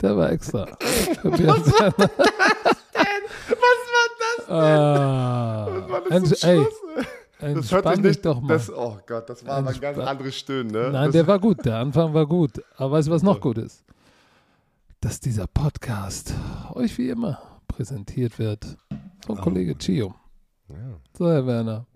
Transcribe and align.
Der 0.00 0.16
war 0.16 0.30
extra. 0.32 0.66
Was 1.22 1.40
war 1.78 1.90
das 1.96 2.08
denn? 2.08 2.10
Was 3.48 3.80
war 3.92 4.08
das 4.18 4.46
denn? 4.46 4.54
Ah, 4.54 5.66
Was 5.66 5.90
war 5.90 6.00
das 6.00 6.10
Ents- 6.10 6.40
zum 6.40 6.48
ey? 6.50 6.66
Das 7.42 7.72
hört 7.72 7.86
entspann 7.86 8.00
nicht 8.02 8.26
doch 8.26 8.40
mal. 8.40 8.48
Das, 8.48 8.70
oh 8.70 8.98
Gott, 9.06 9.30
das 9.30 9.46
war 9.46 9.56
aber 9.58 9.70
ein 9.70 9.80
ganz 9.80 9.96
Entspann- 9.96 10.06
anderes 10.08 10.36
Stöhnen, 10.36 10.70
ne? 10.72 10.90
Nein, 10.92 11.04
das, 11.06 11.12
der 11.12 11.26
war 11.26 11.38
gut. 11.38 11.64
Der 11.64 11.76
Anfang 11.78 12.12
war 12.12 12.26
gut. 12.26 12.62
Aber 12.76 12.92
weißt 12.92 13.08
du, 13.08 13.12
was 13.12 13.22
noch 13.22 13.40
gut 13.40 13.56
ist? 13.58 13.82
Dass 15.00 15.20
dieser 15.20 15.46
Podcast 15.46 16.34
euch 16.74 16.98
wie 16.98 17.08
immer 17.08 17.38
präsentiert 17.66 18.38
wird 18.38 18.76
von 19.26 19.38
Oh. 19.38 19.42
Kollege 19.42 19.76
Chio. 19.78 20.14
ja. 20.68 20.74
So, 21.16 21.28
Herr 21.30 21.46
Werner. 21.46 21.86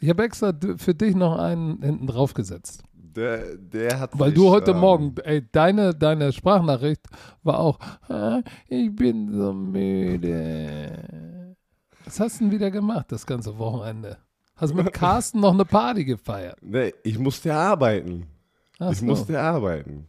Ich 0.00 0.08
habe 0.08 0.22
extra 0.24 0.52
für 0.78 0.94
dich 0.94 1.14
noch 1.14 1.38
einen 1.38 1.82
hinten 1.82 2.06
drauf 2.06 2.32
gesetzt. 2.32 2.82
Der, 3.16 3.56
der 3.56 4.00
hat 4.00 4.18
Weil 4.18 4.30
sich, 4.30 4.38
du 4.38 4.50
heute 4.50 4.72
ähm, 4.72 4.78
Morgen, 4.78 5.14
ey, 5.24 5.42
deine, 5.50 5.94
deine 5.94 6.32
Sprachnachricht 6.32 7.00
war 7.42 7.58
auch, 7.58 7.78
"Ah, 8.08 8.40
ich 8.68 8.94
bin 8.94 9.32
so 9.32 9.52
müde. 9.52 11.56
Was 12.04 12.20
hast 12.20 12.40
du 12.40 12.44
denn 12.44 12.52
wieder 12.52 12.70
gemacht, 12.70 13.06
das 13.10 13.26
ganze 13.26 13.56
Wochenende? 13.58 14.18
Hast 14.56 14.74
mit 14.74 14.92
Carsten 14.92 15.40
noch 15.40 15.52
eine 15.54 15.64
Party 15.64 16.04
gefeiert? 16.04 16.58
Nee, 16.62 16.92
ich 17.02 17.18
musste 17.18 17.54
arbeiten. 17.54 18.26
Ach 18.78 18.92
ich 18.92 18.98
so, 18.98 19.04
musste 19.06 19.40
arbeiten. 19.40 20.06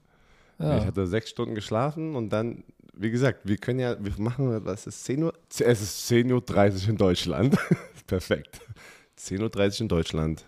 ja. 0.59 0.77
Ich 0.77 0.85
hatte 0.85 1.07
sechs 1.07 1.29
Stunden 1.29 1.55
geschlafen 1.55 2.15
und 2.15 2.29
dann, 2.29 2.63
wie 2.93 3.11
gesagt, 3.11 3.41
wir 3.43 3.57
können 3.57 3.79
ja, 3.79 3.95
wir 4.03 4.13
machen, 4.17 4.65
was 4.65 4.87
ist 4.87 5.03
10 5.05 5.23
Uhr? 5.23 5.33
Es 5.49 5.81
ist 5.81 6.11
10.30 6.11 6.83
Uhr 6.83 6.89
in 6.89 6.97
Deutschland. 6.97 7.57
Perfekt. 8.07 8.61
10.30 9.17 9.39
Uhr 9.77 9.81
in 9.81 9.87
Deutschland. 9.87 10.45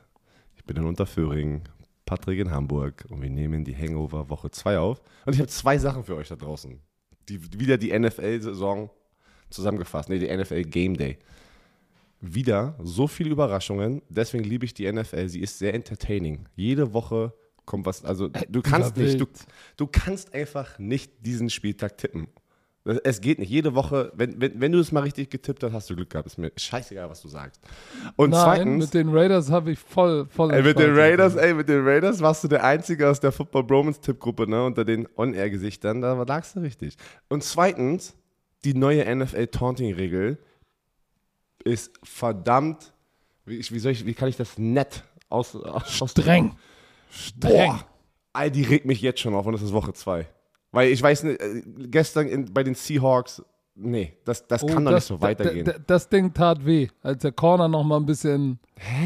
Ich 0.55 0.63
bin 0.65 0.77
in 0.77 0.85
Unterföhring, 0.85 1.61
Patrick 2.07 2.39
in 2.39 2.49
Hamburg 2.49 3.05
und 3.09 3.21
wir 3.21 3.29
nehmen 3.29 3.63
die 3.63 3.75
Hangover 3.75 4.29
Woche 4.29 4.49
2 4.49 4.79
auf. 4.79 5.01
Und 5.25 5.33
ich 5.33 5.39
habe 5.39 5.49
zwei 5.49 5.77
Sachen 5.77 6.03
für 6.03 6.15
euch 6.15 6.29
da 6.29 6.35
draußen. 6.35 6.79
Die, 7.29 7.59
wieder 7.59 7.77
die 7.77 7.97
NFL-Saison 7.97 8.89
zusammengefasst. 9.49 10.09
Nee, 10.09 10.17
die 10.17 10.35
NFL 10.35 10.63
Game 10.63 10.97
Day. 10.97 11.19
Wieder 12.21 12.75
so 12.81 13.07
viele 13.07 13.29
Überraschungen. 13.29 14.01
Deswegen 14.09 14.45
liebe 14.45 14.65
ich 14.65 14.73
die 14.73 14.91
NFL. 14.91 15.27
Sie 15.27 15.41
ist 15.41 15.59
sehr 15.59 15.73
entertaining. 15.73 16.47
Jede 16.55 16.93
Woche 16.93 17.33
kommt 17.65 17.85
was. 17.85 18.03
Also 18.03 18.29
du 18.29 18.61
kannst 18.61 18.97
nicht, 18.97 19.19
du, 19.19 19.27
du 19.75 19.85
kannst 19.85 20.33
einfach 20.33 20.79
nicht 20.79 21.11
diesen 21.25 21.49
Spieltag 21.49 21.97
tippen. 21.97 22.27
Das- 22.87 22.99
Es 23.03 23.21
geht 23.21 23.37
nicht. 23.39 23.49
Jede 23.49 23.75
Woche, 23.75 24.11
wenn, 24.15 24.39
wenn, 24.39 24.59
wenn 24.61 24.71
du 24.71 24.79
es 24.79 24.91
mal 24.93 25.01
richtig 25.03 25.29
getippt 25.29 25.61
hast, 25.63 25.73
hast 25.73 25.89
du 25.89 25.95
Glück 25.95 26.09
gehabt. 26.09 26.25
Ist 26.27 26.37
mir 26.37 26.51
scheißegal, 26.55 27.09
was 27.09 27.21
du 27.21 27.27
sagst. 27.27 27.61
Und 28.15 28.29
Nein, 28.29 28.43
zweitens, 28.43 28.85
mit 28.85 28.93
den 28.93 29.09
Raiders 29.15 29.51
habe 29.51 29.71
ich 29.71 29.79
voll, 29.79 30.25
voll 30.29 30.53
ey, 30.53 30.63
mit 30.63 30.79
den. 30.79 30.95
Raiders, 30.95 31.35
ey, 31.35 31.53
mit 31.53 31.67
den 31.67 31.85
Raiders 31.85 32.21
warst 32.21 32.43
du 32.45 32.47
der 32.47 32.63
Einzige 32.63 33.09
aus 33.09 33.19
der 33.19 33.31
Football 33.33 33.65
Bromance 33.65 33.99
Tippgruppe, 33.99 34.47
ne, 34.49 34.63
unter 34.63 34.85
den 34.85 35.07
On-Air-Gesichtern, 35.17 36.01
da 36.01 36.13
lagst 36.23 36.55
du 36.55 36.61
richtig. 36.61 36.95
Und 37.29 37.43
zweitens, 37.43 38.15
die 38.63 38.73
neue 38.73 39.03
NFL 39.15 39.47
Taunting 39.47 39.93
Regel 39.93 40.37
ist 41.63 41.91
verdammt, 42.03 42.93
wie, 43.45 43.57
wie 43.59 43.79
soll 43.79 43.91
ich, 43.91 44.05
wie 44.05 44.13
kann 44.13 44.29
ich 44.29 44.37
das 44.37 44.57
nett 44.57 45.03
aus, 45.29 45.55
aus 45.55 46.11
Streng. 46.11 46.55
Streng. 47.11 47.51
Boah, 47.51 47.85
ey, 48.33 48.49
die 48.51 48.63
regt 48.63 48.85
mich 48.85 49.01
jetzt 49.01 49.19
schon 49.19 49.33
auf 49.35 49.45
und 49.45 49.53
es 49.53 49.61
ist 49.61 49.73
Woche 49.73 49.93
2. 49.93 50.25
Weil 50.71 50.89
ich 50.91 51.01
weiß 51.01 51.23
nicht, 51.23 51.41
äh, 51.41 51.61
gestern 51.89 52.27
in, 52.27 52.53
bei 52.53 52.63
den 52.63 52.75
Seahawks, 52.75 53.41
nee, 53.75 54.13
das, 54.25 54.45
das 54.47 54.63
Oh, 54.63 54.67
kann 54.67 54.83
doch 54.85 54.91
das, 54.91 55.03
nicht 55.03 55.07
so 55.07 55.21
weitergehen. 55.21 55.65
d- 55.65 55.73
d- 55.73 55.79
Das 55.87 56.09
Ding 56.09 56.33
tat 56.33 56.65
weh, 56.65 56.87
als 57.01 57.21
der 57.21 57.31
Corner 57.31 57.67
noch 57.67 57.83
mal 57.83 57.97
ein 57.97 58.05
bisschen 58.05 58.59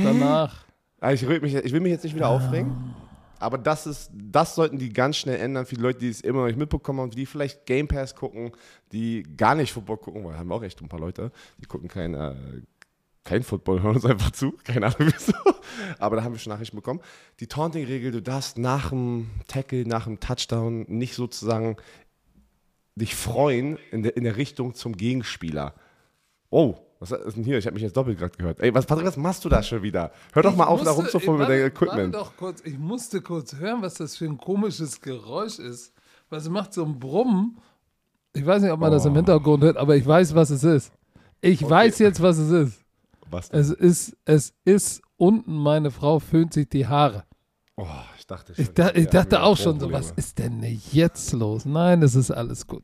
danach. 0.03 0.65
Also 0.99 1.29
ich, 1.29 1.41
mich, 1.41 1.55
ich 1.55 1.71
will 1.71 1.79
mich 1.79 1.91
jetzt 1.91 2.03
nicht 2.03 2.15
wieder 2.15 2.29
aufregen, 2.29 2.93
aber 3.39 3.57
das 3.57 3.87
ist, 3.87 4.11
das 4.13 4.53
sollten 4.55 4.77
die 4.77 4.89
ganz 4.93 5.17
schnell 5.17 5.39
ändern 5.39 5.65
für 5.65 5.75
die 5.75 5.81
Leute, 5.81 5.99
die 5.99 6.09
es 6.09 6.21
immer 6.21 6.41
noch 6.41 6.47
nicht 6.47 6.57
mitbekommen 6.59 6.99
haben, 6.99 7.11
die 7.11 7.25
vielleicht 7.25 7.65
Game 7.65 7.87
Pass 7.87 8.15
gucken, 8.15 8.51
die 8.91 9.23
gar 9.35 9.55
nicht 9.55 9.71
Football 9.73 9.97
gucken, 9.97 10.23
weil 10.25 10.37
haben 10.37 10.47
wir 10.49 10.55
auch 10.55 10.63
echt 10.63 10.79
ein 10.81 10.89
paar 10.89 10.99
Leute, 10.99 11.31
die 11.59 11.65
gucken 11.65 11.87
kein, 11.87 12.13
äh, 12.13 12.35
kein 13.23 13.43
Football, 13.43 13.81
hören 13.81 13.95
uns 13.95 14.05
einfach 14.05 14.31
zu, 14.31 14.53
keine 14.63 14.87
Ahnung 14.87 14.97
wieso, 15.15 15.33
aber 15.99 16.15
da 16.15 16.23
haben 16.23 16.33
wir 16.33 16.39
schon 16.39 16.51
Nachrichten 16.53 16.75
bekommen. 16.75 17.01
Die 17.39 17.47
Taunting-Regel, 17.47 18.11
du 18.11 18.21
darfst 18.21 18.57
nach 18.57 18.89
dem 18.89 19.29
Tackle, 19.47 19.85
nach 19.85 20.05
dem 20.05 20.19
Touchdown 20.19 20.85
nicht 20.87 21.13
sozusagen 21.15 21.77
dich 22.95 23.15
freuen 23.15 23.77
in 23.91 24.03
der, 24.03 24.17
in 24.17 24.23
der 24.23 24.37
Richtung 24.37 24.73
zum 24.73 24.97
Gegenspieler. 24.97 25.75
Oh, 26.49 26.75
was 26.99 27.11
ist 27.11 27.35
denn 27.37 27.43
hier? 27.43 27.57
Ich 27.57 27.65
habe 27.65 27.73
mich 27.73 27.83
jetzt 27.83 27.95
doppelt 27.97 28.19
gerade 28.19 28.37
gehört. 28.37 28.59
Ey, 28.59 28.73
was, 28.73 28.85
Patrick, 28.85 29.07
was 29.07 29.17
machst 29.17 29.43
du 29.45 29.49
da 29.49 29.63
schon 29.63 29.81
wieder? 29.81 30.11
Hör 30.33 30.43
doch 30.43 30.55
mal 30.55 30.65
auf, 30.65 30.83
da 30.83 30.91
rumzufummeln 30.91 31.39
mit 31.39 31.49
deinem 31.49 31.67
Equipment. 31.67 32.13
Doch 32.13 32.35
kurz, 32.37 32.61
ich 32.63 32.77
musste 32.77 33.21
kurz 33.21 33.55
hören, 33.55 33.81
was 33.81 33.95
das 33.95 34.17
für 34.17 34.25
ein 34.25 34.37
komisches 34.37 35.01
Geräusch 35.01 35.57
ist. 35.57 35.93
Was 36.29 36.47
macht 36.49 36.73
so 36.73 36.85
ein 36.85 36.99
Brummen? 36.99 37.57
Ich 38.33 38.45
weiß 38.45 38.61
nicht, 38.61 38.71
ob 38.71 38.79
man 38.79 38.91
das 38.91 39.05
Oh. 39.05 39.09
im 39.09 39.15
Hintergrund 39.15 39.63
hört, 39.63 39.77
aber 39.77 39.95
ich 39.95 40.05
weiß, 40.05 40.35
was 40.35 40.49
es 40.51 40.63
ist. 40.63 40.91
Ich 41.41 41.67
weiß 41.67 41.97
jetzt, 41.99 42.21
was 42.21 42.37
es 42.37 42.51
ist. 42.51 42.80
Was 43.31 43.49
denn? 43.49 43.59
Es 43.59 43.69
ist, 43.69 44.17
es 44.25 44.53
ist 44.65 45.01
unten, 45.17 45.55
meine 45.55 45.91
Frau 45.91 46.19
föhnt 46.19 46.53
sich 46.53 46.69
die 46.69 46.87
Haare. 46.87 47.23
Oh, 47.77 47.87
ich 48.17 48.27
dachte 48.27 48.53
schon. 48.53 48.63
Ich, 48.63 48.73
da, 48.73 48.91
ich 48.93 49.07
dachte 49.07 49.41
auch 49.41 49.57
schon 49.57 49.79
so, 49.79 49.91
was 49.91 50.11
ist 50.11 50.37
denn 50.39 50.63
jetzt 50.91 51.31
los? 51.33 51.65
Nein, 51.65 52.03
es 52.03 52.15
ist 52.15 52.29
alles 52.31 52.67
gut. 52.67 52.83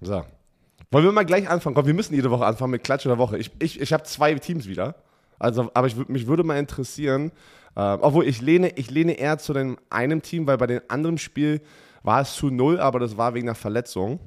So. 0.00 0.24
Wollen 0.92 1.04
wir 1.04 1.12
mal 1.12 1.24
gleich 1.24 1.48
anfangen? 1.48 1.74
Komm, 1.74 1.86
wir 1.86 1.94
müssen 1.94 2.14
jede 2.14 2.30
Woche 2.30 2.44
anfangen 2.46 2.72
mit 2.72 2.84
Klatsch 2.84 3.04
der 3.04 3.18
Woche. 3.18 3.38
Ich, 3.38 3.50
ich, 3.60 3.80
ich 3.80 3.92
habe 3.92 4.02
zwei 4.04 4.34
Teams 4.34 4.66
wieder. 4.66 4.96
Also, 5.38 5.70
aber 5.72 5.86
ich, 5.86 5.96
mich 6.08 6.26
würde 6.26 6.42
mal 6.44 6.58
interessieren, 6.58 7.32
äh, 7.76 7.80
obwohl 7.80 8.26
ich 8.26 8.40
lehne, 8.40 8.70
ich 8.76 8.90
lehne 8.90 9.12
eher 9.12 9.38
zu 9.38 9.52
dem 9.52 9.78
einem 9.88 10.20
Team, 10.22 10.46
weil 10.46 10.58
bei 10.58 10.66
dem 10.66 10.82
anderen 10.88 11.16
Spiel 11.18 11.62
war 12.02 12.20
es 12.20 12.34
zu 12.34 12.50
null, 12.50 12.80
aber 12.80 12.98
das 12.98 13.16
war 13.16 13.34
wegen 13.34 13.48
einer 13.48 13.54
Verletzung. 13.54 14.20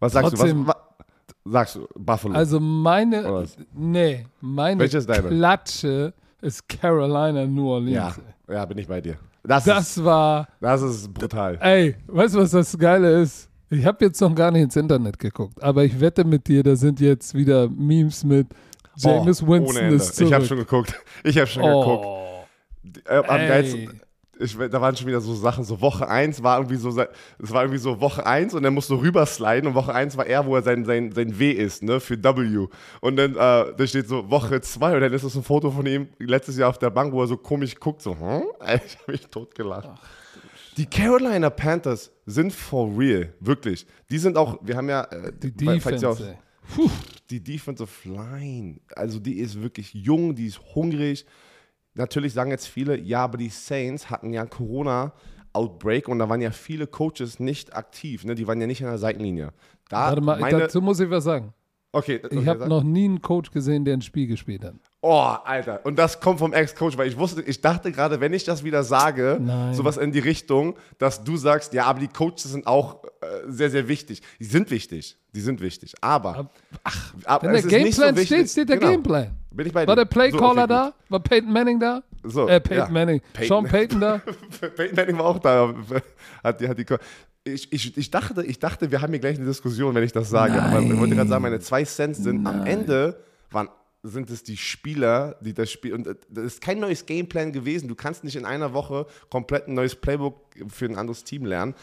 Was 0.00 0.12
sagst 0.12 0.34
Trotzdem- 0.34 0.64
du? 0.64 0.66
Was, 0.66 0.76
sagst 1.44 1.76
du, 1.76 1.86
Buffalo. 1.94 2.34
Also 2.34 2.60
meine, 2.60 3.46
nee, 3.74 4.26
meine 4.40 4.80
Welche 4.80 4.98
ist 4.98 5.08
deine? 5.08 5.28
Klatsche 5.28 6.12
ist 6.40 6.68
Carolina 6.68 7.46
New 7.46 7.68
Orleans. 7.70 8.16
ja, 8.48 8.54
ja, 8.54 8.64
bin 8.64 8.78
ich 8.78 8.86
bei 8.88 9.00
dir. 9.00 9.16
Das, 9.44 9.66
ist, 9.66 9.68
Das 9.68 10.04
war, 10.04 10.48
das 10.60 10.82
ist 10.82 11.12
brutal. 11.12 11.58
ey, 11.60 11.96
weißt 12.06 12.34
du, 12.34 12.38
was 12.38 12.50
das 12.52 12.78
Geile 12.78 13.20
ist? 13.22 13.48
Ich 13.70 13.84
habe 13.86 14.04
jetzt 14.04 14.20
noch 14.20 14.34
gar 14.34 14.50
nicht 14.50 14.62
ins 14.62 14.76
Internet 14.76 15.18
geguckt, 15.18 15.60
aber 15.62 15.84
ich 15.84 15.98
wette 15.98 16.24
mit 16.24 16.46
dir, 16.46 16.62
da 16.62 16.76
sind 16.76 17.00
jetzt 17.00 17.34
wieder 17.34 17.68
Memes 17.68 18.22
mit 18.22 18.46
James 18.96 19.42
Oh, 19.42 19.46
Winston 19.48 19.76
ohne 19.76 19.80
Ende. 19.80 19.96
ist 19.96 20.14
zurück. 20.14 20.28
Ich 20.28 20.34
habe 20.34 20.44
schon 20.44 20.58
geguckt. 20.58 20.94
Ich 21.24 21.36
habe 21.38 21.46
schon 21.46 21.62
geguckt. 21.62 22.04
oh, 22.06 22.44
Äh, 23.08 23.16
am 23.16 23.24
geilsten, 23.48 24.00
ich, 24.42 24.56
da 24.56 24.80
waren 24.80 24.96
schon 24.96 25.06
wieder 25.06 25.20
so 25.20 25.34
Sachen, 25.34 25.64
so 25.64 25.80
Woche 25.80 26.08
1 26.08 26.42
war 26.42 26.58
irgendwie 26.58 26.76
so, 26.76 26.88
es 26.90 27.52
war 27.52 27.62
irgendwie 27.62 27.78
so 27.78 28.00
Woche 28.00 28.26
1 28.26 28.54
und 28.54 28.64
er 28.64 28.70
musste 28.70 28.94
rübersliden 28.94 29.68
und 29.68 29.74
Woche 29.74 29.94
1 29.94 30.16
war 30.16 30.26
er, 30.26 30.44
wo 30.46 30.56
er 30.56 30.62
sein, 30.62 30.84
sein, 30.84 31.12
sein 31.12 31.38
W 31.38 31.50
ist, 31.52 31.82
ne, 31.82 32.00
für 32.00 32.22
W. 32.22 32.66
Und 33.00 33.16
dann, 33.16 33.32
äh, 33.32 33.36
da 33.36 33.86
steht 33.86 34.08
so 34.08 34.28
Woche 34.30 34.60
2 34.60 34.94
und 34.94 35.00
dann 35.00 35.12
ist 35.12 35.24
das 35.24 35.34
ein 35.34 35.42
Foto 35.42 35.70
von 35.70 35.86
ihm 35.86 36.08
letztes 36.18 36.56
Jahr 36.56 36.68
auf 36.70 36.78
der 36.78 36.90
Bank, 36.90 37.12
wo 37.12 37.22
er 37.22 37.26
so 37.26 37.36
komisch 37.36 37.74
guckt, 37.76 38.02
so, 38.02 38.18
hm? 38.18 38.42
Ich 38.84 38.98
habe 38.98 39.12
mich 39.12 39.26
totgelacht. 39.28 39.88
Die 40.76 40.86
Carolina 40.86 41.50
Panthers 41.50 42.10
sind 42.26 42.52
for 42.52 42.96
real, 42.98 43.32
wirklich. 43.40 43.86
Die 44.10 44.18
sind 44.18 44.36
auch, 44.36 44.58
wir 44.62 44.76
haben 44.76 44.88
ja, 44.88 45.04
äh, 45.04 45.32
die 45.38 45.80
falls 45.80 46.02
ihr 46.02 46.10
auch- 46.10 46.16
Defense, 46.16 46.36
ey. 46.78 46.90
die 47.30 47.40
Defensive 47.42 48.08
Line, 48.08 48.80
also 48.96 49.18
die 49.18 49.38
ist 49.38 49.60
wirklich 49.60 49.92
jung, 49.92 50.34
die 50.34 50.46
ist 50.46 50.60
hungrig. 50.74 51.26
Natürlich 51.94 52.32
sagen 52.32 52.50
jetzt 52.50 52.66
viele, 52.68 52.98
ja, 52.98 53.24
aber 53.24 53.36
die 53.38 53.48
Saints 53.50 54.08
hatten 54.10 54.32
ja 54.32 54.46
Corona-Outbreak 54.46 56.08
und 56.08 56.18
da 56.18 56.28
waren 56.28 56.40
ja 56.40 56.50
viele 56.50 56.86
Coaches 56.86 57.38
nicht 57.40 57.74
aktiv, 57.76 58.24
ne? 58.24 58.34
die 58.34 58.46
waren 58.46 58.60
ja 58.60 58.66
nicht 58.66 58.82
an 58.82 58.88
der 58.90 58.98
Seitenlinie. 58.98 59.50
Da 59.88 60.06
Warte 60.08 60.20
mal, 60.22 60.40
meine, 60.40 60.58
dazu 60.58 60.80
muss 60.80 61.00
ich 61.00 61.10
was 61.10 61.24
sagen. 61.24 61.52
okay, 61.92 62.20
okay, 62.24 62.38
Ich 62.40 62.46
habe 62.48 62.66
noch 62.66 62.82
nie 62.82 63.04
einen 63.04 63.20
Coach 63.20 63.50
gesehen, 63.50 63.84
der 63.84 63.94
ein 63.94 64.00
Spiel 64.02 64.26
gespielt 64.26 64.64
hat. 64.64 64.74
Oh, 65.02 65.34
Alter. 65.44 65.84
Und 65.84 65.98
das 65.98 66.20
kommt 66.20 66.38
vom 66.38 66.52
Ex-Coach, 66.54 66.96
weil 66.96 67.08
ich 67.08 67.18
wusste, 67.18 67.42
ich 67.42 67.60
dachte 67.60 67.90
gerade, 67.92 68.20
wenn 68.20 68.32
ich 68.32 68.44
das 68.44 68.62
wieder 68.64 68.84
sage, 68.84 69.38
Nein. 69.40 69.74
sowas 69.74 69.96
in 69.98 70.12
die 70.12 70.20
Richtung, 70.20 70.76
dass 70.96 71.24
du 71.24 71.36
sagst, 71.36 71.74
ja, 71.74 71.84
aber 71.86 71.98
die 72.00 72.08
Coaches 72.08 72.44
sind 72.44 72.66
auch 72.66 73.02
äh, 73.04 73.26
sehr, 73.48 73.68
sehr 73.68 73.88
wichtig. 73.88 74.22
Die 74.38 74.44
sind 74.44 74.70
wichtig. 74.70 75.18
Die 75.34 75.40
sind 75.40 75.60
wichtig. 75.60 75.92
Aber, 76.00 76.50
ach, 76.84 77.14
aber 77.24 77.48
Wenn 77.48 77.52
der 77.54 77.62
so 77.62 77.68
Gameplan 77.68 78.16
wichtig. 78.16 78.26
steht, 78.38 78.50
steht 78.50 78.68
der 78.70 78.78
Genau. 78.78 78.92
Gameplan. 78.92 79.36
Bin 79.54 79.66
ich 79.66 79.72
bei 79.72 79.86
War 79.86 79.94
dir. 79.96 80.02
der 80.02 80.08
Playcaller 80.08 80.62
So, 80.62 80.66
da? 80.66 80.94
War 81.08 81.20
Peyton 81.20 81.52
Manning 81.52 81.80
da? 81.80 82.02
So, 82.24 82.48
Äh, 82.48 82.60
Peyton 82.60 82.86
ja. 82.86 82.88
Manning. 82.90 83.20
Peyton. 83.32 83.48
Sean 83.48 83.64
Payton 83.66 84.00
da? 84.00 84.18
Peyton 84.76 84.96
Manning 84.96 85.18
war 85.18 85.24
auch 85.26 85.38
da. 85.38 85.74
Hat 86.44 86.60
die, 86.60 86.68
hat 86.68 86.78
die, 86.78 86.86
ich, 87.44 87.72
ich, 87.72 87.96
ich, 87.96 88.10
dachte, 88.10 88.44
ich 88.44 88.58
dachte, 88.58 88.90
wir 88.90 89.02
haben 89.02 89.10
hier 89.10 89.18
gleich 89.20 89.36
eine 89.36 89.46
Diskussion, 89.46 89.94
wenn 89.94 90.04
ich 90.04 90.12
das 90.12 90.30
sage. 90.30 90.60
Aber 90.62 90.80
ich 90.80 90.96
wollte 90.98 91.14
gerade 91.16 91.28
sagen, 91.28 91.42
meine 91.42 91.60
zwei 91.60 91.84
Cents 91.84 92.18
sind 92.20 92.46
am 92.46 92.64
Ende 92.66 93.20
waren, 93.50 93.68
sind 94.04 94.30
es 94.30 94.42
die 94.44 94.56
Spieler, 94.56 95.36
die 95.40 95.52
das 95.54 95.70
Spiel. 95.70 95.92
Und 95.94 96.06
das 96.06 96.44
ist 96.44 96.60
kein 96.60 96.78
neues 96.80 97.04
Gameplan 97.06 97.52
gewesen. 97.52 97.88
Du 97.88 97.94
kannst 97.94 98.24
nicht 98.24 98.36
in 98.36 98.44
einer 98.44 98.72
Woche 98.74 99.06
komplett 99.30 99.68
ein 99.68 99.74
neues 99.74 99.94
Playbook 99.96 100.36
für 100.68 100.86
ein 100.86 100.96
anderes 100.96 101.24
Team 101.24 101.44
lernen. 101.44 101.74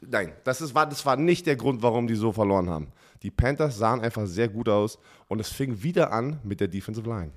Nein, 0.00 0.32
das, 0.44 0.60
ist, 0.60 0.74
war, 0.74 0.86
das 0.86 1.04
war 1.06 1.16
nicht 1.16 1.46
der 1.46 1.56
Grund, 1.56 1.82
warum 1.82 2.06
die 2.06 2.14
so 2.16 2.32
verloren 2.32 2.68
haben. 2.68 2.88
Die 3.22 3.30
Panthers 3.30 3.78
sahen 3.78 4.00
einfach 4.00 4.26
sehr 4.26 4.48
gut 4.48 4.68
aus 4.68 4.98
und 5.32 5.40
es 5.40 5.48
fing 5.50 5.82
wieder 5.82 6.12
an 6.12 6.38
mit 6.44 6.60
der 6.60 6.68
Defensive 6.68 7.08
Line 7.08 7.32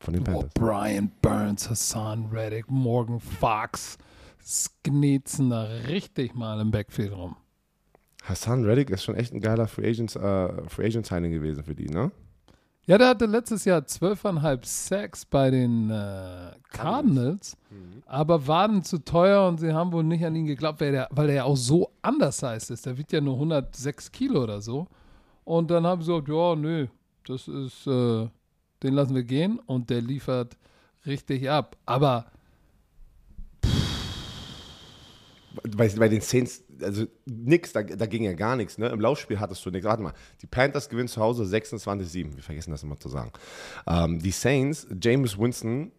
von 0.00 0.12
den 0.14 0.22
Oh, 0.22 0.24
Panthers. 0.24 0.50
Brian 0.54 1.12
Burns, 1.22 1.70
Hassan 1.70 2.26
Reddick, 2.32 2.68
Morgan 2.70 3.20
Fox 3.20 3.96
sknetzen 4.44 5.50
da 5.50 5.62
richtig 5.88 6.34
mal 6.34 6.60
im 6.60 6.70
Backfield 6.70 7.12
rum. 7.12 7.36
Hassan 8.24 8.64
Reddick 8.64 8.90
ist 8.90 9.04
schon 9.04 9.14
echt 9.16 9.32
ein 9.32 9.40
geiler 9.40 9.66
Free 9.66 9.88
Agent, 9.88 10.14
äh, 10.16 10.68
Free 10.68 10.86
Agent 10.86 11.06
Signing 11.06 11.32
gewesen 11.32 11.64
für 11.64 11.74
die, 11.74 11.86
ne? 11.88 12.10
Ja, 12.86 12.98
der 12.98 13.08
hatte 13.10 13.26
letztes 13.26 13.64
Jahr 13.64 13.80
12,5 13.82 14.64
Sacks 14.64 15.24
bei 15.24 15.50
den 15.50 15.90
äh, 15.90 16.50
Cardinals, 16.70 17.56
Mhm. 17.70 18.02
aber 18.06 18.46
waren 18.48 18.82
zu 18.82 18.98
teuer 18.98 19.46
und 19.48 19.58
sie 19.60 19.72
haben 19.72 19.92
wohl 19.92 20.02
nicht 20.04 20.24
an 20.24 20.34
ihn 20.34 20.46
geglaubt, 20.46 20.80
weil 20.80 20.90
der, 20.92 21.08
weil 21.12 21.28
der 21.28 21.36
ja 21.36 21.44
auch 21.44 21.56
so 21.56 21.90
undersized 22.04 22.70
ist. 22.70 22.84
Der 22.86 22.98
wiegt 22.98 23.12
ja 23.12 23.20
nur 23.20 23.34
106 23.34 24.10
Kilo 24.10 24.42
oder 24.42 24.60
so. 24.60 24.88
Und 25.44 25.70
dann 25.70 25.86
haben 25.86 26.02
sie 26.02 26.08
gesagt, 26.10 26.28
ja, 26.28 26.54
nö, 26.56 26.86
das 27.26 27.48
ist, 27.48 27.86
äh, 27.86 28.28
den 28.82 28.94
lassen 28.94 29.14
wir 29.14 29.24
gehen 29.24 29.58
und 29.58 29.90
der 29.90 30.00
liefert 30.00 30.56
richtig 31.06 31.48
ab. 31.50 31.76
Aber 31.86 32.26
Bei, 35.76 35.88
bei 35.88 36.08
den 36.08 36.22
Saints, 36.22 36.64
also 36.80 37.06
nix, 37.26 37.72
da, 37.72 37.82
da 37.82 38.06
ging 38.06 38.24
ja 38.24 38.32
gar 38.32 38.56
nichts. 38.56 38.78
Ne? 38.78 38.88
Im 38.88 39.00
Laufspiel 39.00 39.38
hattest 39.38 39.64
du 39.64 39.70
nichts. 39.70 39.86
Warte 39.86 40.02
mal, 40.02 40.14
die 40.40 40.46
Panthers 40.46 40.88
gewinnen 40.88 41.08
zu 41.08 41.20
Hause 41.20 41.44
26-7. 41.44 42.36
Wir 42.36 42.42
vergessen 42.42 42.70
das 42.70 42.82
immer 42.82 42.98
zu 42.98 43.08
sagen. 43.08 43.32
Ähm, 43.86 44.18
die 44.18 44.30
Saints, 44.30 44.86
James 45.00 45.38
Winston, 45.38 45.92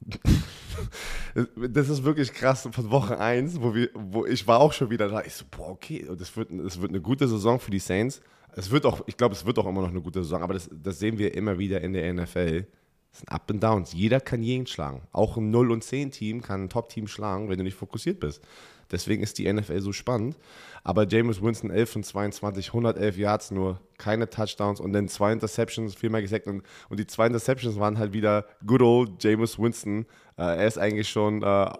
das 1.70 1.88
ist 1.88 2.02
wirklich 2.02 2.32
krass 2.32 2.68
von 2.70 2.90
Woche 2.90 3.18
1, 3.18 3.60
wo, 3.60 3.74
wir, 3.74 3.90
wo 3.94 4.26
ich 4.26 4.46
war 4.48 4.58
auch 4.60 4.72
schon 4.72 4.90
wieder 4.90 5.08
da. 5.08 5.22
Ich 5.22 5.34
so, 5.34 5.44
boah, 5.48 5.68
okay, 5.70 6.04
das 6.18 6.36
wird, 6.36 6.50
das 6.50 6.80
wird 6.80 6.90
eine 6.90 7.00
gute 7.00 7.28
Saison 7.28 7.60
für 7.60 7.70
die 7.70 7.78
Saints. 7.78 8.20
Es 8.54 8.70
wird 8.70 8.86
auch, 8.86 9.02
ich 9.06 9.16
glaube, 9.16 9.34
es 9.34 9.46
wird 9.46 9.58
auch 9.58 9.66
immer 9.66 9.82
noch 9.82 9.90
eine 9.90 10.02
gute 10.02 10.22
Saison, 10.22 10.42
aber 10.42 10.54
das, 10.54 10.68
das 10.72 10.98
sehen 10.98 11.18
wir 11.18 11.34
immer 11.34 11.58
wieder 11.58 11.80
in 11.80 11.92
der 11.92 12.12
NFL. 12.12 12.66
Das 13.10 13.20
sind 13.20 13.28
Up 13.30 13.50
and 13.50 13.62
Downs. 13.62 13.92
Jeder 13.92 14.20
kann 14.20 14.42
jeden 14.42 14.66
schlagen. 14.66 15.02
Auch 15.12 15.36
ein 15.36 15.50
0 15.50 15.70
und 15.70 15.84
10 15.84 16.10
Team 16.10 16.40
kann 16.42 16.64
ein 16.64 16.68
Top-Team 16.68 17.06
schlagen, 17.06 17.48
wenn 17.48 17.58
du 17.58 17.64
nicht 17.64 17.76
fokussiert 17.76 18.20
bist. 18.20 18.42
Deswegen 18.90 19.22
ist 19.22 19.38
die 19.38 19.50
NFL 19.50 19.80
so 19.80 19.92
spannend. 19.92 20.36
Aber 20.84 21.06
James 21.06 21.40
Winston 21.42 21.70
11 21.70 21.90
von 21.90 22.02
22, 22.02 22.68
111 22.68 23.16
Yards 23.16 23.50
nur, 23.50 23.80
keine 23.98 24.28
Touchdowns 24.28 24.80
und 24.80 24.92
dann 24.92 25.08
zwei 25.08 25.32
Interceptions, 25.32 25.94
viermal 25.94 26.22
gesackt. 26.22 26.46
Und, 26.46 26.62
und 26.88 27.00
die 27.00 27.06
zwei 27.06 27.26
Interceptions 27.26 27.78
waren 27.78 27.98
halt 27.98 28.12
wieder 28.12 28.46
good 28.66 28.82
old 28.82 29.22
James 29.22 29.58
Winston. 29.58 30.06
Äh, 30.36 30.42
er 30.42 30.66
ist 30.66 30.78
eigentlich 30.78 31.08
schon 31.08 31.42
äh, 31.42 31.70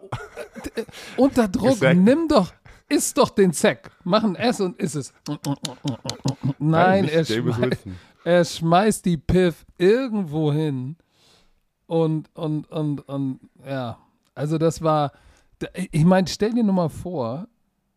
unter 1.17 1.49
Druck, 1.49 1.81
nimm 1.95 2.29
doch, 2.29 2.53
iss 2.93 3.15
doch 3.15 3.31
den 3.31 3.53
Sack. 3.53 3.91
Mach 4.05 4.23
ein 4.23 4.37
S 4.37 4.61
und 4.61 4.79
iss 4.79 4.95
es. 4.95 5.13
Nein, 6.59 7.09
er, 7.09 7.23
James 7.23 7.57
schmei 7.57 7.71
Winston. 7.71 7.97
er 8.25 8.45
schmeißt 8.45 9.05
die 9.05 9.17
Piff 9.17 9.65
irgendwo 9.79 10.53
hin. 10.53 10.97
Und, 11.87 12.31
und, 12.35 12.71
und, 12.71 13.01
und, 13.09 13.41
ja. 13.67 13.99
Also 14.35 14.59
das 14.59 14.81
war, 14.83 15.13
ich 15.91 16.05
meine, 16.05 16.27
stell 16.27 16.53
dir 16.53 16.65
nur 16.65 16.75
mal 16.75 16.89
vor, 16.89 17.49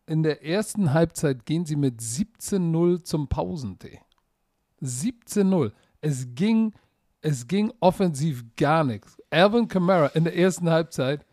in 0.06 0.22
der 0.22 0.44
ersten 0.44 0.92
Halbzeit 0.92 1.46
gehen 1.46 1.64
sie 1.64 1.76
mit 1.76 2.00
17-0 2.00 3.02
zum 3.02 3.28
Pausentee. 3.28 4.00
17-0. 4.82 5.72
Es 6.00 6.26
ging, 6.34 6.74
es 7.22 7.48
ging 7.48 7.72
offensiv 7.80 8.44
gar 8.56 8.84
nichts. 8.84 9.20
Alvin 9.30 9.66
Kamara 9.66 10.06
in 10.08 10.24
der 10.24 10.36
ersten 10.36 10.70
Halbzeit 10.70 11.24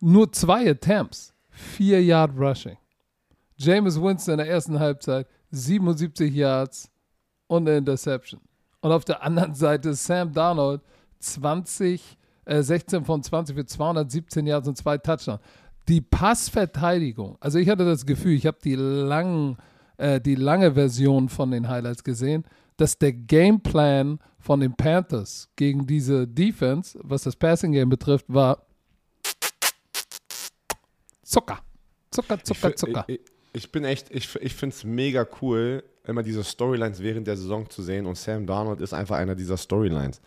nur 0.00 0.30
zwei 0.32 0.70
Attempts, 0.70 1.34
vier 1.50 2.02
Yard 2.02 2.32
Rushing. 2.38 2.76
James 3.56 4.00
Winston 4.00 4.32
in 4.32 4.38
der 4.38 4.48
ersten 4.48 4.78
Halbzeit 4.78 5.26
77 5.50 6.34
Yards 6.34 6.90
und 7.46 7.68
eine 7.68 7.78
Interception. 7.78 8.40
Und 8.80 8.92
auf 8.92 9.04
der 9.04 9.22
anderen 9.22 9.54
Seite 9.54 9.94
Sam 9.94 10.32
Darnold 10.32 10.82
20, 11.20 12.18
äh, 12.44 12.62
16 12.62 13.04
von 13.04 13.22
20 13.22 13.56
für 13.56 13.64
217 13.64 14.46
Yards 14.46 14.68
und 14.68 14.76
zwei 14.76 14.98
Touchdowns. 14.98 15.40
Die 15.88 16.00
Passverteidigung, 16.00 17.36
also 17.40 17.58
ich 17.58 17.68
hatte 17.68 17.84
das 17.84 18.06
Gefühl, 18.06 18.32
ich 18.32 18.46
habe 18.46 18.58
die, 18.64 18.74
langen, 18.74 19.58
äh, 19.96 20.20
die 20.20 20.34
lange 20.34 20.74
Version 20.74 21.28
von 21.28 21.50
den 21.50 21.68
Highlights 21.68 22.04
gesehen, 22.04 22.44
dass 22.76 22.98
der 22.98 23.12
Gameplan 23.12 24.18
von 24.38 24.60
den 24.60 24.74
Panthers 24.74 25.48
gegen 25.56 25.86
diese 25.86 26.26
Defense, 26.26 26.98
was 27.02 27.22
das 27.22 27.36
Passing 27.36 27.72
Game 27.72 27.88
betrifft, 27.88 28.26
war 28.28 28.66
Zucker. 31.22 31.60
Zucker, 32.10 32.42
Zucker, 32.42 32.76
Zucker. 32.76 33.04
ich, 33.08 33.20
ich 33.20 33.33
bin 33.70 33.84
echt, 33.84 34.10
ich, 34.10 34.34
ich 34.36 34.54
finde 34.54 34.74
es 34.74 34.84
mega 34.84 35.26
cool, 35.40 35.84
immer 36.06 36.22
diese 36.22 36.44
Storylines 36.44 37.02
während 37.02 37.26
der 37.26 37.36
Saison 37.36 37.68
zu 37.70 37.82
sehen. 37.82 38.06
Und 38.06 38.16
Sam 38.18 38.46
Darnold 38.46 38.80
ist 38.80 38.92
einfach 38.92 39.16
einer 39.16 39.34
dieser 39.34 39.56
Storylines. 39.56 40.20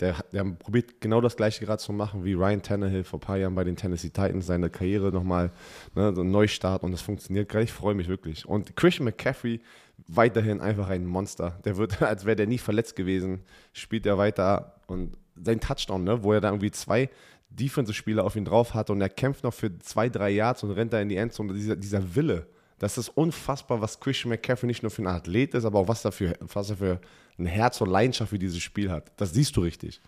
Der, 0.00 0.16
der 0.32 0.44
probiert 0.44 1.00
genau 1.00 1.20
das 1.20 1.36
gleiche 1.36 1.64
gerade 1.64 1.82
zu 1.82 1.92
machen 1.92 2.24
wie 2.24 2.34
Ryan 2.34 2.62
Tannehill 2.62 3.04
vor 3.04 3.18
ein 3.18 3.20
paar 3.20 3.36
Jahren 3.36 3.54
bei 3.54 3.64
den 3.64 3.76
Tennessee 3.76 4.10
Titans, 4.10 4.46
seine 4.46 4.70
Karriere 4.70 5.12
nochmal, 5.12 5.50
ne, 5.94 6.12
so 6.14 6.22
ein 6.22 6.30
Neustart 6.30 6.82
und 6.82 6.92
das 6.92 7.00
funktioniert 7.00 7.48
gerade. 7.48 7.64
Ich 7.64 7.72
freue 7.72 7.94
mich 7.94 8.08
wirklich. 8.08 8.46
Und 8.46 8.76
Christian 8.76 9.04
McCaffrey 9.04 9.60
weiterhin 10.06 10.60
einfach 10.60 10.88
ein 10.88 11.06
Monster. 11.06 11.58
Der 11.64 11.76
wird, 11.76 12.02
als 12.02 12.24
wäre 12.24 12.36
der 12.36 12.46
nie 12.46 12.58
verletzt 12.58 12.96
gewesen, 12.96 13.42
spielt 13.72 14.06
er 14.06 14.18
weiter 14.18 14.76
und 14.86 15.16
sein 15.42 15.60
Touchdown, 15.60 16.04
ne, 16.04 16.22
wo 16.22 16.32
er 16.32 16.40
da 16.40 16.48
irgendwie 16.48 16.70
zwei 16.70 17.08
Defensive-Spieler 17.50 18.24
auf 18.24 18.36
ihn 18.36 18.44
drauf 18.44 18.74
hat 18.74 18.90
und 18.90 19.00
er 19.00 19.08
kämpft 19.08 19.44
noch 19.44 19.54
für 19.54 19.78
zwei, 19.78 20.08
drei 20.08 20.30
Yards 20.30 20.62
und 20.64 20.72
rennt 20.72 20.92
da 20.92 21.00
in 21.00 21.08
die 21.08 21.16
Endzone. 21.16 21.52
Dieser, 21.52 21.76
dieser 21.76 22.14
Wille, 22.14 22.46
das 22.84 22.98
ist 22.98 23.08
unfassbar, 23.08 23.80
was 23.80 23.98
Christian 23.98 24.28
McCaffrey 24.28 24.66
nicht 24.66 24.82
nur 24.82 24.90
für 24.90 25.00
ein 25.00 25.06
Athlet 25.06 25.54
ist, 25.54 25.64
aber 25.64 25.78
auch 25.78 25.88
was, 25.88 26.02
dafür, 26.02 26.36
was 26.40 26.68
er 26.68 26.76
für 26.76 27.00
ein 27.38 27.46
Herz 27.46 27.80
und 27.80 27.88
Leidenschaft 27.88 28.28
für 28.28 28.38
dieses 28.38 28.62
Spiel 28.62 28.90
hat. 28.90 29.10
Das 29.16 29.32
siehst 29.32 29.56
du 29.56 29.62
richtig. 29.62 30.02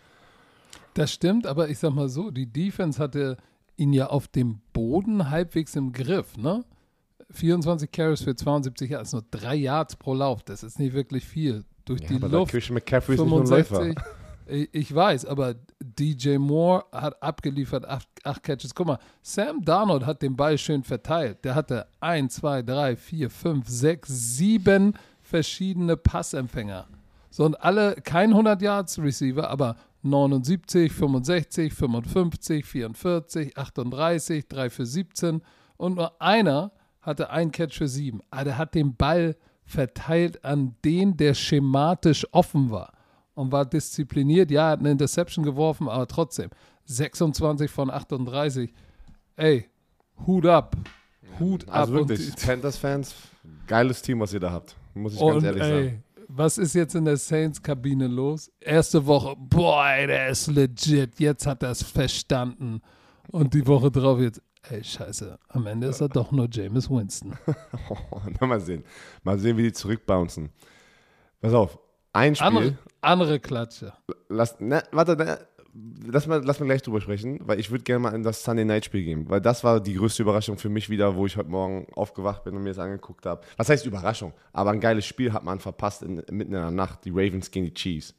Das 0.93 1.11
stimmt, 1.11 1.47
aber 1.47 1.69
ich 1.69 1.79
sag 1.79 1.95
mal 1.95 2.07
so, 2.07 2.29
die 2.29 2.45
Defense 2.45 2.99
hatte 3.01 3.37
ihn 3.77 3.93
ja 3.93 4.07
auf 4.07 4.27
dem 4.27 4.61
Boden 4.73 5.31
halbwegs 5.31 5.75
im 5.75 5.91
Griff, 5.91 6.37
ne? 6.37 6.65
24 7.31 7.91
Carries 7.91 8.21
für 8.21 8.35
72 8.35 8.91
Yards, 8.91 9.11
nur 9.11 9.23
drei 9.31 9.55
Yards 9.55 9.95
pro 9.95 10.13
Lauf, 10.13 10.43
das 10.43 10.61
ist 10.61 10.77
nicht 10.77 10.93
wirklich 10.93 11.25
viel. 11.25 11.65
Durch 11.83 12.01
Ja, 12.01 12.09
die 12.09 12.15
aber 12.17 12.29
Luft 12.29 12.51
Christian 12.51 12.75
McCaffrey 12.75 13.15
ist 13.15 13.21
nicht 13.21 13.29
nur 13.29 13.41
ein 13.41 13.47
Läufer. 13.47 13.75
65. 13.77 14.03
Ich 14.49 14.69
ich 14.71 14.93
weiß, 14.93 15.25
aber 15.25 15.55
DJ 15.97 16.37
Moore 16.37 16.85
hat 16.91 17.21
abgeliefert, 17.21 17.85
acht, 17.85 18.07
acht 18.23 18.43
Catches. 18.43 18.73
Guck 18.73 18.87
mal, 18.87 18.99
Sam 19.21 19.63
Darnold 19.63 20.05
hat 20.05 20.21
den 20.21 20.35
Ball 20.35 20.57
schön 20.57 20.83
verteilt. 20.83 21.43
Der 21.43 21.55
hatte 21.55 21.87
1, 21.99 22.35
2, 22.35 22.61
3, 22.63 22.95
4, 22.95 23.29
5, 23.29 23.67
6, 23.67 24.09
7 24.37 24.93
verschiedene 25.21 25.97
Passempfänger. 25.97 26.87
So 27.29 27.45
und 27.45 27.61
alle, 27.61 27.95
kein 27.95 28.29
100 28.31 28.61
Yards 28.61 28.99
Receiver, 28.99 29.49
aber 29.49 29.75
79, 30.03 30.91
65, 30.91 31.73
55, 31.73 32.65
44, 32.65 33.57
38, 33.57 34.47
3 34.47 34.69
für 34.69 34.85
17 34.85 35.41
und 35.77 35.95
nur 35.95 36.21
einer 36.21 36.71
hatte 37.01 37.29
ein 37.29 37.51
Catch 37.51 37.77
für 37.77 37.87
7. 37.87 38.21
Aber 38.29 38.43
der 38.45 38.57
hat 38.57 38.75
den 38.75 38.95
Ball 38.95 39.35
verteilt 39.65 40.43
an 40.45 40.75
den, 40.85 41.17
der 41.17 41.33
schematisch 41.33 42.25
offen 42.31 42.71
war 42.71 42.96
und 43.37 43.51
war 43.51 43.65
diszipliniert. 43.65 44.51
Ja, 44.51 44.69
hat 44.69 44.79
eine 44.79 44.91
Interception 44.91 45.43
geworfen, 45.45 45.87
aber 45.87 46.07
trotzdem 46.07 46.49
26 46.85 47.69
von 47.69 47.89
38. 47.89 48.73
Ey, 49.35 49.65
Hut 50.25 50.45
ab. 50.45 50.75
Hut 51.39 51.67
Also 51.69 51.93
ab. 51.93 51.99
wirklich, 52.09 52.29
Und, 52.29 52.41
Panthers-Fans, 52.45 53.13
geiles 53.67 54.01
Team, 54.01 54.19
was 54.19 54.33
ihr 54.33 54.39
da 54.39 54.51
habt. 54.51 54.75
Muss 54.93 55.13
ich 55.13 55.19
ganz 55.19 55.35
und 55.35 55.43
ehrlich 55.43 55.61
ey, 55.63 55.83
sagen. 55.85 56.03
was 56.27 56.57
ist 56.57 56.73
jetzt 56.73 56.95
in 56.95 57.05
der 57.05 57.17
Saints-Kabine 57.17 58.07
los? 58.07 58.51
Erste 58.59 59.05
Woche, 59.05 59.35
boah, 59.37 59.87
ey, 59.91 60.07
der 60.07 60.29
ist 60.29 60.47
legit. 60.47 61.19
Jetzt 61.19 61.45
hat 61.45 61.61
er 61.63 61.71
es 61.71 61.83
verstanden. 61.83 62.81
Und 63.29 63.53
die 63.53 63.67
Woche 63.67 63.91
drauf 63.91 64.19
jetzt, 64.19 64.41
ey, 64.69 64.83
scheiße, 64.83 65.37
am 65.49 65.67
Ende 65.67 65.87
ist 65.87 66.01
er 66.01 66.09
doch 66.09 66.31
nur 66.31 66.47
James 66.49 66.89
Winston. 66.89 67.35
Na, 68.39 68.47
mal 68.47 68.59
sehen. 68.59 68.83
Mal 69.23 69.37
sehen, 69.37 69.55
wie 69.57 69.63
die 69.63 69.73
zurückbouncen. 69.73 70.49
Pass 71.41 71.53
auf, 71.53 71.77
ein 72.17 72.35
Spiel. 72.35 72.47
Andere, 72.47 72.77
andere 73.01 73.39
Klatsche. 73.39 73.93
Lass, 74.29 74.55
na, 74.59 74.81
warte, 74.91 75.15
na, 75.17 75.37
lass, 76.11 76.27
mal, 76.27 76.41
lass 76.43 76.59
mal 76.59 76.65
gleich 76.65 76.81
drüber 76.81 76.99
sprechen, 77.01 77.39
weil 77.43 77.59
ich 77.59 77.69
würde 77.71 77.83
gerne 77.83 77.99
mal 77.99 78.15
in 78.15 78.23
das 78.23 78.43
Sunday 78.43 78.65
Night 78.65 78.85
Spiel 78.85 79.03
gehen, 79.03 79.29
weil 79.29 79.41
das 79.41 79.63
war 79.63 79.79
die 79.79 79.93
größte 79.93 80.23
Überraschung 80.23 80.57
für 80.57 80.69
mich 80.69 80.89
wieder, 80.89 81.15
wo 81.15 81.25
ich 81.25 81.37
heute 81.37 81.49
Morgen 81.49 81.87
aufgewacht 81.95 82.43
bin 82.43 82.55
und 82.55 82.63
mir 82.63 82.69
das 82.69 82.79
angeguckt 82.79 83.25
habe. 83.25 83.41
Was 83.57 83.69
heißt 83.69 83.85
Überraschung? 83.85 84.33
Aber 84.53 84.71
ein 84.71 84.79
geiles 84.79 85.05
Spiel 85.05 85.31
hat 85.33 85.43
man 85.43 85.59
verpasst 85.59 86.01
in, 86.03 86.15
mitten 86.15 86.39
in 86.41 86.51
der 86.51 86.71
Nacht, 86.71 87.05
die 87.05 87.11
Ravens 87.11 87.51
gegen 87.51 87.65
die 87.65 87.73
Chiefs. 87.73 88.15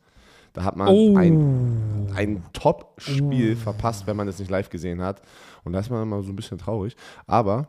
Da 0.53 0.65
hat 0.65 0.77
man 0.77 0.89
Oh. 0.89 1.17
ein, 1.17 2.09
ein 2.15 2.43
Top-Spiel 2.53 3.55
verpasst, 3.55 4.07
wenn 4.07 4.17
man 4.17 4.29
es 4.29 4.39
nicht 4.39 4.51
live 4.51 4.71
gesehen 4.71 5.03
hat. 5.03 5.21
Und 5.65 5.73
da 5.73 5.81
ist 5.81 5.91
man 5.91 6.03
immer 6.03 6.23
so 6.23 6.33
ein 6.33 6.37
bisschen 6.37 6.59
traurig. 6.59 6.97
Aber 7.27 7.69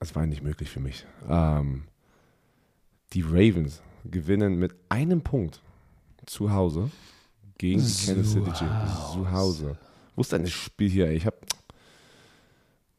es 0.00 0.14
war 0.16 0.24
nicht 0.26 0.42
möglich 0.42 0.70
für 0.70 0.80
mich. 0.80 1.04
Ähm, 1.28 1.84
die 3.12 3.22
Ravens 3.22 3.82
gewinnen 4.04 4.58
mit 4.58 4.74
einem 4.88 5.22
Punkt 5.22 5.60
zu 6.26 6.52
Hause 6.52 6.90
gegen 7.58 7.80
die 7.80 8.06
Kansas 8.06 8.32
City 8.32 8.52
Chiefs. 8.52 9.12
Zu 9.12 9.30
Hause. 9.30 9.78
Wo 10.14 10.22
ist 10.22 10.32
denn 10.32 10.42
das 10.42 10.52
Spiel 10.52 10.90
hier? 10.90 11.08
ey? 11.08 11.16
Ich 11.16 11.26
habe. 11.26 11.36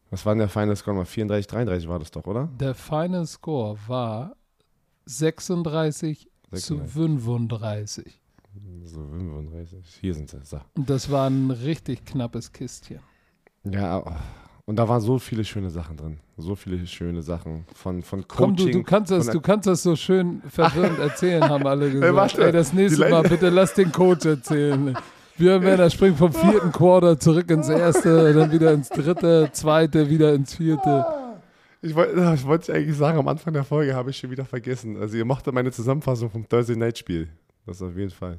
Was 0.10 0.25
war 0.25 0.34
denn 0.34 0.39
der 0.39 0.50
Final 0.50 0.75
Score? 0.75 0.96
Mal 0.96 1.06
34, 1.06 1.48
33 1.48 1.88
war 1.88 2.00
das 2.00 2.12
doch, 2.12 2.25
oder? 2.25 2.50
Der 2.60 2.74
Final 2.74 3.27
Score 3.27 3.77
war 3.88 4.36
36 5.06 6.29
zu 6.53 6.77
36. 6.77 6.94
35. 6.94 8.22
So 8.84 9.06
35. 9.06 9.86
Hier 10.01 10.13
sind 10.15 10.29
sie. 10.29 10.39
So. 10.44 10.60
Und 10.75 10.89
das 10.89 11.12
war 11.12 11.29
ein 11.29 11.51
richtig 11.51 12.06
knappes 12.06 12.51
Kistchen. 12.51 13.00
Ja, 13.63 14.00
oh. 14.00 14.15
Und 14.69 14.75
da 14.75 14.88
waren 14.88 15.01
so 15.01 15.17
viele 15.17 15.43
schöne 15.43 15.71
Sachen 15.71 15.97
drin. 15.97 16.19
So 16.38 16.53
viele 16.53 16.85
schöne 16.85 17.23
Sachen 17.23 17.65
von, 17.73 18.03
von 18.03 18.27
Coaching. 18.27 18.45
Komm, 18.45 18.55
du, 18.55 18.71
du, 18.71 18.83
kannst 18.83 19.11
das, 19.11 19.25
du 19.25 19.41
kannst 19.41 19.65
das 19.65 19.81
so 19.81 19.95
schön 19.95 20.43
verwirrend 20.47 20.99
erzählen, 20.99 21.41
haben 21.41 21.65
alle 21.65 21.89
gesagt. 21.89 22.15
warte. 22.15 22.45
Ey, 22.45 22.51
das 22.51 22.71
nächste 22.71 23.09
Mal 23.09 23.23
bitte 23.23 23.49
lass 23.49 23.73
den 23.73 23.91
Coach 23.91 24.27
erzählen. 24.27 24.95
Björn 25.39 25.63
Werner 25.63 25.89
springt 25.89 26.19
vom 26.19 26.31
vierten 26.31 26.71
Quarter 26.71 27.19
zurück 27.19 27.49
ins 27.49 27.67
erste, 27.67 28.31
dann 28.31 28.51
wieder 28.51 28.71
ins 28.71 28.89
dritte, 28.89 29.49
zweite, 29.53 30.07
wieder 30.07 30.35
ins 30.35 30.53
vierte. 30.53 31.03
Ich 31.81 31.95
wollte 31.95 32.33
ich 32.35 32.45
wollte 32.45 32.71
eigentlich 32.71 32.95
sagen, 32.95 33.17
am 33.17 33.27
Anfang 33.27 33.53
der 33.55 33.63
Folge 33.63 33.95
habe 33.95 34.11
ich 34.11 34.17
schon 34.17 34.29
wieder 34.29 34.45
vergessen. 34.45 34.97
Also 34.97 35.17
ihr 35.17 35.25
mochtet 35.25 35.51
meine 35.51 35.71
Zusammenfassung 35.71 36.29
vom 36.29 36.47
Thursday 36.47 36.75
Night 36.75 36.99
Spiel. 36.99 37.27
Das 37.65 37.81
auf 37.81 37.97
jeden 37.97 38.11
Fall. 38.11 38.38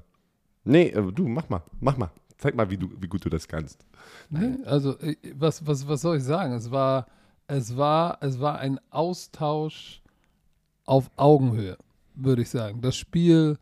Nee, 0.63 0.91
äh, 0.91 1.11
du, 1.13 1.27
mach 1.27 1.49
mal, 1.49 1.65
mach 1.81 1.97
mal. 1.97 2.13
Zeig 2.41 2.55
mal, 2.55 2.71
wie, 2.71 2.79
du, 2.79 2.89
wie 2.99 3.07
gut 3.07 3.25
du 3.25 3.29
das 3.29 3.47
kannst. 3.47 3.85
Nee, 4.31 4.57
also 4.65 4.99
äh, 4.99 5.17
was, 5.35 5.67
was, 5.67 5.87
was 5.87 6.01
soll 6.01 6.17
ich 6.17 6.25
sagen? 6.25 6.55
Es 6.55 6.71
war, 6.71 7.07
es 7.47 7.77
war, 7.77 8.19
es 8.23 8.41
war 8.41 8.59
ein 8.59 8.81
Austausch 8.91 10.01
auf 10.87 11.11
Augenhöhe, 11.17 11.77
würde 12.15 12.43
ich 12.43 12.49
sagen. 12.49 12.81
Das 12.81 12.97
Spiel 12.97 13.59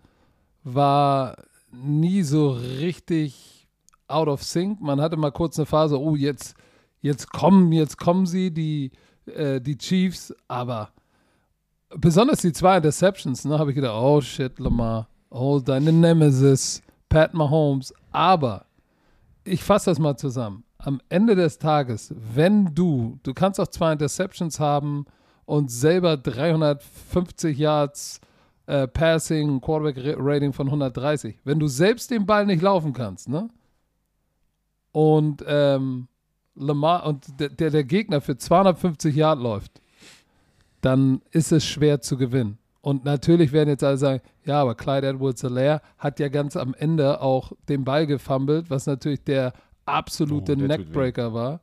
war 0.62 1.36
nie 1.72 2.22
so 2.22 2.50
richtig 2.50 3.66
out 4.06 4.28
of 4.28 4.44
sync. 4.44 4.80
Man 4.80 5.00
hatte 5.00 5.16
mal 5.16 5.32
kurz 5.32 5.58
eine 5.58 5.66
Phase, 5.66 6.00
oh, 6.00 6.14
jetzt, 6.14 6.54
jetzt 7.00 7.32
kommen, 7.32 7.72
jetzt 7.72 7.98
kommen 7.98 8.26
sie, 8.26 8.52
die, 8.52 8.92
äh, 9.26 9.60
die 9.60 9.76
Chiefs, 9.76 10.32
aber 10.46 10.90
besonders 11.90 12.42
die 12.42 12.52
zwei 12.52 12.76
Interceptions, 12.76 13.44
ne, 13.44 13.58
habe 13.58 13.72
ich 13.72 13.74
gedacht, 13.74 14.00
oh 14.00 14.20
shit, 14.20 14.58
Lamar, 14.60 15.08
oh, 15.30 15.58
deine 15.58 15.92
Nemesis, 15.92 16.80
Pat 17.08 17.34
Mahomes, 17.34 17.92
aber 18.12 18.67
ich 19.48 19.64
fasse 19.64 19.90
das 19.90 19.98
mal 19.98 20.16
zusammen. 20.16 20.64
Am 20.78 21.00
Ende 21.08 21.34
des 21.34 21.58
Tages, 21.58 22.14
wenn 22.34 22.74
du, 22.74 23.18
du 23.22 23.34
kannst 23.34 23.58
auch 23.58 23.66
zwei 23.68 23.92
Interceptions 23.92 24.60
haben 24.60 25.06
und 25.44 25.70
selber 25.70 26.16
350 26.16 27.58
Yards 27.58 28.20
äh, 28.66 28.86
Passing, 28.86 29.60
Quarterback-Rating 29.60 30.52
von 30.52 30.66
130. 30.66 31.38
Wenn 31.44 31.58
du 31.58 31.66
selbst 31.68 32.10
den 32.10 32.26
Ball 32.26 32.46
nicht 32.46 32.62
laufen 32.62 32.92
kannst, 32.92 33.28
ne? 33.28 33.48
Und 34.92 35.44
ähm, 35.46 36.08
Lamar 36.54 37.06
und 37.06 37.26
der, 37.40 37.70
der, 37.70 37.84
Gegner 37.84 38.20
für 38.20 38.36
250 38.36 39.14
Yard 39.14 39.40
läuft, 39.40 39.80
dann 40.80 41.22
ist 41.30 41.52
es 41.52 41.64
schwer 41.64 42.00
zu 42.00 42.16
gewinnen. 42.16 42.58
Und 42.88 43.04
natürlich 43.04 43.52
werden 43.52 43.68
jetzt 43.68 43.84
alle 43.84 43.98
sagen, 43.98 44.22
ja, 44.46 44.62
aber 44.62 44.74
Clyde 44.74 45.08
Edwards-Helaire 45.08 45.82
hat 45.98 46.18
ja 46.20 46.28
ganz 46.30 46.56
am 46.56 46.72
Ende 46.72 47.20
auch 47.20 47.52
den 47.68 47.84
Ball 47.84 48.06
gefummelt, 48.06 48.70
was 48.70 48.86
natürlich 48.86 49.22
der 49.24 49.52
absolute 49.84 50.52
Oh, 50.52 50.56
der 50.56 50.68
Neckbreaker 50.68 51.34
war. 51.34 51.60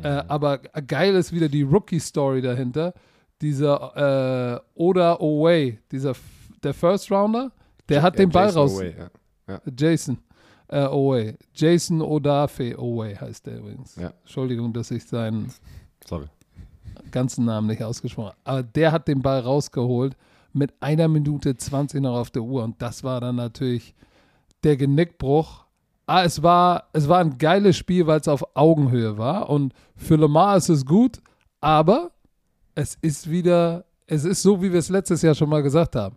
Äh, 0.00 0.22
aber 0.28 0.58
geil 0.58 1.16
ist 1.16 1.32
wieder 1.32 1.48
die 1.48 1.62
Rookie-Story 1.62 2.42
dahinter. 2.42 2.94
Dieser 3.40 4.54
äh, 4.54 4.80
Oda 4.80 5.16
Oway, 5.18 5.80
dieser 5.90 6.12
der 6.62 6.74
First 6.74 7.10
Rounder, 7.10 7.50
der 7.88 8.02
hat 8.02 8.16
den 8.16 8.30
Ball 8.30 8.46
Jason 8.46 8.62
raus. 8.62 8.76
Oway, 8.76 8.94
ja. 9.48 9.60
Jason 9.76 10.18
äh, 10.68 10.86
Oway. 10.86 11.34
Jason 11.54 12.00
Odafe 12.00 12.78
Oway 12.78 13.16
heißt 13.16 13.46
der 13.46 13.58
übrigens. 13.58 13.96
Ja. 13.96 14.12
Entschuldigung, 14.20 14.72
dass 14.72 14.92
ich 14.92 15.04
seinen 15.04 15.52
Sorry. 16.06 16.26
ganzen 17.10 17.46
Namen 17.46 17.66
nicht 17.66 17.82
ausgesprochen 17.82 18.28
habe. 18.28 18.38
Aber 18.44 18.62
der 18.62 18.92
hat 18.92 19.08
den 19.08 19.22
Ball 19.22 19.40
rausgeholt 19.40 20.16
mit 20.54 20.72
einer 20.80 21.08
Minute 21.08 21.56
20 21.56 22.00
noch 22.00 22.16
auf 22.18 22.30
der 22.30 22.42
Uhr. 22.42 22.64
Und 22.64 22.80
das 22.80 23.04
war 23.04 23.20
dann 23.20 23.36
natürlich 23.36 23.94
der 24.64 24.76
Genickbruch. 24.76 25.64
Ah, 26.06 26.24
es 26.24 26.42
war, 26.42 26.88
es 26.92 27.08
war 27.08 27.20
ein 27.20 27.38
geiles 27.38 27.76
Spiel, 27.76 28.06
weil 28.06 28.20
es 28.20 28.28
auf 28.28 28.44
Augenhöhe 28.54 29.18
war. 29.18 29.48
Und 29.48 29.72
für 29.96 30.16
Lamar 30.16 30.56
ist 30.56 30.68
es 30.68 30.84
gut, 30.84 31.20
aber 31.60 32.10
es 32.74 32.96
ist 33.00 33.30
wieder, 33.30 33.84
es 34.06 34.24
ist 34.24 34.42
so, 34.42 34.62
wie 34.62 34.72
wir 34.72 34.78
es 34.78 34.88
letztes 34.88 35.22
Jahr 35.22 35.34
schon 35.34 35.48
mal 35.48 35.62
gesagt 35.62 35.96
haben. 35.96 36.16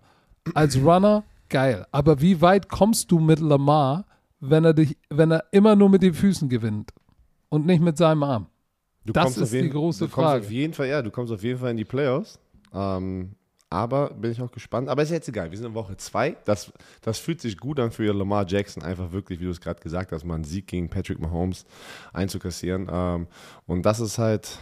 Als 0.54 0.77
Runner, 0.77 1.24
geil. 1.50 1.86
Aber 1.92 2.22
wie 2.22 2.42
weit 2.42 2.70
kommst 2.70 3.12
du 3.12 3.20
mit 3.20 3.39
Lamar, 3.39 4.06
wenn 4.39 4.65
er 4.65 4.74
dich, 4.74 4.98
wenn 5.10 5.32
er 5.32 5.46
immer 5.51 5.75
nur 5.75 5.89
mit 5.89 6.01
den 6.04 6.13
Füßen 6.13 6.50
gewinnt 6.50 6.92
und 7.50 7.65
nicht 7.65 7.82
mit 7.82 7.98
seinem 7.98 8.24
Arm? 8.24 8.48
Du 9.06 9.13
Das 9.13 9.38
ist 9.38 9.54
jeden, 9.54 9.65
die 9.65 9.70
große 9.72 10.06
du 10.06 10.10
Frage. 10.10 10.46
Auf 10.46 10.51
jeden 10.51 10.74
Fall, 10.74 10.88
ja, 10.88 11.01
du 11.01 11.12
kommst 11.12 11.32
auf 11.32 11.44
jeden 11.44 11.60
Fall 11.60 11.72
in 11.72 11.77
die 11.77 11.86
Playoffs. 11.86 12.39
Ähm, 12.74 13.36
aber 13.75 14.12
bin 14.12 14.32
ich 14.32 14.41
auch 14.41 14.51
gespannt. 14.51 14.88
Aber 14.88 15.03
ist 15.03 15.12
jetzt 15.12 15.27
egal. 15.27 15.51
Wir 15.51 15.58
sind 15.58 15.67
in 15.67 15.74
Woche 15.74 15.98
zwei. 15.98 16.38
Das, 16.46 16.72
das 17.01 17.20
fühlt 17.20 17.41
sich 17.41 17.58
gut 17.58 17.77
an 17.77 17.91
für 17.91 18.13
Lamar 18.13 18.46
Jackson, 18.48 18.82
einfach 18.82 19.12
wirklich, 19.12 19.41
wie 19.41 19.44
du 19.44 19.51
es 19.51 19.60
gerade 19.60 19.82
gesagt 19.82 20.13
hast, 20.13 20.24
mal 20.24 20.36
einen 20.36 20.46
Sieg 20.46 20.67
gegen 20.67 20.89
Patrick 20.89 21.20
Mahomes 21.20 21.65
einzukassieren. 22.13 22.88
Ähm, 22.89 23.27
und 23.67 23.86
das 23.86 24.00
ist 24.00 24.17
halt 24.17 24.60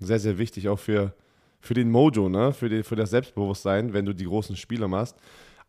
sehr, 0.00 0.18
sehr 0.18 0.36
wichtig, 0.36 0.68
auch 0.68 0.80
für, 0.80 1.14
für 1.60 1.74
den 1.74 1.90
Mojo, 1.92 2.28
ne? 2.28 2.52
für, 2.52 2.68
die, 2.68 2.82
für 2.82 2.96
das 2.96 3.10
Selbstbewusstsein, 3.10 3.92
wenn 3.92 4.04
du 4.04 4.12
die 4.12 4.24
großen 4.24 4.56
Spiele 4.56 4.88
machst. 4.88 5.16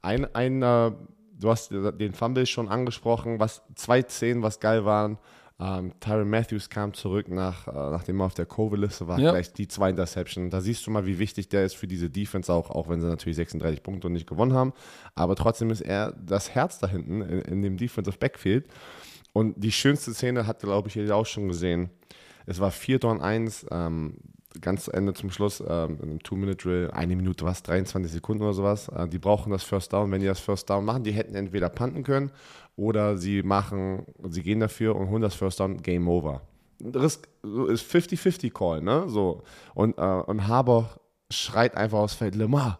Ein, 0.01 0.33
ein 0.33 0.63
äh, 0.63 0.91
du 1.39 1.49
hast 1.49 1.71
den 1.71 2.13
Fumble 2.13 2.47
schon 2.47 2.67
angesprochen, 2.67 3.39
was 3.39 3.61
zwei 3.75 4.01
Szenen, 4.01 4.41
was 4.41 4.59
geil 4.59 4.85
waren. 4.85 5.19
Ähm, 5.59 5.91
Tyron 5.99 6.29
Matthews 6.29 6.69
kam 6.69 6.93
zurück, 6.93 7.29
nach, 7.29 7.67
äh, 7.67 7.71
nachdem 7.71 8.19
er 8.19 8.27
auf 8.27 8.35
der 8.35 8.45
Covid-Liste 8.45 9.07
war, 9.07 9.17
Ja. 9.19 9.31
gleich 9.31 9.53
die 9.53 9.67
zwei 9.67 9.89
Interception. 9.89 10.51
Da 10.51 10.61
siehst 10.61 10.85
du 10.85 10.91
mal, 10.91 11.07
wie 11.07 11.17
wichtig 11.17 11.49
der 11.49 11.65
ist 11.65 11.75
für 11.75 11.87
diese 11.87 12.09
Defense 12.11 12.53
auch, 12.53 12.69
auch 12.69 12.89
wenn 12.89 13.01
sie 13.01 13.07
natürlich 13.07 13.35
36 13.37 13.81
Punkte 13.81 14.05
und 14.07 14.13
nicht 14.13 14.27
gewonnen 14.27 14.53
haben. 14.53 14.73
Aber 15.15 15.35
trotzdem 15.35 15.71
ist 15.71 15.81
er 15.81 16.11
das 16.13 16.53
Herz 16.53 16.77
da 16.77 16.87
hinten 16.87 17.21
in, 17.21 17.41
in 17.41 17.61
dem 17.63 17.77
Defensive 17.77 18.17
Backfield. 18.19 18.67
Und 19.33 19.55
die 19.57 19.71
schönste 19.71 20.13
Szene 20.13 20.45
hat, 20.45 20.59
glaube 20.59 20.89
ich, 20.89 20.95
jeder 20.95 21.15
auch 21.15 21.25
schon 21.25 21.47
gesehen. 21.47 21.89
Es 22.45 22.59
war 22.59 22.69
4 22.71 23.03
und 23.05 23.21
1, 23.21 23.65
ähm, 23.71 24.17
ganz 24.61 24.87
Ende 24.87 25.13
zum 25.13 25.31
Schluss, 25.31 25.61
ähm, 25.67 25.97
ein 26.01 26.19
Two-Minute-Drill, 26.19 26.91
eine 26.91 27.15
Minute 27.15 27.45
was, 27.45 27.63
23 27.63 28.11
Sekunden 28.11 28.43
oder 28.43 28.53
sowas. 28.53 28.89
Äh, 28.89 29.07
die 29.07 29.19
brauchen 29.19 29.51
das 29.51 29.63
First 29.63 29.93
Down. 29.93 30.11
Wenn 30.11 30.21
die 30.21 30.27
das 30.27 30.39
First 30.39 30.69
Down 30.69 30.85
machen, 30.85 31.03
die 31.03 31.11
hätten 31.11 31.35
entweder 31.35 31.69
panten 31.69 32.03
können 32.03 32.31
oder 32.75 33.17
sie 33.17 33.43
machen, 33.43 34.05
sie 34.29 34.43
gehen 34.43 34.59
dafür 34.59 34.95
und 34.95 35.09
holen 35.09 35.21
das 35.21 35.35
First 35.35 35.59
Down, 35.59 35.81
Game 35.81 36.07
Over. 36.07 36.41
Das 36.79 37.19
ist 37.43 37.91
50-50 37.91 38.51
Call, 38.53 38.81
ne? 38.81 39.05
So. 39.07 39.41
Und, 39.73 39.97
äh, 39.97 40.01
und 40.01 40.47
Haber 40.47 40.89
schreit 41.31 41.75
einfach 41.75 41.99
aufs 41.99 42.13
Feld, 42.13 42.35
Lemar, 42.35 42.79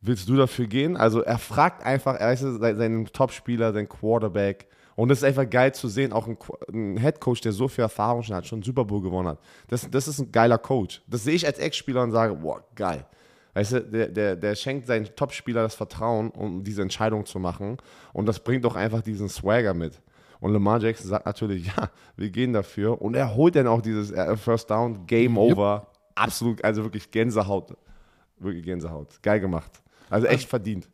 willst 0.00 0.28
du 0.28 0.36
dafür 0.36 0.66
gehen? 0.66 0.96
Also 0.96 1.20
er 1.22 1.38
fragt 1.38 1.84
einfach, 1.84 2.16
er 2.16 2.32
ist 2.32 2.40
se- 2.40 2.58
seinen 2.76 3.06
Topspieler, 3.06 3.72
seinen 3.72 3.88
Quarterback. 3.88 4.66
Und 5.00 5.10
es 5.10 5.20
ist 5.20 5.24
einfach 5.24 5.48
geil 5.48 5.72
zu 5.72 5.88
sehen, 5.88 6.12
auch 6.12 6.26
ein, 6.28 6.36
ein 6.74 6.98
Headcoach, 6.98 7.40
der 7.40 7.52
so 7.52 7.68
viel 7.68 7.80
Erfahrung 7.80 8.22
schon 8.22 8.36
hat, 8.36 8.46
schon 8.46 8.62
Super 8.62 8.84
Bowl 8.84 9.00
gewonnen 9.00 9.28
hat. 9.28 9.38
Das, 9.68 9.90
das 9.90 10.06
ist 10.06 10.18
ein 10.18 10.30
geiler 10.30 10.58
Coach. 10.58 11.00
Das 11.06 11.24
sehe 11.24 11.32
ich 11.32 11.46
als 11.46 11.58
Ex-Spieler 11.58 12.02
und 12.02 12.10
sage, 12.12 12.34
boah, 12.34 12.62
geil. 12.74 13.06
Weißt 13.54 13.72
du, 13.72 13.80
der, 13.80 14.08
der, 14.08 14.36
der 14.36 14.54
schenkt 14.54 14.86
seinen 14.86 15.06
Topspieler 15.16 15.62
das 15.62 15.74
Vertrauen, 15.74 16.28
um 16.28 16.62
diese 16.62 16.82
Entscheidung 16.82 17.24
zu 17.24 17.38
machen. 17.38 17.78
Und 18.12 18.26
das 18.26 18.40
bringt 18.40 18.66
doch 18.66 18.76
einfach 18.76 19.00
diesen 19.00 19.30
Swagger 19.30 19.72
mit. 19.72 20.02
Und 20.38 20.52
Lamar 20.52 20.82
Jackson 20.82 21.08
sagt 21.08 21.24
natürlich, 21.24 21.66
ja, 21.78 21.88
wir 22.18 22.28
gehen 22.28 22.52
dafür. 22.52 23.00
Und 23.00 23.14
er 23.14 23.34
holt 23.34 23.56
dann 23.56 23.68
auch 23.68 23.80
dieses 23.80 24.10
äh, 24.10 24.36
First 24.36 24.70
Down, 24.70 25.06
Game 25.06 25.38
Yep. 25.38 25.52
Over. 25.52 25.86
Absolut, 26.14 26.62
also 26.62 26.82
wirklich 26.82 27.10
Gänsehaut. 27.10 27.74
Wirklich 28.38 28.66
Gänsehaut. 28.66 29.22
Geil 29.22 29.40
gemacht. 29.40 29.80
Also 30.10 30.26
echt 30.26 30.46
verdient. 30.46 30.90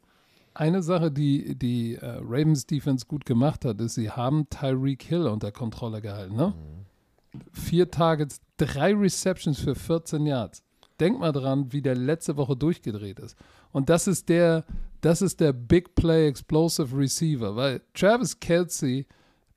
Eine 0.58 0.82
Sache, 0.82 1.10
die 1.10 1.54
die 1.54 1.96
äh, 1.96 2.18
Ravens 2.22 2.66
Defense 2.66 3.04
gut 3.06 3.26
gemacht 3.26 3.66
hat, 3.66 3.78
ist, 3.78 3.94
sie 3.94 4.10
haben 4.10 4.48
Tyreek 4.48 5.02
Hill 5.02 5.26
unter 5.26 5.52
Kontrolle 5.52 6.00
gehalten. 6.00 6.34
Ne? 6.34 6.54
Vier 7.52 7.90
Targets, 7.90 8.40
drei 8.56 8.94
Receptions 8.94 9.60
für 9.60 9.74
14 9.74 10.24
Yards. 10.24 10.62
Denk 10.98 11.18
mal 11.18 11.32
dran, 11.32 11.74
wie 11.74 11.82
der 11.82 11.94
letzte 11.94 12.38
Woche 12.38 12.56
durchgedreht 12.56 13.18
ist. 13.18 13.36
Und 13.70 13.90
das 13.90 14.06
ist 14.06 14.30
der, 14.30 14.64
das 15.02 15.20
ist 15.20 15.40
der 15.40 15.52
Big 15.52 15.94
Play 15.94 16.26
Explosive 16.26 16.96
Receiver, 16.96 17.54
weil 17.54 17.82
Travis 17.92 18.40
Kelsey, 18.40 19.04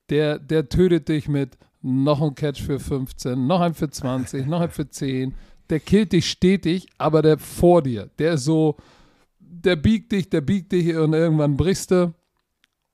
der, 0.09 0.37
der 0.37 0.67
tötet 0.67 1.07
dich 1.07 1.29
mit 1.29 1.57
noch 1.81 2.21
ein 2.21 2.35
Catch 2.35 2.61
für 2.61 2.77
15, 2.77 3.47
noch 3.47 3.61
ein 3.61 3.73
für 3.73 3.89
20, 3.89 4.47
noch 4.47 4.59
ein 4.59 4.69
für 4.69 4.89
10. 4.89 5.33
Der 5.69 5.79
killt 5.79 6.11
dich 6.11 6.29
stetig, 6.29 6.87
aber 6.97 7.21
der 7.21 7.37
vor 7.37 7.83
dir, 7.83 8.09
der 8.19 8.33
ist 8.33 8.43
so, 8.43 8.75
der 9.65 9.75
biegt 9.75 10.11
dich, 10.11 10.29
der 10.29 10.41
biegt 10.41 10.71
dich 10.71 10.95
und 10.95 11.13
irgendwann 11.13 11.57
brichst 11.57 11.91
du. 11.91 12.13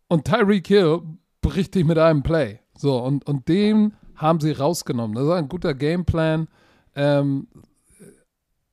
Und 0.07 0.25
Tyreek 0.25 0.67
Hill 0.67 1.01
bricht 1.41 1.75
dich 1.75 1.86
mit 1.86 1.98
einem 1.98 2.24
Play. 2.24 2.60
So, 2.77 2.98
und, 3.03 3.27
und 3.27 3.48
den 3.48 3.93
haben 4.15 4.39
sie 4.39 4.51
rausgenommen. 4.51 5.15
Das 5.15 5.25
ist 5.25 5.31
ein 5.31 5.50
guter 5.50 5.74
Gameplan. 5.74 6.48
Ähm, 6.95 7.48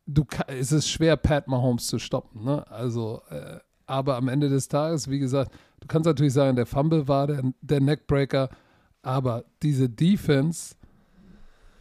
du, 0.07 0.25
es 0.47 0.73
ist 0.73 0.89
schwer, 0.89 1.17
Pat 1.17 1.49
Mahomes 1.49 1.87
zu 1.87 1.99
stoppen. 1.99 2.45
Ne? 2.45 2.69
Also, 2.71 3.23
äh, 3.31 3.59
aber 3.87 4.17
am 4.17 4.29
Ende 4.29 4.49
des 4.49 4.69
Tages, 4.69 5.11
wie 5.11 5.19
gesagt, 5.19 5.53
du 5.81 5.87
kannst 5.87 6.07
natürlich 6.07 6.33
sagen, 6.33 6.57
der 6.57 6.67
Fumble 6.67 7.09
war 7.09 7.27
der, 7.27 7.43
der 7.61 7.81
Neckbreaker, 7.81 8.49
aber 9.03 9.45
diese 9.63 9.89
Defense 9.89 10.77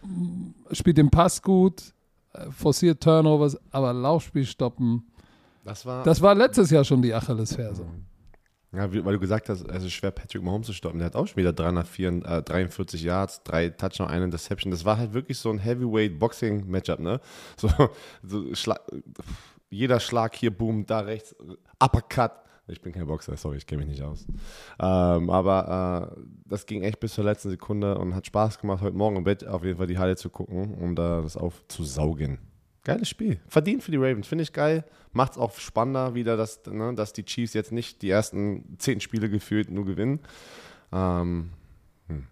mm, 0.02 0.52
spielt 0.72 0.98
den 0.98 1.12
Pass 1.12 1.42
gut, 1.42 1.94
äh, 2.34 2.50
forciert 2.50 3.02
Turnovers, 3.02 3.58
aber 3.72 3.94
Laufspiel 3.94 4.46
stoppen, 4.46 5.11
Das 5.64 5.86
war, 5.86 6.04
das 6.04 6.22
war 6.22 6.36
letztes 6.36 6.72
Jahr 6.72 6.84
schon 6.84 7.02
die 7.02 7.14
Achillesferse. 7.14 7.86
Ja, 8.74 8.92
wie, 8.94 9.04
weil 9.04 9.14
du 9.14 9.20
gesagt 9.20 9.50
hast, 9.50 9.68
es 9.68 9.84
ist 9.84 9.92
schwer, 9.92 10.12
Patrick 10.12 10.42
Mahomes 10.42 10.68
zu 10.68 10.74
stoppen. 10.74 11.00
Der 11.00 11.08
hat 11.08 11.16
auch 11.16 11.28
schon 11.28 11.38
wieder 11.38 11.52
343 11.52 13.04
äh, 13.04 13.08
Yards, 13.08 13.44
drei 13.44 13.70
Touchdown, 13.70 14.08
eine 14.08 14.26
Interception. 14.26 14.72
Das 14.72 14.86
war 14.86 14.98
halt 14.98 15.14
wirklich 15.14 15.38
so 15.38 15.50
ein 15.50 15.60
Heavyweight-Boxing-Matchup, 15.60 17.00
ne? 17.00 17.20
So, 17.58 17.70
so 18.24 18.56
Schla 18.56 18.80
jeder 19.72 20.00
Schlag 20.02 20.36
hier, 20.36 20.56
boom, 20.56 20.86
da 20.86 21.00
rechts, 21.00 21.36
Uppercut. 21.80 22.32
Ich 22.68 22.82
bin 22.82 22.94
kein 22.94 23.08
Boxer, 23.08 23.36
sorry, 23.38 23.58
ich 23.58 23.66
kenne 23.66 23.80
mich 23.80 23.90
nicht 23.90 24.04
aus. 24.04 24.26
Ähm, 24.80 25.30
aber 25.30 26.14
äh, 26.18 26.22
das 26.46 26.66
ging 26.66 26.84
echt 26.84 27.00
bis 27.00 27.14
zur 27.14 27.24
letzten 27.24 27.50
Sekunde 27.50 27.98
und 27.98 28.14
hat 28.14 28.28
Spaß 28.28 28.60
gemacht, 28.60 28.82
heute 28.82 28.96
Morgen 28.96 29.16
im 29.18 29.24
Bett 29.24 29.46
auf 29.46 29.64
jeden 29.64 29.78
Fall 29.78 29.88
die 29.88 29.98
Halle 29.98 30.16
zu 30.16 30.30
gucken, 30.30 30.76
um 30.76 30.96
da 30.96 31.22
das 31.22 31.36
aufzusaugen. 31.36 32.38
Geiles 32.84 33.10
Spiel. 33.10 33.40
Verdient 33.48 33.84
für 33.84 33.92
die 33.92 33.98
Ravens, 33.98 34.28
finde 34.28 34.44
ich 34.44 34.54
geil. 34.54 34.84
Macht 35.14 35.34
es 35.34 35.38
auch 35.38 35.54
spannender 35.58 36.16
wieder, 36.16 36.36
dass, 36.36 36.66
ne, 36.66 36.94
dass 36.96 37.14
die 37.14 37.24
Chiefs 37.24 37.54
jetzt 37.54 37.72
nicht 37.72 38.02
die 38.02 38.10
ersten 38.10 38.78
zehn 38.80 39.02
Spiele 39.02 39.30
gefühlt 39.30 39.70
nur 39.70 39.86
gewinnen. 39.86 40.20
Ähm, 40.92 41.52
hm. 42.08 42.26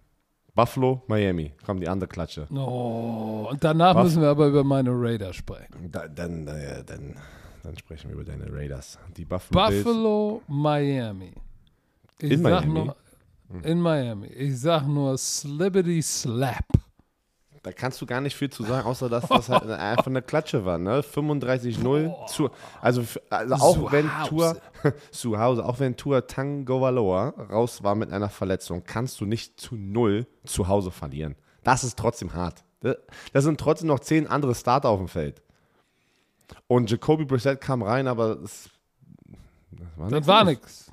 Buffalo, 0.54 1.02
Miami, 1.06 1.52
kommt 1.64 1.82
die 1.82 1.88
andere 1.88 2.08
Klatsche. 2.08 2.48
Oh, 2.52 3.48
und 3.50 3.62
danach 3.62 3.94
Buff 3.94 4.04
müssen 4.04 4.22
wir 4.22 4.28
aber 4.28 4.48
über 4.48 4.64
meine 4.64 4.90
Raiders 4.92 5.36
sprechen. 5.36 5.90
Da, 5.92 6.08
dann, 6.08 6.48
äh, 6.48 6.82
dann, 6.84 7.16
dann 7.62 7.76
sprechen 7.76 8.08
wir 8.08 8.16
über 8.16 8.24
deine 8.24 8.52
Raiders. 8.52 8.98
Die 9.16 9.24
Buffalo, 9.24 9.68
Buffalo 9.68 10.42
Miami. 10.48 11.32
Ich 12.18 12.32
in 12.32 12.42
Miami? 12.42 12.66
Nur, 12.66 12.96
in 13.62 13.80
Miami. 13.80 14.26
Ich 14.28 14.58
sag 14.60 14.86
nur 14.86 15.16
Slibbity 15.16 16.02
Slap. 16.02 16.66
Da 17.62 17.72
kannst 17.72 18.00
du 18.00 18.06
gar 18.06 18.22
nicht 18.22 18.36
viel 18.36 18.48
zu 18.48 18.62
sagen, 18.62 18.86
außer 18.86 19.10
dass 19.10 19.28
das 19.28 19.50
halt 19.50 19.68
einfach 19.68 20.06
eine 20.06 20.22
Klatsche 20.22 20.64
war, 20.64 20.78
ne? 20.78 21.02
35-0 21.02 22.26
zu, 22.26 22.48
also, 22.80 23.04
also 23.28 23.54
auch 23.54 23.74
zu 23.74 23.92
wenn 23.92 24.10
Tour 24.26 24.56
zu 25.10 25.38
Hause, 25.38 25.66
auch 25.66 25.78
wenn 25.78 25.94
Tour 25.94 26.26
Tangovaloa 26.26 27.28
raus 27.50 27.82
war 27.82 27.94
mit 27.94 28.12
einer 28.12 28.30
Verletzung, 28.30 28.82
kannst 28.84 29.20
du 29.20 29.26
nicht 29.26 29.60
zu 29.60 29.76
null 29.76 30.26
zu 30.46 30.68
Hause 30.68 30.90
verlieren. 30.90 31.36
Das 31.62 31.84
ist 31.84 31.98
trotzdem 31.98 32.32
hart. 32.32 32.64
Da 32.80 33.40
sind 33.42 33.60
trotzdem 33.60 33.88
noch 33.88 34.00
zehn 34.00 34.26
andere 34.26 34.54
Starter 34.54 34.88
auf 34.88 34.98
dem 34.98 35.08
Feld. 35.08 35.42
Und 36.66 36.90
Jacoby 36.90 37.26
Brissett 37.26 37.60
kam 37.60 37.82
rein, 37.82 38.08
aber 38.08 38.36
das, 38.36 38.70
das 40.08 40.26
war 40.26 40.44
nichts. 40.44 40.90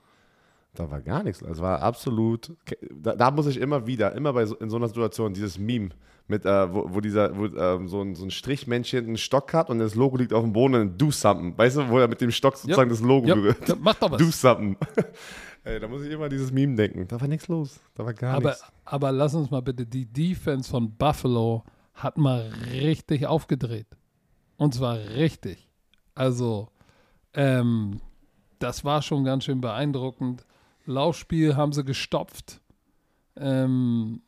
Da 0.74 0.91
war 0.91 1.01
gar 1.01 1.24
nichts. 1.24 1.39
Das 1.39 1.59
war 1.59 1.81
absolut. 1.81 2.55
Da, 2.91 3.15
da, 3.15 3.31
muss 3.31 3.47
ich 3.47 3.57
immer 3.57 3.88
wieder, 3.88 4.13
immer 4.13 4.33
bei 4.33 4.43
in 4.43 4.69
so 4.69 4.75
einer 4.75 4.88
Situation, 4.88 5.33
dieses 5.33 5.57
Meme 5.57 5.89
mit, 6.27 6.46
äh, 6.46 6.74
wo, 6.74 6.86
wo, 6.93 7.01
dieser, 7.01 7.38
wo 7.38 7.46
ähm, 7.46 7.88
so, 7.88 8.01
ein, 8.01 8.15
so 8.15 8.25
ein 8.25 8.31
Strichmännchen 8.31 9.05
einen 9.05 9.17
Stock 9.17 9.53
hat 9.53 9.69
und 9.69 9.79
das 9.79 9.96
Logo 9.96 10.17
liegt 10.17 10.34
auf 10.34 10.43
dem 10.43 10.53
Boden 10.53 10.75
und 10.75 11.01
do 11.01 11.12
something. 11.12 11.57
Weißt 11.57 11.77
du, 11.77 11.89
wo 11.89 12.00
er 12.00 12.07
mit 12.07 12.19
dem 12.22 12.31
Stock 12.31 12.57
sozusagen 12.57 12.89
yep. 12.89 13.00
das 13.00 13.07
Logo 13.07 13.27
yep. 13.27 13.36
berührt. 13.36 13.69
Yep. 13.69 13.77
Mach 13.81 13.96
doch 13.96 14.12
was. 14.12 14.17
Do 14.17 14.29
something. 14.29 14.77
Ey, 15.63 15.79
da 15.79 15.88
muss 15.88 16.03
ich 16.03 16.12
immer 16.12 16.29
dieses 16.29 16.51
Meme 16.51 16.75
denken. 16.75 17.07
Da 17.07 17.19
war 17.19 17.27
nichts 17.27 17.48
los. 17.48 17.79
Da 17.96 18.05
war 18.05 18.13
gar 18.13 18.36
aber, 18.36 18.50
nichts. 18.50 18.63
Aber 18.86 19.12
lass 19.12 19.36
uns 19.36 19.51
mal 19.51 19.62
bitte, 19.62 19.86
die 19.86 20.05
Defense 20.05 20.69
von 20.69 20.96
Buffalo 20.96 21.63
hat 21.93 22.17
mal 22.17 22.51
richtig 22.72 23.25
aufgedreht. 23.25 23.88
Und 24.57 24.74
zwar 24.74 24.98
richtig. 24.98 25.69
Also, 26.15 26.69
ähm, 27.34 28.01
das 28.60 28.84
war 28.86 29.01
schon 29.01 29.24
ganz 29.24 29.43
schön 29.43 29.62
beeindruckend. 29.62 30.46
Laufspiel 30.86 31.55
haben 31.55 31.74
sie 31.74 31.84
gestopft. 31.84 32.62
Ähm, 33.36 34.22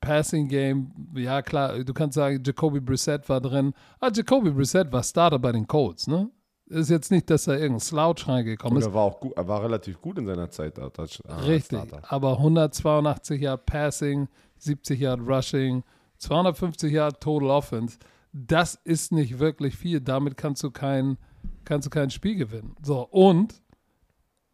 Passing 0.00 0.48
Game, 0.48 0.92
ja 1.14 1.42
klar, 1.42 1.78
du 1.82 1.92
kannst 1.94 2.14
sagen, 2.14 2.42
Jacoby 2.44 2.80
Brissett 2.80 3.28
war 3.28 3.40
drin. 3.40 3.72
Ah, 4.00 4.10
Jacoby 4.14 4.50
Brissett 4.50 4.92
war 4.92 5.02
Starter 5.02 5.38
bei 5.38 5.52
den 5.52 5.66
Colts, 5.66 6.06
ne? 6.06 6.30
Ist 6.68 6.90
jetzt 6.90 7.10
nicht, 7.12 7.30
dass 7.30 7.44
da 7.44 7.52
irgendein 7.54 7.80
Slouch 7.80 8.26
reingekommen 8.26 8.78
ist. 8.78 8.86
Er 8.86 8.94
war 8.94 9.02
auch 9.04 9.20
gut, 9.20 9.32
er 9.36 9.46
war 9.46 9.62
relativ 9.62 10.00
gut 10.00 10.18
in 10.18 10.26
seiner 10.26 10.50
Zeit 10.50 10.78
da. 10.78 10.90
Ah, 11.28 11.36
Richtig, 11.38 11.78
Starter. 11.78 12.02
aber 12.12 12.32
182 12.38 13.40
Yard 13.40 13.66
Passing, 13.66 14.28
70 14.58 14.98
Yard 15.00 15.20
Rushing, 15.20 15.84
250 16.18 16.92
Yard 16.92 17.20
Total 17.20 17.50
Offense. 17.50 17.98
Das 18.32 18.74
ist 18.84 19.12
nicht 19.12 19.38
wirklich 19.38 19.76
viel. 19.76 20.00
Damit 20.00 20.36
kannst 20.36 20.62
du 20.64 20.70
kein, 20.70 21.18
kannst 21.64 21.86
du 21.86 21.90
kein 21.90 22.10
Spiel 22.10 22.34
gewinnen. 22.36 22.74
So, 22.82 23.06
und 23.10 23.62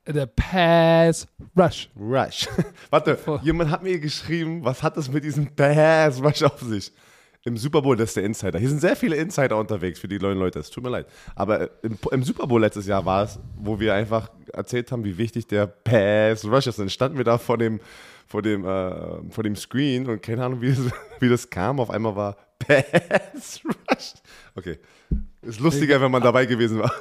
der 0.06 0.26
Pass 0.26 1.26
Rush. 1.56 1.88
Rush. 1.98 2.48
Warte, 2.90 3.18
jemand 3.42 3.70
hat 3.70 3.82
mir 3.82 3.98
geschrieben, 3.98 4.64
was 4.64 4.82
hat 4.82 4.96
das 4.96 5.10
mit 5.10 5.24
diesem 5.24 5.54
Pass 5.54 6.22
Rush 6.22 6.42
auf 6.42 6.60
sich? 6.60 6.92
Im 7.44 7.56
Super 7.56 7.82
Bowl, 7.82 7.96
das 7.96 8.10
ist 8.10 8.16
der 8.16 8.22
Insider. 8.22 8.58
Hier 8.60 8.68
sind 8.68 8.80
sehr 8.80 8.94
viele 8.94 9.16
Insider 9.16 9.56
unterwegs 9.56 9.98
für 9.98 10.06
die 10.06 10.18
neuen 10.18 10.38
Leute. 10.38 10.60
Es 10.60 10.70
tut 10.70 10.84
mir 10.84 10.90
leid. 10.90 11.06
Aber 11.34 11.70
im, 11.82 11.98
im, 12.12 12.22
Super 12.22 12.46
Bowl 12.46 12.60
letztes 12.60 12.86
Jahr 12.86 13.04
war 13.04 13.24
es, 13.24 13.40
wo 13.56 13.80
wir 13.80 13.94
einfach 13.94 14.30
erzählt 14.52 14.92
haben, 14.92 15.04
wie 15.04 15.18
wichtig 15.18 15.48
der 15.48 15.66
Pass 15.66 16.44
Rush 16.44 16.68
ist. 16.68 16.78
Dann 16.78 16.88
standen 16.88 17.18
wir 17.18 17.24
da 17.24 17.38
vor 17.38 17.58
dem, 17.58 17.80
vor 18.28 18.42
dem, 18.42 18.64
äh, 18.64 19.30
vor 19.30 19.42
dem 19.42 19.56
Screen 19.56 20.08
und 20.08 20.22
keine 20.22 20.44
Ahnung, 20.44 20.60
wie 20.60 20.68
das, 20.68 20.78
wie 21.18 21.28
das 21.28 21.50
kam. 21.50 21.80
Auf 21.80 21.90
einmal 21.90 22.14
war 22.14 22.36
Pass 22.60 23.60
Rush. 23.64 24.14
Okay. 24.54 24.78
Ist 25.42 25.58
lustiger, 25.58 26.00
wenn 26.00 26.12
man 26.12 26.22
dabei 26.22 26.46
gewesen 26.46 26.78
war. 26.78 26.92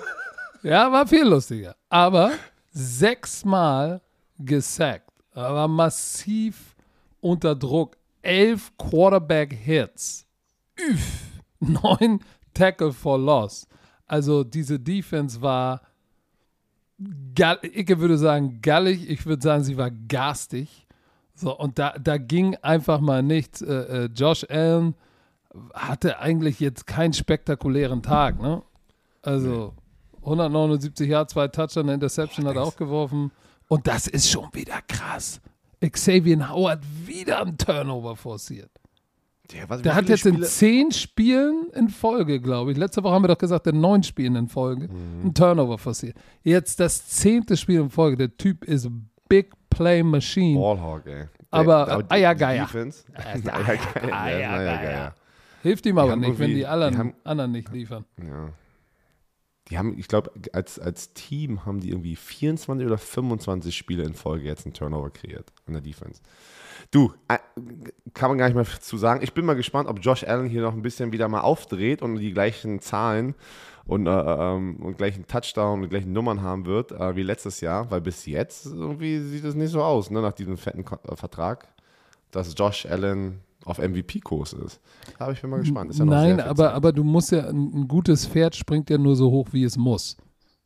Ja, 0.64 0.92
war 0.92 1.06
viel 1.08 1.24
lustiger. 1.24 1.76
Aber 1.90 2.32
sechsmal 2.72 4.02
gesackt. 4.40 5.12
Er 5.34 5.54
war 5.54 5.68
massiv 5.68 6.76
unter 7.20 7.56
Druck. 7.56 7.98
Elf 8.22 8.72
Quarterback-Hits. 8.78 10.28
Neun 11.60 12.20
Tackle 12.54 12.92
for 12.92 13.18
Loss. 13.18 13.68
Also 14.08 14.44
diese 14.44 14.80
Defense 14.80 15.42
war, 15.42 15.82
ich 16.98 18.00
würde 18.00 18.18
sagen, 18.18 18.60
gallig. 18.62 19.10
Ich 19.10 19.26
würde 19.26 19.42
sagen, 19.42 19.64
sie 19.64 19.78
war 19.78 19.90
garstig. 19.90 20.86
So, 21.34 21.58
und 21.58 21.80
da, 21.80 21.96
da 21.98 22.18
ging 22.18 22.56
einfach 22.58 23.00
mal 23.00 23.24
nichts. 23.24 23.62
Äh, 23.62 23.74
äh, 23.74 24.10
Josh 24.14 24.46
Allen 24.50 24.96
hatte 25.74 26.20
eigentlich 26.20 26.60
jetzt 26.60 26.86
keinen 26.86 27.14
spektakulären 27.14 28.04
Tag, 28.04 28.40
ne? 28.40 28.62
Also, 29.24 29.74
179 30.22 31.10
Jahre, 31.10 31.28
zwei 31.28 31.48
Touchdown, 31.48 31.86
eine 31.86 31.94
Interception 31.96 32.48
hat 32.48 32.56
er 32.56 32.64
auch 32.64 32.76
geworfen. 32.76 33.32
Und 33.68 33.88
das 33.88 34.08
ist 34.08 34.30
schon 34.30 34.48
wieder 34.54 34.82
krass. 34.88 35.42
Xavier 35.82 36.50
Howard 36.50 36.82
wieder 37.06 37.42
einen 37.42 37.58
Turnover 37.58 38.16
forciert. 38.16 38.70
Der, 39.52 39.70
was, 39.70 39.82
der 39.82 39.96
hat 39.96 40.08
jetzt 40.08 40.22
Spiele? 40.22 40.38
in 40.38 40.44
zehn 40.44 40.92
Spielen 40.92 41.70
in 41.74 41.90
Folge, 41.90 42.40
glaube 42.40 42.72
ich. 42.72 42.78
Letzte 42.78 43.04
Woche 43.04 43.14
haben 43.14 43.24
wir 43.24 43.30
doch 43.30 43.38
gesagt, 43.38 43.68
in 43.68 43.82
neun 43.82 44.04
Spielen 44.04 44.36
in 44.36 44.48
Folge 44.48 44.88
mhm. 44.88 45.22
einen 45.22 45.34
Turnover 45.34 45.78
forciert. 45.78 46.16
Jetzt 46.44 46.80
das 46.80 47.08
zehnte 47.08 47.58
Spiel 47.58 47.82
in 47.82 47.90
Folge. 47.90 48.18
Der 48.18 48.38
Typ 48.38 48.64
ist 48.64 48.90
Big 49.28 49.52
Play 49.70 50.04
Machine. 50.04 50.60
Ballhawk, 50.60 51.06
ey. 51.06 51.26
Aber 51.50 52.04
Eiergeier. 52.10 52.70
Eiergeier. 54.12 55.16
Hilft 55.64 55.86
ihm 55.86 55.98
aber 55.98 56.16
nicht, 56.16 56.40
wenn 56.40 56.54
die 56.56 56.66
anderen, 56.66 56.98
haben, 56.98 57.14
anderen 57.24 57.52
nicht 57.52 57.72
liefern. 57.72 58.06
Ja. 58.18 58.50
Die 59.70 59.78
haben, 59.78 59.98
ich 59.98 60.08
glaube, 60.08 60.32
als, 60.54 60.80
als 60.80 61.14
Team 61.14 61.66
haben 61.66 61.80
die 61.80 61.90
irgendwie 61.90 62.16
24 62.16 62.86
oder 62.86 62.98
25 62.98 63.76
Spiele 63.76 64.04
in 64.04 64.16
Folge 64.16 64.46
jetzt 64.46 64.66
einen 64.66 64.74
Turnover 64.74 65.12
kreiert 65.12 65.54
an 65.68 65.74
der 65.74 65.82
Defense. 65.82 66.22
Du, 66.90 67.14
äh, 67.28 67.38
kann 68.14 68.30
man 68.30 68.38
gar 68.38 68.48
nicht 68.48 68.56
mehr 68.56 68.66
zu 68.66 68.98
sagen. 68.98 69.22
Ich 69.24 69.34
bin 69.34 69.46
mal 69.46 69.56
gespannt, 69.56 69.88
ob 69.88 70.00
Josh 70.02 70.24
Allen 70.24 70.50
hier 70.50 70.62
noch 70.62 70.74
ein 70.74 70.82
bisschen 70.82 71.12
wieder 71.12 71.28
mal 71.28 71.42
aufdreht 71.42 72.02
und 72.02 72.16
die 72.18 72.34
gleichen 72.34 72.82
Zahlen 72.82 73.36
und, 73.86 74.08
äh, 74.08 74.10
ähm, 74.12 74.78
und 74.78 74.98
gleichen 74.98 75.28
Touchdown 75.28 75.84
und 75.84 75.90
gleichen 75.90 76.12
Nummern 76.12 76.42
haben 76.42 76.66
wird 76.66 76.92
äh, 76.92 77.16
wie 77.16 77.24
letztes 77.24 77.62
Jahr, 77.62 77.90
weil 77.92 78.02
bis 78.02 78.26
jetzt 78.26 78.66
irgendwie 78.66 79.20
sieht 79.20 79.44
es 79.44 79.56
nicht 79.56 79.72
so 79.72 79.84
aus, 79.84 80.10
ne, 80.10 80.22
nach 80.22 80.34
diesem 80.34 80.58
fetten 80.58 80.84
äh, 80.84 81.16
Vertrag, 81.16 81.68
dass 82.32 82.56
Josh 82.58 82.86
Allen 82.86 83.42
auf 83.66 83.78
MVP-Kurs 83.78 84.54
ist. 84.54 84.80
Da 85.18 85.26
bin 85.26 85.36
ich 85.36 85.44
mal 85.44 85.60
gespannt. 85.60 85.96
Ja 85.96 86.06
Nein, 86.06 86.40
aber, 86.40 86.74
aber 86.74 86.92
du 86.92 87.04
musst 87.04 87.32
ja, 87.32 87.48
ein, 87.48 87.72
ein, 87.74 87.88
gutes 87.88 88.26
Pferd 88.26 88.56
springt 88.56 88.90
ja 88.90 88.98
nur 88.98 89.16
so 89.16 89.30
hoch, 89.30 89.48
wie 89.52 89.64
es 89.64 89.78
muss. 89.78 90.18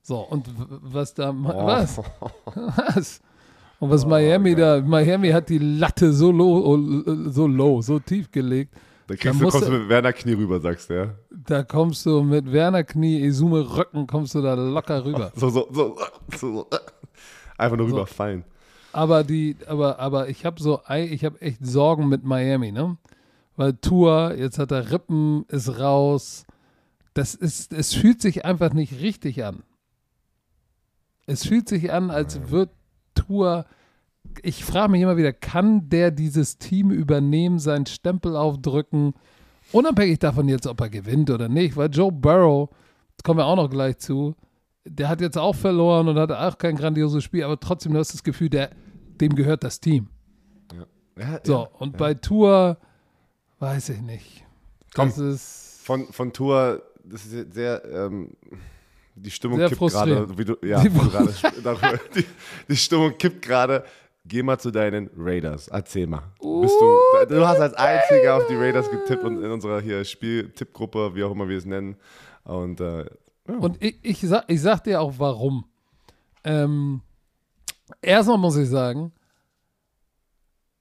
So, 0.01 0.19
und 0.19 0.47
was 0.57 1.13
da, 1.13 1.31
oh. 1.31 1.65
was? 1.65 1.97
Was? 2.55 3.21
Und 3.79 3.89
was 3.89 4.05
oh, 4.05 4.07
Miami 4.07 4.55
geil. 4.55 4.81
da, 4.81 4.87
Miami 4.87 5.29
hat 5.31 5.49
die 5.49 5.57
Latte 5.57 6.13
so 6.13 6.31
low, 6.31 7.29
so 7.29 7.45
low, 7.47 7.81
so 7.81 7.99
tief 7.99 8.31
gelegt. 8.31 8.73
Da 9.07 9.15
kriegst 9.15 9.39
da 9.39 9.45
du, 9.45 9.51
kommst 9.51 9.67
du 9.67 9.71
mit 9.71 9.89
Werner 9.89 10.13
Knie 10.13 10.33
rüber, 10.33 10.59
sagst 10.59 10.89
du, 10.89 10.93
ja? 10.93 11.15
Da 11.29 11.63
kommst 11.63 12.05
du 12.05 12.23
mit 12.23 12.51
Werner 12.51 12.83
Knie, 12.83 13.19
Isume 13.21 13.77
Röcken, 13.77 14.07
kommst 14.07 14.33
du 14.33 14.41
da 14.41 14.53
locker 14.53 15.03
rüber. 15.03 15.31
So, 15.35 15.49
so, 15.49 15.67
so, 15.71 15.97
so, 16.35 16.67
einfach 17.57 17.77
nur 17.77 17.89
so. 17.89 17.95
rüberfallen. 17.95 18.45
Aber 18.95 19.25
die, 19.25 19.57
aber, 19.67 19.99
aber 19.99 20.29
ich 20.29 20.45
habe 20.45 20.63
so, 20.63 20.79
ich 20.87 21.25
habe 21.25 21.41
echt 21.41 21.65
Sorgen 21.65 22.07
mit 22.07 22.23
Miami, 22.23 22.71
ne? 22.71 22.95
Weil 23.57 23.73
Tour, 23.73 24.33
jetzt 24.37 24.57
hat 24.57 24.71
er 24.71 24.89
Rippen, 24.89 25.43
ist 25.49 25.79
raus. 25.79 26.45
Das 27.13 27.35
ist, 27.35 27.73
es 27.73 27.93
fühlt 27.93 28.21
sich 28.21 28.45
einfach 28.45 28.71
nicht 28.71 29.01
richtig 29.01 29.43
an. 29.43 29.63
Es 31.25 31.45
fühlt 31.45 31.67
sich 31.67 31.91
an, 31.91 32.09
als 32.09 32.49
wird 32.51 32.69
Tour. 33.15 33.65
Ich 34.43 34.63
frage 34.63 34.93
mich 34.93 35.01
immer 35.01 35.17
wieder, 35.17 35.33
kann 35.33 35.89
der 35.89 36.11
dieses 36.11 36.57
Team 36.57 36.89
übernehmen, 36.89 37.59
seinen 37.59 37.87
Stempel 37.87 38.37
aufdrücken? 38.37 39.13
Unabhängig 39.73 40.19
davon 40.19 40.47
jetzt, 40.47 40.67
ob 40.67 40.79
er 40.79 40.89
gewinnt 40.89 41.29
oder 41.29 41.49
nicht, 41.49 41.75
weil 41.75 41.89
Joe 41.89 42.13
Burrow, 42.13 42.69
das 43.17 43.23
kommen 43.25 43.39
wir 43.39 43.45
auch 43.45 43.57
noch 43.57 43.69
gleich 43.69 43.97
zu, 43.97 44.35
der 44.85 45.09
hat 45.09 45.19
jetzt 45.19 45.37
auch 45.37 45.55
verloren 45.55 46.07
und 46.07 46.17
hatte 46.17 46.39
auch 46.39 46.57
kein 46.57 46.77
grandioses 46.77 47.25
Spiel, 47.25 47.43
aber 47.43 47.59
trotzdem, 47.59 47.91
du 47.91 47.99
hast 47.99 48.13
das 48.13 48.23
Gefühl, 48.23 48.49
der, 48.49 48.69
dem 49.21 49.35
gehört 49.35 49.63
das 49.63 49.79
Team. 49.79 50.07
Ja, 51.17 51.39
So, 51.43 51.53
ja, 51.53 51.59
und 51.79 51.93
ja. 51.93 51.97
bei 51.97 52.13
Tour 52.13 52.77
weiß 53.59 53.89
ich 53.89 54.01
nicht. 54.01 54.43
Komm. 54.93 55.11
Von, 55.11 56.07
von 56.11 56.33
Tour, 56.33 56.81
das 57.03 57.25
ist 57.25 57.53
sehr, 57.53 57.83
ähm, 57.85 58.31
die 59.15 59.31
Stimmung 59.31 59.57
Sehr 59.59 59.69
kippt 59.69 59.81
gerade, 59.81 60.37
wie 60.37 60.45
du, 60.45 60.55
ja, 60.63 60.81
Die- 60.81 60.89
du 60.89 61.01
darüber, 61.63 61.99
die, 62.15 62.25
die 62.67 62.75
Stimmung 62.75 63.17
kippt 63.17 63.41
gerade. 63.41 63.83
Geh 64.27 64.41
mal 64.41 64.57
zu 64.57 64.71
deinen 64.71 65.11
Raiders, 65.15 65.67
erzähl 65.67 66.07
mal. 66.07 66.23
Bist 66.39 66.73
du, 66.81 67.25
du 67.35 67.47
hast 67.47 67.59
als 67.59 67.75
einziger 67.75 68.37
auf 68.37 68.47
die 68.47 68.55
Raiders 68.55 68.89
getippt 68.89 69.23
und 69.23 69.43
in 69.43 69.51
unserer 69.51 69.79
hier 69.79 70.03
Spieltippgruppe, 70.03 71.13
wie 71.13 71.23
auch 71.23 71.31
immer 71.31 71.47
wir 71.47 71.57
es 71.59 71.65
nennen. 71.65 71.95
Und 72.43 72.79
äh, 72.81 73.05
ja. 73.47 73.55
Und 73.59 73.81
ich, 73.83 73.99
ich, 74.01 74.19
sag, 74.21 74.45
ich 74.47 74.59
sag 74.61 74.83
dir 74.83 74.99
auch 74.99 75.13
warum. 75.19 75.65
Ähm, 76.43 77.01
erstmal 78.01 78.37
muss 78.37 78.57
ich 78.57 78.69
sagen, 78.69 79.11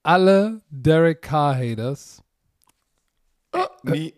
alle 0.03 0.61
Derek 0.69 1.21
Carr-Haters 1.21 2.23
nie, 3.83 4.13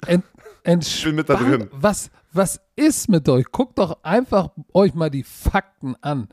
ent, 0.63 0.85
Ich 0.85 1.03
bin 1.03 1.15
mit 1.15 1.29
da 1.29 1.35
drin. 1.35 1.69
Was, 1.71 2.09
was 2.31 2.59
ist 2.75 3.09
mit 3.09 3.27
euch? 3.29 3.45
Guckt 3.51 3.77
doch 3.77 4.03
einfach 4.03 4.49
euch 4.73 4.93
mal 4.93 5.09
die 5.09 5.23
Fakten 5.23 5.95
an. 6.01 6.27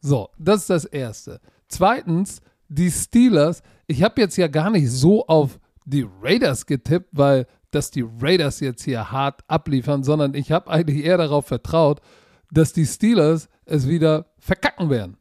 So, 0.00 0.30
das 0.38 0.60
ist 0.62 0.70
das 0.70 0.84
Erste. 0.84 1.40
Zweitens, 1.68 2.40
die 2.68 2.90
Steelers. 2.90 3.62
Ich 3.86 4.02
habe 4.02 4.20
jetzt 4.20 4.36
ja 4.36 4.48
gar 4.48 4.70
nicht 4.70 4.90
so 4.90 5.26
auf 5.26 5.58
die 5.84 6.06
Raiders 6.20 6.66
getippt, 6.66 7.08
weil 7.12 7.46
dass 7.70 7.90
die 7.90 8.06
Raiders 8.20 8.60
jetzt 8.60 8.82
hier 8.82 9.10
hart 9.10 9.42
abliefern, 9.46 10.02
sondern 10.02 10.34
ich 10.34 10.52
habe 10.52 10.70
eigentlich 10.70 11.04
eher 11.04 11.18
darauf 11.18 11.46
vertraut, 11.46 12.00
dass 12.50 12.72
die 12.72 12.86
Steelers 12.86 13.48
es 13.66 13.86
wieder 13.86 14.26
verkacken 14.38 14.88
werden. 14.88 15.18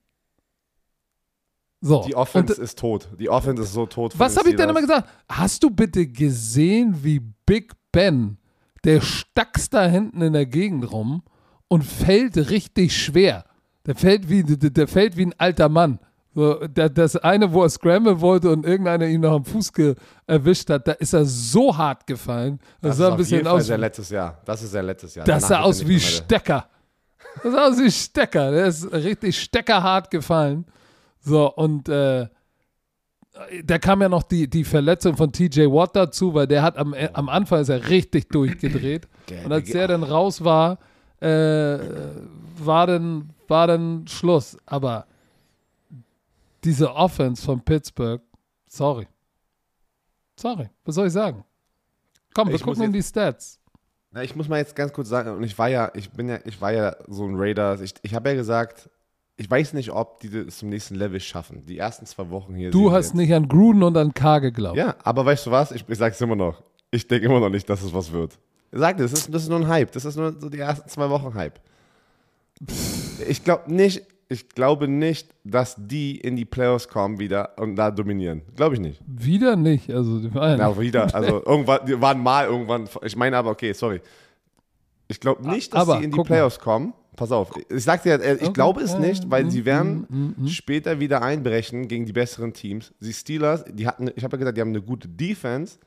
So. 1.81 2.03
die 2.07 2.13
und- 2.15 2.19
Offense 2.21 2.61
ist 2.61 2.79
tot. 2.79 3.07
Die 3.19 3.29
Offense 3.29 3.63
ist 3.63 3.73
so 3.73 3.85
tot. 3.85 4.13
was 4.17 4.35
habe 4.37 4.49
ich 4.49 4.55
denn 4.55 4.69
immer 4.69 4.81
gesagt? 4.81 5.07
Hast 5.29 5.63
du 5.63 5.69
bitte 5.69 6.07
gesehen, 6.07 6.95
wie 7.03 7.19
Big 7.45 7.73
Ben, 7.91 8.37
der 8.83 9.01
stackst 9.01 9.73
da 9.73 9.85
hinten 9.85 10.21
in 10.21 10.33
der 10.33 10.45
Gegend 10.45 10.91
rum 10.91 11.23
und 11.67 11.83
fällt 11.83 12.37
richtig 12.49 12.95
schwer. 12.95 13.45
Der 13.85 13.95
fällt 13.95 14.29
wie, 14.29 14.43
der, 14.43 14.87
fällt 14.87 15.17
wie 15.17 15.25
ein 15.27 15.35
alter 15.37 15.69
Mann. 15.69 15.99
So, 16.33 16.53
der, 16.67 16.89
das 16.89 17.15
eine, 17.15 17.51
wo 17.51 17.63
er 17.63 17.69
Scramble 17.69 18.21
wollte 18.21 18.51
und 18.51 18.65
irgendeiner 18.65 19.07
ihn 19.07 19.21
noch 19.21 19.31
am 19.33 19.45
Fuß 19.45 19.71
erwischt 20.27 20.69
hat, 20.69 20.87
da 20.87 20.91
ist 20.91 21.13
er 21.13 21.25
so 21.25 21.75
hart 21.75 22.05
gefallen. 22.05 22.59
Das, 22.81 22.91
Das 22.91 22.97
sah 22.97 23.05
ist 23.07 23.11
ein 23.11 23.17
bisschen 23.17 23.37
jeden 23.37 23.47
Fall 23.47 23.57
aus. 23.57 23.65
sein 23.67 23.79
letztes 23.79 24.09
Jahr. 24.09 24.37
Das 24.45 24.61
ist 24.61 24.71
sein 24.71 24.85
letztes 24.85 25.15
Jahr. 25.15 25.25
Das 25.25 25.43
Danach 25.43 25.47
sah 25.49 25.55
er 25.55 25.65
aus 25.65 25.87
wie 25.87 25.99
Stecker. 25.99 26.67
Das 27.43 27.51
sah 27.53 27.67
aus 27.67 27.79
wie 27.79 27.91
Stecker. 27.91 28.51
Der 28.51 28.65
ist 28.67 28.91
richtig 28.91 29.39
steckerhart 29.41 30.11
gefallen. 30.11 30.65
So, 31.27 31.53
und 31.53 31.89
äh, 31.89 32.27
da 33.65 33.77
kam 33.79 34.01
ja 34.01 34.07
noch 34.09 34.23
die, 34.23 34.49
die 34.49 34.63
Verletzung 34.63 35.17
von 35.17 35.31
TJ 35.31 35.65
Watt 35.65 35.95
dazu, 35.95 36.33
weil 36.33 36.47
der 36.47 36.61
hat 36.63 36.77
am, 36.77 36.93
äh, 36.93 37.09
am 37.13 37.27
Anfang 37.29 37.59
ist 37.61 37.69
er 37.69 37.89
richtig 37.89 38.29
durchgedreht. 38.29 39.07
Und 39.43 39.51
als 39.51 39.69
der- 39.69 39.87
dann 39.89 40.03
raus 40.03 40.43
war, 40.43 40.79
äh, 41.19 41.27
war, 42.57 42.87
dann, 42.87 43.29
war 43.47 43.67
dann 43.67 44.07
Schluss. 44.07 44.57
Aber 44.65 45.05
diese 46.63 46.93
Offense 46.95 47.43
von 47.43 47.59
Pittsburgh, 47.61 48.21
sorry. 48.67 49.07
Sorry, 50.39 50.69
was 50.85 50.95
soll 50.95 51.07
ich 51.07 51.13
sagen? 51.13 51.43
Komm, 52.33 52.47
wir 52.49 52.55
Ich 52.55 52.63
gucken 52.63 52.83
in 52.83 52.91
die 52.93 52.99
jetzt- 52.99 53.09
Stats. 53.09 53.59
Na, 54.11 54.23
ich 54.23 54.35
muss 54.35 54.47
mal 54.47 54.57
jetzt 54.59 54.75
ganz 54.75 54.93
kurz 54.93 55.09
sagen, 55.09 55.31
und 55.35 55.43
ich 55.43 55.57
war 55.57 55.67
ja, 55.67 55.91
ich 55.93 56.09
bin 56.11 56.29
ja, 56.29 56.39
ich 56.45 56.61
war 56.61 56.71
ja 56.71 56.95
so 57.07 57.25
ein 57.25 57.35
Raiders. 57.35 57.81
Ich, 57.81 57.93
ich 58.03 58.15
habe 58.15 58.29
ja 58.29 58.35
gesagt, 58.35 58.89
ich 59.39 59.49
weiß 59.49 59.73
nicht, 59.73 59.91
ob 59.91 60.19
die 60.19 60.29
das 60.29 60.57
zum 60.57 60.69
nächsten 60.69 60.95
Level 60.95 61.19
schaffen. 61.19 61.63
Die 61.67 61.77
ersten 61.77 62.07
zwei 62.07 62.29
Wochen 62.31 62.55
hier. 62.55 62.71
Du 62.71 62.91
hast 62.91 63.13
nicht 63.13 63.33
an 63.33 63.47
Gruden 63.47 63.83
und 63.83 63.95
an 63.95 64.13
K 64.13 64.39
geglaubt. 64.39 64.77
Ja, 64.77 64.95
aber 65.03 65.25
weißt 65.25 65.45
du 65.45 65.51
was? 65.51 65.71
Ich, 65.71 65.87
ich 65.87 65.97
sag's 65.97 66.19
immer 66.21 66.35
noch. 66.35 66.63
Ich 66.89 67.07
denke 67.07 67.27
immer 67.27 67.39
noch 67.39 67.49
nicht, 67.49 67.69
dass 67.69 67.83
es 67.83 67.93
was 67.93 68.11
wird. 68.11 68.37
Ich 68.71 68.79
sag 68.79 68.97
das 68.97 69.13
ist, 69.13 69.33
das 69.33 69.43
ist 69.43 69.49
nur 69.49 69.59
ein 69.59 69.67
Hype. 69.67 69.91
Das 69.91 70.05
ist 70.05 70.15
nur 70.15 70.35
so 70.39 70.49
die 70.49 70.59
ersten 70.59 70.89
zwei 70.89 71.09
Wochen 71.09 71.35
Hype. 71.35 71.59
Ich 73.27 73.43
glaube 73.43 73.71
nicht, 73.71 74.03
ich 74.29 74.49
glaube 74.49 74.87
nicht, 74.87 75.29
dass 75.43 75.75
die 75.77 76.17
in 76.17 76.35
die 76.35 76.45
Playoffs 76.45 76.87
kommen 76.87 77.19
wieder 77.19 77.57
und 77.59 77.75
da 77.75 77.91
dominieren. 77.91 78.41
Glaube 78.55 78.75
ich 78.75 78.81
nicht. 78.81 79.01
Wieder 79.05 79.55
nicht. 79.55 79.91
Also, 79.91 80.19
die 80.19 80.35
Ja, 80.35 80.79
wieder. 80.79 81.13
Also 81.13 81.43
irgendwann, 81.45 81.85
die 81.85 82.01
waren 82.01 82.21
mal 82.21 82.47
irgendwann. 82.47 82.89
Ich 83.03 83.15
meine 83.15 83.37
aber, 83.37 83.51
okay, 83.51 83.73
sorry. 83.73 84.01
Ich 85.07 85.19
glaube 85.19 85.47
nicht, 85.47 85.73
dass 85.73 85.81
Aber, 85.83 85.99
sie 85.99 86.05
in 86.05 86.11
die 86.11 86.17
guck 86.17 86.27
mal. 86.27 86.35
Playoffs 86.35 86.59
kommen. 86.59 86.93
Pass 87.17 87.31
auf. 87.31 87.49
Ich 87.69 87.83
sag 87.83 88.03
dir, 88.03 88.21
äh, 88.21 88.35
ich 88.35 88.43
Okay. 88.43 88.53
glaube 88.53 88.81
es 88.81 88.97
nicht, 88.97 89.29
weil 89.29 89.43
mm, 89.45 89.49
sie 89.49 89.65
werden 89.65 90.35
mm. 90.37 90.47
später 90.47 90.99
wieder 91.01 91.21
einbrechen 91.23 91.87
gegen 91.89 92.05
die 92.05 92.13
besseren 92.13 92.53
Teams. 92.53 92.93
Die 93.01 93.11
Steelers, 93.11 93.65
die 93.67 93.87
hatten, 93.87 94.09
ich 94.15 94.23
habe 94.23 94.35
ja 94.35 94.39
gesagt, 94.39 94.55
die 94.55 94.61
haben 94.61 94.69
eine 94.69 94.81
gute 94.83 95.09
Defense. 95.09 95.79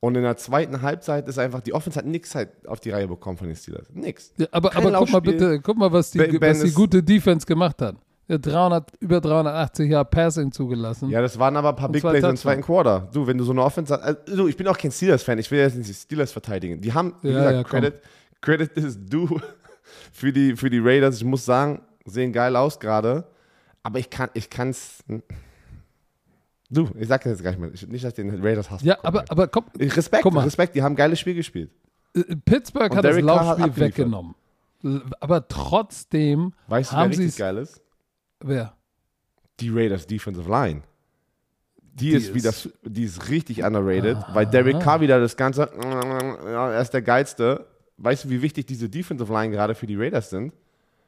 Und 0.00 0.16
in 0.16 0.22
der 0.24 0.36
zweiten 0.36 0.82
Halbzeit 0.82 1.26
ist 1.28 1.38
einfach, 1.38 1.60
die 1.60 1.72
Offense 1.72 1.98
hat 1.98 2.06
nichts 2.06 2.34
halt 2.34 2.50
auf 2.68 2.80
die 2.80 2.90
Reihe 2.90 3.08
bekommen 3.08 3.36
von 3.36 3.46
den 3.46 3.56
Steelers. 3.56 3.86
Nix. 3.94 4.32
Ja, 4.36 4.46
aber 4.52 4.70
Kein 4.70 4.86
aber 4.86 4.98
guck 4.98 5.10
mal 5.12 5.20
bitte, 5.20 5.60
guck 5.60 5.76
mal, 5.78 5.92
was 5.92 6.10
die, 6.10 6.18
Ben- 6.18 6.38
Ben 6.38 6.50
was 6.50 6.62
die 6.62 6.72
gute 6.72 7.02
Defense 7.02 7.46
gemacht 7.46 7.80
hat. 7.80 7.96
Der 8.28 8.34
hat 8.34 8.46
300, 8.46 8.92
über 9.00 9.20
380 9.20 9.90
Jahre 9.90 10.04
Passing 10.04 10.52
zugelassen. 10.52 11.08
Ja, 11.08 11.22
das 11.22 11.38
waren 11.38 11.56
aber 11.56 11.70
ein 11.70 11.76
paar 11.76 11.86
Und 11.88 11.92
Big 11.92 12.02
Plays 12.02 12.22
im 12.24 12.36
zweiten 12.36 12.62
Quarter. 12.62 13.08
Du, 13.12 13.26
wenn 13.26 13.38
du 13.38 13.44
so 13.44 13.52
eine 13.52 13.62
Offense 13.62 13.94
hast, 13.94 14.02
also, 14.02 14.42
du, 14.42 14.48
ich 14.48 14.56
bin 14.56 14.66
auch 14.68 14.76
kein 14.76 14.90
Steelers-Fan, 14.92 15.38
ich 15.38 15.50
will 15.50 15.60
jetzt 15.60 15.76
nicht 15.76 15.88
die 15.88 15.94
Steelers 15.94 16.30
verteidigen. 16.32 16.80
Die 16.80 16.92
haben, 16.92 17.14
wie 17.22 17.28
Ja, 17.30 17.38
gesagt, 17.38 17.54
ja. 17.54 17.62
Credit, 17.64 18.02
Credit 18.40 18.72
is 18.76 18.98
due 19.06 19.40
für 20.12 20.32
die, 20.32 20.56
für 20.56 20.70
die 20.70 20.78
Raiders. 20.78 21.16
Ich 21.18 21.24
muss 21.24 21.44
sagen, 21.44 21.82
sehen 22.04 22.32
geil 22.32 22.56
aus 22.56 22.78
gerade, 22.80 23.24
aber 23.82 23.98
ich 23.98 24.10
kann, 24.10 24.30
ich 24.34 24.48
kann's, 24.50 25.04
du, 26.70 26.88
ich 26.98 27.08
sag 27.08 27.24
jetzt 27.26 27.42
gar 27.42 27.50
nicht 27.50 27.60
mehr, 27.60 27.70
ich, 27.72 27.86
nicht, 27.86 28.04
dass 28.04 28.10
ich 28.10 28.16
den 28.16 28.42
Raiders 28.42 28.70
hasse. 28.70 28.84
Ja, 28.84 28.98
aber, 29.02 29.24
aber 29.28 29.48
komm, 29.48 29.64
Respekt, 29.78 30.24
mal. 30.30 30.44
Respekt, 30.44 30.74
die 30.74 30.82
haben 30.82 30.92
ein 30.92 30.96
geiles 30.96 31.18
Spiel 31.20 31.34
gespielt. 31.34 31.70
äh, 32.14 32.22
Pittsburgh 32.44 32.90
Und 32.90 32.96
hat 32.98 33.04
das 33.04 33.14
Derek 33.16 33.28
hat 33.28 33.36
Laufspiel 33.36 33.64
abgeliefert. 33.64 33.98
weggenommen. 33.98 34.34
Aber 35.20 35.48
trotzdem 35.48 36.52
Weißt 36.68 36.92
du, 36.92 36.96
wer 36.96 37.02
haben 37.02 37.08
richtig 37.10 37.36
geil 37.36 37.56
ist? 37.58 37.80
Wer? 38.40 38.74
Die 39.60 39.70
Raiders 39.70 40.06
Defensive 40.06 40.48
Line. 40.48 40.82
Die, 41.82 42.10
Die 42.10 42.16
ist, 42.16 42.32
wieder, 42.32 42.52
die 42.84 43.02
ist 43.02 43.28
richtig 43.28 43.64
underrated, 43.64 44.18
weil 44.32 44.46
Derek 44.46 44.78
Carr 44.78 45.00
wieder 45.00 45.18
das 45.18 45.36
Ganze, 45.36 45.68
ja, 45.82 46.70
er 46.70 46.80
ist 46.80 46.90
der 46.94 47.02
Geilste. 47.02 47.66
Weißt 47.98 48.24
du, 48.24 48.30
wie 48.30 48.40
wichtig 48.42 48.66
diese 48.66 48.88
Defensive 48.88 49.32
Line 49.32 49.50
gerade 49.52 49.74
für 49.74 49.86
die 49.86 49.96
Raiders 49.96 50.30
sind? 50.30 50.52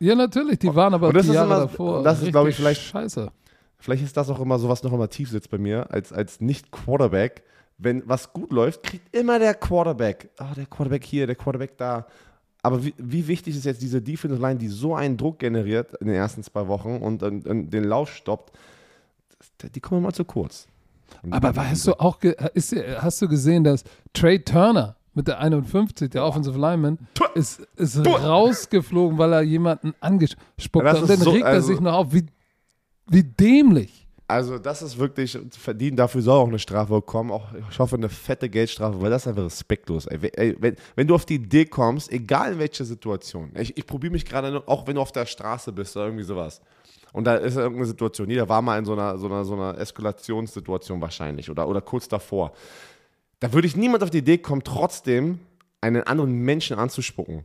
Ja, 0.00 0.14
natürlich, 0.14 0.58
die 0.58 0.74
waren 0.74 0.94
aber 0.94 1.08
Und 1.08 1.14
das 1.16 1.24
die 1.24 1.30
ist 1.30 1.34
Jahre 1.34 1.46
immer- 1.54 1.60
davor. 1.62 2.02
das 2.02 2.22
ist, 2.22 2.30
glaub 2.30 2.48
ich, 2.48 2.56
vielleicht- 2.56 2.82
Scheiße. 2.82 3.30
Vielleicht 3.78 4.02
ist 4.02 4.16
das 4.16 4.28
auch 4.28 4.40
immer 4.40 4.58
so, 4.58 4.68
was 4.68 4.82
noch 4.82 4.92
immer 4.92 5.08
tief 5.08 5.30
sitzt 5.30 5.50
bei 5.50 5.56
mir, 5.58 5.90
als, 5.90 6.12
als 6.12 6.40
Nicht-Quarterback. 6.40 7.42
Wenn 7.78 8.02
was 8.06 8.32
gut 8.34 8.52
läuft, 8.52 8.82
kriegt 8.82 9.14
immer 9.16 9.38
der 9.38 9.54
Quarterback. 9.54 10.28
Ah, 10.36 10.52
der 10.54 10.66
Quarterback 10.66 11.02
hier, 11.04 11.26
der 11.26 11.36
Quarterback 11.36 11.78
da. 11.78 12.06
Aber 12.62 12.84
wie, 12.84 12.92
wie 12.98 13.26
wichtig 13.26 13.56
ist 13.56 13.64
jetzt 13.64 13.80
diese 13.80 14.02
Defensive 14.02 14.40
Line, 14.42 14.58
die 14.58 14.68
so 14.68 14.94
einen 14.94 15.16
Druck 15.16 15.38
generiert 15.38 15.94
in 16.00 16.08
den 16.08 16.16
ersten 16.16 16.42
zwei 16.42 16.66
Wochen 16.68 16.96
und, 16.98 17.22
und, 17.22 17.46
und 17.46 17.70
den 17.70 17.84
Lauf 17.84 18.10
stoppt? 18.12 18.52
Die 19.74 19.80
kommen 19.80 20.02
immer 20.02 20.12
zu 20.12 20.24
kurz. 20.26 20.66
Aber 21.30 21.54
hast 21.56 21.86
du 21.86 21.94
auch 21.98 22.18
ist, 22.54 22.74
hast 22.98 23.22
du 23.22 23.28
gesehen, 23.28 23.64
dass 23.64 23.82
Trey 24.12 24.42
Turner 24.44 24.96
mit 25.14 25.26
der 25.28 25.40
51, 25.40 26.10
der 26.10 26.24
Offensive 26.24 26.58
Lineman, 26.58 26.98
ist, 27.34 27.60
ist 27.76 27.98
rausgeflogen, 28.06 29.18
weil 29.18 29.32
er 29.32 29.42
jemanden 29.42 29.94
angespuckt 30.00 30.86
hat. 30.86 31.00
Und 31.02 31.10
dann 31.10 31.18
so- 31.18 31.30
regt 31.30 31.44
er 31.44 31.48
also- 31.50 31.66
sich 31.68 31.80
noch 31.80 31.92
auf. 31.94 32.12
Wie, 32.12 32.26
wie 33.06 33.22
dämlich. 33.24 34.06
Also, 34.28 34.58
das 34.58 34.80
ist 34.80 34.96
wirklich 34.96 35.36
verdient. 35.50 35.98
Dafür 35.98 36.22
soll 36.22 36.38
auch 36.38 36.46
eine 36.46 36.60
Strafe 36.60 36.92
bekommen. 36.92 37.32
Auch, 37.32 37.48
ich 37.68 37.78
hoffe, 37.80 37.96
eine 37.96 38.08
fette 38.08 38.48
Geldstrafe, 38.48 39.00
weil 39.00 39.10
das 39.10 39.22
ist 39.22 39.26
einfach 39.28 39.42
respektlos. 39.44 40.06
Ey, 40.06 40.22
We- 40.22 40.38
ey, 40.38 40.56
wenn, 40.60 40.76
wenn 40.94 41.08
du 41.08 41.16
auf 41.16 41.24
die 41.26 41.34
Idee 41.34 41.64
kommst, 41.64 42.12
egal 42.12 42.52
in 42.52 42.58
welcher 42.60 42.84
Situation, 42.84 43.50
ich, 43.58 43.76
ich 43.76 43.84
probiere 43.84 44.12
mich 44.12 44.24
gerade, 44.24 44.62
auch 44.68 44.86
wenn 44.86 44.94
du 44.94 45.00
auf 45.00 45.10
der 45.10 45.26
Straße 45.26 45.72
bist 45.72 45.96
oder 45.96 46.04
irgendwie 46.06 46.22
sowas, 46.22 46.60
und 47.12 47.24
da 47.24 47.34
ist 47.34 47.56
irgendeine 47.56 47.86
Situation, 47.86 48.30
jeder 48.30 48.48
war 48.48 48.62
mal 48.62 48.78
in 48.78 48.84
so 48.84 48.92
einer, 48.92 49.18
so 49.18 49.26
einer, 49.26 49.44
so 49.44 49.54
einer 49.54 49.76
Eskalationssituation 49.78 51.00
wahrscheinlich 51.00 51.50
oder, 51.50 51.66
oder 51.66 51.80
kurz 51.80 52.06
davor. 52.06 52.52
Da 53.40 53.52
würde 53.52 53.66
ich 53.66 53.76
niemand 53.76 54.02
auf 54.02 54.10
die 54.10 54.18
Idee 54.18 54.38
kommen, 54.38 54.62
trotzdem 54.62 55.40
einen 55.80 56.02
anderen 56.02 56.32
Menschen 56.32 56.78
anzuspucken. 56.78 57.44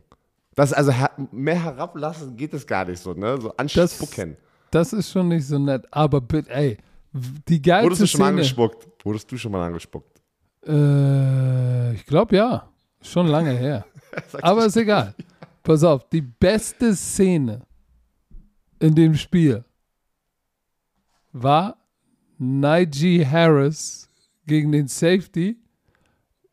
Das 0.54 0.72
also 0.72 0.92
mehr 1.32 1.62
herablassen 1.62 2.36
geht 2.36 2.54
es 2.54 2.66
gar 2.66 2.84
nicht 2.86 3.00
so, 3.02 3.12
ne? 3.12 3.40
So 3.40 3.52
anspucken. 3.56 4.36
Das 4.70 4.92
ist 4.92 5.10
schon 5.10 5.28
nicht 5.28 5.46
so 5.46 5.58
nett. 5.58 5.86
Aber 5.90 6.20
bitte, 6.20 6.50
ey, 6.50 6.78
die 7.12 7.56
Wurdest 7.56 7.64
geilste 7.64 8.02
du 8.04 8.06
schon 8.06 8.20
mal 8.20 8.26
Szene. 8.26 8.38
angespuckt? 8.40 8.88
Wurdest 9.04 9.32
du 9.32 9.36
schon 9.38 9.52
mal 9.52 9.66
angespuckt? 9.66 10.20
Äh, 10.66 11.94
ich 11.94 12.04
glaube 12.06 12.36
ja. 12.36 12.68
Schon 13.02 13.26
lange 13.28 13.52
her. 13.52 13.86
Aber 14.42 14.66
ist 14.66 14.76
egal. 14.76 15.14
Pass 15.62 15.84
auf, 15.84 16.08
die 16.08 16.22
beste 16.22 16.94
Szene 16.94 17.62
in 18.80 18.94
dem 18.94 19.14
Spiel 19.14 19.64
war 21.32 21.76
Najee 22.38 23.24
Harris 23.26 24.08
gegen 24.46 24.72
den 24.72 24.88
Safety, 24.88 25.56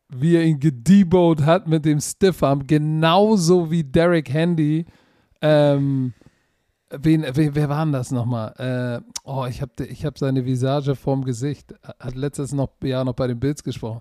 wie 0.08 0.36
er 0.36 0.44
ihn 0.44 0.60
gedebot 0.60 1.42
hat 1.42 1.66
mit 1.66 1.84
dem 1.84 2.00
Stiffarm, 2.00 2.66
genauso 2.66 3.70
wie 3.70 3.84
Derek 3.84 4.32
Handy 4.32 4.86
Ähm, 5.44 6.14
wen, 6.90 7.24
wen, 7.34 7.54
wer 7.54 7.68
war 7.68 7.84
denn 7.84 7.92
das 7.92 8.10
nochmal? 8.10 8.54
Äh, 8.56 9.10
oh, 9.24 9.44
ich 9.46 9.60
habe 9.60 9.72
ich 9.84 10.06
hab 10.06 10.18
seine 10.18 10.46
Visage 10.46 10.94
vorm 10.96 11.22
Gesicht. 11.24 11.74
Hat 12.00 12.14
letztes 12.14 12.52
noch, 12.52 12.70
Jahr 12.82 13.04
noch 13.04 13.12
bei 13.12 13.26
den 13.26 13.38
Bills 13.38 13.62
gesprochen, 13.62 14.00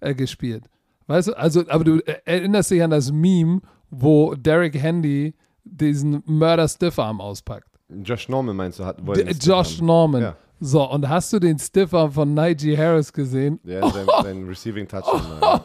äh, 0.00 0.14
gespielt. 0.14 0.68
Weißt 1.06 1.28
du, 1.28 1.32
also, 1.32 1.64
aber 1.68 1.84
du 1.84 1.98
erinnerst 2.26 2.70
dich 2.70 2.82
an 2.82 2.90
das 2.90 3.10
Meme, 3.10 3.62
wo 3.90 4.34
Derek 4.34 4.80
Handy 4.80 5.34
diesen 5.64 6.22
Murder 6.26 6.68
Stiffarm 6.68 7.22
auspackt. 7.22 7.68
Josh 7.88 8.28
Norman 8.28 8.54
meinst 8.54 8.78
du? 8.78 8.84
Hat, 8.84 8.98
Josh 9.42 9.80
Norman. 9.80 10.22
Ja. 10.22 10.36
So, 10.64 10.88
und 10.88 11.08
hast 11.08 11.32
du 11.32 11.40
den 11.40 11.58
Stiffarm 11.58 12.12
von 12.12 12.34
Nigel 12.34 12.78
Harris 12.78 13.12
gesehen? 13.12 13.58
Ja, 13.64 13.90
sein, 13.90 14.06
sein 14.22 14.46
Receiving 14.46 14.86
Touchdown. 14.86 15.40
Oh, 15.40 15.58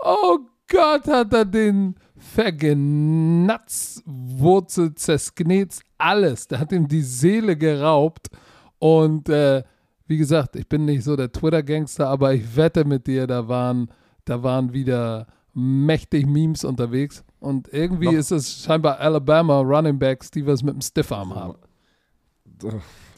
oh 0.00 0.38
Gott, 0.70 1.08
hat 1.08 1.32
er 1.32 1.46
den 1.46 1.94
vergenatzt, 2.14 4.02
Wurzel 4.04 4.94
zersknetzt, 4.94 5.82
alles. 5.96 6.46
Der 6.46 6.58
hat 6.58 6.72
ihm 6.72 6.86
die 6.86 7.00
Seele 7.00 7.56
geraubt. 7.56 8.28
Und 8.78 9.30
äh, 9.30 9.62
wie 10.06 10.18
gesagt, 10.18 10.56
ich 10.56 10.68
bin 10.68 10.84
nicht 10.84 11.04
so 11.04 11.16
der 11.16 11.32
Twitter-Gangster, 11.32 12.06
aber 12.06 12.34
ich 12.34 12.54
wette 12.54 12.84
mit 12.84 13.06
dir, 13.06 13.26
da 13.26 13.48
waren, 13.48 13.88
da 14.26 14.42
waren 14.42 14.74
wieder 14.74 15.26
mächtig 15.54 16.26
Memes 16.26 16.64
unterwegs. 16.64 17.24
Und 17.40 17.72
irgendwie 17.72 18.06
Noch? 18.06 18.12
ist 18.12 18.32
es 18.32 18.62
scheinbar 18.62 19.00
Alabama 19.00 19.60
Running 19.60 19.98
Backs, 19.98 20.30
die 20.30 20.46
was 20.46 20.62
mit 20.62 20.74
dem 20.74 20.82
Stiffarm 20.82 21.34
haben. 21.34 21.54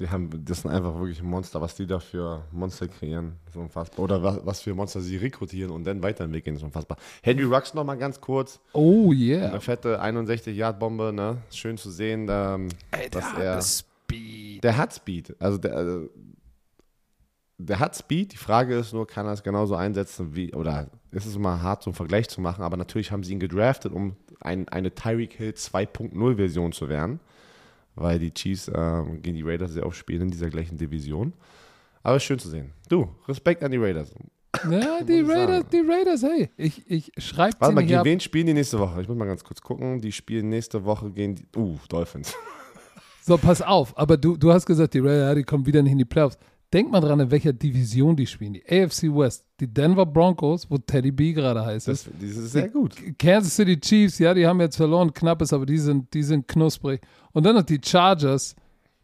Die 0.01 0.09
haben, 0.09 0.31
das 0.47 0.63
sind 0.63 0.71
einfach 0.71 0.99
wirklich 0.99 1.23
Monster, 1.23 1.61
was 1.61 1.75
die 1.75 1.87
da 1.87 2.01
für 2.01 2.43
Monster 2.53 2.89
kreieren, 2.89 3.35
so 3.53 3.61
unfassbar. 3.61 4.03
Oder 4.03 4.23
was, 4.23 4.41
was 4.45 4.61
für 4.63 4.75
Monster 4.75 5.03
sie 5.03 5.19
rekrutieren 5.19 5.71
und 5.71 5.85
dann 5.85 6.03
weiterentwickeln, 6.03 6.57
ist 6.57 6.63
unfassbar. 6.63 6.97
Henry 7.23 7.45
Rux 7.45 7.75
noch 7.75 7.85
mal 7.85 7.97
ganz 7.97 8.19
kurz. 8.19 8.61
Oh 8.73 9.13
yeah. 9.13 9.51
Eine 9.51 9.61
fette 9.61 10.03
61-Yard-Bombe, 10.03 11.13
ne? 11.13 11.43
Schön 11.51 11.77
zu 11.77 11.91
sehen, 11.91 12.27
da, 12.27 12.57
Ey, 12.57 12.71
der 12.93 13.11
dass 13.11 13.25
hat 13.33 13.41
er. 13.43 13.63
Speed. 13.63 14.65
Der 14.65 14.77
hat 14.79 14.95
Speed. 14.95 15.37
Also 15.39 15.59
der, 15.59 15.77
also 15.77 16.09
der 17.59 17.79
hat 17.79 17.95
Speed. 17.95 18.33
Die 18.33 18.39
Frage 18.39 18.79
ist 18.79 18.95
nur, 18.95 19.07
kann 19.07 19.27
er 19.27 19.35
es 19.35 19.43
genauso 19.43 19.75
einsetzen 19.75 20.35
wie, 20.35 20.55
oder 20.55 20.89
ist 21.11 21.27
es 21.27 21.37
immer 21.37 21.61
hart, 21.61 21.83
so 21.83 21.91
einen 21.91 21.95
Vergleich 21.95 22.29
zu 22.31 22.41
machen, 22.41 22.63
aber 22.65 22.79
natürlich 22.79 23.13
haben 23.13 23.23
sie 23.23 23.33
ihn 23.33 23.41
gedraftet, 23.41 23.93
um 23.93 24.17
ein, 24.41 24.67
eine 24.69 24.95
Tyreek 24.95 25.35
Hill 25.35 25.51
2.0-Version 25.51 26.73
zu 26.73 26.89
werden 26.89 27.21
weil 28.01 28.19
die 28.19 28.33
Chiefs 28.33 28.71
ähm, 28.75 29.23
gegen 29.23 29.37
die 29.37 29.43
Raiders 29.43 29.73
sehr 29.73 29.87
oft 29.87 29.97
spielen 29.97 30.23
in 30.23 30.31
dieser 30.31 30.49
gleichen 30.49 30.77
Division. 30.77 31.33
Aber 32.03 32.17
ist 32.17 32.25
schön 32.25 32.39
zu 32.39 32.49
sehen. 32.49 32.73
Du, 32.89 33.09
Respekt 33.29 33.63
an 33.63 33.71
die 33.71 33.77
Raiders. 33.77 34.13
Ja, 34.71 35.03
die 35.09 35.21
Raiders, 35.21 35.65
die 35.71 35.83
Raiders, 35.87 36.23
hey, 36.23 36.51
ich, 36.57 36.91
ich 36.91 37.13
schreibe 37.19 37.57
Warte 37.61 37.75
mal, 37.75 37.85
gegen 37.85 38.05
wen 38.05 38.21
spielen 38.21 38.47
die 38.47 38.55
nächste 38.55 38.79
Woche? 38.79 39.03
Ich 39.03 39.09
muss 39.09 39.17
mal 39.17 39.27
ganz 39.27 39.45
kurz 39.45 39.61
gucken. 39.61 40.01
Die 40.01 40.13
spielen 40.13 40.49
nächste 40.49 40.85
Woche 40.85 41.11
gegen 41.11 41.37
die, 41.37 41.47
uh, 41.57 41.79
Dolphins. 41.89 42.35
So, 43.23 43.37
pass 43.37 43.61
auf, 43.61 43.97
aber 43.99 44.17
du, 44.17 44.35
du 44.35 44.51
hast 44.51 44.65
gesagt, 44.65 44.95
die 44.95 44.99
Raiders, 44.99 45.37
die 45.37 45.43
kommen 45.45 45.67
wieder 45.67 45.83
nicht 45.83 45.93
in 45.93 45.99
die 45.99 46.07
Playoffs. 46.07 46.39
Denk 46.73 46.91
mal 46.91 47.01
dran, 47.01 47.21
in 47.21 47.31
welcher 47.31 47.53
Division 47.53 48.15
die 48.15 48.27
spielen. 48.27 48.55
Die 48.55 48.65
AFC 48.65 49.05
West, 49.15 49.45
die 49.61 49.67
Denver 49.67 50.07
Broncos, 50.07 50.71
wo 50.71 50.79
Teddy 50.79 51.11
B 51.11 51.33
gerade 51.33 51.65
heißt. 51.65 51.87
Das, 51.87 52.05
das 52.05 52.31
ist 52.31 52.53
sehr 52.53 52.69
gut. 52.69 52.95
Kansas 53.19 53.55
City 53.55 53.79
Chiefs, 53.79 54.19
ja, 54.19 54.33
die 54.33 54.47
haben 54.47 54.61
jetzt 54.61 54.77
verloren, 54.77 55.13
knappes, 55.13 55.53
aber 55.53 55.67
die 55.67 55.79
sind, 55.79 56.13
die 56.15 56.23
sind 56.23 56.47
knusprig. 56.47 57.01
Und 57.33 57.45
dann 57.45 57.55
noch 57.55 57.63
die 57.63 57.81
Chargers, 57.83 58.55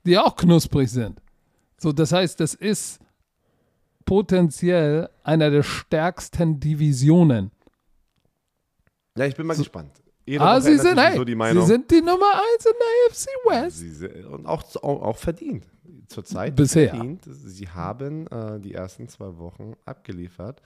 die 0.05 0.19
auch 0.19 0.35
knusprig 0.37 0.91
sind. 0.91 1.21
So, 1.79 1.93
das 1.93 2.12
heißt, 2.12 2.41
das 2.41 2.55
ist 2.55 3.01
potenziell 4.05 5.09
einer 5.23 5.51
der 5.51 5.62
stärksten 5.62 6.59
Divisionen. 6.59 7.51
Ja, 9.17 9.27
ich 9.27 9.35
bin 9.35 9.47
mal 9.47 9.55
so, 9.55 9.62
gespannt. 9.62 9.91
Jede 10.25 10.43
ah, 10.43 10.61
sie 10.61 10.77
sind, 10.79 10.99
hey, 10.99 11.17
so 11.17 11.25
die 11.25 11.37
sie 11.37 11.62
sind 11.67 11.91
die 11.91 12.01
Nummer 12.01 12.33
1 12.57 12.67
in 12.67 12.73
der 12.79 13.07
AFC 13.09 13.27
West. 13.49 13.79
Sie, 13.79 14.07
und 14.25 14.47
auch, 14.47 14.65
auch, 14.77 15.03
auch 15.03 15.17
verdient 15.17 15.67
zurzeit 16.09 16.57
Bisher. 16.57 16.91
verdient. 16.91 17.25
Sie 17.27 17.69
haben 17.69 18.27
äh, 18.29 18.61
die 18.61 18.75
ersten 18.75 19.09
zwei 19.09 19.37
Wochen 19.39 19.75
abgeliefert. 19.85 20.62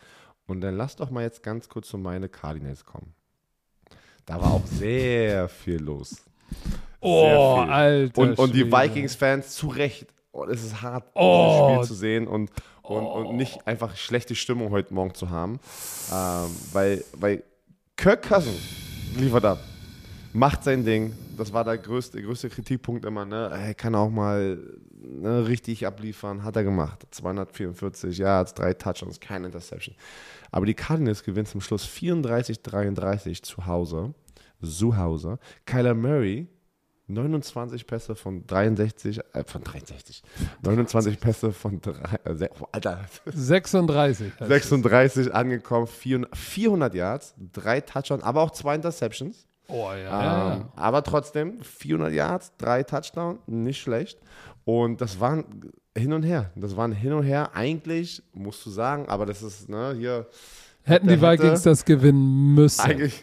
Und 0.46 0.60
dann 0.62 0.76
lass 0.76 0.96
doch 0.96 1.10
mal 1.10 1.22
jetzt 1.22 1.42
ganz 1.42 1.68
kurz 1.68 1.88
zu 1.88 1.98
meine 1.98 2.28
Cardinals 2.28 2.84
kommen. 2.84 3.14
Da 4.26 4.40
war 4.40 4.52
auch 4.52 4.66
sehr 4.66 5.48
viel 5.48 5.80
los. 5.80 6.24
Oh, 7.00 7.64
Alter. 7.68 8.20
Und, 8.20 8.38
und 8.38 8.54
die 8.54 8.70
Vikings-Fans 8.70 9.54
zu 9.54 9.68
Recht. 9.68 10.06
Oh, 10.32 10.44
es 10.44 10.62
ist 10.62 10.80
hart, 10.82 11.04
oh. 11.14 11.70
dieses 11.70 11.86
Spiel 11.86 11.88
zu 11.88 11.94
sehen 11.94 12.28
und, 12.28 12.50
und, 12.82 13.02
oh. 13.04 13.28
und 13.28 13.36
nicht 13.36 13.66
einfach 13.66 13.96
schlechte 13.96 14.34
Stimmung 14.34 14.70
heute 14.70 14.94
Morgen 14.94 15.14
zu 15.14 15.30
haben. 15.30 15.58
Ähm, 16.12 16.56
weil, 16.72 17.04
weil 17.14 17.42
Kirk 17.96 18.28
Cousins 18.28 18.60
liefert 19.16 19.44
ab 19.44 19.58
macht 20.32 20.64
sein 20.64 20.84
Ding. 20.84 21.14
Das 21.36 21.52
war 21.52 21.64
der 21.64 21.78
größte, 21.78 22.22
größte 22.22 22.50
Kritikpunkt 22.50 23.04
immer. 23.04 23.24
Ne? 23.24 23.50
Er 23.52 23.74
kann 23.74 23.94
auch 23.94 24.10
mal 24.10 24.58
ne, 24.92 25.46
richtig 25.46 25.86
abliefern. 25.86 26.42
Hat 26.42 26.56
er 26.56 26.64
gemacht. 26.64 27.06
244 27.10 28.18
Yards, 28.18 28.54
drei 28.54 28.74
Touchdowns, 28.74 29.20
keine 29.20 29.46
Interception. 29.46 29.96
Aber 30.50 30.66
die 30.66 30.74
Cardinals 30.74 31.22
gewinnen 31.22 31.46
zum 31.46 31.60
Schluss 31.60 31.86
34-33 31.86 33.42
zu 33.42 33.66
Hause. 33.66 34.14
Zu 34.62 34.96
Hause. 34.96 35.38
Kyler 35.64 35.94
Murray 35.94 36.46
29 37.12 37.86
Pässe 37.86 38.14
von 38.14 38.46
63, 38.46 39.20
äh, 39.32 39.44
von 39.44 39.62
63, 39.62 40.22
29 40.62 41.20
Pässe 41.20 41.52
von, 41.52 41.80
drei, 41.80 42.18
äh, 42.24 42.48
oh, 42.60 42.66
Alter. 42.72 43.04
36. 43.26 44.32
36 44.40 45.34
angekommen, 45.34 45.86
400, 45.86 46.36
400 46.36 46.94
Yards, 46.94 47.34
drei 47.52 47.80
Touchdowns, 47.80 48.22
aber 48.22 48.42
auch 48.42 48.50
zwei 48.50 48.74
Interceptions. 48.74 49.46
Oh 49.68 49.90
ja. 49.92 50.54
Ähm, 50.54 50.64
aber 50.74 51.02
trotzdem 51.04 51.60
400 51.62 52.12
Yards, 52.12 52.52
drei 52.58 52.82
Touchdowns, 52.82 53.40
nicht 53.46 53.80
schlecht. 53.80 54.18
Und 54.64 55.00
das 55.00 55.20
waren 55.20 55.72
hin 55.96 56.12
und 56.12 56.22
her. 56.22 56.50
Das 56.54 56.76
waren 56.76 56.92
hin 56.92 57.12
und 57.12 57.24
her. 57.24 57.50
Eigentlich 57.54 58.22
musst 58.32 58.64
du 58.66 58.70
sagen, 58.70 59.08
aber 59.08 59.26
das 59.26 59.42
ist 59.42 59.68
ne, 59.68 59.94
hier. 59.96 60.26
Hätten 60.82 61.08
die 61.08 61.20
Vikings 61.20 61.62
das 61.62 61.84
gewinnen 61.84 62.54
müssen. 62.54 62.80
Eigentlich, 62.80 63.22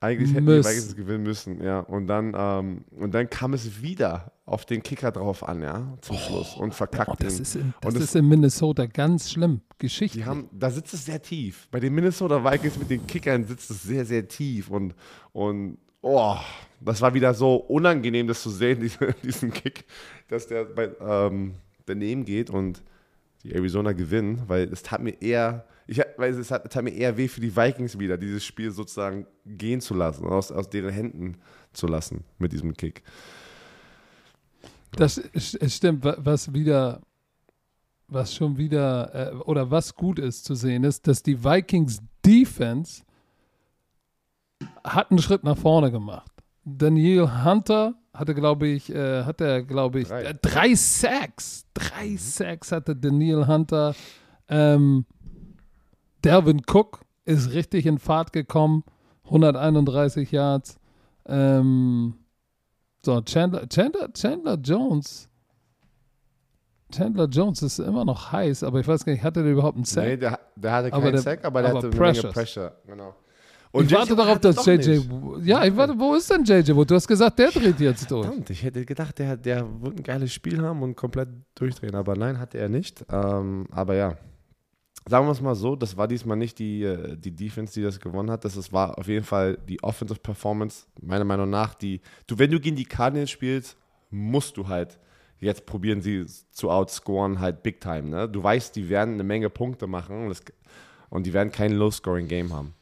eigentlich 0.00 0.32
hätten 0.32 0.44
Müs. 0.44 0.64
die 0.64 0.70
Vikings 0.70 0.86
das 0.86 0.96
gewinnen 0.96 1.22
müssen, 1.24 1.62
ja. 1.62 1.80
Und 1.80 2.06
dann, 2.06 2.32
ähm, 2.36 2.84
und 2.96 3.12
dann 3.12 3.28
kam 3.28 3.54
es 3.54 3.82
wieder 3.82 4.32
auf 4.44 4.64
den 4.64 4.82
Kicker 4.82 5.10
drauf 5.10 5.46
an, 5.46 5.62
ja, 5.62 5.96
zum 6.00 6.16
oh, 6.16 6.18
Schluss 6.18 6.56
und 6.56 6.74
verkackt. 6.74 7.10
Oh, 7.10 7.16
das 7.18 7.40
ist, 7.40 7.56
in, 7.56 7.74
das 7.80 7.94
und 7.94 8.00
ist 8.00 8.14
in 8.14 8.28
Minnesota 8.28 8.86
ganz 8.86 9.30
schlimm. 9.30 9.60
Geschichte. 9.78 10.18
Die 10.18 10.24
haben, 10.24 10.48
da 10.52 10.70
sitzt 10.70 10.94
es 10.94 11.04
sehr 11.04 11.22
tief. 11.22 11.68
Bei 11.70 11.80
den 11.80 11.94
Minnesota 11.94 12.44
Vikings 12.44 12.78
mit 12.78 12.90
den 12.90 13.06
Kickern 13.06 13.44
sitzt 13.44 13.70
es 13.70 13.82
sehr, 13.82 14.04
sehr 14.04 14.26
tief 14.26 14.70
und, 14.70 14.94
und 15.32 15.78
oh, 16.00 16.36
das 16.80 17.00
war 17.00 17.14
wieder 17.14 17.34
so 17.34 17.56
unangenehm, 17.56 18.26
das 18.26 18.42
zu 18.42 18.50
sehen, 18.50 18.80
diesen, 18.80 19.14
diesen 19.22 19.52
Kick, 19.52 19.84
dass 20.28 20.46
der 20.46 20.64
bei, 20.64 20.90
ähm, 21.00 21.54
daneben 21.86 22.24
geht 22.24 22.50
und 22.50 22.82
die 23.44 23.54
Arizona 23.54 23.92
gewinnen, 23.92 24.42
weil 24.46 24.72
es 24.72 24.82
tat 24.82 25.02
mir 25.02 25.20
eher, 25.22 25.64
ich, 25.88 26.02
weil 26.18 26.34
es 26.34 26.48
tat, 26.48 26.70
tat, 26.70 26.84
mir 26.84 26.90
eher 26.90 27.16
weh 27.16 27.28
für 27.28 27.40
die 27.40 27.54
Vikings 27.54 27.98
wieder, 27.98 28.18
dieses 28.18 28.44
Spiel 28.44 28.70
sozusagen 28.70 29.26
gehen 29.46 29.80
zu 29.80 29.94
lassen, 29.94 30.26
aus, 30.26 30.52
aus 30.52 30.68
deren 30.68 30.92
Händen 30.92 31.38
zu 31.72 31.86
lassen 31.86 32.24
mit 32.38 32.52
diesem 32.52 32.74
Kick. 32.74 33.02
Das 34.92 35.20
stimmt, 35.34 36.04
was 36.04 36.52
wieder, 36.52 37.00
was 38.06 38.34
schon 38.34 38.58
wieder, 38.58 39.32
äh, 39.32 39.34
oder 39.36 39.70
was 39.70 39.94
gut 39.94 40.18
ist 40.18 40.44
zu 40.44 40.54
sehen, 40.54 40.84
ist, 40.84 41.06
dass 41.06 41.22
die 41.22 41.42
Vikings 41.42 42.00
Defense 42.24 43.02
hat 44.84 45.10
einen 45.10 45.20
Schritt 45.20 45.42
nach 45.42 45.56
vorne 45.56 45.90
gemacht. 45.90 46.30
Daniel 46.64 47.44
Hunter 47.44 47.94
hatte, 48.12 48.34
glaube 48.34 48.68
ich, 48.68 48.92
äh, 48.94 49.24
hat 49.24 49.40
er, 49.40 49.62
glaube 49.62 50.00
ich, 50.00 50.08
drei. 50.08 50.22
Äh, 50.24 50.34
drei 50.34 50.74
Sacks. 50.74 51.64
Drei 51.72 52.08
mhm. 52.08 52.18
Sacks 52.18 52.72
hatte 52.72 52.94
Daniel 52.94 53.46
Hunter. 53.46 53.94
Ähm, 54.48 55.06
Delvin 56.24 56.62
Cook 56.66 57.00
ist 57.24 57.52
richtig 57.52 57.86
in 57.86 57.98
Fahrt 57.98 58.32
gekommen. 58.32 58.84
131 59.24 60.30
Yards. 60.30 60.78
Ähm, 61.26 62.14
so, 63.04 63.20
Chandler, 63.20 63.68
Chandler, 63.68 64.12
Chandler 64.12 64.56
Jones. 64.56 65.28
Chandler 66.90 67.26
Jones 67.26 67.62
ist 67.62 67.78
immer 67.78 68.04
noch 68.04 68.32
heiß, 68.32 68.62
aber 68.62 68.80
ich 68.80 68.88
weiß 68.88 69.04
gar 69.04 69.12
nicht, 69.12 69.22
hatte 69.22 69.42
der 69.42 69.52
überhaupt 69.52 69.76
einen 69.76 69.84
Sack? 69.84 70.04
Nee, 70.06 70.16
der, 70.16 70.40
der 70.56 70.72
hatte 70.72 70.90
keinen 70.90 71.06
aber 71.06 71.18
Sack, 71.18 71.44
aber 71.44 71.60
der 71.60 71.70
aber 71.70 71.78
hatte 71.78 71.90
Precious. 71.90 72.06
eine 72.08 72.22
Menge 72.22 72.32
Pressure. 72.32 72.72
Genau. 72.86 73.14
Und 73.70 73.84
ich 73.84 73.92
warte 73.92 74.16
darauf, 74.16 74.38
dass 74.38 74.64
JJ. 74.64 74.88
Nicht. 74.88 75.10
Ja, 75.42 75.64
ich 75.64 75.76
warte, 75.76 75.98
wo 75.98 76.14
ist 76.14 76.30
denn 76.30 76.44
JJ? 76.44 76.72
Du 76.72 76.94
hast 76.94 77.06
gesagt, 77.06 77.38
der 77.38 77.50
dreht 77.50 77.78
jetzt 77.78 78.10
durch. 78.10 78.26
Verdammt, 78.26 78.48
ich 78.48 78.62
hätte 78.62 78.84
gedacht, 78.86 79.18
der, 79.18 79.36
der 79.36 79.66
wird 79.82 79.98
ein 79.98 80.02
geiles 80.02 80.32
Spiel 80.32 80.62
haben 80.62 80.82
und 80.82 80.96
komplett 80.96 81.28
durchdrehen. 81.54 81.94
Aber 81.94 82.16
nein, 82.16 82.38
hatte 82.38 82.56
er 82.56 82.70
nicht. 82.70 83.04
Ähm, 83.10 83.66
aber 83.70 83.94
ja, 83.94 84.16
sagen 85.08 85.26
wir 85.26 85.32
es 85.32 85.40
mal 85.40 85.54
so, 85.54 85.76
das 85.76 85.96
war 85.96 86.08
diesmal 86.08 86.36
nicht 86.36 86.58
die, 86.58 86.82
äh, 86.82 87.16
die 87.16 87.30
Defense, 87.30 87.74
die 87.74 87.82
das 87.82 87.98
gewonnen 87.98 88.30
hat. 88.30 88.44
Das 88.44 88.56
ist, 88.56 88.72
war 88.72 88.98
auf 88.98 89.08
jeden 89.08 89.24
Fall 89.24 89.58
die 89.68 89.82
Offensive 89.82 90.20
Performance, 90.20 90.86
meiner 91.00 91.24
Meinung 91.24 91.50
nach. 91.50 91.74
Die, 91.74 92.00
du, 92.26 92.38
wenn 92.38 92.50
du 92.50 92.60
gegen 92.60 92.76
die 92.76 92.84
Cardinals 92.84 93.30
spielst, 93.30 93.76
musst 94.10 94.56
du 94.56 94.68
halt 94.68 94.98
jetzt 95.40 95.66
probieren, 95.66 96.00
sie 96.00 96.26
zu 96.50 96.70
outscoren, 96.70 97.40
halt 97.40 97.62
big 97.62 97.80
time. 97.80 98.08
Ne? 98.08 98.28
Du 98.28 98.42
weißt, 98.42 98.74
die 98.74 98.88
werden 98.88 99.14
eine 99.14 99.24
Menge 99.24 99.50
Punkte 99.50 99.86
machen 99.86 100.32
und 101.10 101.26
die 101.26 101.32
werden 101.32 101.52
kein 101.52 101.72
Low-Scoring-Game 101.72 102.52
haben. 102.52 102.74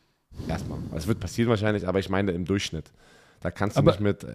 Erstmal. 0.49 0.79
Es 0.95 1.07
wird 1.07 1.21
passieren 1.21 1.49
wahrscheinlich, 1.49 1.87
aber 1.87 1.99
ich 1.99 2.09
meine 2.09 2.33
im 2.33 2.45
Durchschnitt. 2.45 2.93
Da 3.41 3.51
kannst 3.51 3.77
du 3.77 3.79
aber, 3.79 3.93
nicht 3.93 4.01
mit. 4.01 4.27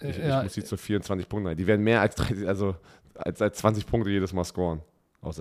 Ich, 0.00 0.16
ja, 0.16 0.38
ich 0.38 0.44
muss 0.44 0.54
sie 0.54 0.64
zu 0.64 0.76
24 0.76 1.28
Punkten. 1.28 1.56
Die 1.56 1.66
werden 1.66 1.82
mehr 1.82 2.00
als 2.00 2.14
30, 2.16 2.46
also 2.46 2.76
als, 3.14 3.42
als 3.42 3.58
20 3.58 3.86
Punkte 3.86 4.10
jedes 4.10 4.32
Mal 4.32 4.44
scoren. 4.44 4.80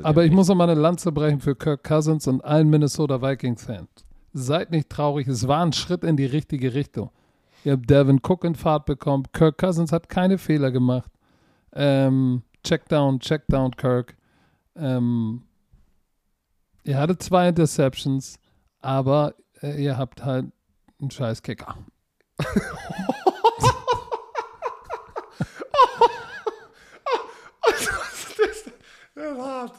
Aber 0.03 0.25
ich 0.25 0.31
muss 0.31 0.47
noch 0.47 0.55
mal 0.55 0.69
eine 0.69 0.79
Lanze 0.79 1.11
brechen 1.11 1.39
für 1.39 1.55
Kirk 1.55 1.83
Cousins 1.83 2.27
und 2.27 2.43
allen 2.43 2.69
Minnesota 2.69 3.21
Vikings-Fans. 3.21 3.87
Seid 4.33 4.71
nicht 4.71 4.89
traurig, 4.89 5.27
es 5.27 5.47
war 5.47 5.63
ein 5.63 5.73
Schritt 5.73 6.03
in 6.03 6.17
die 6.17 6.25
richtige 6.25 6.73
Richtung. 6.73 7.11
Ihr 7.63 7.73
habt 7.73 7.89
Devin 7.89 8.19
Cook 8.21 8.43
in 8.43 8.55
Fahrt 8.55 8.85
bekommen. 8.85 9.25
Kirk 9.33 9.57
Cousins 9.57 9.91
hat 9.91 10.09
keine 10.09 10.37
Fehler 10.37 10.71
gemacht. 10.71 11.11
Ähm, 11.73 12.43
check 12.63 12.87
down, 12.87 13.19
check 13.19 13.45
down, 13.47 13.71
Kirk. 13.71 14.15
Ähm, 14.75 15.43
ihr 16.83 16.97
hattet 16.97 17.21
zwei 17.21 17.49
Interceptions, 17.49 18.39
aber 18.81 19.35
äh, 19.61 19.83
ihr 19.83 19.97
habt 19.97 20.23
halt 20.23 20.47
einen 20.99 21.11
scheiß 21.11 21.41
Kicker. 21.41 21.77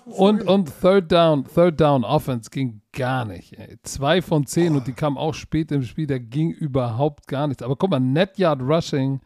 Und, 0.07 0.43
und 0.47 0.73
Third 0.81 1.11
Down, 1.13 1.45
Third 1.45 1.81
Down 1.81 2.05
Offense 2.05 2.51
ging 2.51 2.81
gar 2.93 3.25
nicht. 3.25 3.53
Ey. 3.59 3.77
Zwei 3.83 4.21
von 4.23 4.47
zehn 4.47 4.75
und 4.77 4.87
die 4.87 4.93
kam 4.93 5.17
auch 5.19 5.35
spät 5.35 5.71
im 5.73 5.83
Spiel, 5.83 6.07
da 6.07 6.19
ging 6.19 6.51
überhaupt 6.51 7.27
gar 7.29 7.47
nichts. 7.47 7.63
Aber 7.63 7.77
guck 7.77 7.91
mal, 7.91 8.01
Net 8.01 8.39
Yard 8.39 8.61
Rushing 8.63 9.21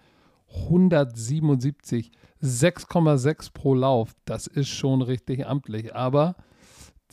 177, 0.64 2.10
6,6 2.42 3.52
pro 3.52 3.74
Lauf. 3.74 4.10
Das 4.24 4.46
ist 4.46 4.68
schon 4.68 5.02
richtig 5.02 5.46
amtlich. 5.46 5.94
Aber 5.94 6.36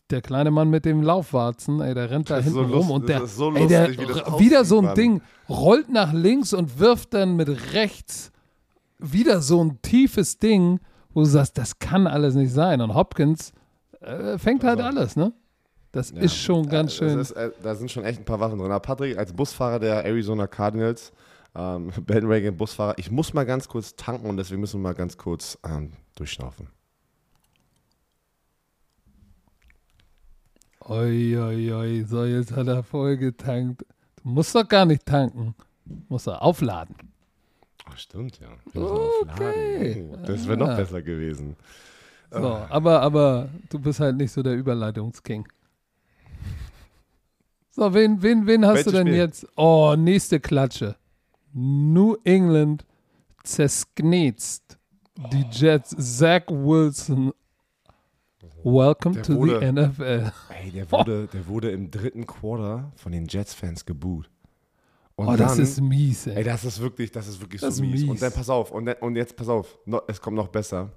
der 0.09 0.21
kleine 0.21 0.51
Mann 0.51 0.69
mit 0.69 0.85
dem 0.85 1.03
Laufwarzen, 1.03 1.81
ey, 1.81 1.93
der 1.93 2.09
rennt 2.09 2.29
da 2.29 2.37
hinten 2.39 2.53
so 2.53 2.61
rum 2.63 2.91
und 2.91 3.07
der, 3.09 3.27
so 3.27 3.53
ey, 3.53 3.67
der 3.67 3.87
lustig, 3.89 3.99
wie 4.07 4.13
das 4.13 4.21
r- 4.27 4.39
wieder 4.39 4.65
so 4.65 4.79
ein 4.79 4.85
aussieht, 4.87 4.97
Ding, 4.97 5.21
rollt 5.47 5.89
nach 5.89 6.13
links 6.13 6.53
und 6.53 6.79
wirft 6.79 7.13
dann 7.13 7.35
mit 7.35 7.73
rechts 7.73 8.31
wieder 8.97 9.41
so 9.41 9.63
ein 9.63 9.79
tiefes 9.81 10.39
Ding, 10.39 10.79
wo 11.13 11.21
du 11.21 11.25
sagst, 11.25 11.57
das 11.57 11.79
kann 11.79 12.07
alles 12.07 12.35
nicht 12.35 12.51
sein. 12.51 12.81
Und 12.81 12.93
Hopkins 12.93 13.51
äh, 14.01 14.37
fängt 14.37 14.63
halt 14.63 14.79
Also, 14.79 14.97
alles, 14.97 15.15
ne? 15.15 15.33
Das 15.91 16.11
Ja. 16.11 16.19
ist 16.21 16.35
schon 16.37 16.69
ganz 16.69 16.93
Äh, 16.93 16.95
schön. 16.97 17.17
Das 17.17 17.31
ist, 17.31 17.37
äh, 17.37 17.51
da 17.63 17.75
sind 17.75 17.89
schon 17.91 18.03
echt 18.05 18.19
ein 18.19 18.25
paar 18.25 18.39
Waffen 18.39 18.59
drin. 18.59 18.71
Aber 18.71 18.79
Patrick, 18.79 19.17
als 19.17 19.33
Busfahrer 19.33 19.79
der 19.79 20.05
Arizona 20.05 20.47
Cardinals, 20.47 21.11
ähm, 21.55 21.91
Bandwagon 22.05 22.55
Busfahrer, 22.57 22.93
ich 22.97 23.09
muss 23.09 23.33
mal 23.33 23.45
ganz 23.45 23.67
kurz 23.67 23.95
tanken 23.95 24.27
und 24.29 24.37
deswegen 24.37 24.61
müssen 24.61 24.79
wir 24.81 24.89
mal 24.89 24.93
ganz 24.95 25.17
kurz 25.17 25.57
ähm, 25.65 25.93
durchschnaufen. 26.15 26.67
Oi, 30.85 31.37
oi, 31.37 31.71
oi, 31.73 32.03
so 32.07 32.23
jetzt 32.25 32.51
hat 32.55 32.67
er 32.67 32.83
voll 32.83 33.17
getankt. 33.17 33.83
Du 34.23 34.29
musst 34.29 34.55
doch 34.55 34.67
gar 34.67 34.85
nicht 34.85 35.05
tanken. 35.05 35.53
Du 35.85 35.95
musst 36.09 36.27
doch 36.27 36.39
aufladen. 36.41 36.95
Stimmt, 37.99 38.39
ja. 38.39 38.47
Wir 38.73 38.81
Okay. 38.81 40.09
Oh, 40.11 40.15
das 40.25 40.47
wäre 40.47 40.57
noch 40.57 40.69
Ah. 40.69 40.75
besser 40.75 41.01
gewesen. 41.01 41.55
So, 42.31 42.47
aber, 42.69 43.01
aber 43.01 43.49
du 43.69 43.79
bist 43.79 43.99
halt 43.99 44.15
nicht 44.17 44.31
so 44.31 44.41
der 44.43 44.55
Überleitungsking. 44.55 45.47
So, 47.71 47.93
wen, 47.93 48.21
wen, 48.21 48.45
wen 48.45 48.65
hast 48.65 48.71
du 48.71 48.75
Welches 48.87 48.91
denn 48.93 49.07
Spiel? 49.07 49.17
jetzt? 49.17 49.47
Oh, 49.55 49.95
nächste 49.97 50.39
Klatsche. 50.39 50.95
New 51.53 52.15
England 52.23 52.85
zersknetzt 53.43 54.77
die 55.31 55.45
Jets. 55.51 55.95
Zach 55.97 56.43
Wilson. 56.49 57.31
Welcome 58.63 59.15
Der 59.15 59.23
to 59.23 59.35
wurde- 59.35 59.59
the 59.59 59.65
NFL. 59.71 60.31
Ey, 60.49 60.71
der 60.71 60.91
wurde, 60.91 61.27
der 61.33 61.47
wurde 61.47 61.71
im 61.71 61.89
dritten 61.89 62.25
Quarter 62.27 62.91
von 62.95 63.11
den 63.11 63.25
Jets-Fans 63.27 63.85
geboot. 63.85 64.29
Und 65.19 65.27
Oh, 65.27 65.35
das 65.35 65.53
dann- 65.55 65.63
ist 65.63 65.81
mies, 65.81 66.27
ey. 66.27 66.35
Ey, 66.37 66.43
das 66.45 66.63
ist 66.63 66.79
wirklich, 66.79 67.11
das 67.11 67.27
ist 67.27 67.41
wirklich 67.41 67.59
Das 67.59 67.75
so 67.75 67.83
ist 67.83 67.89
mies. 67.89 68.01
mies. 68.01 68.09
Und 68.09 68.21
dann 68.21 68.31
pass 68.31 68.49
auf, 68.49 68.71
und, 68.71 68.85
dann, 68.85 68.95
und 69.01 69.17
jetzt 69.17 69.35
pass 69.35 69.49
auf, 69.49 69.77
no, 69.85 70.01
es 70.07 70.21
kommt 70.21 70.37
noch 70.37 70.47
besser. 70.47 70.91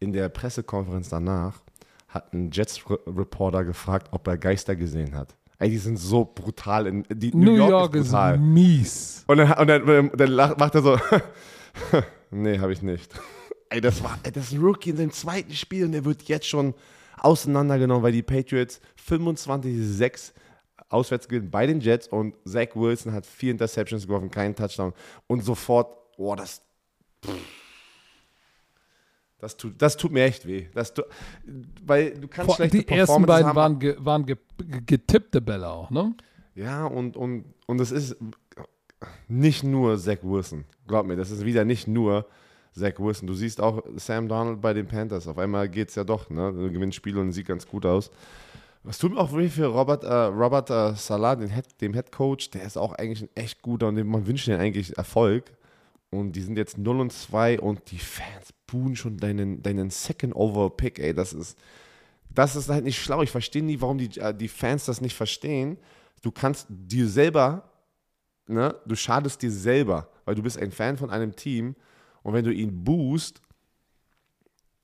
In 0.00 0.12
der 0.12 0.28
Pressekonferenz 0.30 1.08
danach 1.10 1.62
hat 2.08 2.32
ein 2.34 2.50
Jets-Reporter 2.50 3.62
gefragt, 3.64 4.08
ob 4.10 4.26
er 4.26 4.36
Geister 4.36 4.74
gesehen 4.74 5.14
hat. 5.14 5.36
Ey, 5.60 5.70
die 5.70 5.78
sind 5.78 5.96
so 5.96 6.24
brutal. 6.24 6.88
In, 6.88 7.04
die, 7.08 7.30
New, 7.36 7.54
York, 7.54 7.94
ist 7.94 8.00
ist, 8.06 8.08
brutal. 8.10 8.36
mies. 8.38 9.24
und 9.28 9.36
dann, 9.38 9.52
und 9.52 9.68
dann, 9.68 10.10
dann 10.16 10.58
macht 10.58 10.74
er 10.74 10.82
so, 10.82 10.98
nee, 12.32 12.58
habe 12.58 12.72
ich 12.72 12.82
nicht. 12.82 13.12
Ey, 13.70 13.80
das 13.80 14.02
war, 14.02 14.18
ey, 14.24 14.32
das 14.32 14.46
ist 14.46 14.52
ein 14.54 14.60
Rookie 14.60 14.90
in 14.90 14.96
seinem 14.96 15.12
zweiten 15.12 15.52
Spiel 15.52 15.84
und 15.84 15.92
der 15.92 16.04
wird 16.04 16.24
jetzt 16.24 16.48
schon 16.48 16.74
auseinandergenommen, 17.20 18.02
weil 18.02 18.10
die 18.12 18.22
Patriots 18.24 18.80
25-6 19.08 20.32
auswärts 20.92 21.28
gewinnen 21.28 21.50
bei 21.50 21.66
den 21.66 21.80
Jets 21.80 22.08
und 22.08 22.34
Zach 22.44 22.74
Wilson 22.74 23.12
hat 23.12 23.26
vier 23.26 23.52
Interceptions 23.52 24.06
geworfen, 24.06 24.30
keinen 24.30 24.54
Touchdown 24.54 24.92
und 25.26 25.44
sofort, 25.44 26.16
boah, 26.16 26.36
das, 26.36 26.62
das 29.38 29.56
tut, 29.56 29.80
das 29.80 29.96
tut 29.96 30.12
mir 30.12 30.24
echt 30.24 30.46
weh. 30.46 30.68
Das 30.74 30.94
tu, 30.94 31.02
weil 31.84 32.12
du 32.12 32.28
kannst 32.28 32.46
Vor, 32.46 32.56
schlechte 32.56 32.78
die 32.78 32.88
ersten 32.88 33.22
beiden 33.26 33.48
haben. 33.48 33.56
waren, 33.56 33.78
ge, 33.78 33.96
waren 33.98 34.26
ge, 34.26 34.36
ge, 34.58 34.80
getippte 34.86 35.40
Bälle 35.40 35.68
auch, 35.68 35.90
ne? 35.90 36.14
Ja, 36.54 36.84
und, 36.84 37.16
und, 37.16 37.46
und 37.66 37.80
es 37.80 37.90
ist 37.90 38.16
nicht 39.28 39.64
nur 39.64 39.98
Zach 39.98 40.18
Wilson. 40.22 40.64
Glaub 40.86 41.06
mir, 41.06 41.16
das 41.16 41.30
ist 41.30 41.44
wieder 41.44 41.64
nicht 41.64 41.88
nur 41.88 42.26
Zach 42.72 42.98
Wilson. 42.98 43.26
Du 43.26 43.34
siehst 43.34 43.60
auch 43.60 43.82
Sam 43.96 44.28
Donald 44.28 44.60
bei 44.60 44.72
den 44.72 44.86
Panthers. 44.86 45.26
Auf 45.26 45.38
einmal 45.38 45.68
geht 45.68 45.88
es 45.88 45.94
ja 45.94 46.04
doch, 46.04 46.30
ne? 46.30 46.52
Du 46.52 46.70
gewinnst 46.70 46.96
Spiele 46.96 47.20
und 47.20 47.32
sieht 47.32 47.46
ganz 47.46 47.66
gut 47.66 47.86
aus. 47.86 48.10
Was 48.84 48.98
tut 48.98 49.12
mir 49.12 49.18
auch 49.18 49.30
wirklich 49.30 49.52
für 49.52 49.66
Robert, 49.66 50.02
äh, 50.02 50.12
Robert 50.12 50.70
äh, 50.70 50.94
Salah, 50.94 51.36
den 51.36 51.50
Head, 51.50 51.80
dem 51.80 51.94
Head 51.94 52.10
Coach, 52.10 52.50
der 52.50 52.62
ist 52.62 52.76
auch 52.76 52.92
eigentlich 52.94 53.22
ein 53.22 53.30
echt 53.36 53.62
guter 53.62 53.88
und 53.88 53.94
dem, 53.94 54.08
man 54.08 54.26
wünscht 54.26 54.48
ihm 54.48 54.58
eigentlich 54.58 54.96
Erfolg. 54.96 55.52
Und 56.10 56.32
die 56.32 56.42
sind 56.42 56.58
jetzt 56.58 56.76
0 56.76 57.00
und 57.00 57.12
2 57.12 57.60
und 57.60 57.90
die 57.90 57.98
Fans 57.98 58.52
buhen 58.66 58.96
schon 58.96 59.16
deinen, 59.16 59.62
deinen 59.62 59.88
Second 59.90 60.34
Overall 60.34 60.70
Pick, 60.70 60.98
ey. 60.98 61.14
Das 61.14 61.32
ist, 61.32 61.56
das 62.28 62.56
ist 62.56 62.68
halt 62.68 62.84
nicht 62.84 63.00
schlau. 63.00 63.22
Ich 63.22 63.30
verstehe 63.30 63.62
nie, 63.62 63.80
warum 63.80 63.98
die, 63.98 64.18
äh, 64.20 64.34
die 64.34 64.48
Fans 64.48 64.84
das 64.84 65.00
nicht 65.00 65.14
verstehen. 65.14 65.78
Du 66.22 66.30
kannst 66.30 66.66
dir 66.68 67.08
selber, 67.08 67.70
ne, 68.46 68.74
du 68.84 68.96
schadest 68.96 69.42
dir 69.42 69.50
selber, 69.50 70.08
weil 70.24 70.34
du 70.34 70.42
bist 70.42 70.58
ein 70.58 70.72
Fan 70.72 70.96
von 70.96 71.10
einem 71.10 71.34
Team 71.36 71.76
und 72.22 72.34
wenn 72.34 72.44
du 72.44 72.52
ihn 72.52 72.84
boost, 72.84 73.40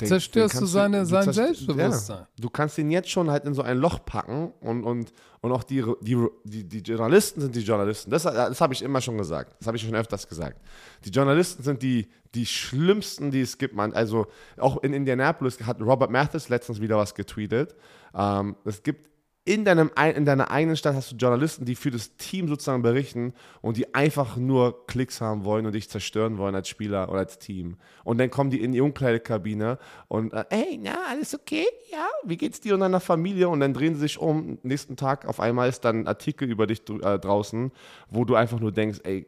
den- 0.00 0.08
Zerstörst 0.08 0.54
den 0.54 0.61
du 0.61 0.66
seine- 0.66 1.06
sein 1.06 1.24
zerst- 1.24 1.37
Selbstbewusstsein. 1.37 2.18
Ja, 2.18 2.28
du 2.38 2.50
kannst 2.50 2.78
ihn 2.78 2.90
jetzt 2.90 3.11
schon 3.11 3.30
halt 3.30 3.44
in 3.44 3.54
so 3.54 3.62
ein 3.62 3.78
Loch 3.78 4.04
packen 4.04 4.52
und, 4.61 4.84
und, 4.84 5.12
und 5.40 5.52
auch 5.52 5.64
die, 5.64 5.84
die, 6.02 6.16
die, 6.44 6.64
die 6.64 6.78
Journalisten 6.78 7.40
sind 7.40 7.54
die 7.56 7.61
Journalisten. 7.61 8.11
Das, 8.11 8.22
das 8.22 8.61
habe 8.61 8.74
ich 8.74 8.82
immer 8.82 9.00
schon 9.00 9.18
gesagt. 9.18 9.56
Das 9.58 9.66
habe 9.66 9.76
ich 9.76 9.82
schon 9.82 9.94
öfters 9.96 10.28
gesagt. 10.28 10.61
Die 11.04 11.11
Journalisten 11.11 11.62
sind 11.62 11.82
die, 11.82 12.06
die 12.34 12.46
schlimmsten, 12.46 13.30
die 13.30 13.40
es 13.40 13.58
gibt. 13.58 13.74
Man. 13.74 13.92
Also 13.92 14.26
auch 14.56 14.82
in 14.82 14.92
Indianapolis 14.94 15.58
hat 15.66 15.80
Robert 15.80 16.11
Mathis 16.11 16.48
letztens 16.48 16.80
wieder 16.80 16.96
was 16.96 17.14
getweetet. 17.14 17.74
Ähm, 18.14 18.54
es 18.64 18.82
gibt 18.82 19.08
in, 19.48 19.64
deinem, 19.64 19.90
ein- 19.94 20.14
in 20.14 20.24
deiner 20.26 20.50
eigenen 20.50 20.76
Stadt 20.76 20.94
hast 20.94 21.11
du 21.12 21.16
Journalisten, 21.16 21.64
die 21.64 21.74
für 21.74 21.90
das 21.90 22.16
Team 22.16 22.48
sozusagen 22.48 22.82
berichten 22.82 23.32
und 23.62 23.78
die 23.78 23.94
einfach 23.94 24.37
nur 24.37 24.87
Klicks 24.87 25.22
haben 25.22 25.44
wollen 25.44 25.64
und 25.64 25.72
dich 25.72 25.88
zerstören 25.88 26.37
wollen 26.37 26.54
als 26.54 26.68
Spieler 26.68 27.08
oder 27.08 27.20
als 27.20 27.38
Team. 27.38 27.78
Und 28.04 28.18
dann 28.18 28.30
kommen 28.30 28.50
die 28.50 28.61
in 28.62 28.72
die 28.72 28.82
Umkleidekabine 28.82 29.78
und, 30.08 30.34
äh, 30.34 30.44
hey, 30.50 30.78
na, 30.82 30.98
alles 31.08 31.34
okay? 31.34 31.64
Ja, 31.90 32.06
wie 32.24 32.37
geht's 32.37 32.61
dir 32.61 32.74
und 32.74 32.80
deiner 32.80 33.00
Familie? 33.00 33.48
Und 33.48 33.61
dann 33.61 33.72
drehen 33.72 33.94
sie 33.94 34.00
sich 34.02 34.18
um. 34.18 34.58
Nächsten 34.62 34.96
Tag 34.96 35.26
auf 35.26 35.40
einmal 35.40 35.68
ist 35.70 35.80
dann 35.84 36.00
ein 36.00 36.06
Artikel 36.06 36.50
über 36.50 36.66
dich 36.66 36.82
äh, 36.90 37.18
draußen, 37.18 37.72
wo 38.11 38.26
du 38.26 38.34
einfach 38.34 38.61
nur 38.61 38.72
denkst, 38.72 39.00
ey, 39.04 39.26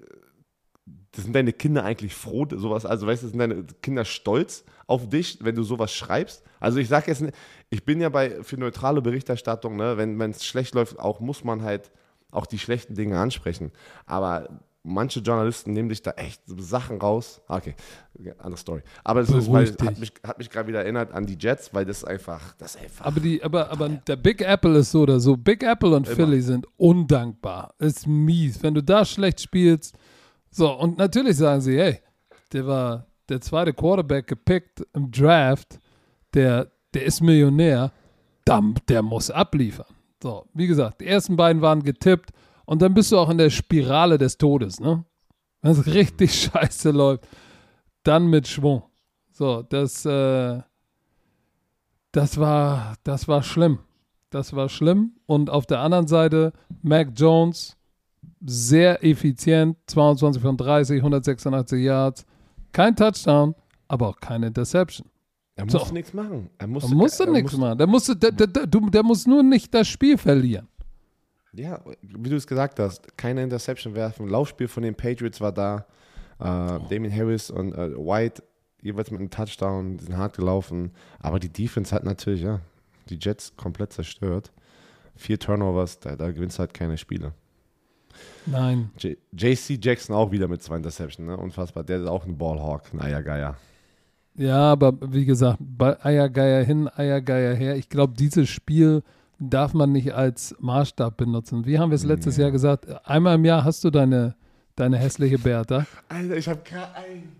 das 1.12 1.24
sind 1.24 1.34
deine 1.34 1.52
Kinder 1.52 1.84
eigentlich 1.84 2.14
froh, 2.14 2.46
sowas, 2.50 2.86
also 2.86 3.06
weißt 3.06 3.24
du, 3.24 3.28
sind 3.28 3.38
deine 3.38 3.64
Kinder 3.82 4.04
stolz 4.04 4.64
auf 4.86 5.08
dich, 5.08 5.38
wenn 5.42 5.54
du 5.54 5.62
sowas 5.62 5.92
schreibst? 5.92 6.44
Also 6.60 6.78
ich 6.78 6.88
sage 6.88 7.10
jetzt, 7.10 7.24
ich 7.70 7.84
bin 7.84 8.00
ja 8.00 8.08
bei 8.08 8.42
für 8.42 8.56
neutrale 8.56 9.02
Berichterstattung, 9.02 9.76
ne, 9.76 9.96
wenn 9.96 10.20
es 10.30 10.44
schlecht 10.44 10.74
läuft, 10.74 10.98
auch 10.98 11.20
muss 11.20 11.42
man 11.44 11.62
halt 11.62 11.90
auch 12.30 12.46
die 12.46 12.58
schlechten 12.58 12.94
Dinge 12.94 13.18
ansprechen. 13.18 13.72
Aber 14.06 14.60
manche 14.82 15.20
Journalisten 15.20 15.72
nehmen 15.72 15.90
sich 15.90 16.02
da 16.02 16.12
echt 16.12 16.42
Sachen 16.46 16.98
raus. 16.98 17.40
Ah, 17.48 17.56
Okay, 17.56 17.74
andere 18.38 18.56
Story. 18.56 18.82
Aber 19.04 19.20
das 19.20 19.30
ist, 19.30 19.50
weil, 19.50 19.64
Beruhig 19.64 19.80
hat 19.80 19.90
dich. 19.90 19.98
mich, 19.98 20.12
hat 20.22 20.38
mich 20.38 20.50
gerade 20.50 20.68
wieder 20.68 20.80
erinnert 20.80 21.12
an 21.12 21.26
die 21.26 21.36
Jets, 21.38 21.72
weil 21.74 21.84
das 21.84 22.04
einfach, 22.04 22.54
das 22.58 22.76
einfach. 22.76 23.04
Aber, 23.04 23.20
die, 23.20 23.42
aber, 23.42 23.70
aber 23.70 23.88
der 23.88 24.16
Big 24.16 24.42
Apple 24.42 24.78
ist 24.78 24.90
so 24.92 25.02
oder 25.02 25.20
so. 25.20 25.36
Big 25.36 25.62
Apple 25.62 25.94
und 25.94 26.06
Immer. 26.06 26.16
Philly 26.16 26.40
sind 26.40 26.66
undankbar. 26.76 27.74
Ist 27.78 28.06
mies. 28.06 28.62
Wenn 28.62 28.74
du 28.74 28.82
da 28.82 29.04
schlecht 29.04 29.40
spielst. 29.40 29.94
So, 30.50 30.72
und 30.72 30.98
natürlich 30.98 31.36
sagen 31.36 31.60
sie, 31.60 31.78
hey, 31.78 32.00
der 32.52 32.66
war 32.66 33.06
der 33.28 33.40
zweite 33.40 33.72
Quarterback 33.72 34.26
gepickt 34.26 34.84
im 34.92 35.10
Draft. 35.10 35.78
Der, 36.34 36.70
der 36.94 37.04
ist 37.04 37.20
Millionär. 37.20 37.92
Dann, 38.44 38.74
der 38.88 39.02
muss 39.02 39.30
abliefern. 39.30 39.86
So, 40.22 40.46
wie 40.52 40.66
gesagt, 40.66 41.00
die 41.00 41.06
ersten 41.06 41.36
beiden 41.36 41.62
waren 41.62 41.82
getippt. 41.82 42.30
Und 42.66 42.82
dann 42.82 42.94
bist 42.94 43.12
du 43.12 43.18
auch 43.18 43.30
in 43.30 43.38
der 43.38 43.50
Spirale 43.50 44.18
des 44.18 44.38
Todes, 44.38 44.80
ne? 44.80 45.04
Wenn 45.62 45.72
es 45.72 45.86
richtig 45.94 46.34
scheiße 46.34 46.90
läuft, 46.90 47.26
dann 48.02 48.28
mit 48.28 48.48
Schwung. 48.48 48.82
So, 49.32 49.62
das, 49.62 50.04
äh, 50.04 50.60
das 52.12 52.38
war, 52.38 52.96
das 53.04 53.28
war 53.28 53.42
schlimm. 53.42 53.78
Das 54.30 54.54
war 54.54 54.68
schlimm. 54.68 55.16
Und 55.26 55.50
auf 55.50 55.66
der 55.66 55.80
anderen 55.80 56.06
Seite, 56.06 56.52
Mac 56.82 57.10
Jones, 57.14 57.76
sehr 58.40 59.02
effizient, 59.04 59.76
22 59.86 60.40
von 60.42 60.56
30, 60.56 60.98
186 60.98 61.82
Yards, 61.82 62.24
Kein 62.72 62.94
Touchdown, 62.96 63.54
aber 63.88 64.08
auch 64.08 64.20
keine 64.20 64.46
Interception. 64.46 65.06
Er 65.56 65.64
musste 65.64 65.86
So. 65.86 65.92
nichts 65.92 66.14
machen. 66.14 66.48
Er 66.58 66.66
musste, 66.68 66.88
Der 66.88 66.96
musste 66.96 67.24
er 67.24 67.30
nichts 67.32 67.52
musste- 67.52 67.60
machen. 67.66 67.78
Der, 67.78 67.86
musste, 67.86 68.16
der, 68.16 68.30
der, 68.32 68.46
der, 68.46 68.66
der 68.66 69.02
muss 69.02 69.26
nur 69.26 69.42
nicht 69.42 69.74
das 69.74 69.88
Spiel 69.88 70.16
verlieren. 70.16 70.68
Ja, 71.52 71.80
wie 72.00 72.30
du 72.30 72.36
es 72.36 72.46
gesagt 72.46 72.78
hast, 72.78 73.16
keine 73.18 73.42
Interception 73.42 73.94
werfen. 73.94 74.28
Laufspiel 74.28 74.68
von 74.68 74.84
den 74.84 74.94
Patriots 74.94 75.40
war 75.40 75.50
da. 75.52 75.84
Äh, 76.38 76.44
Damien 76.88 77.12
Harris 77.14 77.50
und 77.50 77.74
äh, 77.74 77.90
White 77.96 78.42
jeweils 78.80 79.10
mit 79.10 79.18
einem 79.20 79.30
Touchdown, 79.30 79.98
die 79.98 80.04
sind 80.04 80.16
hart 80.16 80.36
gelaufen. 80.36 80.92
Aber 81.18 81.40
die 81.40 81.48
Defense 81.50 81.92
hat 81.94 82.04
natürlich, 82.04 82.42
ja, 82.42 82.60
die 83.08 83.18
Jets 83.20 83.54
komplett 83.56 83.92
zerstört. 83.92 84.52
Vier 85.16 85.38
Turnovers, 85.40 85.98
da, 85.98 86.14
da 86.16 86.30
gewinnst 86.30 86.56
du 86.58 86.60
halt 86.60 86.72
keine 86.72 86.96
Spiele. 86.96 87.32
Nein. 88.46 88.90
JC 89.32 89.78
Jackson 89.82 90.14
auch 90.16 90.30
wieder 90.30 90.48
mit 90.48 90.62
zwei 90.62 90.76
Interceptions, 90.76 91.26
ne? 91.26 91.36
Unfassbar. 91.36 91.84
Der 91.84 92.00
ist 92.00 92.06
auch 92.06 92.24
ein 92.26 92.38
Ballhawk, 92.38 92.92
ein 92.92 93.00
Eiergeier. 93.00 93.56
Ja, 94.34 94.72
aber 94.72 94.94
wie 95.12 95.24
gesagt, 95.24 95.58
bei 95.60 96.02
Eiergeier 96.04 96.64
hin, 96.64 96.88
Eiergeier 96.88 97.54
her. 97.54 97.76
Ich 97.76 97.88
glaube, 97.88 98.14
dieses 98.16 98.48
Spiel 98.48 99.02
darf 99.38 99.74
man 99.74 99.92
nicht 99.92 100.14
als 100.14 100.54
Maßstab 100.60 101.16
benutzen. 101.16 101.66
Wie 101.66 101.78
haben 101.78 101.90
wir 101.90 101.96
es 101.96 102.04
letztes 102.04 102.36
Jahr 102.36 102.50
gesagt? 102.50 102.86
Einmal 103.06 103.36
im 103.36 103.44
Jahr 103.44 103.64
hast 103.64 103.82
du 103.84 103.90
deine, 103.90 104.36
deine 104.76 104.98
hässliche 104.98 105.38
Bertha. 105.38 105.86
Alter, 106.08 106.36
ich 106.36 106.48
habe 106.48 106.60
gerade 106.64 106.94
ein. 106.94 107.32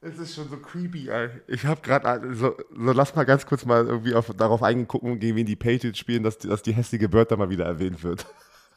Es 0.00 0.16
ist 0.16 0.34
schon 0.36 0.48
so 0.48 0.56
creepy, 0.56 1.08
ey. 1.08 1.28
Ich 1.48 1.64
habe 1.64 1.80
gerade, 1.80 2.32
so, 2.34 2.54
so 2.70 2.92
lass 2.92 3.16
mal 3.16 3.24
ganz 3.24 3.44
kurz 3.44 3.64
mal 3.64 3.84
irgendwie 3.84 4.14
auf, 4.14 4.32
darauf 4.36 4.62
eingucken, 4.62 5.18
gegen 5.18 5.36
wen 5.36 5.46
die 5.46 5.56
Patriots 5.56 5.98
spielen, 5.98 6.22
dass 6.22 6.38
die, 6.38 6.46
dass 6.46 6.62
die 6.62 6.72
hässliche 6.72 7.12
Wörter 7.12 7.36
mal 7.36 7.50
wieder 7.50 7.64
erwähnt 7.64 8.04
wird. 8.04 8.26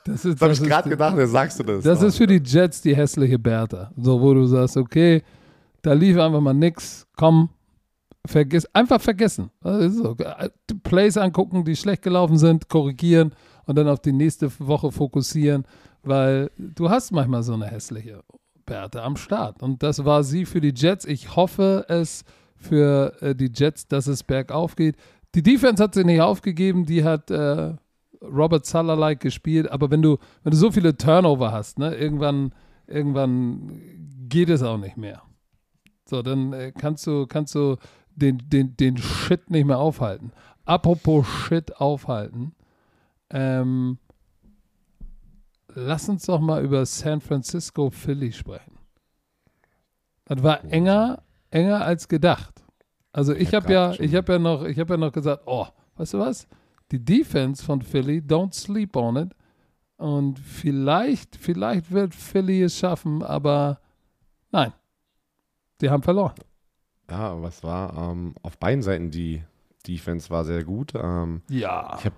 Das 0.06 0.26
ist, 0.26 0.42
Das 0.42 0.42
habe 0.42 0.54
ich 0.54 0.64
gerade 0.64 0.90
gedacht, 0.90 1.18
dann 1.18 1.28
sagst 1.28 1.60
du 1.60 1.64
das. 1.64 1.84
Das 1.84 2.02
ist 2.02 2.18
für 2.18 2.28
die 2.28 2.42
Jets 2.44 2.82
die 2.82 2.96
hässliche 2.96 3.38
Bertha. 3.38 3.92
So, 3.98 4.20
wo 4.20 4.34
du 4.34 4.46
sagst, 4.46 4.78
okay, 4.78 5.22
da 5.82 5.94
lief 5.94 6.18
einfach 6.18 6.42
mal 6.42 6.54
nix, 6.54 7.08
komm, 7.16 7.50
vergiss, 8.26 8.66
einfach 8.74 9.02
vergessen. 9.02 9.52
So. 9.64 10.16
Plays 10.84 11.18
angucken, 11.18 11.64
die 11.64 11.76
schlecht 11.76 12.02
gelaufen 12.02 12.38
sind, 12.38 12.70
korrigieren 12.70 13.34
und 13.66 13.76
dann 13.78 13.88
auf 13.88 14.00
die 14.00 14.14
nächste 14.14 14.52
Woche 14.60 14.92
fokussieren, 14.92 15.66
weil 16.04 16.52
du 16.58 16.90
hast 16.90 17.12
manchmal 17.12 17.44
so 17.44 17.54
eine 17.54 17.68
hässliche 17.68 18.24
Bertha 18.66 19.04
am 19.04 19.18
Start. 19.18 19.62
Und 19.62 19.84
das 19.84 20.04
war 20.06 20.24
sie 20.24 20.46
für 20.46 20.62
die 20.62 20.74
Jets. 20.76 21.06
Ich 21.06 21.36
hoffe 21.36 21.86
es 21.90 22.24
für 22.56 23.14
äh, 23.22 23.36
die 23.36 23.52
Jets, 23.54 23.88
dass 23.88 24.08
es 24.08 24.24
bergauf 24.24 24.76
geht. 24.76 24.96
Die 25.36 25.44
Defense 25.44 25.82
hat 25.82 25.94
sie 25.94 26.04
nicht 26.04 26.22
aufgegeben, 26.22 26.86
die 26.86 27.04
hat 27.04 27.32
äh, 27.32 27.74
Robert 28.22 28.66
Sala-like 28.66 29.20
gespielt, 29.20 29.70
aber 29.72 29.90
wenn 29.90 30.02
du, 30.02 30.18
wenn 30.44 30.52
du 30.52 30.58
so 30.58 30.72
viele 30.72 30.96
Turnover 30.96 31.52
hast, 31.52 31.80
ne, 31.80 31.96
irgendwann, 31.96 32.54
irgendwann 32.88 33.82
geht 34.30 34.50
es 34.50 34.62
auch 34.64 34.78
nicht 34.78 34.98
mehr. 34.98 35.24
So, 36.06 36.22
dann 36.22 36.54
äh, 36.54 36.72
kannst 36.72 37.08
du, 37.08 37.26
kannst 37.26 37.56
du 37.56 37.78
den, 38.16 38.38
den, 38.50 38.76
den 38.78 38.98
Shit 38.98 39.50
nicht 39.50 39.66
mehr 39.66 39.80
aufhalten. 39.80 40.32
Apropos 40.66 41.26
Shit 41.28 41.78
aufhalten, 41.78 42.54
ähm, 43.30 43.98
lass 45.74 46.08
uns 46.10 46.26
doch 46.26 46.40
mal 46.40 46.64
über 46.64 46.86
San 46.86 47.22
Francisco 47.22 47.90
Philly 47.90 48.32
sprechen. 48.32 48.78
Das 50.26 50.44
war 50.44 50.64
enger, 50.66 51.24
enger 51.50 51.84
als 51.84 52.08
gedacht. 52.08 52.64
Also 53.12 53.34
ich 53.34 53.50
Ich 53.50 53.56
hab 53.56 53.64
habe 53.64 53.74
ja, 53.74 53.94
ich 54.00 54.16
habe 54.16 54.34
ja 54.34 54.40
noch, 54.40 54.64
ich 54.64 54.80
habe 54.80 54.94
ja 54.94 54.98
noch 54.98 55.12
gesagt, 55.12 55.44
oh, 55.46 55.68
weißt 55.96 56.14
du 56.14 56.20
was? 56.20 56.48
Die 56.92 57.04
Defense 57.04 57.64
von 57.64 57.82
Philly, 57.82 58.20
don't 58.20 58.54
sleep 58.54 58.96
on 58.96 59.16
it. 59.16 59.32
Und 59.98 60.40
vielleicht, 60.40 61.36
vielleicht 61.36 61.92
wird 61.92 62.14
Philly 62.16 62.64
es 62.64 62.78
schaffen, 62.78 63.24
aber 63.24 63.80
nein. 64.52 64.74
Die 65.80 65.90
haben 65.90 66.04
verloren. 66.04 66.36
Ja, 67.10 67.42
was 67.42 67.64
war? 67.64 68.12
Ähm, 68.12 68.36
auf 68.42 68.58
beiden 68.58 68.82
Seiten 68.82 69.12
die 69.12 69.44
Defense 69.88 70.30
war 70.30 70.44
sehr 70.46 70.64
gut. 70.64 70.94
Ähm, 70.96 71.42
Ja. 71.50 71.96
ich 72.00 72.06
habe 72.06 72.16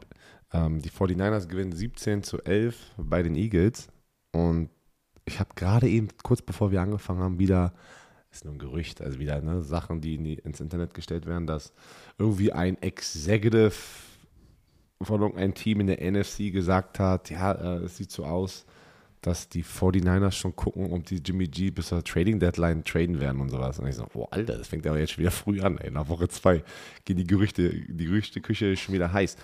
ähm, 0.54 0.82
die 0.82 0.90
49ers 0.90 1.48
gewinnen 1.48 1.72
17 1.72 2.24
zu 2.24 2.40
11 2.44 2.94
bei 2.98 3.22
den 3.24 3.36
Eagles. 3.36 3.88
Und 4.32 4.70
ich 5.26 5.40
habe 5.40 5.52
gerade 5.56 5.88
eben, 5.90 6.10
kurz 6.24 6.42
bevor 6.42 6.72
wir 6.72 6.82
angefangen 6.82 7.22
haben, 7.22 7.40
wieder, 7.40 7.74
ist 8.32 8.46
nur 8.46 8.54
ein 8.54 8.60
Gerücht, 8.60 9.02
also 9.02 9.20
wieder 9.20 9.42
ne, 9.42 9.62
Sachen, 9.62 10.02
die, 10.02 10.16
in 10.16 10.24
die 10.24 10.34
ins 10.36 10.60
Internet 10.60 10.94
gestellt 10.94 11.26
werden, 11.26 11.48
dass 11.48 11.74
irgendwie 12.18 12.52
ein 12.52 12.82
Executive 12.82 13.74
von 15.06 15.22
irgendeinem 15.22 15.54
Team 15.54 15.80
in 15.82 15.88
der 15.88 16.12
NFC 16.12 16.52
gesagt 16.52 17.00
hat, 17.00 17.30
ja, 17.30 17.52
äh, 17.54 17.84
es 17.84 17.98
sieht 17.98 18.12
so 18.12 18.26
aus, 18.26 18.66
dass 19.22 19.48
die 19.48 19.64
49ers 19.64 20.34
schon 20.34 20.56
gucken, 20.56 20.92
ob 20.92 21.06
die 21.06 21.18
Jimmy 21.18 21.48
G 21.48 21.72
bis 21.72 21.88
zur 21.88 22.04
Trading 22.04 22.40
Deadline 22.40 22.84
traden 22.84 23.20
werden 23.20 23.42
und 23.42 23.50
sowas. 23.50 23.80
Und 23.80 23.88
ich 23.88 23.96
so, 23.96 24.06
boah, 24.14 24.28
Alter, 24.32 24.58
das 24.58 24.68
fängt 24.68 24.86
aber 24.86 25.00
jetzt 25.00 25.14
schon 25.14 25.22
wieder 25.22 25.32
früh 25.32 25.62
an, 25.62 25.78
ey. 25.78 25.92
Nach 25.92 26.10
Woche 26.10 26.28
zwei 26.28 26.64
gehen 27.06 27.18
die 27.18 27.26
Gerüchte, 27.26 27.70
die 27.70 28.06
Gerüchteküche 28.06 28.76
schon 28.76 28.94
wieder 28.94 29.14
heiß. 29.14 29.38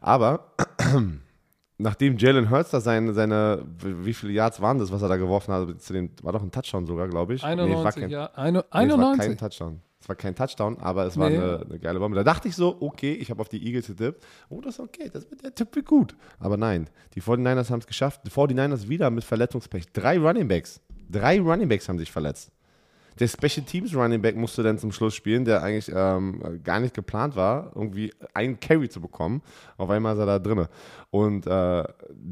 Aber 0.00 0.52
nachdem 1.78 2.16
Jalen 2.16 2.50
Hurts 2.50 2.70
da 2.70 2.80
seine, 2.80 3.12
seine, 3.12 3.64
wie 3.82 4.14
viele 4.14 4.32
Yards 4.32 4.60
waren 4.62 4.78
das, 4.78 4.90
was 4.90 5.02
er 5.02 5.08
da 5.08 5.16
geworfen 5.16 5.52
hat, 5.52 5.82
zu 5.82 5.92
dem, 5.92 6.10
war 6.22 6.32
doch 6.32 6.42
ein 6.42 6.50
Touchdown 6.50 6.86
sogar, 6.86 7.08
glaube 7.08 7.34
ich. 7.34 7.42
Nee, 7.42 7.52
es 7.52 7.58
war 7.58 7.64
91, 7.64 8.02
kein, 8.02 8.10
ja. 8.10 8.26
Eine, 8.34 8.58
Nee, 8.58 8.64
es 8.64 8.72
war 8.72 9.16
kein 9.16 9.20
91. 9.20 9.36
Touchdown. 9.38 9.80
Es 10.06 10.08
war 10.08 10.14
kein 10.14 10.36
Touchdown, 10.36 10.78
aber 10.78 11.04
es 11.04 11.16
war 11.18 11.28
Nee. 11.28 11.36
eine, 11.36 11.66
eine 11.68 11.78
geile 11.80 11.98
Bombe. 11.98 12.14
Da 12.14 12.22
dachte 12.22 12.46
ich 12.46 12.54
so, 12.54 12.76
okay, 12.78 13.12
ich 13.14 13.28
habe 13.28 13.40
auf 13.40 13.48
die 13.48 13.60
Eagles 13.66 13.88
getippt. 13.88 14.24
Oh, 14.48 14.60
das 14.60 14.74
ist 14.74 14.80
okay, 14.80 15.10
das 15.12 15.28
wird 15.28 15.42
der 15.42 15.52
Tipp 15.52 15.74
wird 15.74 15.84
gut. 15.86 16.14
Aber 16.38 16.56
nein, 16.56 16.88
die 17.16 17.20
49ers 17.22 17.70
haben 17.70 17.80
es 17.80 17.88
geschafft. 17.88 18.20
Die 18.24 18.30
49ers 18.30 18.88
wieder 18.88 19.10
mit 19.10 19.24
Verletzungspech. 19.24 19.86
Drei 19.92 20.16
Running 20.20 20.46
Backs. 20.46 20.80
Drei 21.10 21.40
Running 21.40 21.68
Backs 21.68 21.88
haben 21.88 21.98
sich 21.98 22.12
verletzt. 22.12 22.52
Der 23.18 23.26
Special 23.26 23.66
Teams 23.66 23.96
Running 23.96 24.22
Back 24.22 24.36
musste 24.36 24.62
dann 24.62 24.78
zum 24.78 24.92
Schluss 24.92 25.14
spielen, 25.16 25.44
der 25.44 25.62
eigentlich 25.64 25.90
ähm, 25.92 26.60
gar 26.62 26.78
nicht 26.78 26.94
geplant 26.94 27.34
war, 27.34 27.72
irgendwie 27.74 28.12
einen 28.32 28.60
Carry 28.60 28.88
zu 28.88 29.00
bekommen. 29.00 29.42
Auf 29.76 29.90
einmal 29.90 30.12
ist 30.12 30.20
er 30.20 30.26
da 30.26 30.38
drin. 30.38 30.66
Und 31.10 31.48
äh, 31.48 31.82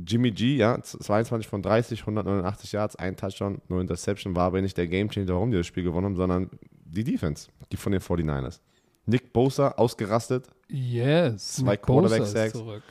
Jimmy 0.07 0.31
G, 0.31 0.57
ja, 0.59 0.81
22 0.81 1.49
von 1.49 1.61
30, 1.61 2.01
189 2.03 2.71
Yards, 2.71 2.95
ein 2.97 3.17
Touchdown, 3.17 3.63
nur 3.69 3.81
Interception, 3.81 4.37
war 4.37 4.45
aber 4.45 4.61
nicht 4.63 4.77
der 4.77 4.87
Gamechanger, 4.87 5.33
warum 5.35 5.51
die 5.51 5.57
das 5.57 5.67
Spiel 5.67 5.83
gewonnen 5.83 6.05
haben, 6.05 6.17
sondern 6.17 6.51
die 6.85 7.05
Defense, 7.05 7.49
die 7.73 7.77
von 7.77 7.93
den 7.93 8.01
49ers. 8.01 8.61
Nick 9.07 9.33
Bosa 9.33 9.69
ausgerastet, 9.73 10.49
Yes. 10.69 11.57
Zwei 11.57 11.73
Nick 11.73 11.83
Bosa 11.83 12.01
Quarterback 12.09 12.23
ist 12.23 12.33
Sacks. 12.33 12.53
zurück. 12.53 12.83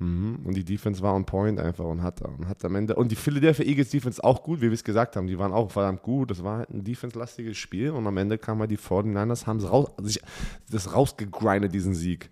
Mhm. 0.00 0.40
Und 0.44 0.54
die 0.54 0.64
Defense 0.64 1.00
war 1.00 1.14
on 1.14 1.24
point 1.24 1.60
einfach 1.60 1.84
und 1.84 2.02
hat, 2.02 2.20
und 2.22 2.48
hat 2.48 2.64
am 2.64 2.74
Ende. 2.74 2.96
Und 2.96 3.12
die 3.12 3.16
Philadelphia 3.16 3.64
Eagles 3.64 3.90
Defense 3.90 4.22
auch 4.22 4.42
gut, 4.42 4.60
wie 4.60 4.64
wir 4.66 4.72
es 4.72 4.82
gesagt 4.82 5.14
haben. 5.14 5.28
Die 5.28 5.38
waren 5.38 5.52
auch 5.52 5.70
verdammt 5.70 6.02
gut. 6.02 6.30
Das 6.32 6.42
war 6.42 6.58
halt 6.58 6.70
ein 6.70 6.82
defense-lastiges 6.82 7.56
Spiel. 7.56 7.90
Und 7.90 8.04
am 8.06 8.16
Ende 8.16 8.36
kamen 8.36 8.60
halt 8.60 8.72
die 8.72 8.78
49ers, 8.78 9.46
haben 9.46 9.58
es 9.58 9.70
raus, 9.70 9.90
sich 10.02 10.20
das 10.70 10.92
rausgegrindet, 10.92 11.72
diesen 11.72 11.94
Sieg. 11.94 12.30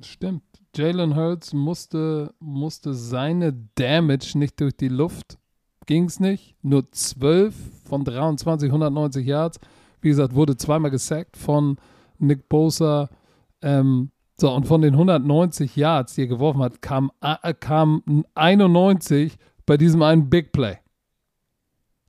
Stimmt. 0.00 0.42
Jalen 0.74 1.16
Hurts 1.16 1.52
musste, 1.54 2.34
musste 2.38 2.92
seine 2.94 3.52
Damage 3.76 4.38
nicht 4.38 4.60
durch 4.60 4.76
die 4.76 4.88
Luft. 4.88 5.38
Ging 5.86 6.04
es 6.04 6.20
nicht. 6.20 6.54
Nur 6.62 6.90
12 6.90 7.54
von 7.88 8.04
23, 8.04 8.68
190 8.68 9.26
Yards. 9.26 9.60
Wie 10.00 10.08
gesagt, 10.08 10.34
wurde 10.34 10.56
zweimal 10.56 10.90
gesackt 10.90 11.36
von 11.36 11.78
Nick 12.18 12.48
Bosa. 12.48 13.08
Ähm, 13.62 14.10
so, 14.36 14.52
und 14.52 14.66
von 14.66 14.82
den 14.82 14.94
190 14.94 15.76
Yards, 15.76 16.14
die 16.14 16.22
er 16.22 16.26
geworfen 16.26 16.62
hat, 16.62 16.82
kam, 16.82 17.10
äh, 17.22 17.54
kam 17.54 18.24
91 18.34 19.36
bei 19.64 19.76
diesem 19.76 20.02
einen 20.02 20.28
Big 20.28 20.52
Play. 20.52 20.76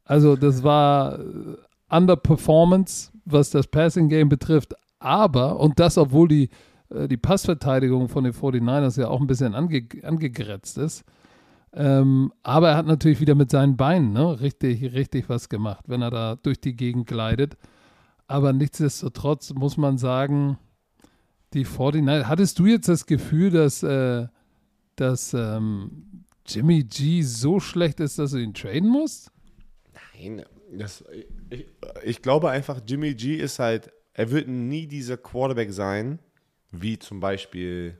Also, 0.04 0.36
das 0.36 0.64
war 0.64 1.20
äh, 1.20 1.24
Underperformance, 1.90 3.12
was 3.26 3.50
das 3.50 3.68
Passing 3.68 4.10
Game 4.10 4.30
betrifft. 4.30 4.74
Aber, 5.00 5.60
und 5.60 5.80
das, 5.80 5.98
obwohl 5.98 6.28
die 6.28 6.50
äh, 6.90 7.08
die 7.08 7.18
Passverteidigung 7.18 8.10
von 8.10 8.24
den 8.24 8.34
49ers 8.34 9.00
ja 9.00 9.08
auch 9.08 9.22
ein 9.22 9.28
bisschen 9.28 9.56
ange 9.56 9.88
angegrätzt 10.04 10.78
ist. 10.78 11.04
Ähm, 11.74 12.32
aber 12.44 12.70
er 12.70 12.78
hat 12.78 12.88
natürlich 12.88 13.20
wieder 13.20 13.36
mit 13.36 13.52
seinen 13.52 13.78
Beinen 13.78 14.14
ne, 14.14 14.40
richtig, 14.40 14.94
richtig 14.94 15.30
was 15.30 15.50
gemacht, 15.50 15.86
wenn 15.88 16.02
er 16.02 16.12
da 16.12 16.36
durch 16.36 16.60
die 16.60 16.76
Gegend 16.76 17.08
gleitet. 17.08 17.58
Aber 18.28 18.54
nichtsdestotrotz 18.54 19.54
muss 19.54 19.78
man 19.78 19.98
sagen, 19.98 20.58
die 21.54 21.66
49ers, 21.66 22.26
hattest 22.26 22.60
du 22.60 22.66
jetzt 22.66 22.90
das 22.90 23.06
Gefühl, 23.06 23.52
dass, 23.52 23.84
äh, 23.84 24.28
dass 24.96 25.34
ähm, 25.34 26.26
Jimmy 26.46 26.84
G 26.84 27.22
so 27.22 27.60
schlecht 27.60 28.00
ist, 28.00 28.20
dass 28.20 28.32
du 28.32 28.38
ihn 28.38 28.54
traden 28.54 28.90
musst? 28.90 29.32
Nein, 30.14 30.44
das, 30.78 31.04
ich, 31.50 31.66
ich 32.04 32.22
glaube 32.22 32.50
einfach, 32.50 32.82
Jimmy 32.86 33.14
G 33.14 33.36
ist 33.36 33.60
halt, 33.60 33.92
er 34.14 34.32
wird 34.32 34.48
nie 34.48 34.88
dieser 34.88 35.18
Quarterback 35.18 35.72
sein, 35.72 36.20
wie 36.72 37.00
zum 37.00 37.20
Beispiel 37.20 37.98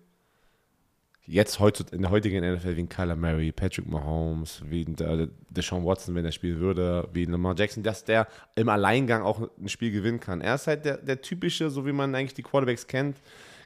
jetzt 1.28 1.60
heute 1.60 1.86
in 1.92 2.02
der 2.02 2.10
heutigen 2.10 2.40
NFL 2.54 2.78
wie 2.78 2.82
ein 2.82 2.90
Kyler 2.90 3.18
Murray, 3.18 3.52
Patrick 3.52 3.86
Mahomes, 3.86 4.62
wie 4.66 4.86
ein 4.86 4.98
äh, 4.98 5.28
Deshaun 5.50 5.86
Watson, 5.86 6.16
wenn 6.16 6.26
er 6.26 6.32
spielen 6.32 6.60
würde, 6.60 7.08
wie 7.12 7.26
ein 7.26 7.32
Lamar 7.32 7.54
Jackson, 7.58 7.84
dass 7.84 8.06
der 8.06 8.28
im 8.56 8.70
Alleingang 8.70 9.24
auch 9.24 9.42
ein 9.60 9.68
Spiel 9.68 9.92
gewinnen 9.92 10.22
kann. 10.22 10.40
Er 10.42 10.56
ist 10.56 10.68
halt 10.68 10.86
der, 10.86 10.98
der 10.98 11.22
typische, 11.22 11.70
so 11.70 11.86
wie 11.86 11.92
man 11.92 12.16
eigentlich 12.16 12.34
die 12.34 12.44
Quarterbacks 12.44 12.88
kennt, 12.88 13.18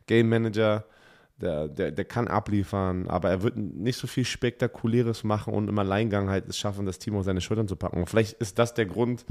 Game 0.08 0.28
Manager, 0.28 0.86
der, 1.38 1.68
der, 1.68 1.92
der 1.92 2.06
kann 2.06 2.28
abliefern, 2.28 3.08
aber 3.08 3.30
er 3.30 3.44
wird 3.44 3.58
nicht 3.58 3.98
so 3.98 4.08
viel 4.08 4.26
Spektakuläres 4.26 5.24
machen 5.24 5.54
und 5.54 5.70
im 5.70 5.78
Alleingang 5.78 6.30
halt 6.30 6.48
es 6.48 6.58
schaffen, 6.58 6.86
das 6.86 7.00
Team 7.00 7.16
auf 7.16 7.26
seine 7.26 7.42
Schultern 7.42 7.68
zu 7.68 7.76
packen. 7.76 8.00
Und 8.00 8.10
vielleicht 8.10 8.34
ist 8.34 8.58
das 8.58 8.74
der 8.74 8.86
Grund, 8.86 9.26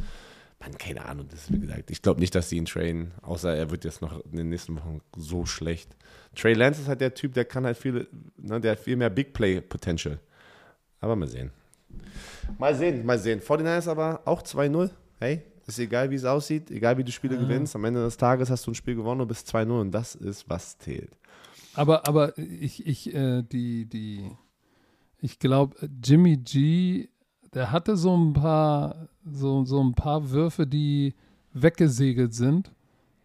Man, 0.60 0.76
keine 0.76 1.06
Ahnung, 1.06 1.26
das 1.30 1.44
ist 1.44 1.52
wie 1.52 1.58
gesagt. 1.58 1.90
Ich 1.90 2.02
glaube 2.02 2.20
nicht, 2.20 2.34
dass 2.34 2.50
sie 2.50 2.58
ihn 2.58 2.66
trainen, 2.66 3.12
außer 3.22 3.54
er 3.54 3.70
wird 3.70 3.84
jetzt 3.84 4.02
noch 4.02 4.22
in 4.26 4.36
den 4.36 4.50
nächsten 4.50 4.76
Wochen 4.76 5.00
so 5.16 5.46
schlecht. 5.46 5.96
Trey 6.36 6.52
Lance 6.52 6.82
ist 6.82 6.88
halt 6.88 7.00
der 7.00 7.14
Typ, 7.14 7.32
der 7.32 7.46
kann 7.46 7.64
halt 7.64 7.78
viel, 7.78 8.06
ne, 8.36 8.60
der 8.60 8.72
hat 8.72 8.80
viel 8.80 8.96
mehr 8.96 9.10
Big 9.10 9.32
Play 9.32 9.60
Potential. 9.60 10.20
Aber 11.00 11.16
mal 11.16 11.28
sehen. 11.28 11.50
Mal 12.58 12.74
sehen, 12.74 13.04
mal 13.06 13.18
sehen. 13.18 13.40
49ers 13.40 13.88
aber 13.88 14.20
auch 14.26 14.42
2-0. 14.42 14.90
Hey, 15.18 15.42
ist 15.66 15.78
egal, 15.78 16.10
wie 16.10 16.16
es 16.16 16.24
aussieht, 16.24 16.70
egal 16.70 16.98
wie 16.98 17.04
du 17.04 17.12
Spiele 17.12 17.36
ja. 17.36 17.40
gewinnst. 17.40 17.74
Am 17.74 17.84
Ende 17.84 18.02
des 18.02 18.16
Tages 18.16 18.50
hast 18.50 18.66
du 18.66 18.72
ein 18.72 18.74
Spiel 18.74 18.96
gewonnen 18.96 19.22
und 19.22 19.28
bist 19.28 19.48
2-0 19.54 19.80
und 19.80 19.92
das 19.92 20.14
ist, 20.14 20.48
was 20.48 20.76
zählt. 20.78 21.16
Aber, 21.74 22.06
aber 22.06 22.36
ich, 22.36 22.86
ich, 22.86 23.14
äh, 23.14 23.42
die, 23.42 23.86
die, 23.86 24.30
ich 25.20 25.38
glaube, 25.38 25.76
Jimmy 26.02 26.36
G, 26.36 27.08
der 27.54 27.72
hatte 27.72 27.96
so 27.96 28.16
ein 28.16 28.32
paar, 28.32 29.08
so, 29.24 29.64
so 29.64 29.82
ein 29.82 29.94
paar 29.94 30.30
Würfe, 30.30 30.66
die 30.66 31.14
weggesegelt 31.52 32.34
sind. 32.34 32.70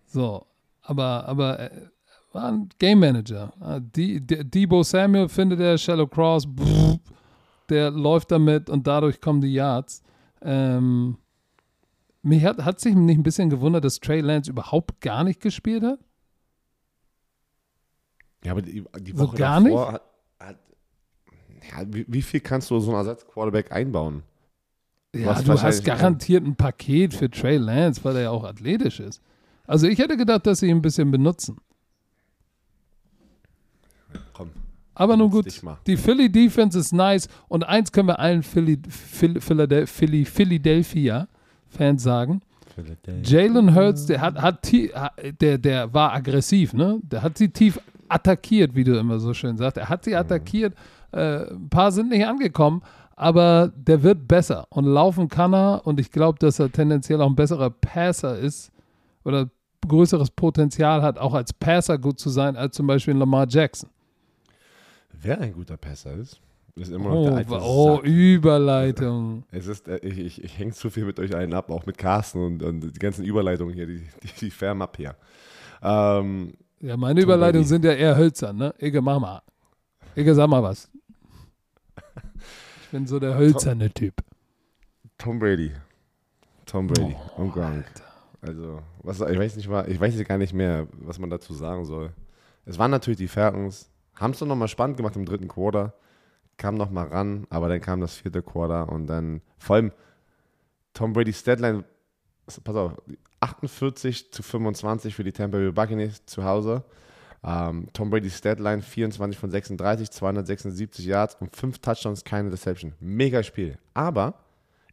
So, 0.06 0.46
aber, 0.82 1.28
aber 1.28 1.60
er 1.60 1.72
äh, 1.72 1.88
war 2.32 2.52
ein 2.52 2.70
Game 2.80 3.00
Manager. 3.00 3.54
Ah, 3.60 3.80
Debo 3.80 4.84
Samuel 4.84 5.30
findet 5.30 5.60
der 5.60 5.78
Shallow 5.78 6.08
Cross, 6.08 6.48
der 7.70 7.92
läuft 7.92 8.32
damit 8.32 8.70
und 8.70 8.86
dadurch 8.86 9.22
kommen 9.22 9.42
die 9.42 9.54
Yards. 9.54 10.04
Ähm, 10.42 11.18
mich 12.22 12.44
hat, 12.44 12.64
hat 12.64 12.80
sich 12.80 12.94
nicht 12.96 13.18
ein 13.18 13.24
bisschen 13.24 13.50
gewundert, 13.50 13.86
dass 13.86 14.00
Trey 14.00 14.20
Lance 14.20 14.50
überhaupt 14.52 15.00
gar 15.00 15.24
nicht 15.24 15.40
gespielt 15.40 15.84
hat. 15.84 16.00
Ja, 18.44 18.52
aber 18.52 18.62
die, 18.62 18.84
die 19.00 19.18
Woche 19.18 19.32
so 19.32 19.38
gar 19.38 19.62
davor 19.62 19.92
nicht? 19.94 20.02
Ja, 21.72 21.86
wie, 21.88 22.06
wie, 22.08 22.22
viel 22.22 22.40
kannst 22.40 22.70
du 22.70 22.80
so 22.80 22.92
einen 22.92 23.00
Ersatz-Quarterback 23.00 23.72
einbauen? 23.72 24.24
Du 25.12 25.20
ja, 25.20 25.36
hast 25.36 25.48
du 25.48 25.54
hast 25.54 25.84
garantiert 25.84 26.46
ein 26.46 26.56
Paket 26.56 27.14
für 27.14 27.30
Trey 27.30 27.58
Lance, 27.58 28.04
weil 28.04 28.18
er 28.18 28.22
ja 28.24 28.30
auch 28.32 28.44
athletisch 28.44 29.00
ist. 29.00 29.22
Also 29.66 29.88
ich 29.88 29.98
hätte 30.00 30.18
gedacht, 30.18 30.46
dass 30.46 30.60
sie 30.60 30.68
ihn 30.68 30.78
ein 30.78 30.82
bisschen 30.82 31.10
benutzen. 31.10 31.58
Komm. 34.34 34.52
Aber 34.94 35.18
nun 35.18 35.30
gut, 35.30 35.62
die 35.88 35.98
Philly 35.98 36.32
Defense 36.32 36.78
ist 36.78 36.94
nice 36.94 37.28
und 37.48 37.64
eins 37.64 37.92
können 37.92 38.08
wir 38.08 38.20
allen 38.20 38.44
Philly, 38.44 38.80
Philly, 38.88 39.40
Philly, 39.88 40.26
Philadelphia 40.26 41.28
Fans 41.68 42.04
sagen. 42.04 42.42
Jalen 43.24 43.74
Hurts, 43.74 44.06
der 44.06 44.22
hat, 44.22 44.42
hat 44.42 44.72
der, 45.42 45.58
der 45.58 45.94
war 45.94 46.14
aggressiv, 46.14 46.74
ne? 46.74 47.00
Der 47.04 47.22
hat 47.24 47.38
sie 47.38 47.50
tief 47.50 47.80
attackiert, 48.08 48.76
wie 48.76 48.84
du 48.84 48.98
immer 48.98 49.20
so 49.20 49.34
schön 49.34 49.58
sagst. 49.58 49.78
Er 49.78 49.90
hat 49.90 50.04
sie 50.04 50.16
attackiert. 50.16 50.74
Äh, 51.16 51.50
ein 51.50 51.70
paar 51.70 51.92
sind 51.92 52.10
nicht 52.10 52.26
angekommen, 52.26 52.82
aber 53.16 53.72
der 53.76 54.04
wird 54.04 54.28
besser 54.28 54.68
und 54.70 54.86
laufen 54.86 55.30
kann 55.30 55.54
er 55.54 55.82
und 55.86 56.00
ich 56.00 56.12
glaube, 56.12 56.38
dass 56.40 56.60
er 56.60 56.72
tendenziell 56.72 57.22
auch 57.22 57.30
ein 57.30 57.36
besserer 57.36 57.70
Passer 57.70 58.38
ist 58.38 58.72
oder 59.24 59.50
größeres 59.88 60.32
Potenzial 60.32 61.02
hat, 61.02 61.18
auch 61.18 61.34
als 61.34 61.54
Passer 61.54 61.98
gut 61.98 62.20
zu 62.20 62.30
sein, 62.30 62.58
als 62.58 62.76
zum 62.76 62.88
Beispiel 62.88 63.16
Lamar 63.16 63.48
Jackson. 63.48 63.90
Wer 65.14 65.40
ein 65.40 65.54
guter 65.54 65.78
Passer 65.78 66.14
ist? 66.14 66.42
ist 66.76 66.92
immer 66.92 67.10
noch 67.10 67.16
oh, 67.16 67.24
der 67.24 67.36
alte 67.36 67.60
oh 67.62 67.96
Sack. 67.96 68.06
Überleitung. 68.06 69.44
Es 69.52 69.68
ist, 69.68 69.88
äh, 69.88 69.98
ich, 70.02 70.20
ich, 70.20 70.44
ich 70.44 70.60
hänge 70.60 70.74
zu 70.74 70.90
viel 70.90 71.06
mit 71.06 71.20
euch 71.20 71.34
allen 71.34 71.54
ab, 71.54 71.72
auch 71.72 71.86
mit 71.86 71.98
Carsten 71.98 72.44
und, 72.44 72.64
und 72.64 72.82
die 72.82 73.00
ganzen 73.00 73.24
Überleitungen 73.24 73.74
hier, 73.74 73.88
die, 73.88 74.02
die, 74.24 74.40
die 74.42 74.52
färben 74.52 74.82
ab 74.82 74.98
hier. 74.98 75.16
Ähm, 75.82 76.54
ja, 76.82 76.98
meine 76.98 77.22
Überleitungen 77.22 77.66
sind 77.66 77.86
ja 77.86 77.94
eher 77.94 78.18
hölzern, 78.18 78.58
ne? 78.58 78.76
Ege, 78.78 79.02
mach 79.02 79.20
mal. 79.20 79.42
Ege, 80.16 80.36
sag 80.36 80.50
mal 80.50 80.62
was. 80.62 80.90
Ich 82.86 82.92
bin 82.92 83.08
so 83.08 83.20
der 83.20 83.36
hölzerne 83.36 83.92
Tom, 83.92 83.94
Typ. 83.94 84.14
Tom 85.18 85.40
Brady. 85.40 85.72
Tom 86.66 86.88
Brady 86.88 87.16
oh, 87.38 87.42
und 87.42 87.52
Gronk. 87.52 87.86
Also, 88.42 88.82
was, 89.02 89.22
ich 89.22 89.40
weiß 89.40 89.56
nicht 89.56 89.68
mal, 89.68 89.90
ich 89.90 90.00
weiß 90.00 90.24
gar 90.26 90.38
nicht 90.38 90.54
mehr, 90.54 90.88
was 90.92 91.20
man 91.20 91.30
dazu 91.30 91.54
sagen 91.54 91.86
soll. 91.86 92.14
Es 92.66 92.78
waren 92.78 92.92
natürlich 92.92 93.18
die 93.18 93.28
Falcons, 93.28 93.90
haben 94.16 94.32
es 94.32 94.40
doch 94.40 94.48
nochmal 94.48 94.68
spannend 94.68 94.98
gemacht 94.98 95.16
im 95.16 95.26
dritten 95.26 95.48
Quarter 95.48 95.94
kam 96.58 96.76
noch 96.76 96.90
mal 96.90 97.08
ran, 97.08 97.46
aber 97.50 97.70
dann 97.70 97.82
kam 97.82 98.02
das 98.02 98.16
vierte 98.16 98.42
Quarter 98.42 98.90
und 98.90 99.08
dann 99.08 99.42
vor 99.58 99.78
allem 99.78 99.92
Tom 100.94 101.14
Brady's 101.14 101.44
Deadline, 101.44 101.84
pass 102.46 102.76
auf, 102.76 102.94
48 103.42 104.32
zu 104.32 104.44
25 104.44 105.14
für 105.14 105.24
die 105.24 105.34
Tampa 105.34 105.58
Bay 105.58 105.72
Buccaneers 105.72 106.26
zu 106.26 106.44
Hause. 106.44 106.84
Ähm, 107.46 107.88
Tom 107.94 108.10
Brady's 108.10 108.42
Deadline 108.42 108.82
24 108.82 109.38
von 109.38 109.52
36, 109.52 110.10
276 110.10 111.06
Yards 111.06 111.38
und 111.40 111.56
5 111.56 111.80
Touchdowns, 111.80 112.24
keine 112.24 112.50
Deception. 112.50 112.94
Mega 113.00 113.44
Spiel. 113.44 113.78
Aber 113.94 114.34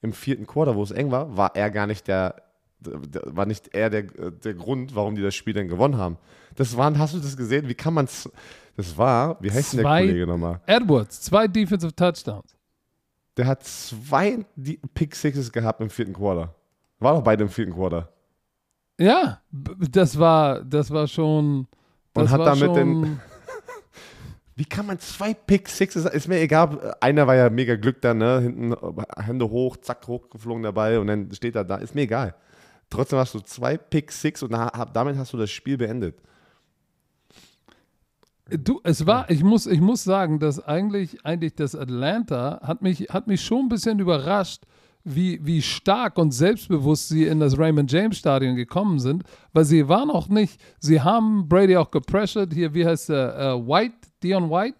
im 0.03 0.13
vierten 0.13 0.47
Quarter, 0.47 0.77
wo 0.77 0.83
es 0.83 0.91
eng 0.91 1.11
war, 1.11 1.37
war 1.37 1.57
er 1.57 1.71
gar 1.71 1.87
nicht 1.87 2.09
der, 2.09 2.43
der 2.81 3.23
war 3.27 3.47
nicht 3.47 3.75
er 3.75 3.89
der, 3.89 4.03
der 4.03 4.55
Grund, 4.55 4.95
warum 4.95 5.15
die 5.15 5.23
das 5.23 5.35
Spiel 5.35 5.55
dann 5.55 5.69
gewonnen 5.69 5.97
haben. 5.97 6.19
Das 6.57 6.77
waren, 6.77 6.99
hast 6.99 7.15
du 7.15 7.19
das 7.21 7.37
gesehen? 7.37 7.69
Wie 7.69 7.75
kann 7.75 7.95
man 7.95 8.05
es 8.05 8.29
das 8.77 8.97
war, 8.97 9.37
wie 9.41 9.51
heißt 9.51 9.75
denn 9.75 9.83
der 9.83 9.91
Kollege 9.91 10.27
nochmal? 10.27 10.61
Edwards, 10.67 11.21
zwei 11.21 11.47
Defensive 11.47 11.95
Touchdowns. 11.95 12.57
Der 13.37 13.47
hat 13.47 13.65
zwei 13.65 14.45
Pick 14.95 15.15
Sixes 15.15 15.53
gehabt 15.53 15.81
im 15.81 15.91
vierten 15.91 16.13
Quarter. 16.13 16.55
War 16.99 17.15
doch 17.15 17.23
beide 17.23 17.45
im 17.45 17.51
vierten 17.51 17.73
Quarter. 17.73 18.13
Ja, 18.99 19.41
das 19.51 20.19
war, 20.19 20.63
das 20.65 20.91
war 20.91 21.07
schon. 21.07 21.67
Das 22.15 22.25
Und 22.25 22.31
hat 22.31 22.47
damit 22.47 22.77
den. 22.77 23.21
Wie 24.55 24.67
kann 24.67 24.87
man 24.87 24.99
zwei 24.99 25.33
Pick 25.33 25.69
Sixes, 25.69 26.05
ist 26.05 26.29
mir 26.29 26.39
egal, 26.39 26.95
einer 27.01 27.27
war 27.27 27.35
ja 27.35 27.49
mega 27.49 27.75
Glück 27.75 28.03
da, 28.03 28.13
ne, 28.13 28.41
hinten 28.41 28.75
Hände 29.17 29.49
hoch, 29.49 29.79
zack, 29.79 30.07
hochgeflogen 30.07 30.63
dabei 30.63 30.99
und 30.99 31.07
dann 31.07 31.33
steht 31.33 31.57
er 31.57 31.65
da, 31.65 31.77
ist 31.77 31.95
mir 31.95 32.03
egal. 32.03 32.35
Trotzdem 32.91 33.19
hast 33.19 33.33
du 33.35 33.41
zwei 33.41 33.79
Pick 33.79 34.13
Six 34.13 34.43
und 34.43 34.53
damit 34.53 35.17
hast 35.17 35.33
du 35.33 35.39
das 35.39 35.51
Spiel 35.51 35.79
beendet. 35.79 36.21
Du, 38.51 38.81
es 38.85 39.07
war, 39.07 39.31
ich 39.31 39.43
muss, 39.43 39.67
ich 39.67 39.81
muss 39.81 40.05
sagen, 40.05 40.39
dass 40.39 40.63
eigentlich, 40.63 41.25
eigentlich 41.25 41.55
das 41.55 41.75
Atlanta 41.75 42.61
hat 42.63 42.83
mich, 42.83 43.09
hat 43.09 43.27
mich 43.27 43.43
schon 43.43 43.67
ein 43.67 43.69
bisschen 43.71 43.99
überrascht, 43.99 44.65
wie, 45.05 45.45
wie 45.45 45.63
stark 45.63 46.19
und 46.19 46.33
selbstbewusst 46.33 47.09
sie 47.09 47.27
in 47.27 47.41
das 47.41 47.59
Raymond 47.59 47.91
James 47.91 48.19
Stadion 48.19 48.57
gekommen 48.57 48.99
sind, 48.99 49.25
weil 49.53 49.65
sie 49.65 49.89
waren 49.89 50.11
auch 50.11 50.29
nicht, 50.29 50.61
sie 50.79 51.01
haben 51.01 51.49
Brady 51.49 51.77
auch 51.77 51.91
gepressured, 51.91 52.53
hier, 52.53 52.73
wie 52.75 52.87
heißt 52.87 53.09
der, 53.09 53.57
uh, 53.57 53.67
White, 53.67 53.95
Dion 54.23 54.51
White, 54.51 54.79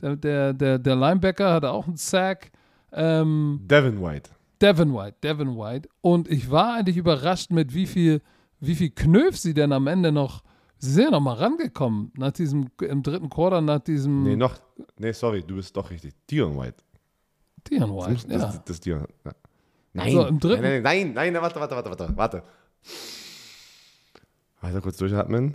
der, 0.00 0.16
der, 0.16 0.52
der, 0.52 0.78
der 0.78 0.96
Linebacker 0.96 1.52
hatte 1.52 1.70
auch 1.70 1.86
einen 1.86 1.96
Sack. 1.96 2.50
Ähm, 2.92 3.60
Devin 3.64 4.02
White. 4.02 4.30
Devin 4.60 4.94
White, 4.94 5.16
Devin 5.22 5.56
White. 5.56 5.88
Und 6.00 6.28
ich 6.28 6.50
war 6.50 6.74
eigentlich 6.74 6.96
überrascht 6.96 7.50
mit 7.50 7.74
wie 7.74 7.86
viel, 7.86 8.20
wie 8.60 8.74
viel 8.74 8.90
Knöpf 8.90 9.36
sie 9.36 9.54
denn 9.54 9.72
am 9.72 9.86
Ende 9.86 10.12
noch 10.12 10.42
Sie 10.84 10.90
sind 10.92 11.04
ja 11.04 11.10
noch 11.12 11.20
mal 11.20 11.34
rangekommen 11.34 12.12
nach 12.14 12.32
diesem, 12.32 12.68
im 12.82 13.02
dritten 13.02 13.30
Quarter, 13.30 13.62
nach 13.62 13.80
diesem. 13.80 14.22
Nee, 14.22 14.36
noch. 14.36 14.60
Nee, 14.98 15.12
sorry, 15.12 15.42
du 15.42 15.54
bist 15.54 15.74
doch 15.74 15.90
richtig. 15.90 16.12
Dion 16.28 16.58
White. 16.58 16.76
Dion 17.70 17.90
White, 17.96 18.26
das, 18.28 18.30
ja. 18.30 18.38
Das, 18.38 18.64
das 18.64 18.80
Dion. 18.80 19.06
Ja. 19.24 19.32
Nein, 19.94 20.06
also 20.06 20.26
im 20.26 20.38
dritten. 20.40 20.62
Nein, 20.62 20.82
nein, 20.82 21.12
nein, 21.14 21.32
nein, 21.32 21.42
warte, 21.42 21.58
warte, 21.60 21.74
warte, 21.74 21.90
warte, 21.90 22.16
warte. 22.16 22.42
Weiter 24.60 24.80
kurz 24.80 24.96
durchatmen. 24.96 25.54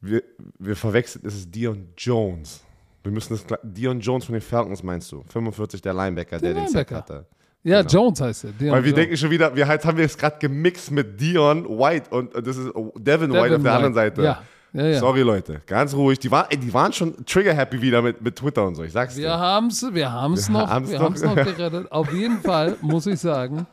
Wir, 0.00 0.22
wir 0.58 0.76
verwechseln, 0.76 1.24
es 1.26 1.34
ist 1.34 1.54
Dion 1.54 1.88
Jones. 1.96 2.62
Wir 3.02 3.12
müssen 3.12 3.34
das. 3.34 3.58
Dion 3.62 4.00
Jones 4.00 4.24
von 4.24 4.32
den 4.34 4.42
Falcons 4.42 4.82
meinst 4.82 5.10
du? 5.12 5.22
45, 5.28 5.82
der 5.82 5.92
Linebacker, 5.92 6.38
der, 6.38 6.54
der 6.54 6.62
Linebacker. 6.64 6.64
den 6.64 6.72
Sack 6.72 6.90
hatte. 6.92 7.26
Ja, 7.62 7.82
genau. 7.82 7.92
Jones 7.92 8.20
heißt 8.20 8.44
er. 8.44 8.52
Dion 8.52 8.72
Weil 8.72 8.84
wir 8.84 8.90
Jones. 8.90 9.02
denken 9.02 9.16
schon 9.16 9.30
wieder, 9.30 9.54
wir 9.54 9.66
halt 9.66 9.84
haben 9.84 9.98
wir 9.98 10.04
es 10.04 10.16
gerade 10.16 10.38
gemixt 10.38 10.90
mit 10.90 11.20
Dion 11.20 11.66
White 11.68 12.10
und 12.10 12.34
das 12.34 12.56
ist 12.56 12.66
Devin, 12.74 12.92
Devin 12.96 13.32
White 13.32 13.40
auf 13.40 13.48
der 13.48 13.58
White. 13.64 13.70
anderen 13.72 13.94
Seite. 13.94 14.22
Ja. 14.22 14.42
Ja, 14.72 14.86
ja. 14.86 14.98
Sorry, 15.00 15.22
Leute. 15.22 15.62
Ganz 15.66 15.94
ruhig. 15.94 16.18
Die, 16.20 16.30
war, 16.30 16.50
ey, 16.50 16.58
die 16.58 16.72
waren 16.72 16.92
schon 16.92 17.24
trigger-happy 17.26 17.82
wieder 17.82 18.02
mit, 18.02 18.22
mit 18.22 18.36
Twitter 18.36 18.66
und 18.66 18.76
so. 18.76 18.84
Ich 18.84 18.92
sag's 18.92 19.16
wir 19.16 19.28
dir. 19.28 19.38
Haben's, 19.38 19.84
wir 19.92 20.12
haben 20.12 20.34
es 20.34 20.48
noch, 20.48 20.68
haben's 20.68 20.90
wir 20.90 21.00
noch. 21.00 21.10
noch 21.10 21.34
gerettet. 21.34 21.90
Auf 21.90 22.12
jeden 22.12 22.40
Fall 22.40 22.76
muss 22.80 23.06
ich 23.06 23.18
sagen, 23.18 23.66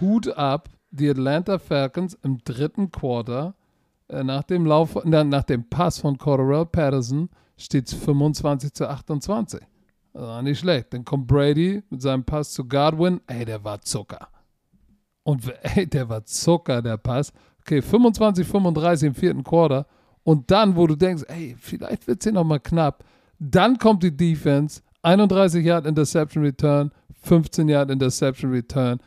Hut 0.00 0.28
ab, 0.28 0.68
die 0.90 1.10
Atlanta 1.10 1.58
Falcons 1.58 2.16
im 2.22 2.38
dritten 2.44 2.90
Quarter, 2.90 3.54
äh, 4.08 4.22
nach, 4.22 4.44
dem 4.44 4.66
Lauf, 4.66 4.96
na, 5.04 5.24
nach 5.24 5.42
dem 5.42 5.68
Pass 5.68 5.98
von 5.98 6.18
Cordell 6.18 6.66
Patterson, 6.66 7.28
steht 7.56 7.88
es 7.88 7.94
25 7.94 8.72
zu 8.72 8.88
28. 8.88 9.60
Das 10.12 10.22
war 10.22 10.42
nicht 10.42 10.58
schlecht. 10.58 10.92
Dann 10.92 11.04
kommt 11.04 11.26
Brady 11.26 11.82
mit 11.90 12.02
seinem 12.02 12.24
Pass 12.24 12.52
zu 12.52 12.66
Godwin. 12.66 13.20
Ey, 13.26 13.44
der 13.44 13.64
war 13.64 13.80
Zucker. 13.80 14.28
Und 15.22 15.52
ey, 15.62 15.86
der 15.86 16.08
war 16.08 16.24
Zucker, 16.24 16.82
der 16.82 16.96
Pass. 16.96 17.32
Okay, 17.60 17.80
25, 17.80 18.46
35 18.46 19.06
im 19.08 19.14
vierten 19.14 19.44
Quarter. 19.44 19.86
Und 20.24 20.50
dann, 20.50 20.76
wo 20.76 20.86
du 20.86 20.96
denkst, 20.96 21.24
ey, 21.28 21.56
vielleicht 21.58 22.06
wird 22.06 22.20
es 22.20 22.24
hier 22.24 22.32
nochmal 22.32 22.60
knapp. 22.60 23.04
Dann 23.38 23.78
kommt 23.78 24.02
die 24.02 24.16
Defense. 24.16 24.82
31 25.02 25.64
Yard 25.64 25.86
Interception 25.86 26.44
Return, 26.44 26.92
15 27.22 27.68
Yard 27.68 27.90
Interception 27.90 28.52
Return. 28.52 29.00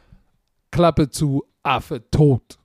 Klappe 0.71 1.09
zu, 1.09 1.43
Affe 1.63 2.03
tot. 2.11 2.59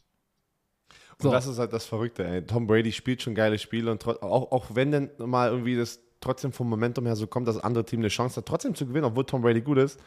So. 1.20 1.28
Und 1.28 1.34
das 1.34 1.46
ist 1.46 1.58
halt 1.58 1.72
das 1.72 1.86
Verrückte, 1.86 2.26
ey. 2.26 2.44
Tom 2.44 2.66
Brady 2.66 2.92
spielt 2.92 3.22
schon 3.22 3.34
geile 3.34 3.58
Spiele 3.58 3.90
und 3.90 4.06
auch, 4.06 4.50
auch 4.50 4.66
wenn 4.74 4.90
dann 4.90 5.10
mal 5.18 5.50
irgendwie 5.50 5.76
das 5.76 6.00
trotzdem 6.20 6.52
vom 6.52 6.68
Momentum 6.68 7.06
her 7.06 7.16
so 7.16 7.26
kommt, 7.26 7.46
dass 7.46 7.56
das 7.56 7.64
andere 7.64 7.84
Team 7.84 8.00
eine 8.00 8.08
Chance 8.08 8.36
hat, 8.36 8.46
trotzdem 8.46 8.74
zu 8.74 8.86
gewinnen, 8.86 9.04
obwohl 9.04 9.24
Tom 9.24 9.42
Brady 9.42 9.60
gut 9.60 9.78
ist, 9.78 10.00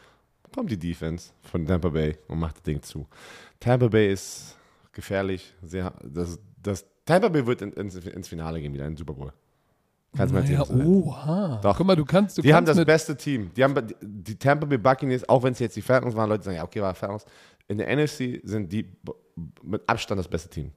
kommt 0.52 0.70
die 0.70 0.78
Defense 0.78 1.32
von 1.42 1.66
Tampa 1.66 1.88
Bay 1.88 2.16
und 2.28 2.38
macht 2.38 2.56
das 2.56 2.62
Ding 2.62 2.82
zu. 2.82 3.06
Tampa 3.60 3.88
Bay 3.88 4.12
ist 4.12 4.56
gefährlich. 4.92 5.54
Sehr, 5.62 5.92
das, 6.02 6.38
das, 6.62 6.86
Tampa 7.04 7.28
Bay 7.28 7.46
wird 7.46 7.62
in, 7.62 7.72
ins, 7.72 7.94
ins 7.96 8.28
Finale 8.28 8.60
gehen 8.60 8.72
wieder 8.72 8.84
in 8.86 8.92
den 8.92 8.96
Super 8.96 9.14
Bowl. 9.14 9.32
Kannst 10.16 10.32
du 10.34 10.38
mir 10.40 10.44
Ja, 10.50 10.60
erzählen. 10.60 10.86
oha. 10.86 11.60
Doch. 11.62 11.76
Guck 11.76 11.86
mal, 11.86 11.96
du 11.96 12.04
kannst, 12.04 12.38
du 12.38 12.42
Die 12.42 12.54
haben 12.54 12.58
kannst 12.64 12.70
das 12.70 12.76
mit, 12.78 12.86
beste 12.86 13.16
Team. 13.16 13.50
Die 13.54 13.64
haben 13.64 13.74
die 14.00 14.36
Tampa 14.38 14.64
Bay 14.66 14.78
Buccaneers, 14.78 15.28
auch 15.28 15.42
wenn 15.42 15.52
es 15.52 15.58
jetzt 15.58 15.76
die 15.76 15.82
Falcons 15.82 16.14
waren, 16.14 16.28
Leute 16.28 16.44
sagen, 16.44 16.56
ja, 16.56 16.64
okay, 16.64 16.80
war 16.80 16.94
Falcons. 16.94 17.24
In 17.66 17.78
der 17.78 17.94
NFC 17.96 18.40
sind 18.44 18.72
die 18.72 18.86
mit 19.62 19.82
Abstand 19.88 20.18
das 20.18 20.28
beste 20.28 20.48
Team. 20.48 20.70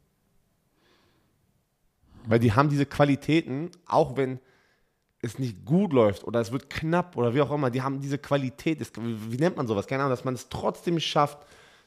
Weil 2.25 2.39
die 2.39 2.51
haben 2.51 2.69
diese 2.69 2.85
Qualitäten, 2.85 3.69
auch 3.85 4.17
wenn 4.17 4.39
es 5.21 5.39
nicht 5.39 5.65
gut 5.65 5.93
läuft 5.93 6.23
oder 6.25 6.39
es 6.41 6.51
wird 6.51 6.69
knapp 6.69 7.15
oder 7.17 7.33
wie 7.33 7.41
auch 7.41 7.51
immer, 7.51 7.69
die 7.69 7.81
haben 7.81 7.99
diese 8.01 8.17
Qualität, 8.17 8.81
das, 8.81 8.91
wie, 8.99 9.31
wie 9.31 9.37
nennt 9.37 9.57
man 9.57 9.67
sowas? 9.67 9.87
Keine 9.87 10.03
Ahnung, 10.03 10.11
dass 10.11 10.25
man 10.25 10.33
es 10.33 10.49
trotzdem 10.49 10.99
schafft, 10.99 11.39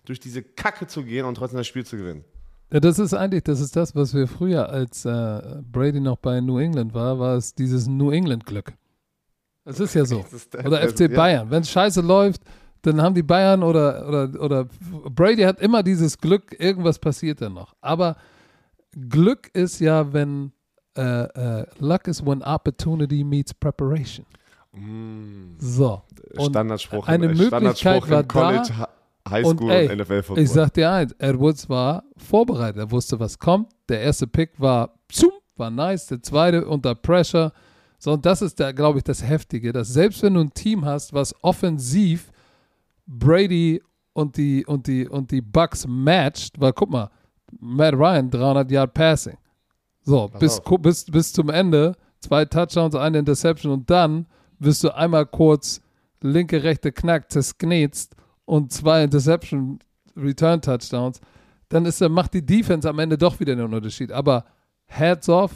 durch 0.05 0.19
diese 0.19 0.43
Kacke 0.43 0.87
zu 0.87 1.05
gehen 1.05 1.25
und 1.27 1.35
trotzdem 1.35 1.59
das 1.59 1.67
Spiel 1.67 1.85
zu 1.85 1.97
gewinnen. 1.97 2.25
Ja, 2.73 2.81
das 2.81 2.99
ist 2.99 3.15
eigentlich, 3.15 3.43
das 3.45 3.61
ist 3.61 3.75
das, 3.75 3.95
was 3.97 4.15
wir 4.15 4.29
früher, 4.29 4.69
als 4.69 5.05
äh, 5.05 5.63
Brady 5.71 6.01
noch 6.01 6.19
bei 6.19 6.41
New 6.41 6.59
England 6.59 6.95
war, 6.95 7.19
war 7.19 7.37
es 7.37 7.55
dieses 7.55 7.87
New 7.87 8.11
England-Glück. 8.11 8.73
Das 9.65 9.81
ist 9.81 9.95
ja 9.95 10.05
so. 10.05 10.25
Oder 10.65 10.89
FC. 10.89 11.13
Bayern. 11.13 11.51
Wenn 11.51 11.63
es 11.63 11.71
scheiße 11.71 12.01
läuft, 12.01 12.43
dann 12.83 13.03
haben 13.03 13.15
die 13.15 13.23
Bayern 13.23 13.63
oder, 13.63 14.09
oder, 14.09 14.41
oder 14.43 14.67
Brady 15.11 15.43
hat 15.43 15.61
immer 15.61 15.83
dieses 15.83 16.17
Glück, 16.17 16.59
irgendwas 16.59 16.99
passiert 16.99 17.43
dann 17.43 17.55
noch. 17.55 17.75
Aber 17.83 18.17
Glück 18.93 19.51
ist 19.53 19.81
ja, 19.81 20.13
wenn 20.13 20.53
äh, 20.97 21.03
äh, 21.03 21.67
Luck 21.79 22.09
is 22.09 22.25
when 22.25 22.43
opportunity 22.43 23.23
meets 23.23 23.53
preparation. 23.53 24.25
Mm, 24.73 25.57
So. 25.59 26.03
Und 26.37 26.51
Standardspruch, 26.51 27.07
eine 27.07 27.27
äh, 27.27 27.29
Möglichkeit 27.29 27.79
Standardspruch 27.79 28.11
war 28.11 28.23
da. 28.23 28.89
Hi- 29.29 29.43
Highschool 29.43 29.53
und, 29.65 29.71
ey, 29.71 29.97
NFL-Football. 29.97 30.43
Ich 30.45 30.51
sag 30.51 30.73
dir 30.75 30.91
eins, 30.91 31.13
Edwards 31.19 31.69
war 31.69 32.05
vorbereitet. 32.17 32.79
Er 32.79 32.91
wusste, 32.91 33.19
was 33.21 33.39
kommt. 33.39 33.71
Der 33.89 34.01
erste 34.01 34.27
Pick 34.27 34.59
war, 34.59 34.95
zoom, 35.13 35.33
war 35.57 35.71
nice. 35.71 36.07
Der 36.07 36.23
zweite 36.23 36.67
unter 36.67 36.95
Pressure. 36.95 37.53
So, 37.99 38.13
und 38.13 38.25
das 38.25 38.41
ist, 38.41 38.59
da, 38.59 38.73
glaube 38.73 38.99
ich, 38.99 39.05
das 39.05 39.23
Heftige, 39.27 39.73
dass 39.73 39.89
selbst 39.89 40.23
wenn 40.23 40.35
du 40.35 40.41
ein 40.41 40.55
Team 40.55 40.85
hast, 40.85 41.13
was 41.13 41.35
offensiv 41.43 42.31
Brady 43.07 43.83
und 44.13 44.37
die, 44.37 44.65
und 44.65 44.87
die, 44.87 45.07
und 45.09 45.31
die 45.31 45.41
Bucks 45.43 45.87
matcht, 45.87 46.59
weil 46.61 46.73
guck 46.73 46.91
mal, 46.91 47.11
Matt 47.59 47.95
Ryan, 47.95 48.31
300 48.31 48.71
Yard 48.71 48.95
Passing. 48.95 49.37
So, 50.03 50.29
bis, 50.39 50.61
bis, 50.81 51.05
bis 51.05 51.33
zum 51.33 51.51
Ende, 51.51 51.95
zwei 52.21 52.45
Touchdowns, 52.45 52.95
eine 52.95 53.19
Interception 53.19 53.73
und 53.73 53.91
dann 53.91 54.27
wirst 54.59 54.83
du 54.85 54.95
einmal 54.95 55.27
kurz 55.27 55.81
linke, 56.23 56.63
rechte 56.63 56.93
Knack 56.93 57.31
zersknetzt 57.31 58.15
und 58.51 58.73
zwei 58.73 59.05
Interception 59.05 59.79
Return 60.17 60.61
Touchdowns, 60.61 61.21
dann 61.69 61.87
ist, 61.87 62.01
macht 62.01 62.35
die 62.35 62.45
Defense 62.45 62.89
am 62.89 62.99
Ende 62.99 63.17
doch 63.17 63.39
wieder 63.39 63.53
einen 63.53 63.73
Unterschied. 63.73 64.11
Aber 64.11 64.45
Heads 64.87 65.29
off, 65.29 65.53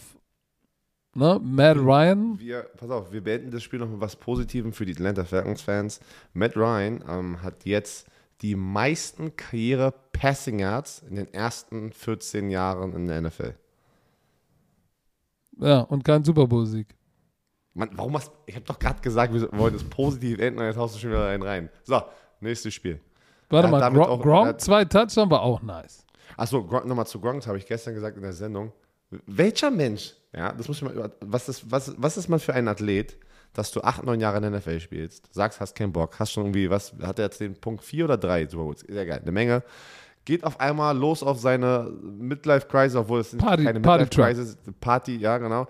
ne, 1.13 1.41
Matt 1.43 1.77
Ryan, 1.77 2.39
Wir, 2.39 2.63
pass 2.77 2.91
auf, 2.91 3.13
wir 3.13 3.25
beenden 3.25 3.51
das 3.51 3.65
Spiel 3.65 3.81
noch 3.81 3.89
mit 3.89 4.01
was 4.01 4.15
Positivem 4.15 4.73
für 4.73 4.87
die 4.87 4.93
Atlanta 4.93 5.25
Falcons-Fans. 5.25 5.99
Matt 6.35 6.57
Ryan 6.57 7.03
ähm, 7.09 7.43
hat 7.43 7.65
jetzt 7.65 8.07
die 8.43 8.55
meisten 8.55 9.35
Karriere-Passing 9.35 10.61
Yards 10.61 11.03
in 11.09 11.17
den 11.17 11.35
ersten 11.35 11.91
14 11.91 12.49
Jahren 12.49 12.93
in 12.93 13.09
der 13.09 13.23
NFL. 13.23 13.55
ja, 15.59 15.81
und 15.81 16.05
kein 16.05 16.23
Super 16.23 16.47
Bowl-Sieg. 16.47 16.95
Mann, 17.77 17.91
warum 17.95 18.15
hast 18.15 18.31
Ich 18.47 18.55
habe 18.55 18.65
doch 18.65 18.79
gerade 18.79 19.01
gesagt, 19.01 19.35
wir 19.35 19.51
wollen 19.59 19.75
es 19.75 19.83
positiv 19.83 20.39
enden 20.39 20.61
und 20.61 20.67
jetzt 20.67 20.77
haust 20.77 20.95
du 20.95 21.01
schon 21.01 21.11
wieder 21.11 21.27
einen 21.27 21.43
rein. 21.43 21.71
So, 21.83 22.01
nächstes 22.45 22.73
Spiel. 22.75 23.01
Warte 23.51 23.69
mal, 23.69 23.91
Gronk, 23.93 24.09
auch- 24.09 24.23
Gronk 24.23 24.49
hat- 24.49 24.61
zwei 24.61 24.85
Touchdowns 24.85 25.31
war 25.31 25.43
auch 25.43 25.61
nice. 25.63 26.05
Achso, 26.37 26.61
nochmal 26.85 27.07
zu 27.07 27.21
Gronk, 27.21 27.47
habe 27.47 27.59
ich 27.59 27.67
gestern 27.67 27.95
gesagt 27.95 28.17
in 28.17 28.23
der 28.23 28.33
Sendung. 28.33 28.73
Welcher 29.27 29.71
Mensch, 29.71 30.15
ja, 30.33 30.53
das 30.53 30.67
muss 30.67 30.79
ich 30.79 30.83
mal 30.83 31.11
was 31.21 31.49
ist, 31.49 31.71
was, 31.71 31.95
was 31.99 32.17
ist 32.17 32.29
man 32.29 32.41
für 32.41 32.55
ein 32.55 32.67
Athlet, 32.67 33.17
dass 33.53 33.71
du 33.71 33.81
acht, 33.83 34.03
neun 34.03 34.19
Jahre 34.19 34.39
in 34.39 34.43
der 34.43 34.51
NFL 34.51 34.81
spielst, 34.81 35.33
sagst, 35.33 35.61
hast 35.61 35.77
keinen 35.77 35.93
Bock, 35.93 36.19
hast 36.19 36.33
schon 36.33 36.45
irgendwie, 36.47 36.69
was, 36.71 36.93
hat 37.03 37.19
er 37.21 37.27
jetzt 37.27 37.41
den 37.41 37.55
Punkt 37.55 37.85
vier 37.85 38.07
oder 38.07 38.17
drei 38.17 38.47
Super 38.49 38.65
Bowls? 38.65 38.81
Sehr 38.81 39.07
geil, 39.07 39.21
eine 39.23 39.31
Menge. 39.31 39.63
Geht 40.25 40.43
auf 40.43 40.59
einmal 40.59 40.97
los 40.97 41.23
auf 41.23 41.39
seine 41.39 41.93
Midlife-Crisis, 42.03 42.97
obwohl 42.97 43.21
es 43.21 43.37
Party- 43.37 43.65
keine. 43.65 43.79
Midlife-Crisis, 43.79 44.57
Party, 44.81 45.17
ja, 45.19 45.39
genau. 45.39 45.69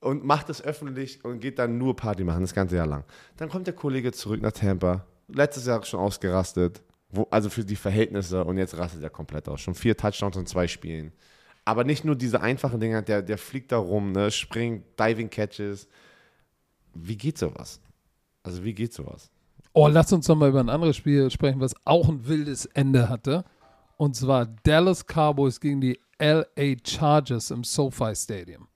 Und 0.00 0.24
macht 0.24 0.50
es 0.50 0.62
öffentlich 0.62 1.24
und 1.24 1.38
geht 1.40 1.58
dann 1.60 1.78
nur 1.78 1.94
Party 1.96 2.24
machen, 2.24 2.40
das 2.42 2.52
ganze 2.52 2.76
Jahr 2.76 2.88
lang. 2.88 3.04
Dann 3.36 3.48
kommt 3.48 3.66
der 3.68 3.74
Kollege 3.74 4.10
zurück 4.12 4.42
nach 4.42 4.50
Tampa, 4.52 5.06
letztes 5.34 5.66
Jahr 5.66 5.84
schon 5.84 6.00
ausgerastet, 6.00 6.82
wo, 7.10 7.26
also 7.30 7.50
für 7.50 7.64
die 7.64 7.76
Verhältnisse 7.76 8.44
und 8.44 8.58
jetzt 8.58 8.76
rastet 8.76 9.02
er 9.02 9.10
komplett 9.10 9.48
aus. 9.48 9.60
Schon 9.60 9.74
vier 9.74 9.96
Touchdowns 9.96 10.36
in 10.36 10.46
zwei 10.46 10.66
Spielen. 10.66 11.12
Aber 11.64 11.84
nicht 11.84 12.04
nur 12.04 12.16
diese 12.16 12.40
einfachen 12.40 12.80
Dinger, 12.80 13.02
der, 13.02 13.22
der 13.22 13.38
fliegt 13.38 13.70
da 13.70 13.78
rum, 13.78 14.12
ne, 14.12 14.30
springt, 14.30 14.84
Diving 14.98 15.30
Catches. 15.30 15.86
Wie 16.94 17.16
geht 17.16 17.38
sowas? 17.38 17.80
Also 18.42 18.64
wie 18.64 18.74
geht 18.74 18.92
sowas? 18.92 19.30
Oh, 19.72 19.88
lass 19.88 20.12
uns 20.12 20.26
doch 20.26 20.34
mal 20.34 20.48
über 20.48 20.60
ein 20.60 20.68
anderes 20.68 20.96
Spiel 20.96 21.30
sprechen, 21.30 21.60
was 21.60 21.74
auch 21.84 22.08
ein 22.08 22.26
wildes 22.26 22.66
Ende 22.66 23.08
hatte. 23.08 23.44
Und 23.96 24.16
zwar 24.16 24.46
Dallas 24.64 25.04
Cowboys 25.06 25.60
gegen 25.60 25.80
die 25.80 25.98
LA 26.18 26.76
Chargers 26.84 27.50
im 27.50 27.64
SoFi 27.64 28.14
Stadium. 28.14 28.66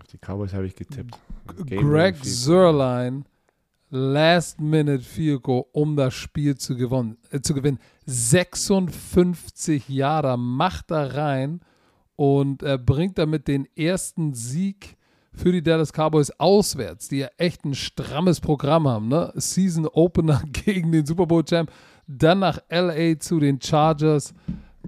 Auf 0.00 0.06
die 0.06 0.18
Cowboys 0.18 0.52
habe 0.54 0.66
ich 0.66 0.74
getippt. 0.74 1.18
Game 1.66 1.88
Greg 1.88 2.22
Zerline, 2.24 3.18
Last 3.18 3.37
Minute 3.90 5.02
Field 5.02 5.42
Goal, 5.42 5.64
um 5.72 5.96
das 5.96 6.14
Spiel 6.14 6.56
zu, 6.56 6.76
gewonnen, 6.76 7.16
äh, 7.30 7.40
zu 7.40 7.54
gewinnen. 7.54 7.78
56 8.06 9.88
Jahre 9.88 10.36
macht 10.36 10.90
er 10.90 11.14
rein 11.14 11.60
und 12.16 12.62
er 12.62 12.78
bringt 12.78 13.18
damit 13.18 13.48
den 13.48 13.66
ersten 13.76 14.34
Sieg 14.34 14.96
für 15.32 15.52
die 15.52 15.62
Dallas 15.62 15.92
Cowboys 15.92 16.30
auswärts, 16.32 17.08
die 17.08 17.18
ja 17.18 17.28
echt 17.36 17.64
ein 17.64 17.74
strammes 17.74 18.40
Goal. 18.40 18.88
haben. 18.88 19.08
Ne? 19.08 19.32
Season 19.36 19.86
Opener 19.86 20.42
gegen 20.52 20.92
den 20.92 21.06
Super 21.06 21.26
Bowl 21.26 21.44
Champ, 21.44 21.70
dann 22.06 22.40
nach 22.40 22.58
LA 22.70 23.18
zu 23.18 23.38
den 23.38 23.60
Chargers. 23.60 24.34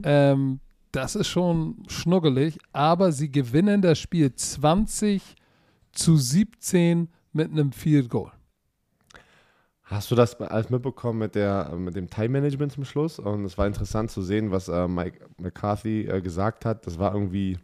Ähm, 0.03 0.61
das 0.93 1.15
ist 1.15 1.29
schon 1.29 1.85
schnuggelig, 1.87 2.59
aber 2.73 3.13
sie 3.13 3.31
gewinnen 3.31 3.81
das 3.81 3.99
Spiel 3.99 4.35
20 4.35 5.23
zu 5.93 6.17
17 6.17 7.09
mit 7.33 7.51
einem 7.53 7.71
Field 7.71 8.11
Goal. 8.11 8.33
Hast 9.91 10.09
du 10.09 10.15
das 10.15 10.41
alles 10.41 10.71
mitbekommen 10.71 11.19
mit, 11.19 11.35
der, 11.35 11.75
mit 11.77 11.97
dem 11.97 12.09
Time-Management 12.09 12.71
zum 12.71 12.85
Schluss? 12.85 13.19
Und 13.19 13.45
es 13.45 13.59
war 13.59 13.67
interessant 13.67 14.13
zu 14.13 14.23
sehen, 14.23 14.53
was 14.53 14.69
äh, 14.69 14.87
Mike 14.87 15.19
McCarthy 15.39 16.03
äh, 16.03 16.21
gesagt 16.21 16.65
hat. 16.65 16.87
Das 16.87 17.01
war 17.01 17.13
irgendwie 17.13 17.59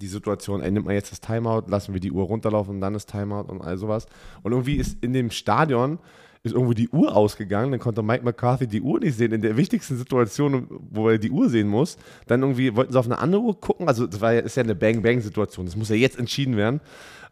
die 0.00 0.08
Situation, 0.08 0.60
ey, 0.60 0.72
nimmt 0.72 0.86
man 0.86 0.96
jetzt 0.96 1.12
das 1.12 1.20
Timeout, 1.20 1.68
lassen 1.68 1.94
wir 1.94 2.00
die 2.00 2.10
Uhr 2.10 2.24
runterlaufen 2.24 2.74
und 2.74 2.80
dann 2.80 2.94
das 2.94 3.06
Timeout 3.06 3.44
und 3.48 3.60
all 3.60 3.78
sowas. 3.78 4.06
Und 4.42 4.50
irgendwie 4.50 4.74
ist 4.74 5.04
in 5.04 5.12
dem 5.12 5.30
Stadion 5.30 6.00
ist 6.42 6.52
irgendwo 6.52 6.72
die 6.72 6.88
Uhr 6.88 7.14
ausgegangen, 7.14 7.70
dann 7.70 7.80
konnte 7.80 8.02
Mike 8.02 8.24
McCarthy 8.24 8.66
die 8.66 8.80
Uhr 8.80 8.98
nicht 8.98 9.14
sehen, 9.14 9.32
in 9.32 9.42
der 9.42 9.58
wichtigsten 9.58 9.96
Situation, 9.96 10.66
wo 10.90 11.10
er 11.10 11.18
die 11.18 11.30
Uhr 11.30 11.50
sehen 11.50 11.68
muss. 11.68 11.98
Dann 12.26 12.40
irgendwie 12.40 12.74
wollten 12.74 12.92
sie 12.92 12.98
auf 12.98 13.04
eine 13.04 13.18
andere 13.18 13.42
Uhr 13.42 13.60
gucken, 13.60 13.88
also 13.88 14.06
das 14.06 14.20
war 14.22 14.32
ist 14.32 14.56
ja 14.56 14.62
eine 14.62 14.74
Bang-Bang-Situation, 14.74 15.66
das 15.66 15.76
muss 15.76 15.90
ja 15.90 15.96
jetzt 15.96 16.18
entschieden 16.18 16.56
werden. 16.56 16.80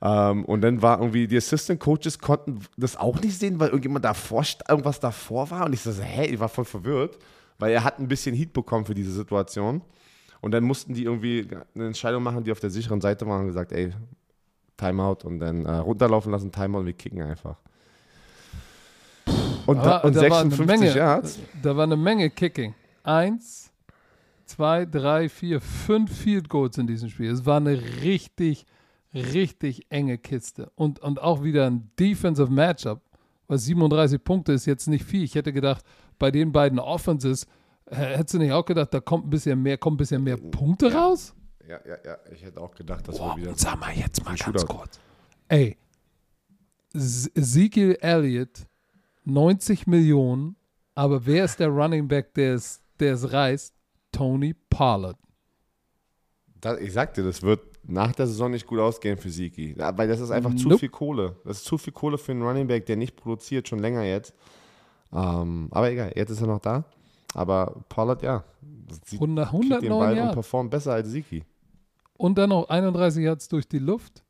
Ähm, 0.00 0.44
und 0.44 0.60
dann 0.60 0.80
war 0.80 0.98
irgendwie, 1.00 1.26
die 1.26 1.36
Assistant 1.36 1.80
Coaches 1.80 2.18
konnten 2.18 2.60
das 2.76 2.96
auch 2.96 3.20
nicht 3.20 3.38
sehen, 3.38 3.58
weil 3.58 3.68
irgendjemand 3.68 4.04
davor, 4.04 4.44
irgendwas 4.68 5.00
davor 5.00 5.50
war. 5.50 5.66
Und 5.66 5.72
ich 5.72 5.80
so, 5.80 5.92
hä, 5.92 6.26
ich 6.26 6.38
war 6.38 6.48
voll 6.48 6.64
verwirrt, 6.64 7.18
weil 7.58 7.72
er 7.72 7.84
hat 7.84 7.98
ein 7.98 8.08
bisschen 8.08 8.34
Heat 8.34 8.52
bekommen 8.52 8.84
für 8.84 8.94
diese 8.94 9.12
Situation. 9.12 9.82
Und 10.40 10.52
dann 10.52 10.64
mussten 10.64 10.94
die 10.94 11.04
irgendwie 11.04 11.48
eine 11.74 11.86
Entscheidung 11.86 12.22
machen, 12.22 12.44
die 12.44 12.52
auf 12.52 12.60
der 12.60 12.70
sicheren 12.70 13.00
Seite 13.00 13.26
waren 13.26 13.40
und 13.40 13.46
gesagt, 13.48 13.72
ey, 13.72 13.92
Timeout 14.76 15.24
und 15.24 15.40
dann 15.40 15.66
äh, 15.66 15.72
runterlaufen 15.72 16.30
lassen, 16.30 16.52
Timeout 16.52 16.80
und 16.80 16.86
wir 16.86 16.92
kicken 16.92 17.22
einfach. 17.22 17.56
Und, 19.66 19.84
da, 19.84 19.98
und 19.98 20.16
da 20.16 20.30
war 20.30 20.40
eine 20.40 20.50
56 20.50 20.66
Menge, 20.66 20.96
Yards. 20.96 21.38
Da 21.62 21.76
war 21.76 21.82
eine 21.82 21.96
Menge 21.96 22.30
Kicking. 22.30 22.74
Eins, 23.02 23.70
zwei, 24.46 24.86
drei, 24.86 25.28
vier, 25.28 25.60
fünf 25.60 26.16
Field 26.16 26.48
Goals 26.48 26.78
in 26.78 26.86
diesem 26.86 27.10
Spiel. 27.10 27.30
Es 27.30 27.44
war 27.44 27.58
eine 27.58 27.78
richtig, 28.02 28.64
richtig 29.18 29.86
enge 29.90 30.18
Kiste. 30.18 30.70
Und, 30.74 31.00
und 31.00 31.20
auch 31.20 31.42
wieder 31.42 31.66
ein 31.66 31.90
Defensive 31.98 32.50
Matchup, 32.52 33.02
weil 33.46 33.58
37 33.58 34.22
Punkte 34.22 34.52
ist 34.52 34.66
jetzt 34.66 34.86
nicht 34.88 35.04
viel. 35.04 35.22
Ich 35.24 35.34
hätte 35.34 35.52
gedacht, 35.52 35.84
bei 36.18 36.30
den 36.30 36.52
beiden 36.52 36.78
Offenses, 36.78 37.46
hättest 37.90 38.34
du 38.34 38.38
nicht 38.38 38.52
auch 38.52 38.64
gedacht, 38.64 38.92
da 38.92 39.00
kommt 39.00 39.26
ein 39.26 39.30
bisschen 39.30 39.62
mehr, 39.62 39.78
kommt 39.78 39.94
ein 39.94 39.98
bisschen 39.98 40.22
mehr 40.24 40.36
Punkte 40.36 40.88
Ja. 40.88 41.00
raus? 41.06 41.34
Ja, 41.68 41.78
ja, 41.86 41.96
ja, 42.04 42.16
ich 42.32 42.42
hätte 42.42 42.60
auch 42.60 42.74
gedacht, 42.74 43.06
dass 43.08 43.18
Boah, 43.18 43.34
wir 43.36 43.42
wieder. 43.42 43.50
und 43.50 43.58
sag 43.58 43.78
mal 43.78 43.92
jetzt 43.94 44.24
mal 44.24 44.30
ganz 44.36 44.40
Shootout. 44.62 44.66
kurz. 44.74 44.98
Ey, 45.48 45.76
Ezekiel 46.94 47.96
Elliott, 48.00 48.66
90 49.24 49.86
Millionen, 49.86 50.56
aber 50.94 51.26
wer 51.26 51.44
ist 51.44 51.60
der 51.60 51.68
Running 51.68 52.08
Back, 52.08 52.32
der 52.34 52.54
es, 52.54 52.82
der 52.98 53.14
es 53.14 53.32
reißt? 53.32 53.74
Tony 54.12 54.54
Pollard. 54.70 55.18
Da, 56.60 56.76
ich 56.78 56.92
sag 56.94 57.12
dir, 57.14 57.22
das 57.24 57.42
wird, 57.42 57.60
nach 57.88 58.12
der 58.12 58.26
Saison 58.26 58.50
nicht 58.50 58.66
gut 58.66 58.78
ausgehen 58.78 59.16
für 59.16 59.30
Siki. 59.30 59.74
Weil 59.76 60.08
das 60.08 60.20
ist 60.20 60.30
einfach 60.30 60.54
zu 60.54 60.68
Nope. 60.68 60.78
viel 60.78 60.88
Kohle. 60.90 61.36
Das 61.44 61.58
ist 61.58 61.64
zu 61.64 61.78
viel 61.78 61.92
Kohle 61.92 62.18
für 62.18 62.32
einen 62.32 62.42
Running 62.42 62.66
Back, 62.66 62.86
der 62.86 62.96
nicht 62.96 63.16
produziert, 63.16 63.66
schon 63.66 63.78
länger 63.78 64.04
jetzt. 64.04 64.34
Ähm, 65.12 65.68
aber 65.70 65.90
egal, 65.90 66.12
jetzt 66.14 66.30
ist 66.30 66.40
er 66.42 66.46
noch 66.46 66.60
da. 66.60 66.84
Aber 67.34 67.84
Pollard, 67.88 68.22
ja, 68.22 68.44
sie 69.04 69.16
100, 69.16 69.48
kriegt 69.50 69.64
den 69.64 69.92
109 69.92 69.98
Ball 69.98 70.28
und 70.28 70.32
performt 70.32 70.70
besser 70.70 70.92
als 70.92 71.08
Siki. 71.08 71.44
Und 72.18 72.36
dann 72.36 72.50
noch 72.50 72.68
31 72.68 73.24
Yards 73.24 73.48
durch 73.48 73.66
die 73.66 73.78
Luft. 73.78 74.22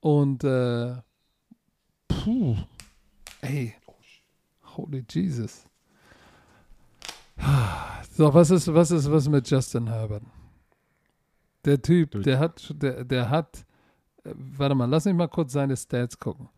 Und 0.00 0.44
äh, 0.44 0.94
puh, 2.06 2.56
ey, 3.40 3.74
holy 4.76 5.04
Jesus. 5.10 5.64
So, 8.10 8.34
was 8.34 8.50
ist, 8.50 8.74
was 8.74 8.90
ist, 8.90 9.08
was 9.12 9.28
mit 9.28 9.48
Justin 9.48 9.86
Herbert? 9.86 10.24
Der 11.68 11.82
Typ, 11.82 12.22
der 12.22 12.38
hat, 12.38 12.74
der, 12.82 13.04
der 13.04 13.28
hat, 13.28 13.66
äh, 14.24 14.32
warte 14.34 14.74
mal, 14.74 14.86
lass 14.86 15.04
mich 15.04 15.14
mal 15.14 15.28
kurz 15.28 15.52
seine 15.52 15.76
Stats 15.76 16.18
gucken. 16.18 16.48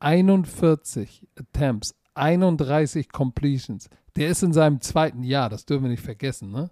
41 0.00 1.28
Attempts, 1.38 1.94
31 2.14 3.10
Completions. 3.10 3.88
Der 4.16 4.28
ist 4.28 4.42
in 4.42 4.52
seinem 4.52 4.80
zweiten 4.80 5.22
Jahr, 5.22 5.48
das 5.48 5.66
dürfen 5.66 5.84
wir 5.84 5.90
nicht 5.90 6.02
vergessen, 6.02 6.50
ne? 6.50 6.68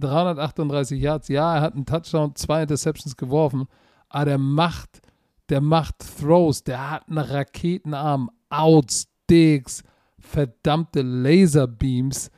338 0.00 1.00
Yards, 1.00 1.28
ja, 1.28 1.56
er 1.56 1.62
hat 1.62 1.74
einen 1.74 1.86
Touchdown, 1.86 2.34
zwei 2.34 2.62
Interceptions 2.62 3.16
geworfen, 3.16 3.66
aber 4.10 4.26
der 4.26 4.38
macht, 4.38 5.00
der 5.48 5.62
macht 5.62 6.18
Throws, 6.20 6.64
der 6.64 6.90
hat 6.90 7.08
einen 7.08 7.16
Raketenarm, 7.16 8.30
Outs, 8.50 9.08
Digs, 9.30 9.82
verdammte 10.18 11.00
Laserbeams. 11.00 12.30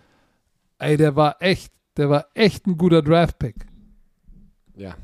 Ey, 0.79 0.97
der 0.97 1.17
war 1.17 1.37
echt, 1.41 1.73
der 1.97 2.11
war 2.11 2.27
echt 2.35 2.69
ein 2.69 2.77
guter 2.77 3.03
Draftpick. 3.03 3.67
Ja. 4.77 4.95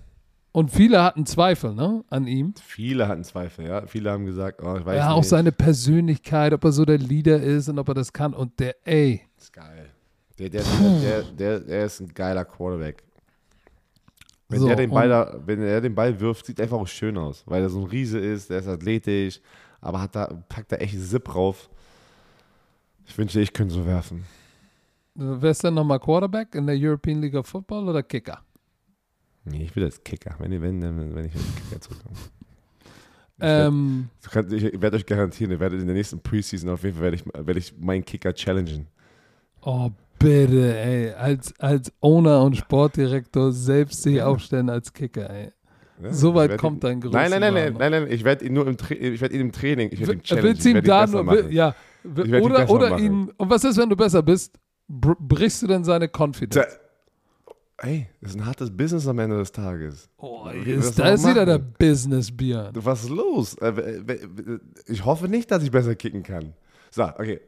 Und 0.53 0.71
viele 0.71 1.03
hatten 1.03 1.25
Zweifel, 1.25 1.75
ne, 1.75 2.05
an 2.11 2.27
ihm. 2.27 2.53
Viele 2.63 3.09
hatten 3.09 3.25
Zweifel, 3.25 3.67
ja. 3.67 3.87
Viele 3.87 4.11
haben 4.11 4.27
gesagt, 4.27 4.63
oh, 4.63 4.77
ich 4.77 4.85
weiß 4.85 4.99
Ja, 4.99 5.09
nicht. 5.09 5.15
auch 5.17 5.25
seine 5.25 5.51
Persönlichkeit, 5.51 6.53
ob 6.53 6.63
er 6.65 6.73
so 6.73 6.85
der 6.85 6.99
Leader 6.99 7.41
ist 7.41 7.69
und 7.71 7.79
ob 7.79 7.89
er 7.89 7.95
das 7.95 8.13
kann. 8.13 8.35
Und 8.35 8.61
der, 8.61 8.77
ey, 8.87 9.23
Das 9.37 9.45
ist 9.45 9.53
geil. 9.55 9.89
Der, 10.39 10.51
der, 10.51 10.63
der, 11.03 11.23
der, 11.23 11.61
der, 11.61 11.85
ist 11.87 12.01
ein 12.01 12.13
geiler 12.13 12.45
Quarterback. 12.45 13.03
Wenn, 14.49 14.61
So, 14.61 14.67
der 14.67 14.77
den 14.77 14.91
Ball 14.91 15.09
da, 15.09 15.41
wenn 15.47 15.63
er 15.63 15.81
den 15.81 15.95
Ball 15.95 16.19
wirft, 16.21 16.45
sieht 16.47 16.61
einfach 16.61 16.77
auch 16.79 16.87
schön 16.89 17.17
aus, 17.17 17.45
weil 17.47 17.63
er 17.63 17.71
so 17.71 17.81
ein 17.81 17.87
Riese 17.87 18.19
ist, 18.19 18.51
der 18.51 18.59
ist 18.59 18.69
athletisch, 18.69 19.41
aber 19.81 20.03
hat 20.03 20.15
da, 20.15 20.27
packt 20.49 20.73
da 20.73 20.77
echt 20.77 21.01
Zip 21.01 21.25
drauf. 21.25 21.71
Ich 23.07 23.17
wünschte, 23.17 23.41
ich 23.41 23.53
könnte 23.53 23.73
so 23.75 23.87
werfen. 23.87 24.25
wer 25.15 25.51
ist 25.51 25.65
denn 25.65 25.75
nochmal 25.75 25.99
Quarterback 26.01 26.55
in 26.55 26.67
der 26.67 26.77
European 26.79 27.21
League 27.23 27.35
of 27.35 27.47
Football 27.47 27.89
oder 27.89 28.03
Kicker? 28.03 28.43
Nee, 29.45 29.65
ich 29.65 29.75
will 29.75 29.85
als 29.85 30.03
Kicker, 30.05 30.37
wenn, 30.39 30.51
wenn, 30.63 30.81
wenn, 30.83 31.15
wenn 31.15 31.25
ich 31.27 31.35
als 31.35 31.45
Kicker 31.57 31.81
zurückkomme. 31.81 32.17
Ich 33.37 33.43
werd- 33.43 33.67
Ähm, 33.69 34.09
Ich 34.21 34.81
werde 34.83 34.97
euch 34.97 35.07
garantieren, 35.07 35.51
ihr 35.53 35.59
werdet 35.61 35.81
in 35.81 35.87
der 35.87 35.97
nächsten 35.97 36.21
Preseason 36.21 36.71
auf 36.71 36.85
jeden 36.85 36.95
Fall 36.97 37.05
werde 37.05 37.17
ich, 37.17 37.25
werde 37.27 37.59
ich 37.59 37.75
meinen 37.79 38.05
Kicker 38.05 38.33
challengen. 38.35 38.87
oh, 39.63 39.91
bitte, 40.19 40.77
ey, 40.79 41.11
als, 41.13 41.53
als 41.59 41.93
Owner 42.01 42.43
und 42.45 42.57
Sportdirektor 42.57 43.51
selbst 43.53 44.03
sich 44.05 44.23
aufstellen 44.23 44.71
als 44.71 44.93
Kicker, 44.93 45.29
ey. 45.29 45.51
Ja, 46.03 46.13
So 46.13 46.35
weit 46.35 46.51
werd 46.51 46.61
kommt 46.61 46.85
ihn, 46.85 47.01
dein 47.01 47.11
Nein, 47.11 47.31
nein, 47.31 47.41
nein, 47.41 47.41
nein, 47.41 47.53
Größenwahn. 47.75 47.91
nein, 47.91 48.03
nein, 48.05 48.13
ich 48.13 48.23
werde 48.25 48.45
ihn 48.45 48.53
nur 48.53 48.67
im, 48.69 48.77
Tra 48.77 48.95
ich 48.95 49.21
werde 49.21 49.35
ihn 49.35 49.41
im 49.41 49.53
Training, 49.53 49.89
ich 49.93 49.99
werde 50.01 50.13
ihn 50.15 50.19
Er 50.21 50.23
challengen. 50.25 50.45
willst 50.49 50.67
ihm 50.67 50.77
ich 50.77 50.83
da 50.85 51.01
werd 51.01 51.09
ihn 51.09 51.13
nur, 51.27 51.33
will, 51.33 51.53
ja, 51.53 51.75
werd 52.05 52.27
ihn 52.29 52.35
oder, 52.43 52.71
oder 52.71 52.99
ihn, 52.99 53.31
und 53.37 53.51
was 53.51 53.65
ist, 53.65 53.77
wenn 53.77 53.89
du 53.91 53.97
besser 53.97 54.23
bist? 54.23 54.57
Br 54.89 55.15
brichst 55.19 55.63
du 55.63 55.67
denn 55.67 55.83
seine 55.85 56.09
Confidence? 56.09 56.67
Ey, 57.85 58.07
das 58.21 58.31
ist 58.31 58.37
ein 58.37 58.47
hartes 58.47 58.71
Business 58.71 59.07
am 59.09 59.19
Ende 59.19 59.37
des 59.39 59.51
Tages. 59.51 60.09
Oh, 60.19 60.47
ist, 60.49 60.91
das 60.91 60.95
da 60.95 61.09
ist 61.15 61.27
wieder 61.29 61.45
der. 61.45 61.59
Business 61.59 62.31
Björn. 62.35 62.71
Was 62.77 63.03
ist 63.03 63.11
los? 63.11 63.55
Äh, 63.55 64.19
Ich 64.87 65.05
hoffe 65.05 65.29
nicht, 65.29 65.51
dass 65.51 65.65
ich 65.65 65.71
besser 65.71 65.97
kicken 65.97 66.23
kann. 66.23 66.55
So, 66.93 67.03
okay. 67.05 67.41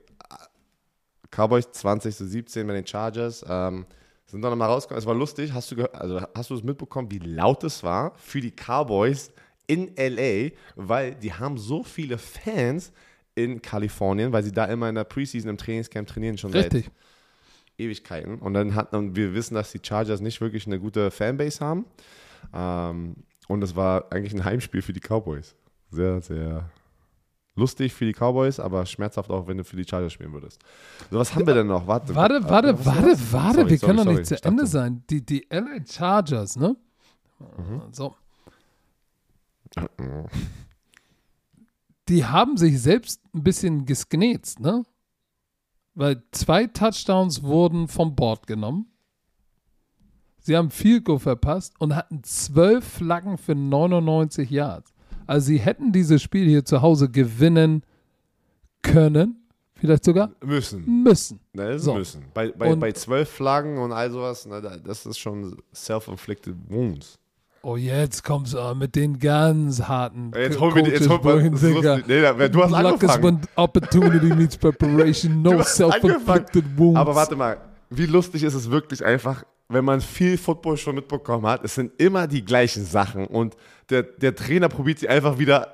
Cowboys 1.30 1.70
20 1.70 2.16
zu 2.16 2.26
17 2.26 2.66
bei 2.66 2.74
den 2.74 2.86
Chargers. 2.86 3.44
Ähm, 3.48 3.86
sind 4.26 4.42
dann 4.42 4.50
nochmal 4.50 4.68
rausgekommen. 4.70 4.98
Es 4.98 5.06
war 5.06 5.14
lustig. 5.14 5.52
Hast 5.52 5.70
du, 5.70 5.76
gehört- 5.76 5.94
also 5.94 6.20
hast 6.34 6.50
du 6.50 6.54
es 6.54 6.62
mitbekommen, 6.64 7.10
wie 7.10 7.18
laut 7.18 7.62
es 7.62 7.82
war 7.84 8.12
für 8.16 8.40
die 8.40 8.50
Cowboys 8.52 9.30
in 9.68 9.92
LA? 9.96 10.50
Weil 10.74 11.14
die 11.14 11.32
haben 11.32 11.58
so 11.58 11.82
viele 11.84 12.18
Fans 12.18 12.92
in 13.36 13.62
Kalifornien, 13.62 14.32
weil 14.32 14.42
sie 14.42 14.52
da 14.52 14.64
immer 14.64 14.88
in 14.88 14.94
der 14.96 15.04
Preseason 15.04 15.50
im 15.50 15.56
Trainingscamp 15.58 16.08
trainieren 16.08 16.38
schon 16.38 16.52
Richtig. 16.52 16.84
seit 16.86 16.92
Ewigkeiten. 17.78 18.38
Und 18.38 18.54
dann 18.54 18.74
hat 18.74 18.92
und 18.94 19.16
wir 19.16 19.34
wissen, 19.34 19.54
dass 19.54 19.72
die 19.72 19.80
Chargers 19.82 20.20
nicht 20.20 20.40
wirklich 20.40 20.66
eine 20.66 20.78
gute 20.78 21.10
Fanbase 21.10 21.64
haben. 21.64 21.84
Ähm, 22.52 23.16
und 23.48 23.62
es 23.62 23.74
war 23.76 24.12
eigentlich 24.12 24.34
ein 24.34 24.44
Heimspiel 24.44 24.82
für 24.82 24.92
die 24.92 25.00
Cowboys. 25.00 25.54
Sehr, 25.90 26.20
sehr 26.20 26.70
lustig 27.56 27.92
für 27.92 28.04
die 28.04 28.12
Cowboys, 28.12 28.58
aber 28.58 28.84
schmerzhaft 28.86 29.30
auch, 29.30 29.46
wenn 29.46 29.58
du 29.58 29.64
für 29.64 29.76
die 29.76 29.84
Chargers 29.84 30.12
spielen 30.12 30.32
würdest. 30.32 30.60
So, 31.10 31.18
was 31.18 31.34
haben 31.34 31.46
wir 31.46 31.54
denn 31.54 31.66
noch? 31.66 31.86
Warte, 31.86 32.14
Warte, 32.14 32.36
äh, 32.36 32.42
warte, 32.44 32.84
warte, 32.84 32.84
warte, 32.84 33.16
Sorry, 33.16 33.70
wir 33.70 33.78
sorry, 33.78 33.78
können 33.78 33.96
doch 33.98 34.04
sorry. 34.04 34.16
nicht 34.16 34.26
zu 34.26 34.42
Ende 34.44 34.66
sein. 34.66 35.04
Die, 35.10 35.24
die 35.24 35.46
LA 35.50 35.84
Chargers, 35.88 36.56
ne? 36.56 36.76
Mhm. 37.38 37.82
So. 37.92 38.14
Die 42.08 42.24
haben 42.24 42.56
sich 42.56 42.80
selbst 42.80 43.20
ein 43.34 43.42
bisschen 43.42 43.86
gesknetzt, 43.86 44.60
ne? 44.60 44.82
Weil 45.94 46.22
zwei 46.32 46.66
Touchdowns 46.66 47.42
wurden 47.42 47.88
vom 47.88 48.14
Board 48.16 48.46
genommen. 48.46 48.86
Sie 50.40 50.56
haben 50.56 50.70
viel 50.70 51.00
Go 51.00 51.18
verpasst 51.18 51.74
und 51.78 51.94
hatten 51.94 52.22
zwölf 52.24 52.84
Flaggen 52.84 53.38
für 53.38 53.54
99 53.54 54.50
Yards. 54.50 54.92
Also 55.26 55.46
sie 55.46 55.58
hätten 55.58 55.92
dieses 55.92 56.20
Spiel 56.20 56.46
hier 56.46 56.64
zu 56.64 56.82
Hause 56.82 57.08
gewinnen 57.08 57.82
können, 58.82 59.48
vielleicht 59.74 60.04
sogar 60.04 60.32
Müssen. 60.44 61.02
müssen. 61.02 61.40
Ist 61.54 61.84
So. 61.84 61.94
müssen. 61.94 62.24
Bei, 62.34 62.50
bei, 62.50 62.72
Und- 62.72 62.80
bei 62.80 62.92
zwölf 62.92 63.30
Flaggen 63.30 63.78
und 63.78 63.92
all 63.92 64.10
sowas, 64.10 64.46
da- 64.46 64.76
das 64.76 65.06
ist 65.06 65.18
schon 65.18 65.56
self-inflicted 65.74 66.54
wounds. 66.68 67.18
Oh, 67.66 67.76
jetzt 67.76 68.22
kommst 68.24 68.52
du 68.52 68.74
mit 68.74 68.94
den 68.94 69.18
ganz 69.18 69.80
harten 69.82 70.32
Jetzt 70.36 70.60
hol 70.60 70.72
mir 70.74 70.82
die, 70.82 70.90
jetzt 70.90 71.08
Coaches, 71.08 71.24
hol 71.24 71.32
mir, 71.32 71.38
wohin, 71.40 71.52
das 71.52 71.62
ist 71.62 71.74
Digga. 71.74 71.94
lustig. 71.94 72.06
Nee, 72.08 72.20
da- 72.20 72.48
du 72.48 72.62
hast 72.62 72.70
Luck 72.70 73.02
is 73.02 73.08
angefangen. 73.08 73.22
when 73.24 73.40
opportunity 73.56 74.26
meets 74.34 74.56
preparation, 74.58 75.42
no 75.42 75.62
self-inflicted 75.62 76.64
wounds. 76.76 76.98
Aber 77.00 77.14
warte 77.14 77.36
mal, 77.36 77.56
wie 77.90 78.06
lustig 78.06 78.42
ist 78.42 78.52
es 78.54 78.70
wirklich 78.70 79.02
einfach, 79.04 79.44
wenn 79.70 79.84
man 79.84 80.02
viel 80.02 80.36
Football 80.36 80.76
schon 80.76 80.96
mitbekommen 80.96 81.46
hat, 81.46 81.64
es 81.64 81.74
sind 81.74 81.92
immer 81.98 82.26
die 82.26 82.44
gleichen 82.44 82.84
Sachen 82.84 83.26
und 83.26 83.56
der, 83.88 84.02
der 84.02 84.34
Trainer 84.34 84.68
probiert 84.68 84.98
sie 84.98 85.08
einfach 85.08 85.38
wieder 85.38 85.68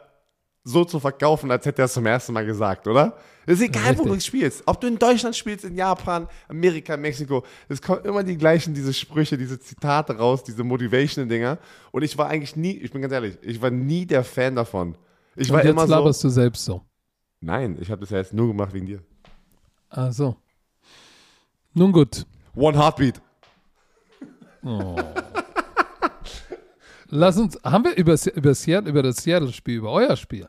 so 0.64 0.84
zu 0.84 1.00
verkaufen, 1.00 1.50
als 1.50 1.64
hätte 1.64 1.82
er 1.82 1.86
es 1.86 1.92
zum 1.94 2.06
ersten 2.06 2.32
Mal 2.32 2.44
gesagt, 2.44 2.86
oder? 2.86 3.16
Es 3.46 3.54
ist 3.54 3.62
egal, 3.62 3.96
wo 3.98 4.02
Richtig. 4.02 4.12
du 4.12 4.20
spielst. 4.20 4.62
Ob 4.66 4.80
du 4.80 4.86
in 4.86 4.98
Deutschland 4.98 5.34
spielst, 5.34 5.64
in 5.64 5.74
Japan, 5.74 6.28
Amerika, 6.48 6.96
Mexiko, 6.96 7.44
es 7.68 7.80
kommen 7.80 8.04
immer 8.04 8.22
die 8.22 8.36
gleichen, 8.36 8.74
diese 8.74 8.92
Sprüche, 8.92 9.38
diese 9.38 9.58
Zitate 9.58 10.16
raus, 10.16 10.44
diese 10.44 10.62
Motivational-Dinger. 10.62 11.58
Und 11.90 12.02
ich 12.02 12.16
war 12.18 12.28
eigentlich 12.28 12.54
nie, 12.56 12.72
ich 12.72 12.92
bin 12.92 13.00
ganz 13.02 13.12
ehrlich, 13.12 13.38
ich 13.42 13.60
war 13.60 13.70
nie 13.70 14.06
der 14.06 14.22
Fan 14.22 14.54
davon. 14.54 14.96
Ich 15.34 15.48
Und 15.48 15.54
war 15.54 15.64
jetzt 15.64 15.70
immer 15.70 15.86
so. 15.86 15.92
laberst 15.94 16.22
du 16.22 16.28
selbst 16.28 16.64
so. 16.64 16.82
Nein, 17.40 17.78
ich 17.80 17.90
habe 17.90 18.02
das 18.02 18.10
ja 18.10 18.18
jetzt 18.18 18.34
nur 18.34 18.48
gemacht 18.48 18.72
wegen 18.74 18.86
dir. 18.86 19.02
Ach 19.88 20.12
so. 20.12 20.36
Nun 21.72 21.92
gut. 21.92 22.26
One 22.54 22.78
Heartbeat. 22.78 23.20
Lass 27.10 27.36
uns, 27.38 27.58
haben 27.64 27.84
wir 27.84 27.96
über, 27.96 28.16
über, 28.34 28.54
Seattle, 28.54 28.90
über 28.90 29.02
das 29.02 29.16
Seattle-Spiel, 29.18 29.76
über 29.78 29.90
euer 29.92 30.16
Spiel, 30.16 30.48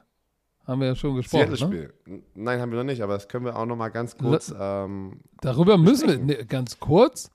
haben 0.66 0.80
wir 0.82 0.88
ja 0.90 0.96
schon 0.96 1.16
gesprochen. 1.16 1.50
Ne? 1.50 1.56
Seattle-Spiel. 1.58 1.94
N- 2.06 2.24
Nein, 2.36 2.60
haben 2.62 2.72
wir 2.72 2.78
noch 2.78 2.84
nicht, 2.86 3.02
aber 3.02 3.14
das 3.14 3.28
können 3.28 3.46
wir 3.46 3.56
auch 3.56 3.66
noch 3.66 3.76
mal 3.76 3.90
ganz 3.90 4.16
kurz. 4.18 4.54
Ähm, 4.58 5.20
Darüber 5.42 5.78
müssen 5.78 6.08
wir, 6.08 6.18
ne, 6.20 6.46
ganz 6.46 6.80
kurz, 6.80 7.32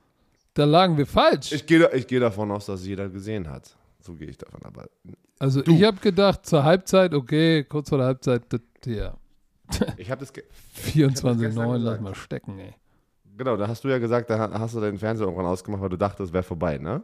da 0.55 0.65
lagen 0.65 0.97
wir 0.97 1.07
falsch. 1.07 1.53
ich 1.53 1.67
gehe 1.67 1.91
ich 1.93 2.07
geh 2.07 2.19
davon 2.19 2.51
aus, 2.53 2.67
dass 2.67 2.87
jeder 2.87 3.09
gesehen 3.09 3.51
hat. 3.51 3.77
So 4.01 4.15
gehe 4.15 4.29
ich 4.29 4.39
davon. 4.39 4.61
Aber 4.63 4.87
also 5.39 5.61
ich 5.67 5.83
habe 5.83 5.99
gedacht, 5.99 6.47
zur 6.47 6.63
Halbzeit, 6.65 7.13
okay, 7.13 7.65
kurz 7.65 7.89
vor 7.89 7.99
der 7.99 8.07
Halbzeit, 8.07 8.43
hier, 8.85 9.15
ich 9.97 10.11
habe 10.11 10.21
das. 10.21 10.33
Ge 10.33 10.45
24-9, 10.95 11.39
gestern 11.41 11.81
lass 11.83 12.01
mal 12.01 12.15
stecken, 12.15 12.59
ey. 12.61 12.75
genau, 13.37 13.57
da 13.57 13.67
hast 13.67 13.83
du 13.83 13.89
ja 13.89 13.99
gesagt, 13.99 14.31
da 14.31 14.39
ha- 14.39 14.59
hast 14.61 14.75
du 14.77 14.81
deinen 14.81 14.99
Fernseher 14.99 15.27
irgendwann 15.27 15.47
ausgemacht, 15.47 15.83
weil 15.83 15.89
du 15.89 15.99
dachtest, 15.99 16.29
es 16.29 16.33
wäre 16.33 16.45
vorbei, 16.45 16.79
ne? 16.79 17.03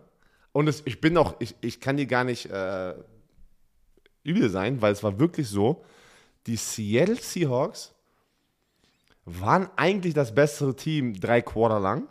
Und 0.52 0.68
es, 0.68 0.82
ich 0.84 1.00
bin 1.00 1.16
auch, 1.16 1.36
ich, 1.38 1.54
ich 1.60 1.80
kann 1.80 1.96
dir 1.96 2.06
gar 2.06 2.24
nicht 2.24 2.50
äh, 2.50 2.94
übel 4.22 4.50
sein, 4.50 4.80
weil 4.82 4.92
es 4.92 5.02
war 5.02 5.18
wirklich 5.18 5.48
so, 5.48 5.84
die 6.46 6.56
Seattle 6.56 7.16
Seahawks 7.16 7.94
waren 9.24 9.68
eigentlich 9.76 10.14
das 10.14 10.34
bessere 10.34 10.74
Team 10.74 11.18
drei 11.18 11.40
Quarter 11.42 11.80
lang. 11.80 12.08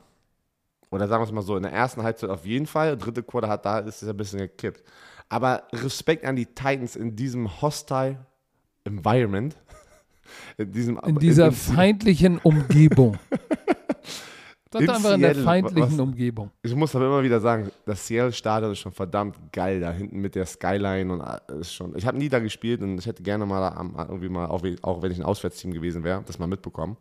Oder 0.90 1.08
sagen 1.08 1.22
wir 1.22 1.28
es 1.28 1.32
mal 1.32 1.42
so, 1.42 1.56
in 1.56 1.64
der 1.64 1.72
ersten 1.72 2.04
Halbzeit 2.04 2.30
auf 2.30 2.46
jeden 2.46 2.66
Fall. 2.66 2.98
Dritte 2.98 3.24
Quarter 3.24 3.48
hat 3.48 3.66
da 3.66 3.80
ist 3.80 4.02
es 4.02 4.10
ein 4.10 4.18
bisschen 4.18 4.40
gekippt. 4.40 4.84
Aber 5.30 5.64
Respekt 5.72 6.26
an 6.26 6.36
die 6.36 6.46
Titans 6.46 6.96
in 6.96 7.16
diesem 7.16 7.62
hostile 7.62 8.26
Environment. 8.84 9.56
In, 10.58 10.72
diesem, 10.72 10.98
In 11.00 11.18
dieser 11.18 11.48
in, 11.48 11.52
feindlichen 11.52 12.38
Umgebung. 12.38 13.18
Sagt 14.72 14.84
In 14.86 14.90
einfach 14.90 15.14
in 15.16 15.20
der 15.22 15.34
Seattle, 15.34 15.44
feindlichen 15.44 15.92
was- 15.92 16.00
Umgebung. 16.00 16.52
Ich 16.62 16.74
muss 16.74 16.96
aber 16.96 17.06
immer 17.06 17.24
wieder 17.24 17.42
sagen, 17.42 17.70
das 17.86 18.08
Seattle-Stadion 18.08 18.72
ist 18.72 18.80
schon 18.80 18.94
verdammt 18.94 19.38
geil 19.52 19.82
da 19.82 19.92
hinten 19.92 20.20
mit 20.22 20.34
der 20.36 20.46
Skyline 20.46 21.12
und 21.12 21.60
ist 21.60 21.74
schon. 21.74 21.94
Ich 21.98 22.06
habe 22.06 22.18
nie 22.18 22.30
da 22.30 22.40
gespielt 22.40 22.82
und 22.82 22.98
ich 22.98 23.06
hätte 23.06 23.22
gerne 23.22 23.46
mal 23.46 23.60
da 23.60 24.06
irgendwie 24.08 24.30
mal, 24.30 24.46
auch, 24.48 24.64
auch 24.84 25.02
wenn 25.02 25.12
ich 25.12 25.20
ein 25.20 25.26
Auswärtsteam 25.26 25.74
gewesen 25.74 26.06
wäre, 26.06 26.24
das 26.26 26.40
mal 26.40 26.48
mitbekommen. 26.48 26.96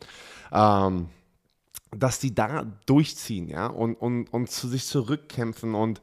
Ähm, 0.53 1.07
dass 1.97 2.19
die 2.19 2.35
da 2.35 2.67
durchziehen, 2.87 3.49
ja, 3.49 3.67
und, 3.69 3.95
und, 3.95 4.33
und 4.33 4.51
zu 4.51 4.69
sich 4.69 4.87
zurückkämpfen 4.87 5.75
und, 5.75 6.01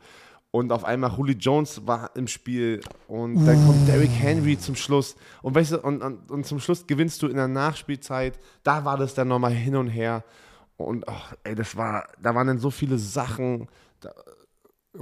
und 0.51 0.71
auf 0.71 0.83
einmal 0.85 1.11
Julio 1.17 1.35
Jones 1.37 1.85
war 1.85 2.11
im 2.15 2.27
Spiel 2.27 2.81
und 3.07 3.45
dann 3.45 3.65
kommt 3.65 3.87
Derrick 3.87 4.11
Henry 4.11 4.57
zum 4.57 4.75
Schluss 4.75 5.15
und 5.41 5.55
weißt 5.55 5.73
du, 5.73 5.79
und, 5.79 6.01
und, 6.01 6.31
und 6.31 6.45
zum 6.45 6.59
Schluss 6.59 6.87
gewinnst 6.87 7.21
du 7.21 7.27
in 7.27 7.35
der 7.35 7.47
Nachspielzeit, 7.47 8.39
da 8.63 8.83
war 8.85 8.97
das 8.97 9.13
dann 9.13 9.27
nochmal 9.29 9.51
hin 9.51 9.75
und 9.75 9.87
her 9.87 10.23
und 10.77 11.07
ach, 11.07 11.33
ey, 11.43 11.55
das 11.55 11.75
war, 11.75 12.07
da 12.21 12.33
waren 12.35 12.47
dann 12.47 12.59
so 12.59 12.69
viele 12.71 12.97
Sachen, 12.97 13.67
da, 13.99 14.11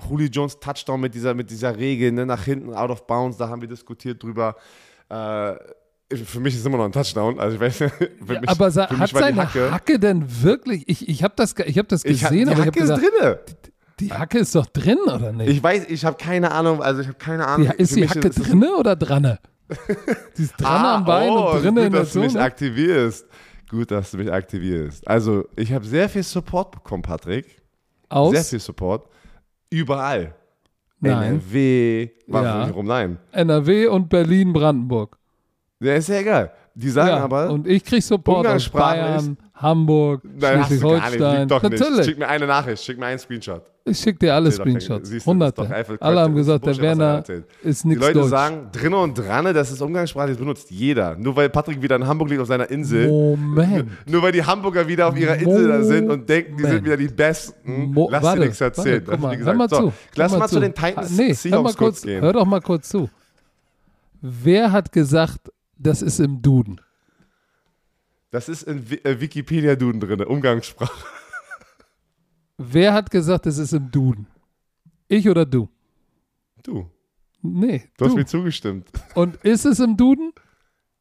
Julio 0.10 0.28
Jones 0.28 0.60
Touchdown 0.60 1.00
mit 1.02 1.14
dieser, 1.16 1.34
mit 1.34 1.50
dieser 1.50 1.78
Regel, 1.78 2.12
ne, 2.12 2.26
nach 2.26 2.44
hinten, 2.44 2.74
out 2.74 2.90
of 2.90 3.06
bounds, 3.08 3.38
da 3.38 3.48
haben 3.50 3.62
wir 3.62 3.68
diskutiert 3.70 4.22
drüber, 4.24 4.56
äh, 5.10 5.54
für 6.14 6.40
mich 6.40 6.54
ist 6.54 6.60
es 6.62 6.66
immer 6.66 6.78
noch 6.78 6.86
ein 6.86 6.92
Touchdown, 6.92 7.40
also 7.40 7.56
ich 7.56 7.62
weiß 7.62 7.80
nicht, 7.82 7.94
für 8.26 8.34
Ja, 8.34 8.40
mich, 8.42 8.50
aber 8.50 8.72
sa- 8.72 8.88
für 8.88 8.94
mich 8.94 9.02
hat 9.04 9.12
die 9.12 9.16
seine 9.18 9.42
Hacke- 9.44 9.72
Hacke, 9.72 10.00
denn 10.00 10.26
wirklich, 10.44 10.84
ich, 10.88 11.08
ich 11.10 11.24
habe 11.24 11.34
das, 11.38 11.56
ich 11.66 11.78
hab 11.78 11.88
das 11.88 12.04
ich, 12.06 12.22
gesehen, 12.22 12.46
die 12.48 12.52
aber 12.52 12.62
ich 12.62 12.68
Hacke 12.68 12.82
habe 12.82 12.94
ist 12.94 13.02
drinne. 13.20 13.40
die 14.00 14.12
Hacke 14.14 14.40
ist 14.40 14.54
doch 14.56 14.66
drin, 14.68 14.98
oder 15.06 15.32
nicht? 15.32 15.50
Ich 15.50 15.64
weiß, 15.64 15.86
ich 15.88 16.04
habe 16.06 16.18
keine 16.18 16.52
Ahnung, 16.52 16.82
also 16.84 17.02
ich 17.02 17.08
habe 17.08 17.18
keine 17.18 17.48
Ahnung. 17.48 17.72
die, 17.78 17.82
ist 17.82 17.96
die 17.96 18.02
mich 18.02 18.10
Hacke 18.12 18.28
ist 18.28 18.36
drinne 18.48 18.76
oder 18.76 18.96
dranne? 18.96 19.40
die 20.38 20.44
ist 20.44 20.54
dranne 20.62 20.88
Ah, 20.90 20.96
am 20.98 21.06
Bein 21.06 21.30
oh, 21.32 21.52
und 21.54 21.62
drinne 21.64 21.72
gut, 21.82 21.86
in 21.88 21.92
der 21.94 22.02
dass 22.02 22.14
du 22.14 22.20
mich 22.20 22.34
Zone. 22.34 22.44
aktivierst. 22.44 23.26
Gut, 23.76 23.92
dass 23.92 24.12
du 24.12 24.18
mich 24.18 24.32
aktivierst. 24.32 25.06
Also, 25.06 25.50
ich 25.58 25.74
habe 25.74 25.84
sehr 25.86 26.08
viel 26.08 26.24
Support 26.24 26.72
bekommen, 26.72 27.04
Patrick. 27.04 27.46
Sehr 27.46 27.62
Aus 28.10 28.50
viel 28.50 28.60
Support. 28.60 29.10
Überall. 29.70 30.34
Nein. 31.02 31.34
NRW. 31.34 32.04
Ja. 32.28 32.70
Warum 32.70 32.86
nein? 32.86 33.18
NRW 33.34 33.88
und 33.88 34.08
Berlin-Brandenburg. 34.08 35.18
Ja, 35.82 35.96
ist 35.96 36.08
ja 36.08 36.20
egal. 36.20 36.54
Die 36.78 36.90
sagen 36.90 37.08
Ja, 37.08 37.24
aber, 37.24 37.50
und 37.52 37.68
ich 37.68 37.84
krieg 37.86 38.04
Support 38.04 38.46
aus 38.48 38.68
Bayern, 38.70 39.38
Hamburg. 39.56 40.22
Schleswig-Holstein. 40.38 41.48
Natürlich. 41.48 42.06
Schick 42.06 42.20
mir 42.20 42.28
eine 42.28 42.46
Nachricht, 42.46 42.84
schick 42.84 43.00
mir 43.00 43.06
einen 43.06 43.20
Screenshot. 43.20 43.62
Ich 43.88 44.00
schicke 44.00 44.18
dir 44.18 44.34
alle 44.34 44.52
Screenshots. 44.52 45.10
siehst 45.10 45.28
Hunderte. 45.28 45.62
doch 45.62 45.70
einfach 45.70 45.96
Alle 46.00 46.22
haben 46.22 46.34
gesagt, 46.36 46.66
der 46.66 46.74
er 46.74 46.82
Werner 46.82 47.24
ist 47.62 47.84
Die 47.84 47.88
nichts 47.90 48.04
Leute 48.04 48.20
Deutsch. 48.20 48.30
sagen, 48.32 48.70
drinne 48.72 48.98
und 48.98 49.14
dranne, 49.14 49.54
das 49.54 49.72
ist 49.72 49.80
umgangssprachlich, 49.80 50.36
das 50.36 50.40
benutzt 50.40 50.72
jeder. 50.72 51.16
Nur 51.16 51.36
weil 51.36 51.50
Patrick 51.50 51.80
wieder 51.82 51.96
in 51.96 52.06
Hamburg 52.08 52.30
liegt 52.30 52.42
auf 52.42 52.48
seiner 52.48 52.68
Insel. 52.72 53.08
Moment. 53.10 53.92
Nur 54.10 54.24
weil 54.24 54.32
die 54.32 54.44
Hamburger 54.44 54.88
wieder 54.88 55.08
auf 55.08 55.16
ihrer 55.18 55.36
Insel 55.36 55.68
da 55.68 55.84
sind 55.84 56.10
und 56.10 56.28
denken, 56.28 56.58
die 56.58 56.64
sind 56.64 56.84
wieder 56.84 56.98
die 56.98 57.08
Besten. 57.10 57.94
Mo 57.94 58.10
Lass 58.12 58.24
warte, 58.24 58.40
dir 58.40 58.46
nichts 58.48 58.60
erzählen. 58.62 59.04
Warte, 59.06 59.22
mal, 59.22 59.40
Wie 59.40 59.44
hör 59.44 59.54
mal 59.54 59.68
gesagt, 59.68 59.84
zu. 59.84 59.90
so, 59.90 59.94
Lass 60.16 60.32
hör 60.32 60.40
mal 60.40 60.50
zu 60.50 60.60
den 60.60 60.74
Titans 60.74 61.12
nee, 61.12 61.24
hör, 61.24 61.28
mal 61.30 61.36
Seahawks 61.36 61.78
kurz, 61.78 61.78
kurz 61.78 62.02
gehen. 62.02 62.22
hör 62.22 62.34
doch 62.34 62.46
mal 62.46 62.62
kurz 62.62 62.90
zu. 62.90 63.10
Wer 64.22 64.72
hat 64.72 64.92
gesagt, 64.92 65.52
das 65.78 66.02
ist 66.02 66.20
im 66.20 66.42
Duden? 66.42 66.82
Das 68.32 68.50
ist 68.50 68.64
in 68.64 68.86
äh, 69.04 69.20
Wikipedia-Duden 69.22 70.00
drin, 70.02 70.22
Umgangssprache. 70.24 70.92
Wer 72.58 72.94
hat 72.94 73.12
gesagt, 73.12 73.46
das 73.46 73.58
ist 73.58 73.74
im 73.74 73.92
Duden? 73.92 74.28
Ich 75.08 75.28
oder 75.30 75.46
du? 75.46 75.70
Du, 76.64 76.90
Nee, 77.42 77.84
du 77.98 78.06
hast 78.06 78.14
du. 78.14 78.18
mir 78.18 78.26
zugestimmt. 78.26 78.90
Und 79.14 79.36
ist 79.44 79.66
es 79.66 79.80
im 79.80 79.96
Duden? 79.98 80.32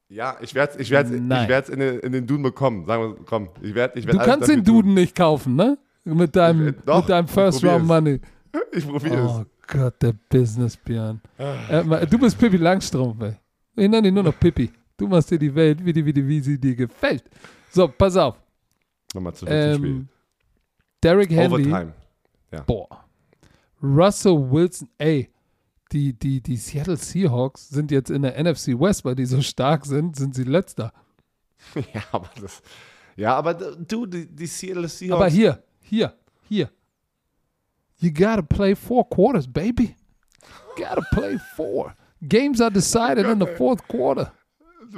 Ja, 0.09 0.37
ich 0.43 0.55
werde 0.55 0.75
es 0.75 0.79
ich 0.81 0.91
werd's, 0.91 1.11
ich 1.11 1.29
werd's 1.49 1.69
in, 1.71 1.81
den, 1.81 1.99
in 2.01 2.13
den 2.13 2.27
Duden 2.27 2.43
bekommen. 2.43 2.85
Sagen 2.85 3.03
wir, 3.03 3.25
komm, 3.25 3.49
ich 3.63 3.75
werde 3.75 3.99
ich 3.99 4.07
werd 4.07 4.17
Du 4.17 4.19
kannst 4.19 4.49
den 4.49 4.59
dafür 4.59 4.65
tun. 4.65 4.75
Duden 4.75 4.95
nicht 4.95 5.17
kaufen, 5.17 5.57
ne? 5.57 5.79
Mit 6.05 6.37
deinem, 6.37 6.69
Ich- 6.69 6.75
doch, 6.85 7.01
mit 7.01 7.09
deinem 7.09 7.29
First. 7.29 7.65
Round 7.65 7.87
Money. 7.87 8.21
Ich 8.73 8.87
probiere 8.87 9.25
Oh 9.27 9.45
Gott, 9.67 10.01
der 10.03 10.13
Business 10.29 10.77
Björn. 10.77 11.21
Äh, 11.39 11.83
ma- 11.83 12.05
du 12.05 12.19
bist 12.19 12.39
Pippi 12.39 12.57
Langstrumpf, 12.59 13.21
ey. 13.23 13.37
Ich 13.77 13.89
nenne 13.89 14.09
ihn 14.09 14.15
nur 14.15 14.23
noch 14.23 14.39
Pippi. 14.39 14.71
Du 14.97 15.09
machst 15.09 15.31
dir 15.31 15.39
die 15.39 15.55
Welt, 15.55 15.85
wie, 15.85 15.93
die, 15.93 16.05
wie, 16.05 16.13
die, 16.13 16.27
wie 16.27 16.41
sie 16.41 16.59
dir 16.59 16.77
gefällt. 16.77 17.25
So, 17.71 17.89
pass 17.89 18.17
auf. 18.17 18.37
Nochmal 19.13 19.35
zurück 19.35 19.53
zum 19.53 19.75
Spiel. 19.75 19.91
Ähm, 19.91 20.09
Derrick 21.03 21.31
Henry. 21.31 21.67
Overtime. 21.67 21.93
Boah. 22.67 23.05
Russell 23.83 24.51
Wilson, 24.51 24.89
ey, 24.99 25.29
die, 25.93 26.13
die, 26.13 26.41
die 26.41 26.57
Seattle 26.57 26.97
Seahawks 26.97 27.69
sind 27.69 27.91
jetzt 27.91 28.11
in 28.11 28.23
der 28.23 28.43
NFC 28.43 28.69
West, 28.69 29.05
weil 29.05 29.15
die 29.15 29.27
so 29.27 29.43
stark 29.43 29.85
sind, 29.85 30.17
sind 30.17 30.35
sie 30.35 30.45
letzter. 30.45 30.93
Ja, 31.95 32.03
aber 32.13 32.31
das. 32.41 32.63
Ja, 33.17 33.37
aber 33.37 33.55
du, 33.55 34.07
die, 34.07 34.27
die 34.27 34.47
Seattle 34.47 34.89
Seahawks. 34.89 35.21
Aber 35.21 35.31
hier, 35.31 35.63
hier, 35.81 36.15
hier. 36.49 36.71
You 37.99 38.11
gotta 38.13 38.43
play 38.43 38.75
four 38.75 39.09
quarters, 39.09 39.47
baby. 39.47 39.95
Gotta 40.77 41.01
play 41.13 41.39
four. 41.57 41.95
Games 42.29 42.61
are 42.61 42.71
decided 42.71 43.27
in 43.27 43.39
the 43.39 43.47
fourth 43.47 43.87
quarter. 43.89 44.33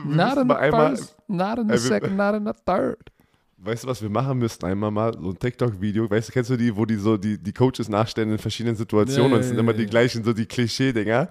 Not 0.04 0.36
in 0.38 0.48
the 0.48 0.54
first, 0.54 1.16
not 1.28 1.58
in 1.58 1.68
the 1.68 1.78
second, 1.78 2.16
not 2.16 2.34
in 2.34 2.44
the 2.44 2.52
third. 2.52 3.10
Weißt 3.58 3.84
du, 3.84 3.88
was 3.88 4.02
wir 4.02 4.10
machen 4.10 4.38
müssten? 4.38 4.66
Einmal 4.66 4.90
mal 4.90 5.14
so 5.14 5.30
ein 5.30 5.38
TikTok-Video. 5.38 6.08
Weißt 6.10 6.28
du, 6.28 6.32
kennst 6.32 6.50
du 6.50 6.56
die, 6.56 6.76
wo 6.76 6.84
die 6.84 6.96
so 6.96 7.16
die, 7.16 7.38
die 7.38 7.52
Coaches 7.52 7.88
nachstellen 7.88 8.30
in 8.30 8.38
verschiedenen 8.38 8.76
Situationen 8.76 9.30
Ja, 9.30 9.36
und 9.36 9.40
es 9.40 9.48
sind 9.48 9.58
immer 9.58 9.72
die 9.72 9.86
gleichen, 9.86 10.22
so 10.22 10.32
die 10.34 10.44
Klischee-Dinger. 10.44 11.28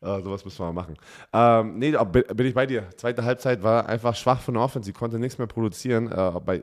Äh, 0.00 0.22
sowas 0.22 0.44
müssen 0.44 0.58
wir 0.60 0.72
mal 0.72 0.72
machen. 0.72 0.96
Ähm, 1.32 1.78
nee, 1.78 1.92
bin 1.92 2.46
ich 2.46 2.54
bei 2.54 2.66
dir. 2.66 2.88
Zweite 2.96 3.24
Halbzeit 3.24 3.62
war 3.62 3.86
einfach 3.86 4.16
schwach 4.16 4.40
von 4.40 4.54
der 4.54 4.62
Offense. 4.62 4.86
Sie 4.86 4.92
konnte 4.92 5.18
nichts 5.18 5.36
mehr 5.38 5.46
produzieren 5.46 6.10
äh, 6.10 6.40
bei, 6.44 6.62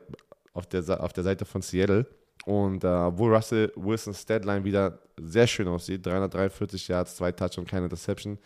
auf, 0.52 0.66
der, 0.66 1.02
auf 1.02 1.12
der 1.12 1.22
Seite 1.22 1.44
von 1.44 1.62
Seattle. 1.62 2.06
Und 2.44 2.84
äh, 2.84 2.86
obwohl 2.86 3.34
Russell 3.34 3.72
Wilsons 3.76 4.24
Deadline 4.24 4.62
wieder 4.64 4.98
sehr 5.20 5.46
schön 5.46 5.66
aussieht, 5.68 6.04
343 6.06 6.88
Yards, 6.88 7.16
zwei 7.16 7.32
Touch 7.32 7.58
und 7.58 7.68
keine 7.68 7.84
Interception. 7.86 8.38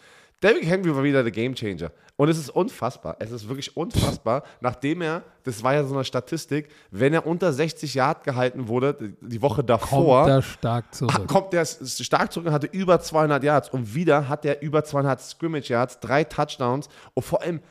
Derrick 0.43 0.65
Henry 0.65 0.95
war 0.97 1.03
wieder 1.03 1.23
der 1.23 1.33
Gamechanger. 1.33 1.91
Und 2.17 2.29
es 2.31 2.39
ist 2.39 2.49
unfassbar. 2.51 3.17
Es 3.19 3.31
ist 3.31 3.47
wirklich 3.47 3.77
unfassbar, 3.77 4.43
nachdem 4.61 5.03
er, 5.03 5.23
das 5.43 5.63
war 5.63 5.75
ja 5.75 5.85
so 5.85 5.95
eine 5.95 6.05
Statistik, 6.05 6.69
wenn 6.91 7.13
er 7.13 7.27
unter 7.27 7.53
60 7.53 7.93
Yard 7.95 8.25
gehalten 8.25 8.69
wurde, 8.69 9.15
die 9.21 9.43
Woche 9.43 9.63
davor, 9.63 10.23
Kommt 10.25 10.31
da 10.31 10.43
stark 10.43 10.95
zurück. 10.95 11.27
kommt 11.29 11.53
der 11.53 11.63
s- 11.63 12.03
stark 12.03 12.33
zurück 12.33 12.47
und 12.47 12.53
hatte 12.55 12.69
über 12.69 13.01
200 13.01 13.43
Yards. 13.45 13.69
Und 13.69 13.95
wieder 13.95 14.29
hat 14.31 14.47
er 14.47 14.63
über 14.63 14.83
200 14.83 15.21
Scrimmage 15.21 15.69
Yards, 15.69 16.01
drei 16.01 16.25
Touchdowns 16.25 16.89
und 17.13 17.23
vor 17.23 17.43
allem 17.43 17.57
er, 17.57 17.63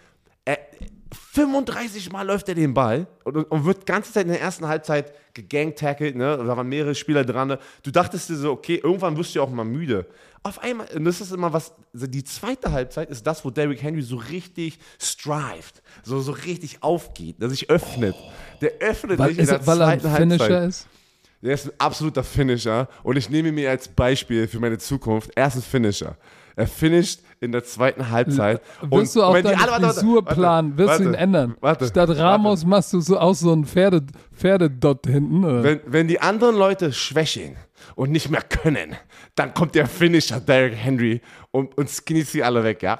35 1.12 2.12
Mal 2.12 2.24
läuft 2.24 2.49
er 2.49 2.55
den 2.55 2.74
Ball 2.74 3.07
und, 3.24 3.36
und- 3.36 3.66
wird 3.66 3.82
die 3.82 3.86
ganze 3.86 4.12
Zeit 4.14 4.24
in 4.26 4.32
der 4.32 4.41
ersten 4.41 4.68
Halbzeit 4.68 5.14
gegangtackelt. 5.34 6.16
Ne? 6.16 6.38
Da 6.38 6.45
waren 6.47 6.68
mehrere 6.68 6.95
Spieler 6.95 7.24
dran. 7.24 7.47
Ne? 7.49 7.60
Du 7.84 7.91
dachtest 7.91 8.30
dir 8.30 8.36
so, 8.36 8.51
okay, 8.51 8.80
irgendwann 8.84 9.18
wirst 9.18 9.34
du 9.34 9.39
ja 9.39 9.45
auch 9.45 9.49
mal 9.49 9.66
müde. 9.66 10.05
Auf 10.43 10.60
einmal, 10.60 10.88
und 10.95 11.03
das 11.03 11.20
ist 11.20 11.32
immer 11.34 11.51
was, 11.51 11.74
die 11.93 12.24
zweite 12.24 12.72
Halbzeit 12.72 13.10
ist 13.10 13.28
das, 13.28 13.43
wo 13.43 13.49
Derrick 13.49 13.82
Henry 13.84 14.01
so 14.01 14.16
richtig 14.16 14.80
strived, 14.97 15.82
so, 16.03 16.22
so 16.22 16.32
richtig 16.32 16.82
aufgeht, 16.82 17.41
der 17.41 17.49
sich 17.49 17.70
öffnet. 17.70 18.16
Der 18.62 18.72
öffnet 18.80 19.20
weil, 19.20 19.30
sich 19.30 19.39
in 19.39 19.45
der 19.47 19.68
weil 19.68 19.82
er 19.82 19.88
ein 19.88 19.99
zweiten 19.99 20.18
Finisher 20.18 20.43
Halbzeit. 20.43 20.70
ist? 20.70 20.88
Der 21.41 21.53
ist 21.53 21.66
ein 21.68 21.74
absoluter 21.78 22.24
Finisher 22.24 22.88
und 23.03 23.18
ich 23.18 23.30
nehme 23.30 23.49
ihn 23.49 23.55
mir 23.55 23.70
als 23.70 23.88
Beispiel 23.88 24.47
für 24.47 24.60
meine 24.60 24.78
Zukunft. 24.78 25.32
Er 25.36 25.47
ist 25.47 25.55
ein 25.55 25.62
Finisher. 25.62 26.16
Er 26.55 26.68
finisht 26.68 27.22
in 27.42 27.52
der 27.52 27.64
zweiten 27.64 28.10
Halbzeit. 28.10 28.62
Wirst 28.82 29.16
du 29.16 29.24
auch 29.24 29.34
deinen 29.34 29.58
warte, 29.58 29.72
warte, 29.72 29.86
Frisurplan, 29.88 30.72
warte, 30.72 30.78
wirst 30.78 31.00
du 31.00 31.04
ihn 31.04 31.10
warte, 31.10 31.18
ändern? 31.20 31.56
Warte, 31.62 31.88
Statt 31.88 32.10
Ramos 32.18 32.66
machst 32.66 32.94
du 32.94 33.00
so 33.00 33.18
aus 33.18 33.40
so 33.40 33.54
ein 33.54 33.66
Pferde, 33.66 34.06
Pferdedot 34.34 35.08
hinten. 35.08 35.44
Oder? 35.46 35.64
Wenn, 35.64 35.80
wenn 35.86 36.08
die 36.08 36.20
anderen 36.20 36.56
Leute 36.56 36.92
schwächeln 36.92 37.56
und 37.96 38.12
nicht 38.12 38.30
mehr 38.30 38.42
können, 38.42 38.96
dann 39.36 39.54
kommt 39.54 39.76
der 39.76 39.88
Finisher, 39.88 40.40
Derrick 40.40 40.76
Henry, 40.76 41.22
und, 41.52 41.78
und 41.78 41.90
skinny 41.90 42.24
sie 42.24 42.44
alle 42.44 42.64
weg, 42.64 42.84
ja? 42.84 43.00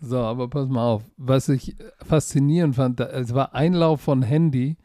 So, 0.00 0.18
aber 0.18 0.48
pass 0.48 0.68
mal 0.68 0.86
auf. 0.86 1.02
Was 1.16 1.48
ich 1.48 1.76
faszinierend 2.06 2.76
fand, 2.76 3.00
da, 3.00 3.06
es 3.06 3.34
war 3.34 3.54
Einlauf 3.54 4.02
von 4.02 4.22
Handy, 4.22 4.76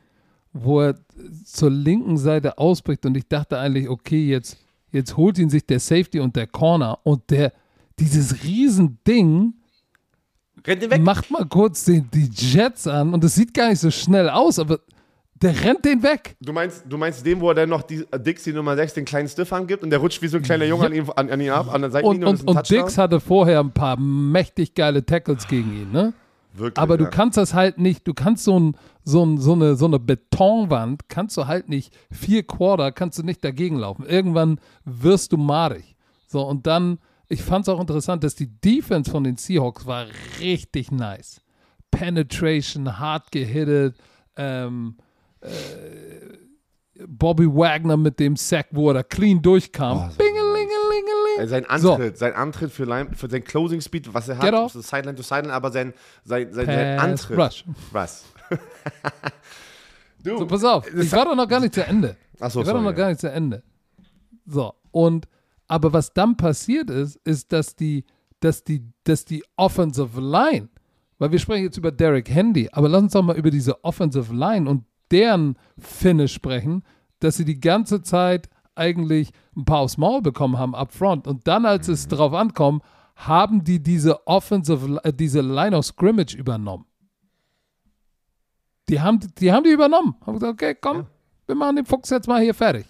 wo 0.54 0.82
er 0.82 0.96
zur 1.44 1.70
linken 1.70 2.18
Seite 2.18 2.58
ausbricht 2.58 3.06
und 3.06 3.16
ich 3.16 3.28
dachte 3.28 3.58
eigentlich, 3.58 3.90
okay, 3.90 4.28
jetzt, 4.28 4.58
jetzt 4.92 5.16
holt 5.18 5.38
ihn 5.38 5.50
sich 5.50 5.66
der 5.66 5.80
Safety 5.80 6.20
und 6.20 6.36
der 6.36 6.48
Corner 6.48 7.00
und 7.04 7.30
der, 7.30 7.54
dieses 8.00 8.44
Riesending 8.44 9.54
Rennt 10.66 10.82
den 10.82 10.92
weg. 10.92 11.02
macht 11.02 11.32
mal 11.32 11.46
kurz 11.46 11.86
den, 11.86 12.10
die 12.14 12.30
Jets 12.32 12.88
an 12.88 13.14
und 13.14 13.24
es 13.24 13.36
sieht 13.36 13.54
gar 13.54 13.70
nicht 13.70 13.80
so 13.80 13.92
schnell 13.92 14.30
aus, 14.30 14.60
aber 14.60 14.80
der 15.42 15.64
rennt 15.64 15.86
den 15.86 16.04
weg. 16.04 16.36
Du 16.42 16.52
meinst, 16.52 16.84
du 16.88 16.98
meinst 16.98 17.26
den, 17.26 17.40
wo 17.40 17.50
er 17.50 17.56
dann 17.56 17.70
noch 17.70 17.82
die 17.84 18.06
äh, 18.12 18.20
Dixie 18.20 18.52
Nummer 18.52 18.76
6 18.76 18.96
den 18.96 19.06
kleinen 19.06 19.30
Stiff 19.30 19.54
gibt 19.68 19.84
und 19.84 19.90
der 19.90 20.00
rutscht 20.00 20.22
wie 20.22 20.28
so 20.28 20.38
ein 20.38 20.44
kleiner 20.44 20.66
Junge 20.66 20.88
an, 20.88 20.94
ihm, 20.94 21.10
an, 21.16 21.30
an 21.30 21.40
ihn 21.40 21.50
ab, 21.50 21.74
an 21.74 21.82
der 21.82 21.88
Und, 21.88 21.92
Seitenlinie 21.94 22.28
und, 22.28 22.42
ein 22.42 22.48
und 22.48 22.56
Touchdown? 22.56 22.80
Dix 22.86 22.98
hatte 22.98 23.20
vorher 23.22 23.62
ein 23.62 23.72
paar 23.72 23.98
mächtig 23.98 24.76
geile 24.76 25.06
Tackles 25.06 25.48
gegen 25.48 25.72
ihn, 25.74 25.92
ne? 25.92 26.14
Wirklich, 26.54 26.78
Aber 26.82 26.98
du 26.98 27.06
ja. 27.06 27.10
kannst 27.10 27.38
das 27.38 27.54
halt 27.54 27.78
nicht, 27.78 28.08
du 28.08 28.14
kannst 28.14 28.44
so, 28.44 28.60
ein, 28.60 28.76
so, 29.06 29.24
ein, 29.24 29.38
so, 29.38 29.54
eine, 29.54 29.76
so 29.76 29.86
eine 29.86 30.00
Betonwand, 30.00 31.08
kannst 31.08 31.38
du 31.38 31.48
halt 31.48 31.70
nicht, 31.70 31.96
vier 32.12 32.44
Quarter 32.44 32.92
kannst 32.92 33.20
du 33.20 33.24
nicht 33.24 33.44
dagegen 33.44 33.78
laufen. 33.78 34.06
Irgendwann 34.06 34.60
wirst 34.84 35.32
du 35.32 35.38
madig. 35.38 35.96
So, 36.28 36.42
und 36.42 36.68
dann, 36.68 36.98
ich 37.30 37.44
fand 37.44 37.68
es 37.68 37.70
auch 37.70 37.80
interessant, 37.80 38.24
dass 38.24 38.36
die 38.36 38.48
Defense 38.48 39.10
von 39.10 39.24
den 39.24 39.38
Seahawks 39.38 39.86
war 39.86 40.08
richtig 40.40 40.92
nice. 40.92 41.42
Penetration, 41.92 43.00
hart 43.00 43.32
gehittet, 43.32 43.96
ähm, 44.36 44.98
äh, 45.42 45.50
Bobby 47.08 47.46
Wagner 47.48 47.98
mit 47.98 48.20
dem 48.20 48.36
Sack, 48.36 48.68
wo 48.72 48.90
er 48.90 48.96
da 48.96 49.04
clean 49.04 49.42
durchkam. 49.42 49.98
Oh, 49.98 50.18
Bingelingelingeling. 50.18 51.48
Sein 51.48 51.66
So. 51.80 51.94
Antritt, 51.94 52.18
sein 52.18 52.34
Antritt 52.34 52.72
für, 52.72 52.84
Line, 52.86 53.12
für 53.16 53.30
sein 53.30 53.44
Closing 53.44 53.80
Speed, 53.80 54.14
was 54.14 54.28
er 54.28 54.38
hat, 54.38 54.44
Get 54.44 54.54
das 54.54 54.76
ist 54.76 54.90
Sideline 54.90 55.16
to 55.16 55.24
Sideline, 55.24 55.54
aber 55.54 55.72
sein, 55.72 55.94
sein, 56.26 56.52
sein, 56.52 56.66
sein 56.66 57.00
Antritt. 57.00 57.38
Rush. 57.38 57.64
Was? 57.92 58.26
du, 60.24 60.40
So, 60.40 60.46
pass 60.48 60.64
auf, 60.64 60.94
ich 60.94 61.12
war 61.12 61.26
doch 61.26 61.36
noch 61.36 61.48
gar 61.48 61.60
nicht 61.62 61.74
zu 61.74 61.86
Ende. 61.86 62.18
Achso, 62.40 62.62
ich 62.62 62.68
war 62.68 62.74
doch 62.74 62.82
noch 62.82 62.88
sorry. 62.88 62.98
gar 62.98 63.10
nicht 63.10 63.22
zu 63.22 63.32
Ende. 63.32 63.64
So, 64.46 64.74
und 64.92 65.28
aber 65.70 65.94
was 65.94 66.12
dann 66.14 66.36
passiert 66.36 66.90
ist, 66.90 67.16
ist, 67.24 67.54
dass 67.54 67.76
die, 67.78 68.04
dass 68.42 68.64
die, 68.66 68.84
dass 69.06 69.24
die 69.24 69.44
Offensive 69.56 70.20
Line, 70.20 70.68
weil 71.18 71.32
wir 71.32 71.40
sprechen 71.40 71.64
jetzt 71.64 71.78
über 71.78 71.92
Derek 71.92 72.30
Handy, 72.30 72.68
aber 72.72 72.90
lass 72.90 73.04
uns 73.04 73.14
doch 73.14 73.24
mal 73.24 73.38
über 73.38 73.52
diese 73.52 73.82
Offensive 73.84 74.34
Line 74.34 74.70
und 74.70 74.84
deren 75.12 75.58
Finish 75.78 76.34
sprechen, 76.34 76.84
dass 77.20 77.38
sie 77.38 77.46
die 77.46 77.60
ganze 77.60 78.02
Zeit 78.02 78.50
eigentlich 78.76 79.32
ein 79.58 79.66
paar 79.66 79.80
aufs 79.80 79.98
Maul 79.98 80.22
bekommen 80.22 80.58
haben 80.58 80.74
up 80.76 80.94
front 80.94 81.28
und 81.28 81.48
dann, 81.48 81.66
als 81.66 81.88
es 81.88 82.06
Mhm. 82.06 82.10
drauf 82.12 82.34
ankommt, 82.34 82.84
haben 83.16 83.64
die 83.66 83.84
diese 83.84 84.26
Offensive, 84.28 85.02
äh, 85.04 85.12
diese 85.14 85.42
Line 85.42 85.76
of 85.78 85.86
Scrimmage 85.86 86.36
übernommen. 86.38 86.86
Die 88.88 89.02
haben, 89.02 89.20
die 89.38 89.52
haben 89.52 89.64
die 89.64 89.72
übernommen. 89.72 90.16
Haben 90.26 90.34
gesagt, 90.36 90.54
okay, 90.54 90.76
komm, 90.80 90.98
Ja. 90.98 91.08
wir 91.48 91.56
machen 91.56 91.76
den 91.76 91.86
Fuchs 91.86 92.10
jetzt 92.10 92.28
mal 92.28 92.42
hier 92.42 92.54
fertig. 92.54 92.86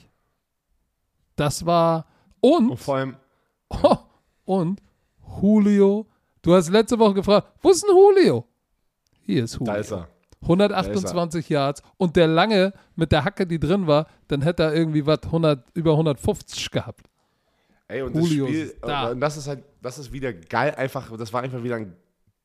Das 1.36 1.66
war 1.66 2.06
und 2.42 2.72
Und 2.72 2.78
vor 2.78 2.96
allem, 2.96 3.16
Oh, 3.70 3.98
und 4.46 4.82
Julio. 5.42 6.08
Du 6.42 6.54
hast 6.54 6.70
letzte 6.70 6.98
Woche 6.98 7.16
gefragt, 7.16 7.48
wo 7.62 7.70
ist 7.70 7.84
denn 7.84 7.96
Julio? 7.96 8.46
Hier 9.22 9.44
ist 9.44 9.54
Julio. 9.54 9.74
da 9.74 9.80
ist 9.80 9.92
er. 9.92 10.08
128 10.42 11.50
Yards 11.50 11.84
und 11.98 12.16
der 12.16 12.28
lange 12.28 12.74
mit 12.96 13.12
der 13.12 13.26
Hacke, 13.26 13.46
die 13.46 13.60
drin 13.60 13.88
war, 13.88 14.08
dann 14.30 14.42
hätte 14.42 14.64
er 14.64 14.74
irgendwie 14.74 15.06
was 15.06 15.20
100, 15.24 15.66
über 15.74 15.92
150 15.92 16.72
gehabt. 16.72 17.06
Ey, 17.90 18.02
und 18.04 18.16
Julio 18.16 18.46
das 18.46 18.54
Spiel, 18.56 18.66
ist 18.68 18.78
da. 18.82 19.10
und 19.12 19.20
das 19.20 19.38
ist 19.38 19.48
halt, 19.48 19.64
das 19.82 19.98
ist 19.98 20.12
wieder 20.14 20.32
geil, 20.32 20.74
einfach, 20.76 21.16
das 21.18 21.34
war 21.34 21.42
einfach 21.42 21.62
wieder 21.62 21.76
ein 21.76 21.96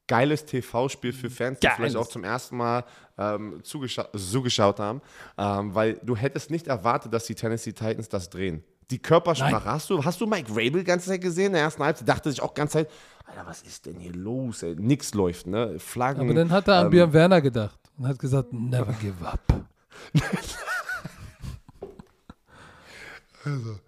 geiles 0.06 0.44
TV-Spiel 0.44 1.12
für 1.12 1.30
Fans, 1.30 1.60
die 1.60 1.66
Geiles. 1.66 1.76
vielleicht 1.76 1.96
auch 1.96 2.08
zum 2.08 2.24
ersten 2.24 2.56
Mal 2.56 2.84
ähm, 3.16 3.60
zugescha 3.62 4.08
zugeschaut 4.16 4.80
haben, 4.80 5.00
ähm, 5.38 5.74
weil 5.74 6.00
du 6.02 6.16
hättest 6.16 6.50
nicht 6.50 6.66
erwartet, 6.66 7.12
dass 7.12 7.26
die 7.26 7.34
Tennessee 7.34 7.72
Titans 7.72 8.08
das 8.08 8.28
drehen. 8.28 8.64
Die 8.90 8.98
Körpersprache, 8.98 9.64
hast 9.64 9.88
du, 9.90 10.04
hast 10.04 10.20
du 10.20 10.26
Mike 10.26 10.50
Rabel 10.50 10.80
die 10.80 10.84
ganze 10.84 11.08
Zeit 11.08 11.20
gesehen 11.20 11.46
in 11.46 11.52
der 11.54 11.62
ersten 11.62 11.82
Halbzeit? 11.82 12.08
Dachte 12.08 12.30
sich 12.30 12.42
auch 12.42 12.52
die 12.52 12.58
ganze 12.58 12.72
Zeit, 12.74 12.90
Alter, 13.26 13.46
was 13.46 13.62
ist 13.62 13.86
denn 13.86 13.98
hier 13.98 14.12
los? 14.12 14.62
Ey? 14.62 14.74
Nix 14.76 15.14
läuft, 15.14 15.46
ne? 15.46 15.78
Flaggen. 15.78 16.20
Aber 16.22 16.34
dann 16.34 16.50
hat 16.50 16.68
er 16.68 16.76
an 16.80 16.84
ähm, 16.86 16.90
Björn 16.90 17.12
Werner 17.12 17.40
gedacht 17.40 17.78
und 17.96 18.06
hat 18.06 18.18
gesagt, 18.18 18.52
never 18.52 18.92
give 19.00 19.26
up. 19.26 19.40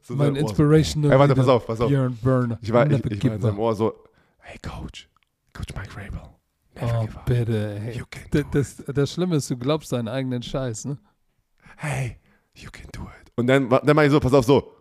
so 0.02 0.14
Mein. 0.14 0.36
Inspirational 0.36 1.12
Ey, 1.12 1.18
warte, 1.18 1.34
pass 1.34 1.48
auf, 1.48 1.66
pass 1.66 1.80
auf. 1.80 1.88
Björn 1.88 2.18
Werner. 2.22 2.58
Ich 2.62 2.72
war, 2.72 2.90
ich, 2.90 3.04
ich 3.04 3.24
war 3.24 3.34
in 3.34 3.40
seinem. 3.40 3.58
Ohr 3.58 3.74
so, 3.74 3.94
hey 4.40 4.58
Coach, 4.58 5.08
Coach 5.52 5.74
Mike 5.74 5.90
Rabel, 5.96 6.20
never 6.74 6.98
Oh, 7.00 7.06
give 7.06 7.16
up. 7.18 7.26
bitte. 7.26 7.80
Ey. 7.80 7.98
You 7.98 8.04
can 8.10 8.24
Das, 8.50 8.76
das, 8.76 8.94
das 8.94 9.12
Schlimme 9.12 9.36
ist, 9.36 9.50
du 9.50 9.56
glaubst 9.56 9.92
deinen 9.92 10.08
eigenen 10.08 10.42
Scheiß, 10.42 10.84
ne? 10.86 10.98
hey, 11.78 12.16
you 12.54 12.70
can 12.70 12.86
do 12.92 13.02
it. 13.02 13.32
Und 13.36 13.46
dann, 13.48 13.68
dann 13.68 13.94
mach 13.96 14.02
ich 14.02 14.10
so, 14.10 14.20
pass 14.20 14.32
auf, 14.32 14.44
so, 14.46 14.72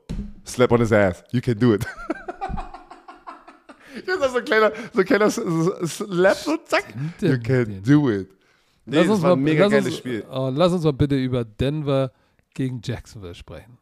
slap 0.45 0.71
on 0.71 0.79
his 0.79 0.91
ass, 0.91 1.23
you 1.31 1.41
can 1.41 1.57
do 1.57 1.73
it. 1.73 1.85
Jetzt 3.95 4.07
ist 4.07 4.31
so 4.31 4.37
ein 4.37 4.45
kleiner, 4.45 4.71
so 4.93 4.99
ein 4.99 5.05
kleiner 5.05 5.29
Slap, 5.29 6.35
so 6.37 6.57
zack, 6.65 6.93
you 7.21 7.39
can 7.39 7.81
do 7.83 8.09
it. 8.11 8.29
Nee, 8.85 8.97
lass 8.97 9.07
das 9.07 9.15
uns, 9.15 9.23
war 9.23 9.35
mal, 9.35 9.41
ein 9.41 9.43
mega 9.43 9.63
lass, 9.63 9.71
geiles 9.71 9.87
uns, 9.87 9.97
Spiel. 9.97 10.25
Oh, 10.29 10.51
lass 10.53 10.73
uns 10.73 10.83
mal 10.83 10.93
bitte 10.93 11.15
über 11.15 11.43
Denver 11.45 12.11
gegen 12.53 12.81
Jacksonville 12.83 13.35
sprechen. 13.35 13.77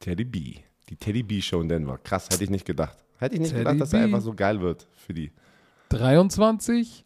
Teddy 0.00 0.24
B, 0.24 0.56
die 0.88 0.96
Teddy 0.96 1.22
B 1.22 1.40
Show 1.40 1.60
in 1.60 1.68
Denver, 1.68 1.98
krass, 1.98 2.28
hätte 2.30 2.44
ich 2.44 2.50
nicht 2.50 2.64
gedacht. 2.64 2.96
Hätte 3.18 3.34
ich 3.36 3.40
nicht 3.42 3.50
Teddy 3.50 3.64
gedacht, 3.64 3.80
dass 3.80 3.92
er 3.92 4.00
B. 4.00 4.04
einfach 4.06 4.20
so 4.20 4.34
geil 4.34 4.60
wird 4.60 4.88
für 4.96 5.14
die. 5.14 5.30
23 5.90 7.04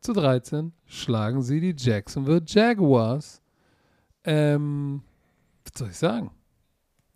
zu 0.00 0.12
13 0.12 0.72
schlagen 0.86 1.42
sie 1.42 1.60
die 1.60 1.74
Jacksonville 1.76 2.42
Jaguars. 2.46 3.42
Ähm, 4.24 5.02
was 5.64 5.78
soll 5.78 5.88
ich 5.90 5.96
sagen? 5.96 6.30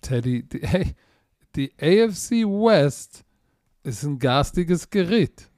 Teddy, 0.02 0.42
die, 0.42 0.66
hey, 0.66 0.94
die 1.56 1.72
AFC 1.80 2.44
West 2.46 3.24
ist 3.82 4.02
ein 4.04 4.18
garstiges 4.18 4.88
Gerät. 4.88 5.48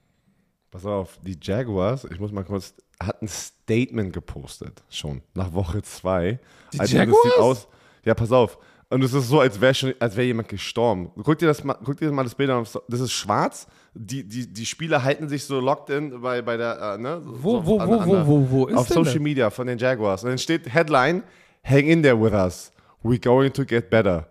Pass 0.70 0.84
auf, 0.86 1.18
die 1.24 1.36
Jaguars, 1.40 2.04
ich 2.04 2.18
muss 2.18 2.32
mal 2.32 2.42
kurz, 2.44 2.74
hat 3.00 3.22
ein 3.22 3.28
Statement 3.28 4.12
gepostet, 4.12 4.82
schon, 4.90 5.22
nach 5.34 5.52
Woche 5.52 5.82
zwei. 5.82 6.40
Die 6.72 6.80
Also, 6.80 6.92
das 6.96 7.06
Jaguars? 7.06 7.22
sieht 7.24 7.38
aus, 7.38 7.68
ja, 8.04 8.14
pass 8.14 8.32
auf. 8.32 8.58
Und 8.90 9.02
es 9.02 9.12
ist 9.12 9.28
so, 9.28 9.40
als 9.40 9.60
wäre 9.60 9.74
schon, 9.74 9.94
als 9.98 10.14
wäre 10.16 10.26
jemand 10.26 10.48
gestorben. 10.48 11.10
Guck 11.22 11.38
dir 11.38 11.46
das 11.46 11.64
mal, 11.64 11.76
guck 11.84 11.96
dir 11.96 12.10
mal 12.12 12.22
das 12.22 12.34
Bild 12.34 12.50
an. 12.50 12.64
Das 12.88 13.00
ist 13.00 13.12
schwarz. 13.12 13.66
Die, 13.94 14.22
die, 14.28 14.52
die 14.52 14.66
Spieler 14.66 15.02
halten 15.02 15.28
sich 15.28 15.44
so 15.44 15.58
locked 15.58 15.90
in 15.90 16.20
bei, 16.20 16.42
bei 16.42 16.56
der, 16.56 16.94
äh, 16.96 16.98
ne? 16.98 17.20
Wo, 17.24 17.56
so 17.58 17.66
wo, 17.66 17.78
an- 17.78 17.88
wo, 17.88 17.94
an 17.94 18.08
wo, 18.08 18.26
wo, 18.26 18.50
wo 18.50 18.66
ist 18.66 18.76
Auf 18.76 18.86
denn 18.88 18.94
Social 18.96 19.14
das? 19.14 19.22
Media 19.22 19.50
von 19.50 19.66
den 19.66 19.78
Jaguars. 19.78 20.22
Und 20.22 20.30
dann 20.30 20.38
steht 20.38 20.72
Headline: 20.72 21.22
Hang 21.64 21.86
in 21.86 22.02
there 22.02 22.20
with 22.20 22.32
us. 22.32 22.72
We're 23.02 23.18
going 23.20 23.52
to 23.54 23.64
get 23.64 23.90
better. 23.90 24.28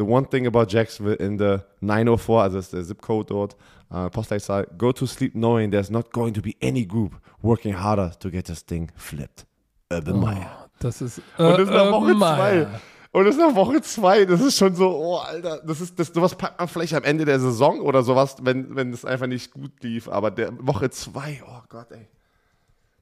The 0.00 0.06
one 0.06 0.24
thing 0.26 0.46
about 0.46 0.68
Jacksonville 0.70 1.16
in 1.16 1.36
the 1.36 1.58
904, 1.82 2.42
also 2.42 2.58
ist 2.58 2.72
der 2.72 2.82
Zip-Code 2.82 3.26
dort, 3.26 3.56
äh, 3.92 4.08
Postleitzahl, 4.08 4.66
go 4.78 4.92
to 4.92 5.04
sleep 5.04 5.34
knowing 5.34 5.70
there's 5.70 5.90
not 5.90 6.10
going 6.10 6.32
to 6.32 6.40
be 6.40 6.54
any 6.62 6.86
group 6.86 7.12
working 7.42 7.74
harder 7.78 8.10
to 8.18 8.30
get 8.30 8.46
this 8.46 8.64
thing 8.64 8.90
flipped. 8.96 9.44
Urban 9.92 10.18
Meyer. 10.18 10.70
Das 10.78 11.02
ist. 11.02 11.18
Äh, 11.36 11.42
Und 11.42 11.50
das 11.58 11.68
ist 11.68 11.70
nach 11.74 11.92
Woche 11.92 12.14
Meyer. 12.14 12.36
zwei. 12.36 12.80
Und 13.12 13.24
das 13.26 13.34
ist 13.34 13.40
nach 13.42 13.54
Woche 13.54 13.82
zwei. 13.82 14.24
Das 14.24 14.40
ist 14.40 14.56
schon 14.56 14.74
so, 14.74 14.88
oh, 14.88 15.16
Alter, 15.18 15.60
das 15.66 15.82
ist, 15.82 15.98
das, 15.98 16.08
sowas 16.08 16.34
packt 16.34 16.58
man 16.58 16.68
vielleicht 16.68 16.94
am 16.94 17.02
Ende 17.04 17.26
der 17.26 17.38
Saison 17.38 17.80
oder 17.80 18.02
sowas, 18.02 18.36
wenn, 18.40 18.74
wenn 18.74 18.94
es 18.94 19.04
einfach 19.04 19.26
nicht 19.26 19.52
gut 19.52 19.82
lief. 19.82 20.08
Aber 20.08 20.30
der 20.30 20.50
Woche 20.66 20.88
zwei, 20.88 21.42
oh 21.46 21.60
Gott, 21.68 21.90
ey. 21.92 22.08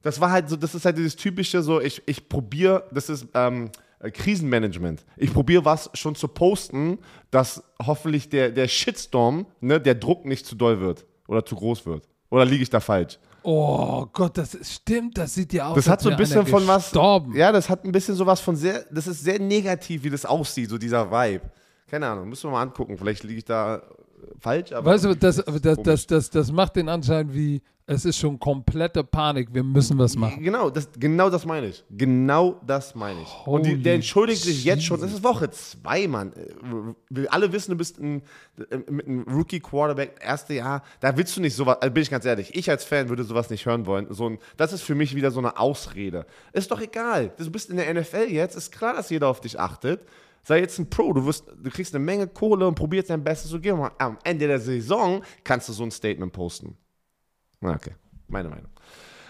Das 0.01 0.19
war 0.19 0.31
halt 0.31 0.49
so, 0.49 0.57
das 0.57 0.75
ist 0.75 0.83
halt 0.83 0.97
dieses 0.97 1.15
typische, 1.15 1.61
so, 1.61 1.79
ich, 1.79 2.01
ich 2.07 2.27
probiere, 2.27 2.83
das 2.91 3.09
ist 3.09 3.27
ähm, 3.33 3.65
äh, 3.65 3.69
Krisenmanagement. 3.99 5.05
Ich 5.17 5.33
probiere 5.33 5.65
was 5.65 5.89
schon 5.93 6.15
zu 6.15 6.27
posten, 6.27 6.99
dass 7.31 7.63
hoffentlich 7.85 8.29
der, 8.29 8.49
der 8.51 8.67
Shitstorm, 8.67 9.45
ne, 9.59 9.79
der 9.79 9.95
Druck 9.95 10.25
nicht 10.25 10.45
zu 10.45 10.55
doll 10.55 10.79
wird 10.79 11.05
oder 11.27 11.45
zu 11.45 11.55
groß 11.55 11.85
wird. 11.85 12.07
Oder 12.29 12.45
liege 12.45 12.63
ich 12.63 12.69
da 12.69 12.79
falsch? 12.79 13.19
Oh 13.43 14.05
Gott, 14.11 14.37
das 14.37 14.53
ist, 14.53 14.73
stimmt, 14.73 15.17
das 15.17 15.33
sieht 15.33 15.53
ja 15.53 15.69
aus. 15.69 15.75
Das 15.75 15.87
hat 15.87 16.01
so 16.01 16.09
ein 16.09 16.17
bisschen 16.17 16.45
von 16.45 16.65
was. 16.67 16.83
gestorben. 16.83 17.35
Ja, 17.35 17.51
das 17.51 17.69
hat 17.69 17.85
ein 17.85 17.91
bisschen 17.91 18.15
sowas 18.15 18.39
von 18.39 18.55
sehr. 18.55 18.85
Das 18.91 19.07
ist 19.07 19.23
sehr 19.23 19.39
negativ, 19.39 20.03
wie 20.03 20.09
das 20.09 20.25
aussieht, 20.25 20.69
so 20.69 20.77
dieser 20.77 21.09
Vibe. 21.09 21.41
Keine 21.87 22.07
Ahnung, 22.07 22.29
müssen 22.29 22.49
wir 22.49 22.51
mal 22.51 22.61
angucken. 22.61 22.97
Vielleicht 22.97 23.23
liege 23.23 23.39
ich 23.39 23.45
da 23.45 23.77
äh, 23.77 23.81
falsch, 24.39 24.71
aber. 24.71 24.91
Weißt 24.91 25.05
du, 25.05 25.15
das, 25.15 25.43
das, 25.61 25.77
das, 25.83 26.07
das, 26.07 26.29
das 26.29 26.51
macht 26.51 26.75
den 26.75 26.89
Anschein 26.89 27.33
wie, 27.33 27.61
es 27.91 28.05
ist 28.05 28.19
schon 28.19 28.39
komplette 28.39 29.03
Panik, 29.03 29.51
wir 29.51 29.63
müssen 29.63 29.97
was 29.97 30.15
machen. 30.15 30.43
Genau 30.43 30.69
das, 30.69 30.89
genau 30.99 31.27
das 31.31 31.43
meine 31.43 31.69
ich. 31.69 31.83
Genau 31.89 32.61
das 32.67 32.93
meine 32.93 33.19
ich. 33.23 33.47
Und 33.47 33.65
die, 33.65 33.71
Holy 33.71 33.81
der 33.81 33.95
entschuldigt 33.95 34.43
sich 34.43 34.63
jetzt 34.63 34.83
schon. 34.83 35.01
Das 35.01 35.09
Jesus. 35.09 35.21
ist 35.21 35.23
Woche 35.23 35.49
zwei, 35.49 36.07
Mann. 36.07 36.31
Äh, 36.33 36.93
Wir 37.09 37.33
alle 37.33 37.51
wissen, 37.51 37.71
du 37.71 37.77
bist 37.77 37.97
ein, 37.97 38.21
äh, 38.69 38.77
mit 38.91 39.07
einem 39.07 39.23
Rookie-Quarterback, 39.23 40.19
erste 40.21 40.53
Jahr. 40.53 40.83
Da 40.99 41.17
willst 41.17 41.35
du 41.35 41.41
nicht 41.41 41.55
sowas, 41.55 41.77
also 41.81 41.91
bin 41.91 42.03
ich 42.03 42.11
ganz 42.11 42.25
ehrlich, 42.25 42.53
ich 42.53 42.69
als 42.69 42.85
Fan 42.85 43.09
würde 43.09 43.23
sowas 43.23 43.49
nicht 43.49 43.65
hören 43.65 43.87
wollen. 43.87 44.05
So 44.11 44.29
ein, 44.29 44.37
das 44.55 44.71
ist 44.71 44.83
für 44.83 44.93
mich 44.93 45.15
wieder 45.15 45.31
so 45.31 45.39
eine 45.39 45.57
Ausrede. 45.57 46.27
Ist 46.53 46.69
doch 46.69 46.81
egal. 46.81 47.31
Du 47.39 47.49
bist 47.49 47.71
in 47.71 47.77
der 47.77 47.91
NFL 47.91 48.27
jetzt. 48.29 48.55
Ist 48.55 48.71
klar, 48.71 48.93
dass 48.93 49.09
jeder 49.09 49.27
auf 49.27 49.41
dich 49.41 49.59
achtet. 49.59 50.01
Sei 50.43 50.59
jetzt 50.59 50.79
ein 50.79 50.89
Pro, 50.89 51.13
du, 51.13 51.25
wirst, 51.25 51.45
du 51.47 51.69
kriegst 51.69 51.93
eine 51.93 52.03
Menge 52.03 52.27
Kohle 52.27 52.67
und 52.67 52.75
probierst 52.75 53.09
dein 53.09 53.23
Bestes 53.23 53.51
zu 53.51 53.59
geben. 53.59 53.87
Am 53.97 54.17
Ende 54.23 54.47
der 54.47 54.59
Saison 54.59 55.21
kannst 55.43 55.69
du 55.69 55.73
so 55.73 55.83
ein 55.83 55.91
Statement 55.91 56.31
posten. 56.33 56.77
Na, 57.61 57.75
Okay, 57.75 57.95
meine 58.27 58.49
Meinung. 58.49 58.69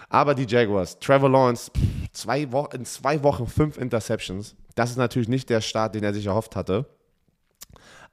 Aber 0.08 0.34
die 0.34 0.46
Jaguars, 0.46 0.98
Trevor 0.98 1.30
Lawrence, 1.30 1.70
pff, 1.70 2.12
zwei 2.12 2.50
Wo 2.50 2.66
in 2.66 2.84
zwei 2.84 3.22
Wochen 3.22 3.46
fünf 3.46 3.78
Interceptions. 3.78 4.56
Das 4.74 4.90
ist 4.90 4.96
natürlich 4.96 5.28
nicht 5.28 5.48
der 5.50 5.60
Start, 5.60 5.94
den 5.94 6.02
er 6.02 6.12
sich 6.12 6.26
erhofft 6.26 6.56
hatte. 6.56 6.86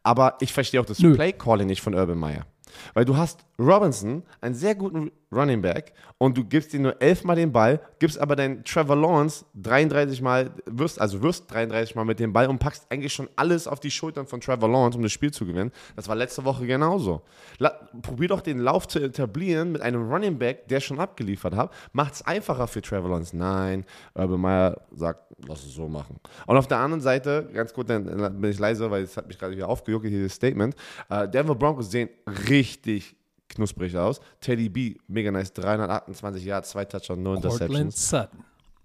Aber 0.03 0.37
ich 0.39 0.53
verstehe 0.53 0.79
auch 0.79 0.85
das. 0.85 0.97
Play-Calling 0.97 1.67
nicht 1.67 1.81
von 1.81 1.95
Urban 1.95 2.17
Meyer. 2.17 2.45
Weil 2.93 3.05
du 3.05 3.17
hast 3.17 3.46
Robinson, 3.59 4.23
einen 4.39 4.55
sehr 4.55 4.75
guten 4.75 5.11
Running 5.31 5.61
Back, 5.61 5.93
und 6.19 6.37
du 6.37 6.43
gibst 6.43 6.73
ihm 6.73 6.83
nur 6.83 7.01
elfmal 7.01 7.35
den 7.35 7.51
Ball, 7.51 7.79
gibst 7.99 8.19
aber 8.19 8.35
deinen 8.35 8.63
Trevor 8.63 8.95
Lawrence 8.95 9.45
33 9.55 10.21
Mal, 10.21 10.51
wirst, 10.65 11.01
also 11.01 11.21
wirst 11.21 11.51
33 11.51 11.95
Mal 11.95 12.05
mit 12.05 12.19
dem 12.19 12.33
Ball 12.33 12.47
und 12.47 12.59
packst 12.59 12.85
eigentlich 12.89 13.13
schon 13.13 13.29
alles 13.35 13.67
auf 13.67 13.79
die 13.79 13.91
Schultern 13.91 14.25
von 14.25 14.41
Trevor 14.41 14.69
Lawrence, 14.69 14.97
um 14.97 15.03
das 15.03 15.11
Spiel 15.11 15.31
zu 15.31 15.45
gewinnen. 15.45 15.71
Das 15.95 16.07
war 16.07 16.15
letzte 16.15 16.45
Woche 16.45 16.65
genauso. 16.65 17.21
La 17.57 17.69
probier 18.01 18.29
doch 18.29 18.41
den 18.41 18.59
Lauf 18.59 18.87
zu 18.87 18.99
etablieren 18.99 19.71
mit 19.71 19.81
einem 19.81 20.09
Running 20.09 20.37
Back, 20.37 20.67
der 20.67 20.79
schon 20.79 20.99
abgeliefert 20.99 21.55
hat. 21.55 21.73
Macht 21.93 22.13
es 22.13 22.21
einfacher 22.21 22.67
für 22.67 22.81
Trevor 22.81 23.09
Lawrence. 23.09 23.35
Nein, 23.35 23.85
Urban 24.13 24.39
Meyer 24.39 24.81
sagt, 24.91 25.33
lass 25.47 25.65
es 25.65 25.73
so 25.73 25.87
machen. 25.87 26.19
Und 26.45 26.57
auf 26.57 26.67
der 26.67 26.77
anderen 26.77 27.01
Seite, 27.01 27.49
ganz 27.53 27.73
gut, 27.73 27.89
dann 27.89 28.05
bin 28.39 28.51
ich 28.51 28.59
leise, 28.59 28.89
weil 28.89 29.03
es 29.03 29.17
hat 29.17 29.27
mich 29.27 29.37
gerade 29.37 29.55
hier 29.55 29.67
aufgejuckt, 29.67 30.07
das 30.07 30.33
Statement. 30.33 30.75
Äh, 31.09 31.27
Denver 31.27 31.55
Broncos 31.55 31.91
sehen 31.91 32.09
richtig 32.49 33.16
knusprig 33.49 33.95
aus. 33.97 34.19
Teddy 34.41 34.69
B, 34.69 34.95
mega 35.07 35.31
nice, 35.31 35.53
328 35.53 36.43
Yards, 36.43 36.69
zwei 36.69 36.85
Touchdowns, 36.85 37.21
no 37.21 37.33
Portland 37.33 37.61
Interceptions. 37.61 38.09
Sutton. 38.09 38.43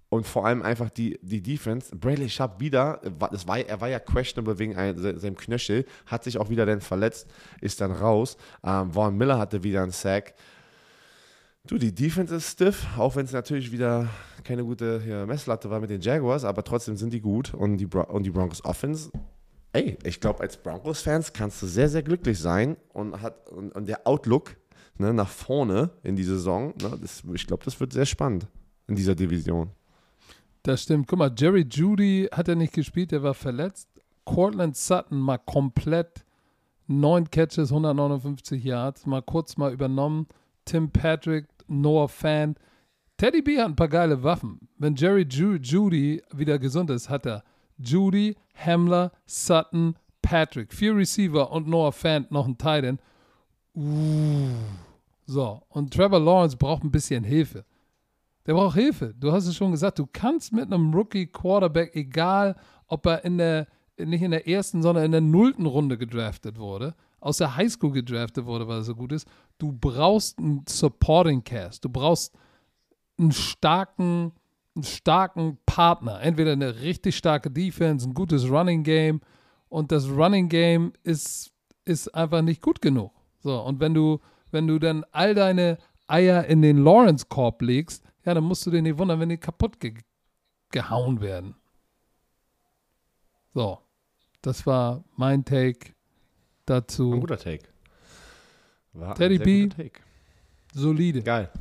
und 0.09 0.27
vor 0.27 0.45
allem 0.45 0.61
einfach 0.61 0.89
die, 0.89 1.19
die 1.21 1.41
Defense. 1.41 1.95
Bradley 1.95 2.29
Sharp 2.29 2.59
wieder, 2.59 3.01
das 3.31 3.47
war, 3.47 3.57
er 3.59 3.81
war 3.81 3.89
ja 3.89 3.99
questionable 3.99 4.59
wegen 4.59 4.75
seinem 5.19 5.35
Knöchel, 5.35 5.85
hat 6.05 6.23
sich 6.23 6.37
auch 6.37 6.49
wieder 6.49 6.65
dann 6.65 6.81
verletzt, 6.81 7.27
ist 7.61 7.81
dann 7.81 7.91
raus. 7.91 8.37
Ähm, 8.63 8.91
Vaughn 8.91 9.17
Miller 9.17 9.39
hatte 9.39 9.63
wieder 9.63 9.83
einen 9.83 9.91
Sack. 9.91 10.33
Du, 11.65 11.77
die 11.77 11.95
Defense 11.95 12.35
ist 12.35 12.51
stiff, 12.51 12.85
auch 12.97 13.15
wenn 13.15 13.25
es 13.25 13.31
natürlich 13.31 13.71
wieder 13.71 14.09
keine 14.43 14.65
gute 14.65 14.99
hier, 15.01 15.25
Messlatte 15.25 15.69
war 15.69 15.79
mit 15.79 15.89
den 15.89 16.01
Jaguars, 16.01 16.43
aber 16.43 16.63
trotzdem 16.63 16.97
sind 16.97 17.13
die 17.13 17.21
gut 17.21 17.53
und 17.53 17.77
die, 17.77 17.85
Bron 17.85 18.05
und 18.05 18.23
die 18.23 18.31
Broncos 18.31 18.63
Offense. 18.65 19.11
Ey, 19.73 19.97
ich 20.03 20.19
glaube, 20.19 20.41
als 20.41 20.55
Broncos-Fans 20.57 21.33
kannst 21.33 21.61
du 21.61 21.65
sehr, 21.65 21.89
sehr 21.89 22.03
glücklich 22.03 22.39
sein 22.39 22.77
und, 22.93 23.21
hat, 23.21 23.49
und, 23.49 23.71
und 23.75 23.87
der 23.87 24.07
Outlook 24.07 24.55
ne, 24.99 25.13
nach 25.13 25.29
vorne 25.29 25.89
in 26.03 26.15
die 26.15 26.23
Saison, 26.23 26.75
ne, 26.81 26.97
das, 27.01 27.23
ich 27.33 27.47
glaube, 27.47 27.65
das 27.65 27.79
wird 27.79 27.91
sehr 27.91 28.05
spannend 28.05 28.47
in 28.87 28.95
dieser 28.95 29.15
Division. 29.15 29.71
Das 30.61 30.83
stimmt. 30.83 31.07
Guck 31.07 31.19
mal, 31.19 31.33
Jerry 31.35 31.65
Judy 31.69 32.29
hat 32.31 32.47
er 32.47 32.55
nicht 32.55 32.73
gespielt, 32.73 33.11
der 33.11 33.23
war 33.23 33.33
verletzt. 33.33 33.89
Cortland 34.25 34.77
Sutton 34.77 35.19
mal 35.19 35.39
komplett 35.39 36.23
neun 36.87 37.29
Catches, 37.29 37.71
159 37.71 38.63
Yards, 38.63 39.05
mal 39.05 39.21
kurz 39.21 39.57
mal 39.57 39.73
übernommen. 39.73 40.27
Tim 40.65 40.91
Patrick 40.91 41.47
Noah 41.67 42.07
Fan. 42.07 42.55
Teddy 43.17 43.41
B 43.41 43.57
hat 43.57 43.65
ein 43.65 43.75
paar 43.75 43.89
geile 43.89 44.23
Waffen. 44.23 44.69
Wenn 44.77 44.95
Jerry 44.95 45.25
Ju 45.29 45.55
Judy 45.55 46.21
wieder 46.33 46.59
gesund 46.59 46.89
ist, 46.89 47.09
hat 47.09 47.25
er 47.25 47.43
Judy, 47.77 48.35
Hamler, 48.55 49.11
Sutton, 49.25 49.95
Patrick, 50.21 50.73
vier 50.73 50.95
Receiver 50.95 51.51
und 51.51 51.67
Noah 51.67 51.91
Fant 51.91 52.31
noch 52.31 52.47
ein 52.47 52.57
Titan. 52.57 52.99
So, 55.25 55.61
und 55.69 55.93
Trevor 55.93 56.19
Lawrence 56.19 56.57
braucht 56.57 56.83
ein 56.83 56.91
bisschen 56.91 57.23
Hilfe. 57.23 57.65
Der 58.45 58.53
braucht 58.53 58.75
Hilfe. 58.75 59.13
Du 59.17 59.31
hast 59.31 59.47
es 59.47 59.55
schon 59.55 59.71
gesagt, 59.71 59.99
du 59.99 60.07
kannst 60.11 60.51
mit 60.51 60.65
einem 60.65 60.93
Rookie-Quarterback, 60.93 61.95
egal 61.95 62.55
ob 62.87 63.05
er 63.05 63.23
in 63.23 63.37
der, 63.37 63.67
nicht 63.97 64.21
in 64.21 64.31
der 64.31 64.47
ersten, 64.47 64.81
sondern 64.81 65.05
in 65.05 65.11
der 65.11 65.21
nullten 65.21 65.65
Runde 65.65 65.97
gedraftet 65.97 66.59
wurde, 66.59 66.93
aus 67.19 67.37
der 67.37 67.55
Highschool 67.55 67.91
gedraftet 67.91 68.45
wurde, 68.45 68.67
weil 68.67 68.79
er 68.79 68.83
so 68.83 68.95
gut 68.95 69.13
ist. 69.13 69.27
Du 69.57 69.71
brauchst 69.71 70.37
einen 70.39 70.65
Supporting 70.67 71.43
Cast. 71.43 71.85
Du 71.85 71.89
brauchst 71.89 72.33
einen 73.17 73.31
starken, 73.31 74.33
einen 74.75 74.83
starken 74.83 75.57
Partner. 75.65 76.21
Entweder 76.21 76.53
eine 76.53 76.81
richtig 76.81 77.15
starke 77.17 77.51
Defense, 77.51 78.07
ein 78.07 78.13
gutes 78.13 78.49
Running 78.49 78.83
Game. 78.83 79.21
Und 79.69 79.91
das 79.91 80.07
Running 80.07 80.49
Game 80.49 80.93
ist, 81.03 81.51
ist 81.85 82.13
einfach 82.13 82.41
nicht 82.41 82.61
gut 82.61 82.81
genug. 82.81 83.11
So, 83.39 83.59
und 83.61 83.79
wenn 83.79 83.93
du, 83.93 84.19
wenn 84.51 84.67
du 84.67 84.79
dann 84.79 85.05
all 85.11 85.35
deine 85.35 85.77
Eier 86.07 86.45
in 86.45 86.61
den 86.61 86.77
Lawrence-Korb 86.83 87.61
legst, 87.61 88.03
ja, 88.25 88.33
dann 88.33 88.43
musst 88.43 88.65
du 88.65 88.71
dir 88.71 88.81
nicht 88.81 88.97
wundern, 88.97 89.19
wenn 89.19 89.29
die 89.29 89.37
kaputt 89.37 89.79
ge 89.79 89.95
gehauen 90.71 91.21
werden. 91.21 91.55
So, 93.53 93.77
das 94.41 94.65
war 94.65 95.03
mein 95.15 95.45
Take 95.45 95.93
dazu. 96.65 97.13
Ein 97.13 97.19
guter 97.19 97.37
Take. 97.37 97.67
War 98.93 99.13
Teddy 99.13 99.37
B. 99.37 99.69
Take. 99.69 100.01
Solide. 100.73 101.21
Geil. 101.21 101.51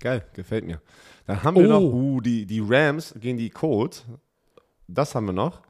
Geil, 0.00 0.24
gefällt 0.32 0.64
mir. 0.64 0.80
Dann 1.28 1.42
haben 1.44 1.56
wir 1.56 1.66
Oh. 1.66 1.80
noch 1.80 1.92
uh, 1.92 2.20
die, 2.20 2.46
die 2.46 2.60
Rams 2.66 3.14
gegen 3.20 3.36
die 3.38 3.50
Colts. 3.50 4.04
Das 4.88 5.14
haben 5.14 5.26
wir 5.26 5.32
noch. 5.34 5.60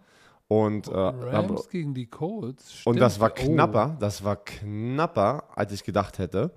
Und, 0.47 0.87
äh, 0.89 0.93
Rams 0.97 1.69
gegen 1.69 1.93
die 1.93 2.07
Colts. 2.07 2.81
und 2.87 2.99
das 2.99 3.21
war 3.21 3.31
stimmt. 3.37 3.55
knapper, 3.57 3.97
das 4.01 4.25
war 4.25 4.37
knapper, 4.37 5.45
als 5.55 5.73
ich 5.73 5.85
gedacht 5.85 6.19
hätte. 6.19 6.53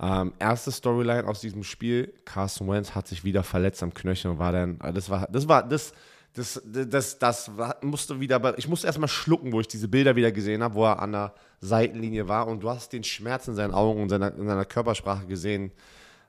Ähm, 0.00 0.32
erste 0.38 0.70
Storyline 0.70 1.26
aus 1.26 1.40
diesem 1.40 1.64
Spiel, 1.64 2.12
Carson 2.24 2.68
Wentz 2.68 2.94
hat 2.94 3.08
sich 3.08 3.24
wieder 3.24 3.42
verletzt 3.42 3.82
am 3.82 3.92
Knöchel 3.92 4.30
und 4.30 4.38
war 4.38 4.52
dann, 4.52 4.78
äh, 4.80 4.92
das 4.92 5.10
war, 5.10 5.26
das 5.32 5.48
war, 5.48 5.66
das, 5.66 5.92
das, 6.34 6.62
das, 6.64 7.18
das 7.18 7.56
war, 7.56 7.76
musste 7.82 8.20
wieder, 8.20 8.56
ich 8.58 8.68
musste 8.68 8.86
erstmal 8.86 9.08
schlucken, 9.08 9.50
wo 9.52 9.60
ich 9.60 9.66
diese 9.68 9.88
Bilder 9.88 10.14
wieder 10.14 10.30
gesehen 10.30 10.62
habe, 10.62 10.74
wo 10.76 10.84
er 10.84 11.00
an 11.00 11.10
der 11.12 11.34
Seitenlinie 11.60 12.28
war 12.28 12.46
und 12.46 12.62
du 12.62 12.68
hast 12.70 12.92
den 12.92 13.02
Schmerz 13.02 13.48
in 13.48 13.54
seinen 13.54 13.74
Augen 13.74 14.02
und 14.02 14.08
seiner, 14.10 14.32
in 14.36 14.46
seiner 14.46 14.64
Körpersprache 14.66 15.26
gesehen, 15.26 15.72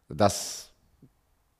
dass 0.09 0.72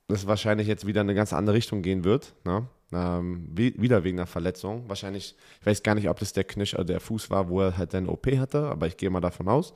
das 0.08 0.28
wahrscheinlich 0.28 0.68
jetzt 0.68 0.86
wieder 0.86 1.02
in 1.02 1.08
eine 1.08 1.16
ganz 1.16 1.34
andere 1.34 1.56
Richtung 1.56 1.82
gehen 1.82 2.04
wird. 2.04 2.34
Ne? 2.44 2.68
Ähm, 2.92 3.48
wie, 3.52 3.80
wieder 3.82 4.04
wegen 4.04 4.20
einer 4.20 4.28
Verletzung. 4.28 4.88
Wahrscheinlich, 4.88 5.36
ich 5.62 5.66
weiß 5.66 5.84
gar 5.84 5.96
nicht, 5.96 6.10
ob 6.10 6.20
das 6.20 6.34
der 6.34 6.44
Knöchel 6.44 6.80
oder 6.80 6.86
der 6.86 7.00
Fuß 7.00 7.30
war, 7.30 7.50
wo 7.50 7.62
er 7.62 7.78
halt 7.78 7.96
eine 7.96 8.10
OP 8.10 8.28
hatte, 8.28 8.70
aber 8.70 8.88
ich 8.88 8.98
gehe 8.98 9.10
mal 9.10 9.22
davon 9.22 9.48
aus. 9.48 9.74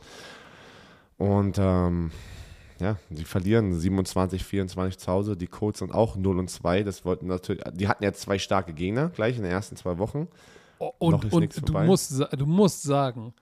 Und 1.18 1.58
ähm, 1.60 2.12
ja, 2.80 2.98
die 3.10 3.24
verlieren 3.24 3.74
27, 3.74 4.44
24 4.44 5.00
zu 5.00 5.12
Hause. 5.12 5.38
Die 5.38 5.48
Colts 5.48 5.80
sind 5.80 5.94
auch 5.94 6.16
0 6.16 6.38
und 6.40 6.50
2. 6.50 6.84
Das 6.84 7.06
wollten 7.06 7.28
natürlich, 7.28 7.64
die 7.74 7.88
hatten 7.88 8.04
ja 8.04 8.14
zwei 8.14 8.38
starke 8.38 8.74
Gegner 8.74 9.10
gleich 9.10 9.38
in 9.38 9.44
den 9.44 9.52
ersten 9.52 9.76
zwei 9.76 9.98
Wochen. 9.98 10.28
Und, 10.78 10.92
und 11.00 11.24
du, 11.24 11.80
musst, 11.80 12.24
du 12.38 12.46
musst 12.46 12.84
sagen, 12.84 13.34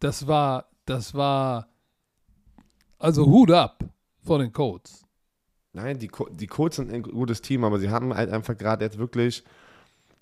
das 0.00 0.26
war, 0.26 0.66
das 0.86 1.14
war, 1.14 1.68
also 2.98 3.26
Hut 3.26 3.52
ab 3.52 3.84
vor 4.24 4.40
den 4.40 4.52
Colts. 4.52 5.04
Nein, 5.72 5.98
die, 5.98 6.10
die 6.32 6.46
Colts 6.46 6.76
sind 6.76 6.92
ein 6.92 7.02
gutes 7.02 7.42
Team, 7.42 7.64
aber 7.64 7.78
sie 7.78 7.90
haben 7.90 8.14
halt 8.14 8.30
einfach 8.30 8.56
gerade 8.56 8.84
jetzt 8.84 8.98
wirklich 8.98 9.44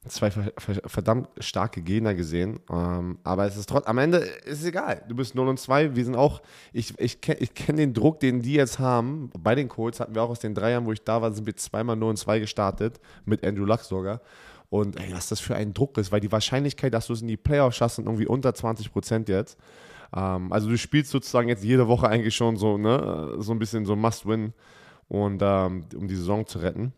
zwei 0.07 0.30
ver 0.30 0.53
ver 0.57 0.80
verdammt 0.86 1.28
starke 1.38 1.82
Gegner 1.82 2.14
gesehen. 2.14 2.61
Ähm, 2.70 3.18
aber 3.24 3.46
es 3.46 3.57
ist 3.57 3.68
trotzdem, 3.68 3.90
am 3.90 3.99
Ende 3.99 4.18
ist 4.18 4.61
es 4.61 4.64
egal. 4.64 5.03
Du 5.09 5.14
bist 5.14 5.34
0 5.34 5.49
und 5.49 5.59
2. 5.59 5.96
Wir 5.96 6.05
sind 6.05 6.16
auch, 6.16 6.42
ich, 6.72 6.99
ich 6.99 7.20
kenne 7.20 7.40
ich 7.40 7.55
kenn 7.55 7.76
den 7.76 7.94
Druck, 7.94 8.20
den 8.20 8.42
die 8.42 8.55
jetzt 8.55 8.78
haben. 8.78 9.30
Bei 9.38 9.55
den 9.55 9.68
Colts 9.68 10.01
hatten 10.01 10.14
wir 10.14 10.22
auch 10.22 10.30
aus 10.30 10.40
den 10.40 10.55
drei 10.55 10.70
Jahren, 10.72 10.86
wo 10.86 10.92
ich 10.92 11.03
da 11.03 11.20
war, 11.22 11.32
sind 11.32 11.46
wir 11.46 11.57
zweimal 11.57 11.96
0 11.96 12.11
und 12.11 12.16
2 12.16 12.40
gestartet. 12.40 13.01
Mit 13.24 13.44
Andrew 13.44 13.64
Luck 13.64 13.80
sogar. 13.80 14.20
Und 14.70 15.01
ey, 15.01 15.12
was 15.12 15.28
das 15.28 15.40
für 15.40 15.57
ein 15.57 15.72
Druck 15.72 15.96
ist, 15.96 16.12
weil 16.12 16.20
die 16.20 16.30
Wahrscheinlichkeit, 16.30 16.92
dass 16.92 17.07
du 17.07 17.14
es 17.14 17.22
in 17.22 17.28
die 17.28 17.38
Playoffs 17.38 17.76
schaffst, 17.76 17.96
sind 17.96 18.05
irgendwie 18.07 18.26
unter 18.26 18.55
20 18.55 18.92
Prozent 18.92 19.28
jetzt. 19.28 19.59
Ähm, 20.14 20.53
also 20.53 20.68
du 20.68 20.76
spielst 20.76 21.11
sozusagen 21.11 21.49
jetzt 21.49 21.64
jede 21.64 21.88
Woche 21.88 22.09
eigentlich 22.09 22.36
schon 22.36 22.57
so, 22.57 22.76
ne, 22.76 23.36
so 23.38 23.53
ein 23.53 23.59
bisschen 23.59 23.86
so 23.86 23.96
Must-Win 23.96 24.53
und 25.09 25.41
ähm, 25.43 25.87
um 25.97 26.09
die 26.09 26.17
Saison 26.17 26.47
zu 26.47 26.59
retten. 26.59 26.93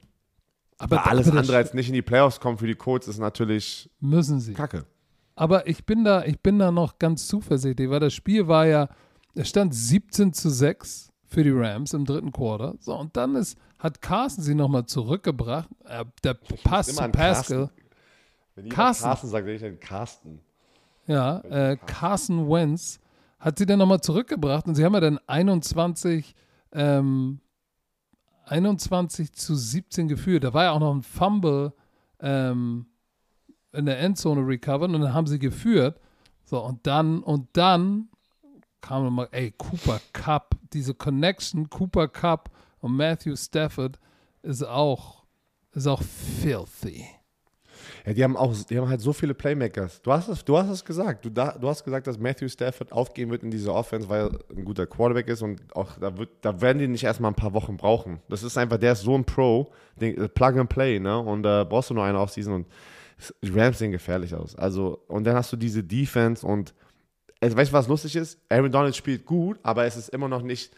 Aber 0.79 1.07
alles 1.07 1.29
aber 1.29 1.37
das 1.37 1.47
andere 1.47 1.57
als 1.59 1.75
nicht 1.75 1.89
in 1.89 1.95
die 1.95 2.03
Playoffs 2.03 2.41
kommen 2.41 2.59
für 2.59 2.67
die 2.67 2.75
Colts 2.75 3.07
ist 3.09 3.19
natürlich 3.19 3.91
müssen 4.01 4.41
sie. 4.41 4.55
Kacke. 4.55 4.87
Aber 5.35 5.67
ich 5.67 5.85
bin 5.85 6.05
da, 6.05 6.25
ich 6.25 6.41
bin 6.41 6.59
da 6.59 6.71
noch 6.71 6.99
ganz 6.99 7.27
zuversichtlich, 7.27 7.89
weil 7.89 8.01
das 8.01 8.13
Spiel 8.15 8.49
war 8.49 8.67
ja, 8.67 8.89
es 9.35 9.49
stand 9.49 9.75
17 9.75 10.33
zu 10.33 10.51
6 10.51 11.11
für 11.25 11.45
die 11.45 11.51
Rams 11.51 11.95
im 11.95 12.05
dritten 12.05 12.33
Quarter. 12.33 12.75
So, 12.81 12.95
und 12.95 13.17
dann 13.17 13.37
ist, 13.37 13.57
hat 13.79 14.03
Carsten 14.03 14.43
sie 14.43 14.55
nochmal 14.55 14.87
zurückgebracht. 14.87 15.69
Äh, 15.85 16.05
der 16.25 16.35
Pass 16.35 16.89
zu 16.89 16.97
Pascal. 16.97 17.13
Carsten. 17.13 17.71
Wenn 18.55 18.69
Carsten. 18.69 19.05
Carsten 19.05 19.29
sagt, 19.29 19.47
will 19.47 19.55
ich 19.55 19.63
dann 19.63 19.79
Carsten. 19.79 20.41
Ja, 21.07 21.39
äh, 21.41 21.77
Carson 21.87 22.51
Wentz 22.51 23.01
hat 23.39 23.59
sie 23.59 23.67
dann 23.67 23.79
nochmal 23.79 24.01
zurückgebracht 24.01 24.67
und 24.67 24.75
sie 24.75 24.85
haben 24.85 24.95
ja 24.95 25.01
dann 25.01 25.19
21, 25.27 26.35
ähm, 26.73 27.41
21 28.51 29.33
zu 29.33 29.55
17 29.55 30.09
geführt. 30.09 30.45
Da 30.45 30.53
war 30.53 30.65
ja 30.65 30.71
auch 30.73 30.81
noch 30.81 30.95
ein 30.95 31.03
Fumble 31.03 31.73
ähm, 32.21 32.87
in 33.73 33.87
der 33.87 34.01
Endzone 34.01 34.47
recovered 34.47 34.91
und 34.91 35.01
dann 35.01 35.15
haben 35.15 35.27
sie 35.27 35.39
geführt. 35.39 36.01
So, 36.45 36.61
und 36.65 36.87
dann, 36.87 37.23
und 37.23 37.49
dann 37.53 38.09
kam 38.81 39.05
nochmal, 39.05 39.29
ey, 39.31 39.53
Cooper 39.57 40.01
Cup, 40.13 40.57
diese 40.73 40.95
Connection, 40.95 41.71
Cooper 41.71 42.09
Cup 42.09 42.51
und 42.81 42.97
Matthew 42.97 43.37
Stafford 43.37 44.01
ist 44.43 44.65
auch, 44.65 45.25
ist 45.73 45.87
auch 45.87 46.03
filthy. 46.03 47.07
Ja, 48.07 48.13
die 48.13 48.25
haben 48.25 48.37
auch, 48.37 48.55
die 48.65 48.79
haben 48.79 48.89
halt 48.89 49.01
so 49.01 49.13
viele 49.13 49.35
Playmakers. 49.35 50.01
Du 50.03 50.13
hast 50.13 50.29
es, 50.29 50.45
du 50.45 50.57
hast 50.57 50.69
es 50.69 50.85
gesagt. 50.85 51.25
Du, 51.25 51.31
da, 51.31 51.57
du 51.59 51.69
hast 51.69 51.85
gesagt, 51.85 52.07
dass 52.07 52.19
Matthew 52.19 52.49
Stafford 52.49 52.93
aufgehen 52.93 53.31
wird 53.31 53.43
in 53.43 53.51
diese 53.51 53.73
Offense, 53.73 54.09
weil 54.09 54.29
er 54.29 54.57
ein 54.57 54.65
guter 54.65 54.87
Quarterback 54.87 55.29
ist 55.29 55.43
und 55.43 55.61
auch 55.75 55.99
da 55.99 56.17
wird, 56.17 56.31
da 56.41 56.61
werden 56.61 56.79
die 56.79 56.89
nicht 56.89 57.05
erstmal 57.05 57.31
ein 57.31 57.37
paar 57.37 57.53
Wochen 57.53 57.77
brauchen. 57.77 58.21
Das 58.29 58.43
ist 58.43 58.57
einfach, 58.57 58.79
der 58.79 58.93
ist 58.93 59.03
so 59.03 59.15
ein 59.15 59.25
Pro, 59.25 59.71
den, 60.01 60.17
äh, 60.17 60.29
Plug 60.29 60.59
and 60.59 60.69
Play, 60.69 60.99
ne? 60.99 61.19
Und 61.19 61.43
da 61.43 61.65
brauchst 61.65 61.91
du 61.91 61.95
nur 61.95 62.05
eine 62.05 62.19
Offseason 62.19 62.55
und 62.55 62.67
die 63.43 63.51
Rams 63.51 63.79
sehen 63.79 63.93
gefährlich 63.93 64.35
aus. 64.35 64.57
Also, 64.57 65.03
und 65.09 65.25
dann 65.25 65.37
hast 65.37 65.53
du 65.53 65.57
diese 65.57 65.85
Defense 65.85 66.47
und 66.47 66.75
also, 67.43 67.57
weißt 67.57 67.71
du, 67.71 67.75
was 67.75 67.89
lustig 67.89 68.17
ist? 68.17 68.39
Aaron 68.51 68.71
Donald 68.71 68.95
spielt 68.95 69.25
gut, 69.25 69.59
aber 69.63 69.87
es 69.87 69.97
ist 69.97 70.11
immer 70.11 70.29
noch 70.29 70.43
nicht 70.43 70.75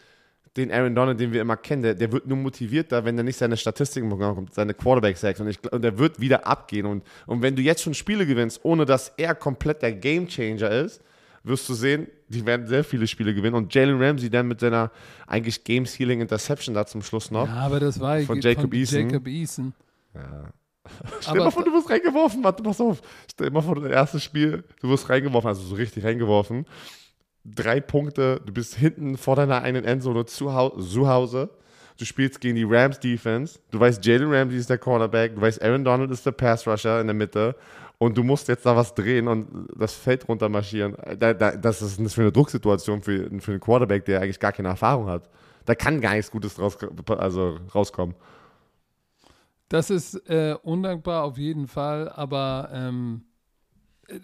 den 0.55 0.71
Aaron 0.71 0.93
Donald, 0.93 1.19
den 1.19 1.33
wir 1.33 1.41
immer 1.41 1.57
kennen. 1.57 1.81
Der, 1.81 1.95
der 1.95 2.11
wird 2.11 2.27
nur 2.27 2.37
motivierter, 2.37 3.05
wenn 3.05 3.17
er 3.17 3.23
nicht 3.23 3.37
seine 3.37 3.57
Statistiken 3.57 4.09
bekommt, 4.09 4.53
seine 4.53 4.73
Quarterback-Sacks. 4.73 5.39
Und, 5.39 5.47
ich 5.47 5.71
und 5.71 5.81
der 5.81 5.97
wird 5.97 6.19
wieder 6.19 6.45
abgehen. 6.45 6.85
Und, 6.85 7.03
und 7.25 7.41
wenn 7.41 7.55
du 7.55 7.61
jetzt 7.61 7.81
schon 7.81 7.93
Spiele 7.93 8.25
gewinnst, 8.25 8.59
ohne 8.63 8.85
dass 8.85 9.09
er 9.17 9.33
komplett 9.35 9.81
der 9.81 9.93
Gamechanger 9.93 10.69
ist, 10.69 11.01
wirst 11.43 11.67
du 11.67 11.73
sehen, 11.73 12.07
die 12.29 12.45
werden 12.45 12.67
sehr 12.67 12.83
viele 12.83 13.07
Spiele 13.07 13.33
gewinnen. 13.33 13.55
Und 13.55 13.73
Jalen 13.73 14.01
Ramsey 14.01 14.29
dann 14.29 14.47
mit 14.47 14.59
seiner 14.59 14.91
eigentlich 15.27 15.63
Game-Sealing 15.63 16.21
Interception 16.21 16.75
da 16.75 16.85
zum 16.85 17.01
Schluss 17.01 17.31
noch. 17.31 17.47
Ja, 17.47 17.55
aber 17.55 17.79
das 17.79 17.99
war 17.99 18.19
Von 18.21 18.39
Jacob 18.39 18.73
Eason. 18.73 19.09
Jacob 19.09 19.27
Eason. 19.27 19.73
Stell 21.21 21.33
dir 21.33 21.43
mal 21.45 21.51
vor, 21.51 21.63
du 21.63 21.71
wirst 21.73 21.89
reingeworfen. 21.89 22.43
Warte, 22.43 22.61
pass 22.61 22.79
auf. 22.79 23.01
Stell 23.31 23.47
dir 23.47 23.53
mal 23.53 23.61
vor, 23.61 23.75
das 23.75 23.91
erste 23.91 24.19
Spiel, 24.19 24.63
du 24.81 24.89
wirst 24.89 25.09
reingeworfen, 25.09 25.47
also 25.47 25.63
so 25.63 25.75
richtig 25.75 26.03
reingeworfen. 26.03 26.65
Drei 27.45 27.81
Punkte, 27.81 28.41
du 28.45 28.53
bist 28.53 28.75
hinten 28.75 29.17
vor 29.17 29.35
deiner 29.35 29.61
eigenen 29.61 29.85
Endzone 29.85 30.25
zu, 30.25 30.53
Hau 30.53 30.69
zu 30.79 31.07
Hause 31.07 31.49
du 31.97 32.05
spielst 32.05 32.41
gegen 32.41 32.55
die 32.55 32.63
Rams 32.63 32.99
Defense, 32.99 33.59
du 33.71 33.79
weißt, 33.79 34.05
Jalen 34.05 34.31
Ramsey 34.31 34.59
ist 34.59 34.69
der 34.69 34.77
Cornerback, 34.77 35.35
du 35.35 35.41
weißt, 35.41 35.61
Aaron 35.61 35.83
Donald 35.83 36.11
ist 36.11 36.25
der 36.25 36.31
Pass 36.31 36.67
Rusher 36.67 36.99
in 36.99 37.07
der 37.07 37.13
Mitte 37.13 37.55
und 37.97 38.17
du 38.17 38.23
musst 38.23 38.47
jetzt 38.47 38.65
da 38.65 38.75
was 38.75 38.93
drehen 38.93 39.27
und 39.27 39.67
das 39.75 39.93
Feld 39.93 40.27
runter 40.27 40.49
marschieren. 40.49 40.95
Da, 41.19 41.33
da, 41.33 41.55
das 41.55 41.81
ist 41.81 42.13
für 42.13 42.21
eine 42.21 42.31
Drucksituation 42.31 43.01
für, 43.01 43.29
für 43.39 43.51
einen 43.51 43.59
Quarterback, 43.59 44.05
der 44.05 44.21
eigentlich 44.21 44.39
gar 44.39 44.51
keine 44.51 44.69
Erfahrung 44.69 45.07
hat. 45.07 45.29
Da 45.65 45.75
kann 45.75 46.01
gar 46.01 46.13
nichts 46.13 46.31
Gutes 46.31 46.55
draus, 46.55 46.77
also 47.07 47.57
rauskommen. 47.73 48.15
Das 49.69 49.89
ist 49.89 50.15
äh, 50.29 50.55
undankbar 50.61 51.23
auf 51.23 51.37
jeden 51.37 51.67
Fall, 51.67 52.09
aber 52.09 52.69
ähm, 52.73 53.23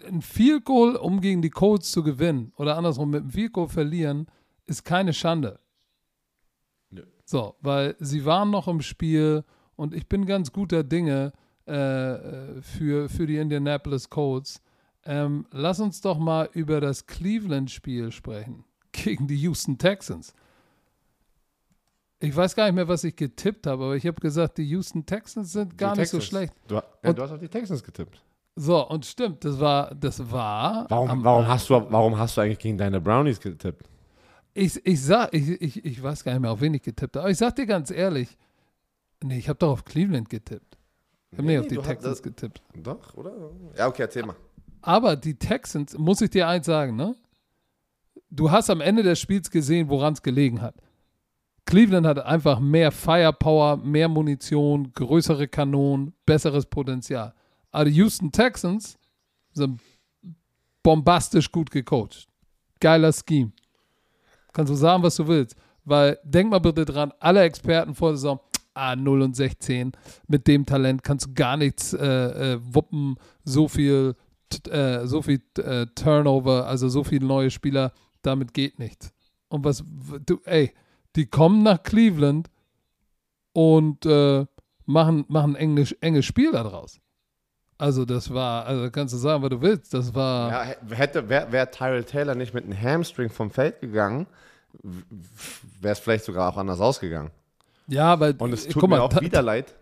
ein 0.06 0.22
Field 0.22 0.64
Goal, 0.64 0.96
um 0.96 1.20
gegen 1.20 1.42
die 1.42 1.50
Colts 1.50 1.90
zu 1.90 2.02
gewinnen 2.02 2.52
oder 2.56 2.76
andersrum 2.76 3.10
mit 3.10 3.22
einem 3.22 3.30
Field 3.30 3.52
Goal 3.52 3.68
verlieren, 3.68 4.26
ist 4.66 4.84
keine 4.84 5.12
Schande. 5.12 5.58
Nö. 6.90 7.02
So, 7.24 7.56
weil 7.60 7.96
sie 7.98 8.24
waren 8.24 8.50
noch 8.50 8.68
im 8.68 8.82
Spiel 8.82 9.44
und 9.76 9.94
ich 9.94 10.06
bin 10.08 10.26
ganz 10.26 10.52
guter 10.52 10.84
Dinge 10.84 11.32
äh, 11.66 12.60
für, 12.62 13.08
für 13.08 13.26
die 13.26 13.36
Indianapolis 13.38 14.10
Colts. 14.10 14.60
Ähm, 15.04 15.46
lass 15.50 15.80
uns 15.80 16.02
doch 16.02 16.18
mal 16.18 16.50
über 16.52 16.80
das 16.80 17.06
Cleveland-Spiel 17.06 18.12
sprechen 18.12 18.64
gegen 18.92 19.26
die 19.26 19.36
Houston 19.36 19.78
Texans. 19.78 20.34
Ich 22.22 22.36
weiß 22.36 22.54
gar 22.54 22.66
nicht 22.66 22.74
mehr, 22.74 22.86
was 22.88 23.02
ich 23.04 23.16
getippt 23.16 23.66
habe, 23.66 23.82
aber 23.84 23.96
ich 23.96 24.06
habe 24.06 24.20
gesagt, 24.20 24.58
die 24.58 24.64
Houston 24.64 25.06
Texans 25.06 25.52
sind 25.52 25.78
gar 25.78 25.94
Die 25.94 26.00
nicht 26.00 26.10
so 26.10 26.18
Texans. 26.18 26.28
schlecht. 26.28 26.52
Du, 26.68 26.74
ja, 26.74 26.84
Und- 27.02 27.18
du 27.18 27.22
hast 27.22 27.30
auf 27.30 27.40
die 27.40 27.48
Texans 27.48 27.82
getippt. 27.82 28.22
So, 28.56 28.86
und 28.88 29.06
stimmt, 29.06 29.44
das 29.44 29.58
war, 29.60 29.94
das 29.94 30.30
war. 30.30 30.86
Warum, 30.90 31.24
warum, 31.24 31.46
hast 31.48 31.70
du, 31.70 31.74
warum 31.74 32.18
hast 32.18 32.36
du 32.36 32.42
eigentlich 32.42 32.58
gegen 32.58 32.76
deine 32.76 33.00
Brownies 33.00 33.40
getippt? 33.40 33.88
Ich, 34.52 34.84
ich 34.84 35.02
sag, 35.02 35.32
ich, 35.32 35.48
ich, 35.62 35.84
ich 35.84 36.02
weiß 36.02 36.24
gar 36.24 36.32
nicht 36.32 36.42
mehr, 36.42 36.50
auf 36.50 36.60
wen 36.60 36.74
ich 36.74 36.82
getippt 36.82 37.16
habe. 37.16 37.22
Aber 37.22 37.30
ich 37.30 37.38
sag 37.38 37.54
dir 37.56 37.66
ganz 37.66 37.90
ehrlich, 37.90 38.36
nee, 39.22 39.38
ich 39.38 39.48
habe 39.48 39.58
doch 39.58 39.70
auf 39.70 39.84
Cleveland 39.84 40.28
getippt. 40.28 40.76
Ich 41.30 41.38
habe 41.38 41.46
Nee, 41.46 41.52
nicht 41.54 41.60
auf 41.60 41.66
die 41.68 41.74
du 41.76 41.80
hast- 41.82 41.88
Texans 41.88 42.22
getippt. 42.22 42.60
Doch, 42.74 43.14
oder? 43.14 43.32
Ja, 43.78 43.86
okay, 43.86 44.02
erzähl 44.02 44.26
mal. 44.26 44.36
Aber 44.82 45.14
die 45.16 45.34
Texans, 45.38 45.96
muss 45.96 46.20
ich 46.20 46.30
dir 46.30 46.48
eins 46.48 46.66
sagen, 46.66 46.96
ne? 46.96 47.14
Du 48.30 48.50
hast 48.50 48.68
am 48.70 48.80
Ende 48.80 49.02
des 49.02 49.18
Spiels 49.20 49.50
gesehen, 49.50 49.88
woran 49.88 50.12
es 50.14 50.22
gelegen 50.22 50.60
hat. 50.60 50.74
Cleveland 51.66 52.06
hat 52.06 52.18
einfach 52.18 52.58
mehr 52.58 52.90
Firepower, 52.90 53.76
mehr 53.76 54.08
Munition, 54.08 54.92
größere 54.92 55.46
Kanonen, 55.48 56.12
besseres 56.26 56.66
Potenzial. 56.66 57.32
Aber 57.70 57.84
die 57.84 57.92
Houston 57.92 58.32
Texans 58.32 58.98
sind 59.52 59.80
bombastisch 60.82 61.50
gut 61.50 61.70
gecoacht. 61.70 62.26
Geiler 62.80 63.12
Scheme. 63.12 63.52
Kannst 64.52 64.70
du 64.72 64.76
sagen, 64.76 65.02
was 65.02 65.16
du 65.16 65.26
willst. 65.26 65.56
Weil, 65.84 66.18
denk 66.24 66.50
mal 66.50 66.58
bitte 66.58 66.84
dran, 66.84 67.12
alle 67.20 67.42
Experten 67.42 67.94
vor 67.94 68.10
der 68.10 68.16
Saison, 68.18 68.40
ah, 68.74 68.94
0 68.94 69.22
und 69.22 69.36
16, 69.36 69.92
mit 70.28 70.46
dem 70.46 70.66
Talent 70.66 71.02
kannst 71.02 71.26
du 71.26 71.34
gar 71.34 71.56
nichts 71.56 71.92
äh, 71.92 72.06
äh, 72.54 72.58
wuppen, 72.62 73.16
so 73.44 73.66
viel, 73.66 74.14
äh, 74.68 75.06
so 75.06 75.22
viel 75.22 75.42
äh, 75.58 75.86
Turnover, 75.94 76.66
also 76.66 76.88
so 76.88 77.02
viele 77.02 77.26
neue 77.26 77.50
Spieler, 77.50 77.92
damit 78.22 78.52
geht 78.52 78.78
nichts. 78.78 79.12
Und 79.48 79.64
was, 79.64 79.82
du, 80.26 80.40
ey, 80.44 80.72
die 81.16 81.26
kommen 81.26 81.62
nach 81.62 81.82
Cleveland 81.82 82.48
und 83.52 84.06
äh, 84.06 84.46
machen, 84.86 85.24
machen 85.28 85.56
enges, 85.56 85.92
enges 85.92 86.26
Spiel 86.26 86.52
daraus. 86.52 87.00
Also 87.80 88.04
das 88.04 88.32
war, 88.32 88.66
also 88.66 88.90
kannst 88.90 89.14
du 89.14 89.18
sagen, 89.18 89.42
was 89.42 89.48
du 89.48 89.62
willst, 89.62 89.94
das 89.94 90.14
war, 90.14 90.50
Ja, 90.50 90.62
hätte, 90.94 91.26
wäre 91.30 91.50
wär 91.50 91.70
Tyrell 91.70 92.04
Taylor 92.04 92.34
nicht 92.34 92.52
mit 92.52 92.64
einem 92.64 92.78
Hamstring 92.78 93.30
vom 93.30 93.50
Feld 93.50 93.80
gegangen, 93.80 94.26
wäre 95.80 95.92
es 95.92 95.98
vielleicht 95.98 96.26
sogar 96.26 96.52
auch 96.52 96.58
anders 96.58 96.78
ausgegangen. 96.78 97.30
ja, 97.86 98.20
weil, 98.20 98.34
Und 98.36 98.52
es 98.52 98.66
äh, 98.66 98.68
tut 98.68 98.82
mir 98.82 98.88
mal, 98.88 99.00
auch 99.00 99.18
wieder 99.20 99.40
leid. 99.40 99.74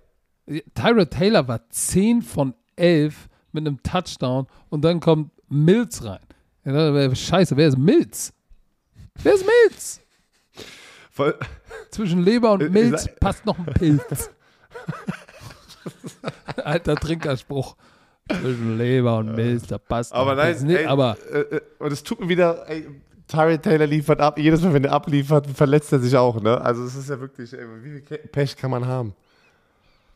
Tyra 0.75 1.07
Taylor 1.07 1.49
war 1.49 1.69
10 1.71 2.23
von 2.23 2.55
11 2.77 3.29
mit 3.51 3.67
einem 3.67 3.83
Touchdown 3.83 4.47
und 4.69 4.83
dann 4.83 5.01
kommt 5.01 5.33
Mills 5.49 6.05
rein. 6.05 6.21
Ja, 6.65 7.13
Scheiße, 7.15 7.57
wer 7.57 7.67
ist 7.67 7.79
Mills? 7.79 8.33
Wer 9.25 9.35
ist 9.35 9.45
Mills? 9.45 10.01
Voll, 11.11 11.37
Zwischen 11.91 12.23
Leber 12.23 12.53
und 12.53 12.63
Äh, 12.63 12.69
Milz 12.69 13.09
passt 13.19 13.45
noch 13.45 13.59
ein 13.59 13.67
Pilz. 13.67 14.31
Alter 16.65 16.95
Trinkerspruch. 16.95 17.77
Zwischen 18.29 18.77
Leber 18.77 19.19
und 19.19 19.35
Milz, 19.35 19.67
da 19.67 19.79
passt 19.79 20.13
aber 20.13 20.35
nein. 20.35 20.57
Nee, 20.63 20.77
ey, 20.77 20.87
aber 20.87 21.17
äh, 21.33 21.39
äh, 21.39 21.61
und 21.79 21.93
es 21.93 22.03
tut 22.03 22.21
mir 22.21 22.29
wieder, 22.29 22.69
ey, 22.69 22.87
Tyrell 23.27 23.59
Taylor 23.59 23.87
liefert 23.87 24.21
ab. 24.21 24.39
Jedes 24.39 24.63
Mal, 24.63 24.75
wenn 24.75 24.85
er 24.85 24.93
abliefert, 24.93 25.47
verletzt 25.47 25.93
er 25.93 25.99
sich 25.99 26.17
auch, 26.17 26.41
ne? 26.41 26.61
Also 26.61 26.85
es 26.85 26.95
ist 26.95 27.11
ja 27.11 27.21
wirklich, 27.21 27.53
ey, 27.53 27.67
wie 27.83 28.01
viel 28.01 28.19
Pech 28.19 28.57
kann 28.57 28.71
man 28.71 28.87
haben? 28.87 29.15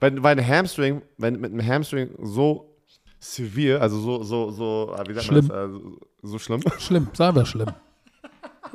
Wenn, 0.00 0.22
weil 0.22 0.38
ein 0.38 0.46
Hamstring, 0.46 1.02
wenn 1.18 1.40
mit 1.40 1.52
einem 1.52 1.66
Hamstring 1.66 2.10
so 2.20 2.74
severe, 3.20 3.80
also 3.80 3.98
so, 3.98 4.22
so, 4.24 4.50
so, 4.50 4.94
ah, 4.96 5.04
wie 5.06 5.14
sagt 5.14 5.26
Schlimm. 5.26 5.46
man 5.46 5.56
das, 5.56 5.56
also, 5.56 5.98
so 6.22 6.38
schlimm. 6.38 6.62
schlimm, 6.78 7.08
sagen 7.12 7.36
wir 7.36 7.46
schlimm. 7.46 7.70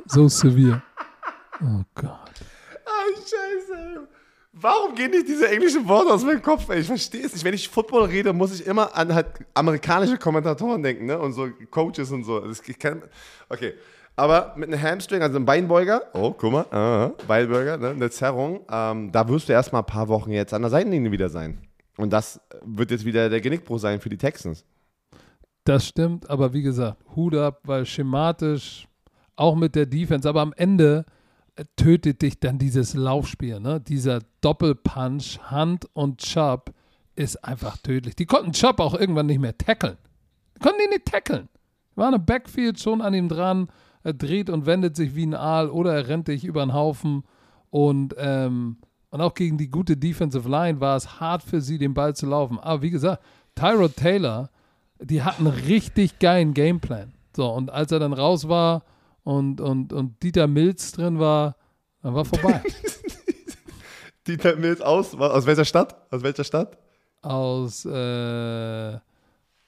So 0.05 0.27
severe. 0.27 0.81
Oh 1.61 1.81
Gott. 1.95 2.31
Ah, 2.85 3.07
scheiße, 3.15 3.73
ey. 3.75 4.16
Warum 4.59 4.95
gehen 4.95 5.11
nicht 5.11 5.27
diese 5.27 5.49
englischen 5.49 5.87
Worte 5.87 6.13
aus 6.13 6.23
meinem 6.23 6.41
Kopf? 6.41 6.69
Ey? 6.69 6.79
Ich 6.79 6.87
verstehe 6.87 7.25
es 7.25 7.33
nicht. 7.33 7.43
Wenn 7.43 7.53
ich 7.53 7.69
Football 7.69 8.05
rede, 8.05 8.33
muss 8.33 8.59
ich 8.59 8.65
immer 8.65 8.95
an 8.95 9.13
halt 9.13 9.27
amerikanische 9.53 10.17
Kommentatoren 10.17 10.81
denken, 10.81 11.05
ne? 11.05 11.19
Und 11.19 11.33
so 11.33 11.47
Coaches 11.69 12.11
und 12.11 12.23
so. 12.23 12.39
Das, 12.39 12.61
ich 12.67 12.79
kann, 12.79 13.03
okay. 13.49 13.73
Aber 14.15 14.53
mit 14.57 14.73
einem 14.73 14.81
Hamstring, 14.81 15.21
also 15.21 15.35
einem 15.35 15.45
Beinbeuger, 15.45 16.01
oh, 16.13 16.31
guck 16.31 16.51
mal, 16.51 17.11
uh, 17.13 17.25
Beinbeuger, 17.27 17.77
ne? 17.77 17.89
eine 17.89 18.09
Zerrung, 18.09 18.61
ähm, 18.71 19.11
da 19.11 19.29
wirst 19.29 19.47
du 19.47 19.53
erstmal 19.53 19.83
ein 19.83 19.85
paar 19.85 20.07
Wochen 20.07 20.31
jetzt 20.31 20.55
an 20.55 20.63
der 20.63 20.71
Seitenlinie 20.71 21.11
wieder 21.11 21.29
sein. 21.29 21.61
Und 21.97 22.11
das 22.11 22.41
wird 22.63 22.89
jetzt 22.89 23.05
wieder 23.05 23.29
der 23.29 23.41
Genickbruch 23.41 23.77
sein 23.77 24.01
für 24.01 24.09
die 24.09 24.17
Texans. 24.17 24.65
Das 25.65 25.85
stimmt, 25.85 26.27
aber 26.29 26.53
wie 26.53 26.63
gesagt, 26.63 26.97
Hut 27.15 27.35
ab, 27.35 27.59
weil 27.63 27.85
schematisch, 27.85 28.87
auch 29.35 29.55
mit 29.55 29.75
der 29.75 29.85
Defense, 29.85 30.27
aber 30.27 30.41
am 30.41 30.53
Ende 30.53 31.05
tötet 31.75 32.21
dich 32.21 32.39
dann 32.39 32.57
dieses 32.57 32.93
Laufspiel, 32.93 33.59
ne? 33.59 33.79
Dieser 33.81 34.19
Doppelpunch, 34.41 35.39
Hand 35.49 35.87
und 35.93 36.19
Chubb 36.19 36.73
ist 37.15 37.43
einfach 37.43 37.77
tödlich. 37.77 38.15
Die 38.15 38.25
konnten 38.25 38.51
Chubb 38.51 38.79
auch 38.79 38.93
irgendwann 38.93 39.25
nicht 39.25 39.39
mehr 39.39 39.57
tackeln. 39.57 39.97
Die 40.55 40.59
konnten 40.59 40.81
ihn 40.81 40.89
nicht 40.89 41.05
tackeln. 41.05 41.49
War 41.95 42.07
eine 42.07 42.19
Backfield 42.19 42.79
schon 42.79 43.01
an 43.01 43.13
ihm 43.13 43.27
dran, 43.27 43.69
er 44.03 44.13
dreht 44.13 44.49
und 44.49 44.65
wendet 44.65 44.95
sich 44.95 45.15
wie 45.15 45.25
ein 45.25 45.33
Aal 45.33 45.69
oder 45.69 45.95
er 45.95 46.07
rennt 46.07 46.27
dich 46.27 46.45
über 46.45 46.63
den 46.63 46.73
Haufen 46.73 47.23
und 47.69 48.15
ähm, 48.17 48.77
und 49.09 49.21
auch 49.21 49.33
gegen 49.33 49.57
die 49.57 49.69
gute 49.69 49.95
Defensive 49.95 50.49
Line 50.49 50.81
war 50.81 50.97
es 50.97 51.19
hart 51.19 51.41
für 51.41 51.61
sie, 51.61 51.77
den 51.77 51.93
Ball 51.93 52.15
zu 52.15 52.25
laufen. 52.25 52.59
Aber 52.59 52.81
wie 52.81 52.89
gesagt, 52.89 53.23
Tyrod 53.55 53.95
Taylor, 53.95 54.49
die 54.99 55.23
hatten 55.23 55.47
richtig 55.47 56.19
geilen 56.19 56.53
Gameplan. 56.53 57.13
So, 57.35 57.49
und 57.49 57.71
als 57.71 57.91
er 57.91 57.99
dann 57.99 58.13
raus 58.13 58.49
war 58.49 58.83
und, 59.27 59.61
und, 59.61 59.93
und 59.93 60.23
Dieter 60.23 60.47
Milz 60.47 60.91
drin 60.91 61.19
war, 61.19 61.55
dann 62.01 62.15
war 62.15 62.25
vorbei. 62.25 62.61
Dieter 64.27 64.55
Mills 64.55 64.81
aus, 64.81 65.13
aus 65.15 65.45
welcher 65.45 65.65
Stadt? 65.65 65.95
Aus 66.11 66.23
welcher 66.23 66.43
Stadt? 66.43 66.77
aus 67.21 67.85
äh, 67.85 68.97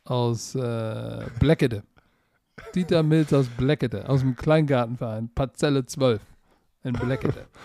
aus 0.05 0.55
äh, 0.55 1.25
Bleckede. 1.39 1.83
Dieter 2.73 3.03
Milz 3.03 3.31
aus 3.33 3.47
Bleckede, 3.47 4.07
aus 4.09 4.21
dem 4.21 4.35
Kleingartenverein, 4.35 5.29
Parzelle 5.33 5.85
12 5.85 6.21
in 6.83 6.93
Bleckede. 6.93 7.45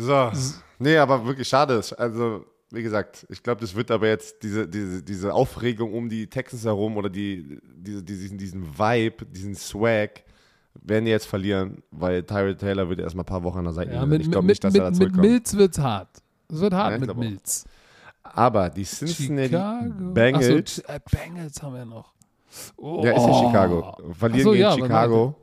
So. 0.00 0.30
Nee, 0.78 0.96
aber 0.96 1.26
wirklich 1.26 1.48
schade. 1.48 1.82
Also, 1.96 2.44
wie 2.70 2.84
gesagt, 2.84 3.26
ich 3.30 3.42
glaube, 3.42 3.60
das 3.60 3.74
wird 3.74 3.90
aber 3.90 4.06
jetzt 4.06 4.44
diese, 4.44 4.68
diese, 4.68 5.02
diese 5.02 5.34
Aufregung 5.34 5.92
um 5.92 6.08
die 6.08 6.30
Texans 6.30 6.64
herum 6.64 6.96
oder 6.96 7.10
die, 7.10 7.58
diese, 7.64 8.04
diesen, 8.04 8.38
diesen 8.38 8.78
Vibe, 8.78 9.26
diesen 9.26 9.56
Swag, 9.56 10.22
werden 10.74 11.04
die 11.04 11.10
jetzt 11.10 11.26
verlieren, 11.26 11.82
weil 11.90 12.22
Tyrell 12.22 12.56
Taylor 12.56 12.88
wird 12.88 13.00
erstmal 13.00 13.22
ein 13.24 13.26
paar 13.26 13.42
Wochen 13.42 13.58
an 13.58 13.64
der 13.64 13.72
Seite 13.74 13.92
Ja, 13.92 14.00
sein. 14.00 14.08
mit, 14.08 14.22
Ich 14.22 14.30
glaube 14.30 14.46
nicht, 14.46 14.62
dass 14.64 14.72
mit, 14.72 14.80
er 14.80 14.84
da 14.84 14.90
mit 14.90 14.96
zurückkommt. 14.98 15.22
Milz 15.26 15.54
wird's 15.56 15.78
hart. 15.78 16.08
Es 16.50 16.60
wird 16.60 16.72
hart 16.74 16.92
Ja, 16.92 16.98
mit 16.98 17.04
glaub 17.08 17.16
auch. 17.16 17.20
Milz. 17.20 17.64
Aber 18.22 18.70
die 18.70 18.84
Cincinnati 18.84 19.48
Chicago. 19.48 20.12
Bengals, 20.12 20.46
Ch- 20.46 20.88
äh, 20.88 21.00
Bengals 21.10 21.62
haben 21.62 21.74
wir 21.74 21.84
noch. 21.84 22.12
Oh. 22.76 23.02
ja, 23.04 23.12
ist 23.12 23.26
ja 23.26 23.34
Chicago, 23.46 23.96
verlieren 24.12 24.44
so, 24.44 24.50
gegen 24.52 24.62
ja, 24.62 24.72
Chicago 24.72 25.34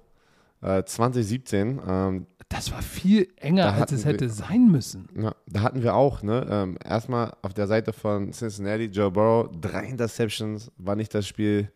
äh, 0.62 0.84
2017. 0.84 1.80
Ähm, 1.88 2.26
Das 2.50 2.72
war 2.72 2.82
viel 2.82 3.28
enger, 3.38 3.74
als 3.74 3.92
es 3.92 4.06
wir- 4.06 4.14
hätte 4.14 4.30
sein 4.30 4.72
müssen. 4.72 5.08
Ja, 5.20 5.34
da 5.48 5.62
hatten 5.62 5.82
wir 5.84 5.96
auch, 5.96 6.22
ne? 6.24 6.46
Ähm, 6.50 6.78
erstmal 6.84 7.34
auf 7.42 7.54
der 7.54 7.68
Seite 7.68 7.94
von 7.94 8.32
Cincinnati, 8.32 8.86
Joe 8.86 9.12
Burrow, 9.12 9.50
drei 9.60 9.86
Interceptions, 9.86 10.72
war 10.78 10.96
nicht 10.96 11.14
das 11.14 11.28
Spiel, 11.28 11.72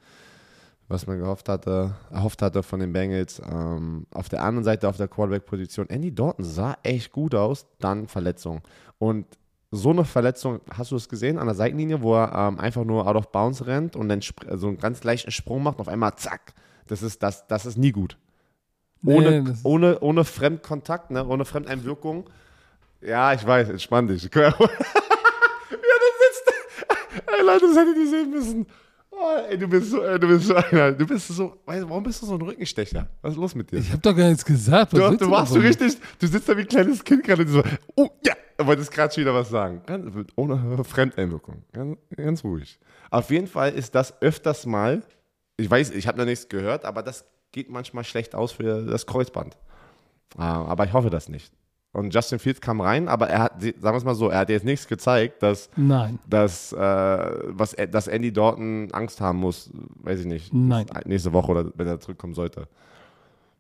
was 0.90 1.07
man 1.07 1.20
gehofft 1.20 1.48
hatte, 1.48 1.95
erhofft 2.11 2.41
hatte 2.41 2.61
von 2.64 2.80
den 2.82 2.91
Bengals. 2.91 3.41
Ähm, 3.49 4.06
auf 4.11 4.28
der 4.28 4.44
anderen 4.44 4.64
Seite, 4.66 4.90
auf 4.90 4.98
der 4.98 5.07
Quarterback-Position, 5.07 5.88
Andy 5.90 6.14
Dalton 6.14 6.44
sah 6.44 6.76
echt 6.84 7.11
gut 7.11 7.34
aus, 7.36 7.66
dann 7.80 8.07
Verletzung. 8.07 8.61
Und 8.98 9.26
so 9.72 9.91
eine 9.91 10.03
Verletzung, 10.03 10.61
hast 10.76 10.90
du 10.91 10.95
es 10.95 11.07
gesehen 11.07 11.38
an 11.38 11.45
der 11.45 11.53
Seitenlinie, 11.56 12.02
wo 12.02 12.16
er 12.16 12.34
ähm, 12.34 12.60
einfach 12.60 12.84
nur 12.84 13.07
out 13.07 13.16
of 13.16 13.32
bounds 13.32 13.66
rennt 13.68 13.95
und 13.95 14.10
dann 14.10 14.20
so 14.22 14.68
einen 14.68 14.78
ganz 14.80 15.03
leichten 15.03 15.30
Sprung 15.32 15.61
macht 15.64 15.76
und 15.78 15.82
auf 15.82 15.88
einmal 15.88 16.16
zack. 16.16 16.53
Das 16.88 17.03
ist, 17.03 17.22
das, 17.22 17.45
das 17.48 17.68
ist 17.68 17.78
nie 17.78 17.91
gut. 17.91 18.18
Ohne, 19.06 19.41
Nee, 19.41 19.49
das- 19.52 19.64
ohne, 19.64 19.99
ohne 19.99 20.26
Fremdkontakt, 20.26 21.11
ne? 21.11 21.26
ohne 21.26 21.45
Fremdeinwirkung 21.45 22.28
Ja, 22.99 23.32
ich 23.34 23.45
weiß, 23.45 23.70
entspann 23.70 24.07
dich. 24.07 24.24
ja, 24.36 24.49
du 24.52 24.66
sitzt. 26.18 26.53
Ey, 27.28 27.45
Leute, 27.45 27.68
das 27.68 27.78
hättet 27.78 27.95
ihr 27.98 28.10
sehen 28.10 28.32
müssen. 28.32 28.66
Oh, 29.22 29.38
ey, 29.50 29.58
du 29.58 29.68
bist 29.68 29.91
so, 29.91 30.02
ey, 30.02 30.18
du 30.18 30.28
bist 30.28 30.46
so, 30.48 30.54
du 30.54 31.06
bist 31.06 31.28
so, 31.28 31.58
warum 31.66 32.04
bist 32.04 32.22
du 32.22 32.26
so 32.26 32.36
ein 32.36 32.41
Rückenstecher? 32.41 33.08
Was 33.22 33.34
ist 33.34 33.38
los 33.38 33.54
mit 33.54 33.70
dir? 33.70 33.80
Ich 33.80 33.91
hab 33.91 34.02
doch 34.02 34.16
gar 34.16 34.30
nichts 34.30 34.46
gesagt. 34.46 34.94
Was 34.94 35.12
du, 35.12 35.18
du 35.26 35.32
warst 35.32 35.52
so 35.52 35.60
richtig, 35.60 35.98
du 36.20 36.28
sitzt 36.28 36.48
da 36.48 36.56
wie 36.56 36.62
ein 36.62 36.68
kleines 36.68 37.04
Kind 37.04 37.24
gerade 37.24 37.46
so, 37.46 37.62
oh 37.96 38.10
ja, 38.26 38.34
wolltest 38.66 38.91
gerade 38.91 39.14
schon 39.14 39.22
wieder 39.22 39.34
was 39.34 39.50
sagen. 39.50 39.82
Ganz, 39.86 40.06
ohne 40.36 40.84
Fremdeinwirkung. 40.86 41.64
Ganz, 41.74 41.98
ganz 42.16 42.44
ruhig. 42.46 42.80
Auf 43.12 43.30
jeden 43.30 43.48
Fall 43.48 43.74
ist 43.74 43.94
das 43.94 44.22
öfters 44.22 44.66
mal, 44.66 45.04
ich 45.58 45.70
weiß, 45.70 45.91
ich 45.91 46.08
habe 46.08 46.18
noch 46.18 46.26
nichts 46.26 46.48
gehört, 46.48 46.86
aber 46.86 47.04
das 47.04 47.26
geht 47.52 47.70
manchmal 47.70 48.06
schlecht 48.06 48.36
aus 48.36 48.54
für 48.54 48.86
das 48.86 49.06
Kreuzband. 49.06 49.58
Ah, 50.38 50.64
aber 50.64 50.86
ich 50.86 50.94
hoffe 50.94 51.10
das 51.10 51.28
nicht. 51.28 51.52
Und 51.91 52.14
Justin 52.14 52.38
Fields 52.38 52.61
kam 52.61 52.82
rein, 52.82 53.07
aber 53.07 53.30
er 53.30 53.40
hat, 53.40 53.61
sagen 53.61 53.82
wir 53.82 53.95
es 53.95 54.03
mal 54.03 54.14
so, 54.14 54.30
er 54.30 54.40
hat 54.40 54.49
jetzt 54.49 54.66
nichts 54.66 54.88
gezeigt, 54.88 55.41
dass, 55.41 55.70
Nein. 55.76 56.20
dass, 56.28 56.72
äh, 56.72 56.78
was, 56.78 57.76
dass 57.91 58.07
Andy 58.07 58.32
Dalton 58.32 58.90
Angst 58.91 59.22
haben 59.22 59.40
muss, 59.40 59.72
weiß 60.03 60.20
ich 60.20 60.26
nicht, 60.28 60.53
Nein. 60.53 60.86
nächste 61.06 61.34
Woche 61.34 61.52
oder 61.52 61.72
wenn 61.76 61.88
er 61.88 61.99
zurückkommen 61.99 62.36
sollte. 62.36 62.68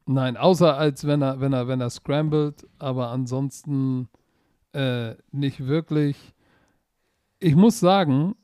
Nein, 0.05 0.37
außer 0.37 0.77
als 0.77 1.05
wenn 1.07 1.21
er, 1.21 1.39
wenn 1.39 1.53
er, 1.53 1.67
wenn 1.67 1.81
er 1.81 1.89
scrambled, 1.89 2.67
aber 2.77 3.09
ansonsten 3.09 4.09
äh, 4.73 5.15
nicht 5.31 5.65
wirklich. 5.65 6.33
Ich 7.39 7.55
muss 7.55 7.79
sagen, 7.79 8.35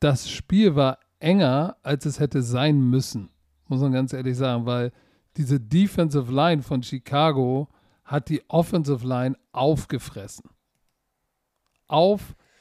das 0.00 0.28
Spiel 0.30 0.76
war 0.76 0.98
enger, 1.20 1.76
als 1.82 2.06
es 2.06 2.18
hätte 2.18 2.42
sein 2.42 2.80
müssen, 2.80 3.30
muss 3.68 3.80
man 3.80 3.92
ganz 3.92 4.12
ehrlich 4.12 4.36
sagen, 4.36 4.66
weil 4.66 4.92
diese 5.36 5.60
Defensive 5.60 6.32
Line 6.32 6.62
von 6.62 6.82
Chicago 6.82 7.68
hat 8.10 8.28
die 8.28 8.42
Offensive 8.48 9.06
Line 9.06 9.36
aufgefressen. 9.52 10.50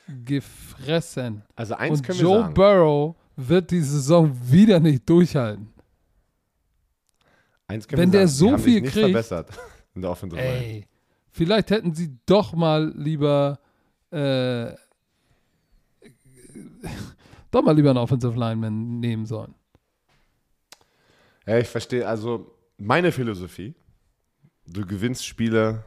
Aufgefressen. 0.07 1.43
Also 1.55 1.75
eins 1.75 1.99
Und 1.99 2.05
können 2.05 2.19
Joe 2.19 2.33
wir 2.37 2.41
sagen. 2.41 2.53
Burrow 2.53 3.15
wird 3.35 3.71
die 3.71 3.81
Saison 3.81 4.31
wieder 4.51 4.79
nicht 4.79 5.09
durchhalten. 5.09 5.73
Eins 7.67 7.87
können 7.87 8.01
wenn 8.01 8.11
wir 8.11 8.19
der 8.19 8.27
sagen, 8.27 8.37
so 8.37 8.45
die 8.47 8.51
haben 8.53 8.63
viel 8.63 8.81
nicht 8.81 8.93
kriegt- 8.93 9.05
verbessert 9.05 9.49
in 9.95 10.01
der 10.01 10.11
Offensive 10.11 10.41
Line. 10.41 10.55
Ey, 10.57 10.87
vielleicht 11.31 11.69
hätten 11.71 11.93
sie 11.93 12.17
doch 12.25 12.53
mal 12.53 12.91
lieber 12.95 13.59
äh, 14.11 14.71
doch 17.51 17.61
mal 17.63 17.75
lieber 17.75 17.89
einen 17.91 17.99
Offensive 17.99 18.37
Lineman 18.37 18.99
nehmen 18.99 19.25
sollen. 19.25 19.53
Ja, 21.45 21.57
ich 21.57 21.67
verstehe, 21.67 22.07
also 22.07 22.55
meine 22.77 23.11
Philosophie, 23.11 23.73
du 24.71 24.85
gewinnst 24.85 25.25
Spiele 25.25 25.83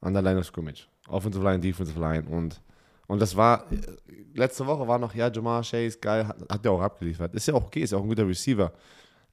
an 0.00 0.14
der 0.14 0.22
Line 0.22 0.38
of 0.38 0.46
Scrimmage. 0.46 0.86
Offensive 1.08 1.44
Line, 1.44 1.60
Defensive 1.60 1.98
Line 1.98 2.28
und, 2.28 2.60
und 3.06 3.20
das 3.20 3.36
war, 3.36 3.66
letzte 4.34 4.66
Woche 4.66 4.86
war 4.86 4.98
noch, 4.98 5.14
ja, 5.14 5.30
Jamar 5.30 5.62
Chase, 5.62 5.98
geil, 5.98 6.26
hat, 6.26 6.36
hat 6.48 6.64
ja 6.64 6.70
auch 6.70 6.80
abgeliefert. 6.80 7.34
Ist 7.34 7.48
ja 7.48 7.54
auch 7.54 7.64
okay, 7.64 7.80
ist 7.80 7.90
ja 7.90 7.98
auch 7.98 8.02
ein 8.02 8.08
guter 8.08 8.26
Receiver. 8.26 8.72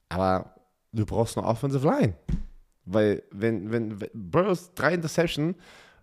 Aber 0.08 0.54
du 0.92 1.06
brauchst 1.06 1.38
eine 1.38 1.46
Offensive 1.46 1.86
Line. 1.86 2.14
Weil, 2.84 3.22
wenn, 3.30 3.70
wenn, 3.70 4.00
wenn 4.00 4.10
Burrows 4.12 4.72
drei 4.74 4.94
Interception, 4.94 5.54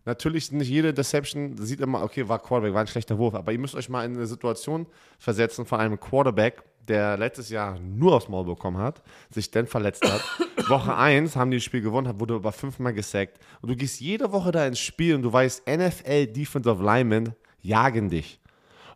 natürlich 0.06 0.52
nicht 0.52 0.70
jede 0.70 0.94
Deception 0.94 1.58
sieht 1.58 1.82
immer, 1.82 2.04
okay, 2.04 2.28
war 2.28 2.40
Quarterback, 2.40 2.74
war 2.74 2.82
ein 2.82 2.88
schlechter 2.88 3.18
Wurf, 3.18 3.34
aber 3.36 3.52
ihr 3.52 3.60
müsst 3.60 3.76
euch 3.76 3.90
mal 3.90 4.06
in 4.06 4.16
eine 4.16 4.28
Situation 4.28 4.86
versetzen 5.20 5.66
von 5.66 5.80
einem 5.80 6.00
Quarterback, 6.00 6.64
der 6.88 7.18
letztes 7.18 7.50
Jahr 7.50 7.80
nur 7.80 8.14
aufs 8.14 8.30
Maul 8.30 8.46
bekommen 8.46 8.78
hat, 8.78 9.02
sich 9.32 9.50
dann 9.52 9.68
verletzt 9.68 10.04
hat. 10.04 10.22
Woche 10.70 10.96
1 10.96 11.36
haben 11.36 11.52
die 11.52 11.58
das 11.58 11.64
Spiel 11.64 11.82
gewonnen, 11.82 12.08
hat, 12.08 12.20
wurde 12.20 12.36
aber 12.36 12.52
fünfmal 12.52 12.94
gesackt. 12.94 13.40
Und 13.62 13.70
du 13.70 13.76
gehst 13.76 14.00
jede 14.00 14.32
Woche 14.32 14.52
da 14.52 14.66
ins 14.66 14.80
Spiel 14.80 15.16
und 15.16 15.24
du 15.24 15.34
weißt, 15.34 15.68
NFL 15.68 16.28
Defensive 16.28 16.84
Linemen 16.84 17.34
jagen 17.62 18.10
dich. 18.10 18.40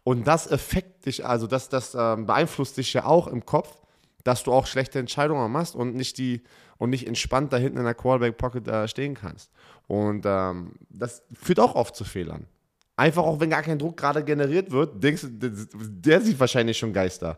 Und 0.04 0.28
das 0.28 0.52
affekt 0.52 1.06
dich, 1.06 1.26
also 1.26 1.48
das, 1.48 1.70
das 1.70 1.96
ähm, 1.96 2.26
beeinflusst 2.26 2.78
dich 2.78 2.94
ja 2.94 3.06
auch 3.06 3.28
im 3.28 3.46
Kopf, 3.46 3.80
dass 4.24 4.44
du 4.44 4.52
auch 4.52 4.68
schlechte 4.68 5.00
Entscheidungen 5.00 5.52
machst 5.52 5.76
und 5.76 5.96
nicht 5.96 6.18
die 6.18 6.44
und 6.78 6.90
nicht 6.90 7.08
entspannt 7.08 7.54
da 7.54 7.58
hinten 7.58 7.78
in 7.78 7.84
der 7.84 7.94
Quarterback 7.94 8.38
Pocket 8.38 8.68
äh, 8.68 8.88
stehen 8.88 9.14
kannst. 9.14 9.52
Und 9.88 10.26
ähm, 10.26 10.74
das 10.90 11.24
führt 11.34 11.60
auch 11.60 11.76
oft 11.76 11.96
zu 11.96 12.06
Fehlern. 12.06 12.48
Einfach 12.96 13.24
auch, 13.24 13.40
wenn 13.40 13.50
gar 13.50 13.62
kein 13.62 13.80
Druck 13.80 13.98
gerade 13.98 14.24
generiert 14.24 14.72
wird, 14.72 15.02
denkst 15.04 15.22
du, 15.24 15.28
der, 15.30 15.52
der 15.74 16.22
sieht 16.22 16.40
wahrscheinlich 16.40 16.78
schon 16.78 16.94
Geister. 16.94 17.38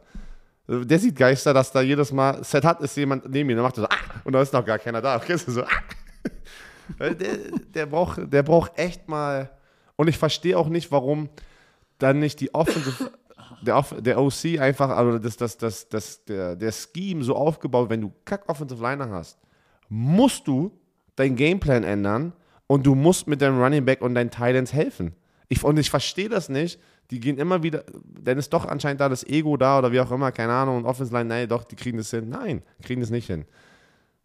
Der 0.67 0.99
sieht 0.99 1.15
Geister, 1.15 1.53
dass 1.53 1.71
da 1.71 1.81
jedes 1.81 2.11
Mal 2.11 2.43
Set 2.43 2.63
hat, 2.63 2.81
ist 2.81 2.95
jemand 2.97 3.29
neben 3.29 3.49
ihm, 3.49 3.57
dann 3.57 3.63
macht 3.63 3.77
er 3.77 3.81
so, 3.81 3.87
ah, 3.87 4.21
und 4.23 4.33
da 4.33 4.41
ist 4.41 4.53
noch 4.53 4.65
gar 4.65 4.79
keiner 4.79 5.01
da. 5.01 5.19
Kennst 5.19 5.49
so, 5.49 5.63
ah. 5.63 5.67
der, 6.99 7.37
der, 7.73 7.85
braucht, 7.85 8.31
der 8.31 8.43
braucht 8.43 8.77
echt 8.77 9.07
mal, 9.07 9.49
und 9.95 10.07
ich 10.07 10.17
verstehe 10.17 10.57
auch 10.57 10.69
nicht, 10.69 10.91
warum 10.91 11.29
dann 11.97 12.19
nicht 12.19 12.39
die 12.39 12.53
Offensive, 12.53 13.11
der, 13.61 13.85
der 13.99 14.19
OC 14.19 14.59
einfach, 14.59 14.89
also 14.89 15.19
das, 15.19 15.37
das, 15.37 15.57
das, 15.57 15.89
das, 15.89 16.25
der, 16.25 16.55
der 16.55 16.71
Scheme 16.71 17.23
so 17.23 17.35
aufgebaut, 17.35 17.89
wenn 17.89 18.01
du 18.01 18.11
kack 18.25 18.47
Offensive 18.49 18.81
Liner 18.81 19.09
hast, 19.09 19.39
musst 19.89 20.47
du 20.47 20.71
dein 21.15 21.35
Gameplan 21.35 21.83
ändern 21.83 22.33
und 22.67 22.85
du 22.85 22.95
musst 22.95 23.27
mit 23.27 23.41
deinem 23.41 23.61
Running 23.61 23.85
Back 23.85 24.01
und 24.01 24.15
deinen 24.15 24.31
Titans 24.31 24.73
helfen. 24.73 25.13
Ich, 25.49 25.63
und 25.63 25.77
ich 25.77 25.89
verstehe 25.89 26.29
das 26.29 26.49
nicht. 26.49 26.79
Die 27.11 27.19
gehen 27.19 27.37
immer 27.37 27.61
wieder, 27.61 27.83
dann 28.23 28.37
ist 28.37 28.53
doch 28.53 28.65
anscheinend 28.65 29.01
da 29.01 29.09
das 29.09 29.25
Ego 29.25 29.57
da 29.57 29.79
oder 29.79 29.91
wie 29.91 29.99
auch 29.99 30.11
immer, 30.11 30.31
keine 30.31 30.53
Ahnung, 30.53 30.77
und 30.77 30.85
Offensive 30.85 31.17
Line, 31.17 31.27
nein, 31.27 31.49
doch, 31.49 31.65
die 31.65 31.75
kriegen 31.75 31.97
das 31.97 32.09
hin. 32.09 32.29
Nein, 32.29 32.63
kriegen 32.81 33.01
das 33.01 33.09
nicht 33.09 33.27
hin. 33.27 33.43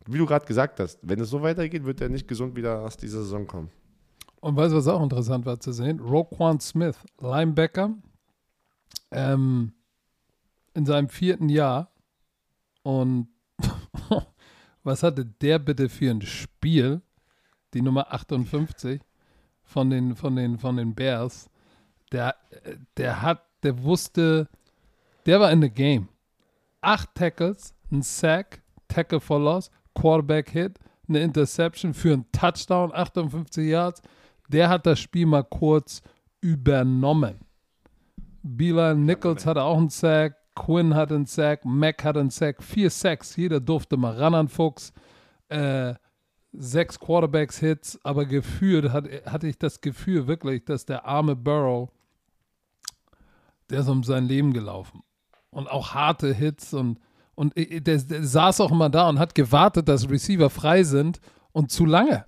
Wie 0.07 0.19
du 0.19 0.27
gerade 0.27 0.47
gesagt 0.47 0.79
hast, 0.79 1.01
wenn 1.03 1.19
es 1.19 1.31
so 1.31 1.43
weitergeht, 1.43 1.85
wird 1.85 2.01
er 2.01 2.09
nicht 2.09 2.29
gesund 2.29 2.55
wieder 2.55 2.83
aus 2.83 2.97
dieser 2.97 3.19
Saison 3.19 3.45
kommen. 3.45 3.71
Und 4.41 4.55
weißt 4.55 4.73
du, 4.73 4.77
was 4.77 4.87
auch 4.87 5.03
interessant 5.03 5.45
war 5.45 5.59
zu 5.59 5.73
sehen? 5.73 5.99
Roquan 5.99 6.61
Smith, 6.61 6.97
Linebacker, 7.21 7.95
ähm, 9.11 9.73
in 10.75 10.87
seinem 10.87 11.09
vierten 11.09 11.49
Jahr. 11.49 11.91
Und 12.83 13.29
was 14.83 15.03
hatte 15.03 15.25
der 15.25 15.59
bitte 15.59 15.89
für 15.89 16.11
ein 16.11 16.23
Spiel? 16.23 17.03
Die 17.75 17.83
Nummer 17.83 18.13
58 18.13 19.01
von 19.65 19.91
den, 19.91 20.15
von 20.17 20.37
den, 20.37 20.59
von 20.59 20.77
den 20.77 20.95
Bears. 20.95 21.51
Der, 22.13 22.37
der 22.97 23.23
hat, 23.23 23.43
der 23.63 23.83
wusste, 23.83 24.49
der 25.27 25.41
war 25.41 25.51
in 25.51 25.61
the 25.61 25.71
game. 25.71 26.09
Acht 26.81 27.15
Tackles, 27.15 27.75
ein 27.91 28.03
Sack, 28.03 28.63
Tackle 28.89 29.21
for 29.21 29.41
Loss, 29.41 29.71
Quarterback 29.95 30.51
Hit, 30.51 30.79
eine 31.09 31.21
Interception 31.21 31.95
für 31.95 32.13
einen 32.13 32.31
Touchdown, 32.33 32.93
58 32.95 33.69
Yards. 33.69 34.03
Der 34.49 34.69
hat 34.69 34.87
das 34.87 35.01
Spiel 35.01 35.27
mal 35.27 35.43
kurz 35.43 36.03
übernommen. 36.41 37.46
Beeline 38.47 39.01
Nichols 39.01 39.45
hatte 39.45 39.63
auch 39.63 39.77
einen 39.77 39.91
Sack, 39.91 40.37
Quinn 40.55 40.95
hat 40.95 41.11
einen 41.11 41.27
Sack, 41.27 41.65
Mack 41.65 42.05
hat 42.05 42.17
einen 42.17 42.31
Sack, 42.31 42.63
vier 42.63 42.91
Sacks, 42.91 43.37
jeder 43.37 43.61
durfte 43.61 43.97
mal 43.97 44.17
ran 44.17 44.35
an 44.35 44.49
Fuchs. 44.49 44.93
Äh, 45.49 45.95
sechs 46.53 46.99
Quarterbacks-Hits, 46.99 48.01
aber 48.03 48.25
gefühlt 48.25 48.91
hat, 48.91 49.07
hatte 49.27 49.47
ich 49.47 49.59
das 49.59 49.81
Gefühl 49.81 50.27
wirklich, 50.27 50.65
dass 50.65 50.87
der 50.87 51.05
arme 51.05 51.37
Burrow, 51.37 51.91
der 53.69 53.81
ist 53.81 53.89
um 53.89 54.03
sein 54.05 54.25
Leben 54.25 54.53
gelaufen. 54.53 55.03
Und 55.51 55.69
auch 55.69 55.93
harte 55.93 56.33
Hits 56.33 56.73
und, 56.73 56.99
und 57.35 57.55
der, 57.57 57.99
der 57.99 58.25
saß 58.25 58.61
auch 58.61 58.71
immer 58.71 58.89
da 58.89 59.09
und 59.09 59.19
hat 59.19 59.35
gewartet, 59.35 59.89
dass 59.89 60.09
Receiver 60.09 60.49
frei 60.49 60.83
sind 60.83 61.21
und 61.53 61.71
zu 61.71 61.85
lange. 61.85 62.25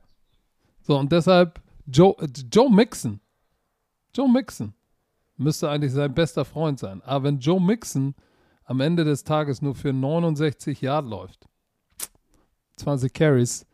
So, 0.83 0.99
und 0.99 1.11
deshalb 1.13 1.63
Joe, 1.87 2.15
Joe 2.53 2.71
Mixon. 2.71 3.21
Joe 4.15 4.31
Mixon 4.31 4.75
müsste 5.39 5.71
eigentlich 5.71 5.93
sein 5.93 6.15
bester 6.15 6.45
Freund 6.45 6.79
sein. 6.79 7.03
Aber 7.03 7.25
wenn 7.25 7.39
Joe 7.39 7.61
Mixon 7.61 8.15
am 8.65 8.81
Ende 8.81 9.05
des 9.05 9.25
Tages 9.25 9.63
nur 9.63 9.75
für 9.75 9.93
69 9.93 10.81
Yard 10.81 11.07
läuft, 11.07 11.49
20 12.77 13.13
Carries, 13.13 13.67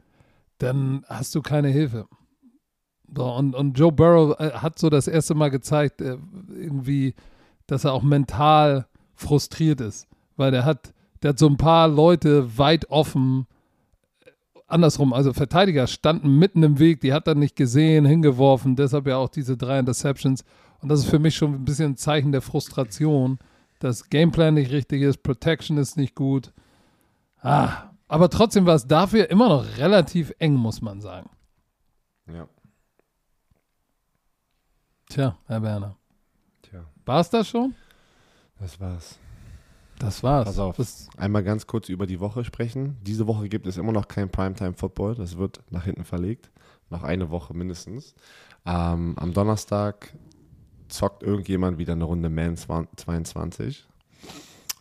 dann 0.59 1.05
hast 1.09 1.35
du 1.35 1.43
keine 1.43 1.69
Hilfe. 1.69 2.07
So, 3.15 3.24
und, 3.32 3.55
und 3.55 3.78
Joe 3.78 3.93
Burrow 3.93 4.39
äh, 4.39 4.51
hat 4.53 4.78
so 4.78 4.91
das 4.91 5.09
erste 5.09 5.35
Mal 5.35 5.51
gezeigt, 5.51 6.01
äh, 6.01 6.16
irgendwie, 6.49 7.15
dass 7.66 7.85
er 7.85 7.93
auch 7.93 8.03
mental 8.03 8.86
frustriert 9.15 9.81
ist. 9.81 10.09
Weil 10.36 10.51
der 10.51 10.65
hat, 10.65 10.93
der 11.23 11.31
hat 11.31 11.39
so 11.39 11.47
ein 11.47 11.57
paar 11.57 11.89
Leute 11.89 12.59
weit 12.59 12.91
offen, 12.91 13.47
äh, 14.24 14.31
andersrum, 14.66 15.12
also 15.12 15.32
Verteidiger 15.32 15.86
standen 15.86 16.39
mitten 16.39 16.62
im 16.62 16.78
Weg, 16.78 17.01
die 17.01 17.12
hat 17.12 17.28
er 17.28 17.35
nicht 17.35 17.57
gesehen, 17.57 18.05
hingeworfen, 18.05 18.74
deshalb 18.74 19.07
ja 19.07 19.16
auch 19.16 19.28
diese 19.28 19.57
drei 19.57 19.78
Interceptions. 19.78 20.45
Und 20.85 20.90
das 20.90 21.01
ist 21.01 21.06
für 21.09 21.19
mich 21.19 21.35
schon 21.35 21.55
ein 21.55 21.65
bisschen 21.65 21.93
ein 21.93 21.97
Zeichen 21.97 22.31
der 22.31 22.43
Frustration, 22.43 23.39
dass 23.78 24.11
Gameplan 24.11 24.52
nicht 24.52 24.70
richtig 24.70 25.01
ist, 25.01 25.23
Protection 25.23 25.78
ist 25.78 25.97
nicht 25.97 26.15
gut. 26.15 26.52
Ah, 27.40 27.85
aber 28.06 28.28
trotzdem 28.28 28.66
war 28.66 28.74
es 28.74 28.86
dafür 28.86 29.31
immer 29.31 29.48
noch 29.48 29.78
relativ 29.78 30.35
eng, 30.40 30.52
muss 30.56 30.82
man 30.82 31.01
sagen. 31.01 31.31
Ja. 32.31 32.47
Tja, 35.09 35.39
Herr 35.47 35.62
Werner. 35.62 35.97
Tja, 36.61 36.85
War 37.06 37.20
es 37.20 37.31
das 37.31 37.48
schon? 37.48 37.74
das 38.61 38.78
war's. 38.78 39.19
Das 39.98 40.23
war's. 40.23 40.44
Pass 40.44 40.59
auf. 40.59 40.77
Das, 40.77 41.09
Einmal 41.16 41.44
ganz 41.44 41.66
kurz 41.66 41.89
über 41.89 42.06
die 42.06 42.20
Woche 42.20 42.44
sprechen. 42.44 42.98
Diese 43.01 43.27
Woche 43.27 43.48
gibt 43.48 43.66
es 43.66 43.78
immer 43.78 43.93
noch 43.93 44.06
kein 44.06 44.28
Primetime 44.28 44.74
Football. 44.74 45.15
Das 45.15 45.39
wird 45.39 45.62
nach 45.70 45.85
hinten 45.85 46.05
verlegt. 46.05 46.51
Noch 46.90 47.05
eine 47.05 47.31
Woche 47.31 47.55
mindestens. 47.55 48.15
Ähm, 48.66 49.15
am 49.16 49.32
Donnerstag 49.32 50.15
zockt 50.89 51.23
irgendjemand 51.23 51.78
wieder 51.78 51.93
eine 51.93 52.05
Runde 52.05 52.28
Man 52.28 52.56
22 52.56 53.86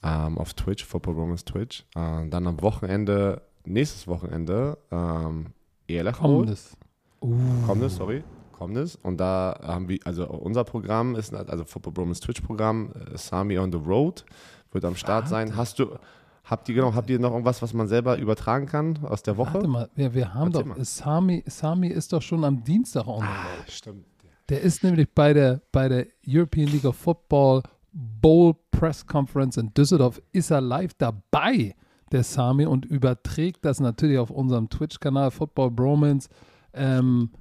ähm, 0.04 0.38
auf 0.38 0.54
Twitch, 0.54 0.84
Football 0.86 1.16
Romans 1.16 1.46
Twitch. 1.46 1.86
Äh, 1.96 2.28
dann 2.30 2.48
am 2.48 2.62
Wochenende, 2.62 3.42
nächstes 3.66 4.08
Wochenende, 4.08 4.78
ähm, 4.92 5.48
ELF 5.88 6.18
kommendes. 6.18 6.78
Uh, 7.22 7.36
Kommendes, 7.66 7.96
sorry. 7.96 8.24
Kommendes. 8.52 8.98
Und 8.98 9.18
da 9.18 9.60
haben 9.64 9.88
wir, 9.88 10.00
also 10.04 10.28
unser 10.28 10.64
Programm 10.64 11.16
ist, 11.16 11.34
also 11.34 11.64
Football 11.64 11.94
Bromans 11.94 12.20
Twitch-Programm, 12.20 12.92
äh, 12.92 13.18
Sami 13.18 13.58
on 13.58 13.72
the 13.72 13.78
Road, 13.78 14.26
wird 14.72 14.86
am 14.86 14.96
Start 14.96 15.28
sein. 15.28 15.56
Hast 15.56 15.80
du, 15.80 15.98
habt 16.44 16.68
ihr 16.68 16.76
genau, 16.76 16.94
habt 16.94 17.10
ihr 17.10 17.20
noch 17.20 17.32
irgendwas, 17.32 17.62
was 17.62 17.74
man 17.74 17.88
selber 17.88 18.18
übertragen 18.18 18.66
kann 18.66 19.00
aus 19.04 19.24
der 19.24 19.38
Woche? 19.38 19.56
Warte 19.56 19.68
mal, 19.68 19.90
wir, 19.96 20.14
wir 20.14 20.34
haben 20.34 20.48
Erzähl 20.48 20.64
doch, 20.64 20.78
mal. 20.78 20.86
Sami, 20.86 21.44
Sami 21.48 21.88
ist 21.88 22.12
doch 22.12 22.22
schon 22.22 22.44
am 22.44 22.64
Dienstag 22.64 23.08
on 23.08 23.22
the 23.22 23.28
road. 23.28 23.72
stimmt. 23.72 24.06
Der 24.50 24.62
ist 24.62 24.84
nämlich 24.84 25.10
bei 25.14 25.34
der, 25.34 25.62
bei 25.72 25.88
der 25.88 26.08
European 26.28 26.68
League 26.68 26.86
of 26.86 26.96
Football 26.98 27.64
Bowl 27.94 28.56
Press 28.72 29.06
Conference 29.06 29.58
in 29.58 29.74
Düsseldorf, 29.74 30.22
ist 30.32 30.52
er 30.52 30.62
live 30.62 30.94
dabei, 30.96 31.76
der 32.12 32.24
Sami, 32.24 32.66
und 32.66 32.86
überträgt 32.86 33.64
das 33.64 33.80
natürlich 33.80 34.18
auf 34.18 34.30
unserem 34.30 34.70
Twitch-Kanal 34.70 35.32
Football 35.32 35.72
Bromance. 35.72 36.30
Ähm, 36.74 37.32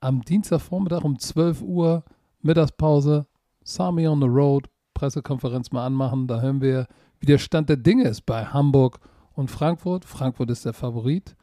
am 0.00 0.22
Dienstagvormittag 0.22 1.04
um 1.04 1.18
12 1.18 1.62
Uhr, 1.62 2.04
Mittagspause, 2.42 3.26
Sami 3.62 4.06
on 4.06 4.20
the 4.20 4.26
Road, 4.26 4.68
Pressekonferenz 4.94 5.72
mal 5.72 5.86
anmachen. 5.86 6.26
Da 6.26 6.40
hören 6.40 6.60
wir, 6.60 6.86
wie 7.20 7.26
der 7.26 7.38
Stand 7.38 7.68
der 7.68 7.76
Dinge 7.76 8.04
ist 8.04 8.26
bei 8.26 8.44
Hamburg 8.44 8.98
und 9.32 9.50
Frankfurt. 9.50 10.04
Frankfurt 10.04 10.50
ist 10.50 10.64
der 10.64 10.72
Favorit. 10.72 11.36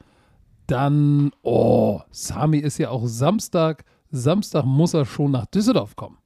Dann, 0.68 1.32
oh, 1.44 2.02
Sami 2.12 2.58
ist 2.58 2.78
ja 2.78 2.90
auch 2.90 3.06
Samstag. 3.06 3.86
Samstag 4.12 4.66
muss 4.66 4.94
er 4.94 5.06
schon 5.06 5.32
nach 5.32 5.46
Düsseldorf 5.48 5.96
kommen. 5.96 6.18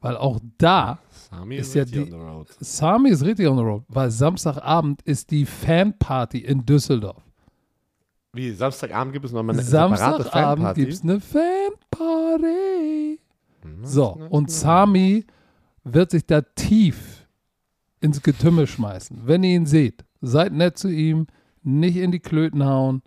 Weil 0.00 0.16
auch 0.16 0.40
da, 0.58 0.98
Sami 1.30 1.56
Ist 1.56 1.68
ist, 1.68 1.74
ja 1.74 1.84
die- 1.84 2.00
on 2.00 2.10
the 2.10 2.16
road. 2.16 2.48
Sami 2.60 3.10
ist 3.10 3.24
richtig 3.24 3.46
on 3.46 3.56
the 3.56 3.62
road, 3.62 3.84
weil 3.88 4.10
Samstagabend 4.10 5.00
ist 5.02 5.30
die 5.30 5.46
Fanparty 5.46 6.38
in 6.38 6.66
Düsseldorf. 6.66 7.22
Wie, 8.32 8.50
Samstagabend 8.50 9.12
gibt 9.12 9.26
es 9.26 9.32
nochmal 9.32 9.54
eine 9.54 9.62
separate 9.62 9.96
Samstagabend 10.24 10.64
Fanparty? 10.64 10.80
gibt 10.80 10.92
es 10.92 11.02
eine 11.02 11.20
Fanparty. 11.20 13.20
Mhm. 13.64 13.84
So, 13.84 14.18
und 14.30 14.50
Sami 14.50 15.24
wird 15.84 16.10
sich 16.10 16.26
da 16.26 16.40
tief 16.42 17.26
ins 18.00 18.22
Getümmel 18.22 18.66
schmeißen. 18.66 19.20
Wenn 19.24 19.44
ihr 19.44 19.56
ihn 19.56 19.66
seht, 19.66 20.04
seid 20.20 20.52
nett 20.52 20.78
zu 20.78 20.88
ihm, 20.88 21.26
nicht 21.62 21.96
in 21.96 22.10
die 22.10 22.20
Klöten 22.20 22.64
hauen, 22.64 23.02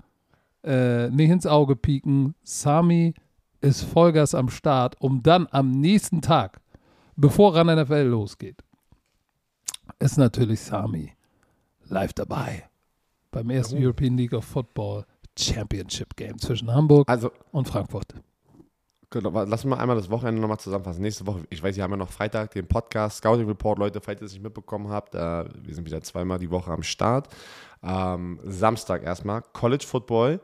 äh, 0.63 1.09
nicht 1.09 1.29
ins 1.29 1.45
Auge 1.45 1.75
pieken. 1.75 2.35
Sami 2.43 3.13
ist 3.65 3.83
Vollgas 3.83 4.35
am 4.35 4.49
Start, 4.49 4.95
um 5.01 5.23
dann 5.23 5.47
am 5.49 5.71
nächsten 5.71 6.21
Tag, 6.21 6.61
bevor 7.15 7.57
Run 7.57 7.75
NFL 7.75 8.03
losgeht, 8.03 8.63
ist 9.97 10.17
natürlich 10.17 10.61
Sami 10.61 11.13
live 11.85 12.13
dabei 12.13 12.69
beim 13.31 13.49
ersten 13.49 13.75
Warum? 13.75 13.85
European 13.85 14.17
League 14.17 14.33
of 14.33 14.45
Football 14.45 15.05
Championship 15.37 16.15
Game 16.15 16.37
zwischen 16.37 16.71
Hamburg 16.71 17.09
Also, 17.09 17.31
und 17.51 17.67
Frankfurt. 17.67 18.13
Genau, 19.09 19.43
lass 19.43 19.65
mal 19.65 19.77
einmal 19.77 19.95
das 19.95 20.09
Wochenende 20.11 20.41
nochmal 20.41 20.59
zusammenfassen. 20.59 21.01
Nächste 21.01 21.25
Woche, 21.25 21.45
ich 21.49 21.61
weiß, 21.63 21.75
wir 21.75 21.83
haben 21.83 21.91
ja 21.91 21.97
noch 21.97 22.11
Freitag 22.11 22.51
den 22.51 22.67
Podcast, 22.67 23.17
Scouting 23.17 23.47
Report, 23.47 23.79
Leute, 23.79 23.99
falls 23.99 24.21
ihr 24.21 24.25
es 24.25 24.33
nicht 24.33 24.43
mitbekommen 24.43 24.89
habt, 24.89 25.15
äh, 25.15 25.19
wir 25.19 25.73
sind 25.73 25.85
wieder 25.85 26.01
zweimal 26.01 26.37
die 26.37 26.51
Woche 26.51 26.71
am 26.71 26.83
Start. 26.83 27.29
Ähm, 27.81 28.39
Samstag 28.43 29.03
erstmal, 29.03 29.41
College 29.53 29.85
Football, 29.87 30.39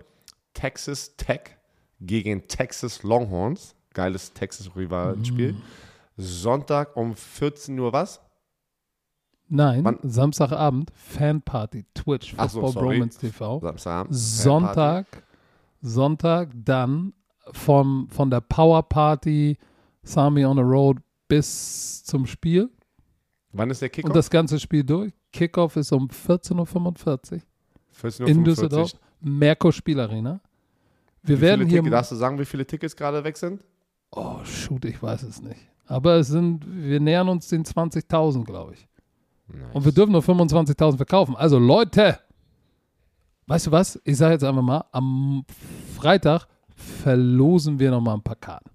Texas 0.53 1.15
Tech 1.17 1.60
gegen 2.01 2.47
Texas 2.47 3.03
Longhorns. 3.03 3.75
Geiles 3.93 4.33
Texas-Rivalenspiel. 4.33 5.55
Sonntag 6.17 6.95
um 6.95 7.15
14 7.15 7.77
Uhr 7.79 7.91
was? 7.93 8.21
Nein, 9.49 9.83
Wann- 9.83 9.99
Samstagabend 10.03 10.91
Fanparty, 10.95 11.83
Twitch, 11.93 12.33
Ach 12.37 12.49
so, 12.49 12.61
Football 12.61 12.71
sorry. 12.83 12.95
Bromance 12.97 13.17
TV. 13.19 13.59
Samstagabend. 13.59 14.15
Sonntag, 14.15 15.23
Sonntag 15.81 16.49
dann 16.55 17.13
vom, 17.51 18.07
von 18.09 18.29
der 18.29 18.39
Power 18.41 18.83
Party 18.83 19.57
Sami 20.03 20.45
on 20.45 20.55
the 20.55 20.63
Road 20.63 20.99
bis 21.27 22.03
zum 22.03 22.25
Spiel 22.25 22.69
Wann 23.51 23.69
ist 23.69 23.81
der 23.81 23.89
und 23.89 23.93
Kickoff? 23.95 24.13
das 24.13 24.29
ganze 24.29 24.57
Spiel 24.59 24.83
durch. 24.85 25.11
Kickoff 25.33 25.75
ist 25.75 25.91
um 25.91 26.07
14.45 26.07 26.55
Uhr 26.57 26.65
14:45 26.67 28.25
in 28.27 28.43
Düsseldorf, 28.45 28.93
Merkur 29.19 29.73
Spielarena. 29.73 30.39
Wir 31.23 31.37
Wie 31.37 31.41
werden 31.41 31.67
hier. 31.67 31.79
Tickets, 31.79 31.91
darfst 31.91 32.11
du 32.11 32.15
sagen, 32.15 32.39
wie 32.39 32.45
viele 32.45 32.65
Tickets 32.65 32.95
gerade 32.95 33.23
weg 33.23 33.37
sind? 33.37 33.63
Oh, 34.11 34.37
shoot, 34.43 34.83
ich 34.85 35.01
weiß 35.01 35.23
es 35.23 35.41
nicht. 35.41 35.59
Aber 35.85 36.15
es 36.15 36.27
sind, 36.29 36.63
wir 36.67 36.99
nähern 36.99 37.29
uns 37.29 37.47
den 37.47 37.63
20.000, 37.63 38.43
glaube 38.45 38.73
ich. 38.73 38.87
Und 39.73 39.83
wir 39.83 39.91
dürfen 39.91 40.13
nur 40.13 40.21
25.000 40.21 40.95
verkaufen. 40.97 41.35
Also 41.35 41.59
Leute, 41.59 42.17
weißt 43.47 43.67
du 43.67 43.71
was? 43.71 43.99
Ich 44.05 44.15
sage 44.17 44.33
jetzt 44.33 44.43
einfach 44.43 44.61
mal, 44.61 44.85
am 44.93 45.43
Freitag 45.97 46.47
verlosen 46.75 47.77
wir 47.77 47.91
noch 47.91 47.99
mal 48.01 48.13
ein 48.13 48.21
paar 48.21 48.37
Karten. 48.37 48.69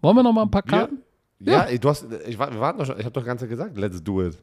Wollen 0.00 0.16
wir 0.16 0.22
noch 0.22 0.32
mal 0.32 0.42
ein 0.42 0.50
paar 0.50 0.64
Wir? 0.64 0.70
Karten? 0.70 0.98
Ja, 1.40 1.62
ey, 1.64 1.78
du 1.78 1.88
hast, 1.90 2.06
ich, 2.26 2.38
wir 2.38 2.60
warten 2.60 2.78
doch 2.78 2.86
schon, 2.86 2.98
ich 2.98 3.04
habe 3.04 3.12
doch 3.12 3.24
ganz 3.24 3.42
gesagt, 3.46 3.76
let's 3.76 4.02
do 4.02 4.22
it. 4.26 4.38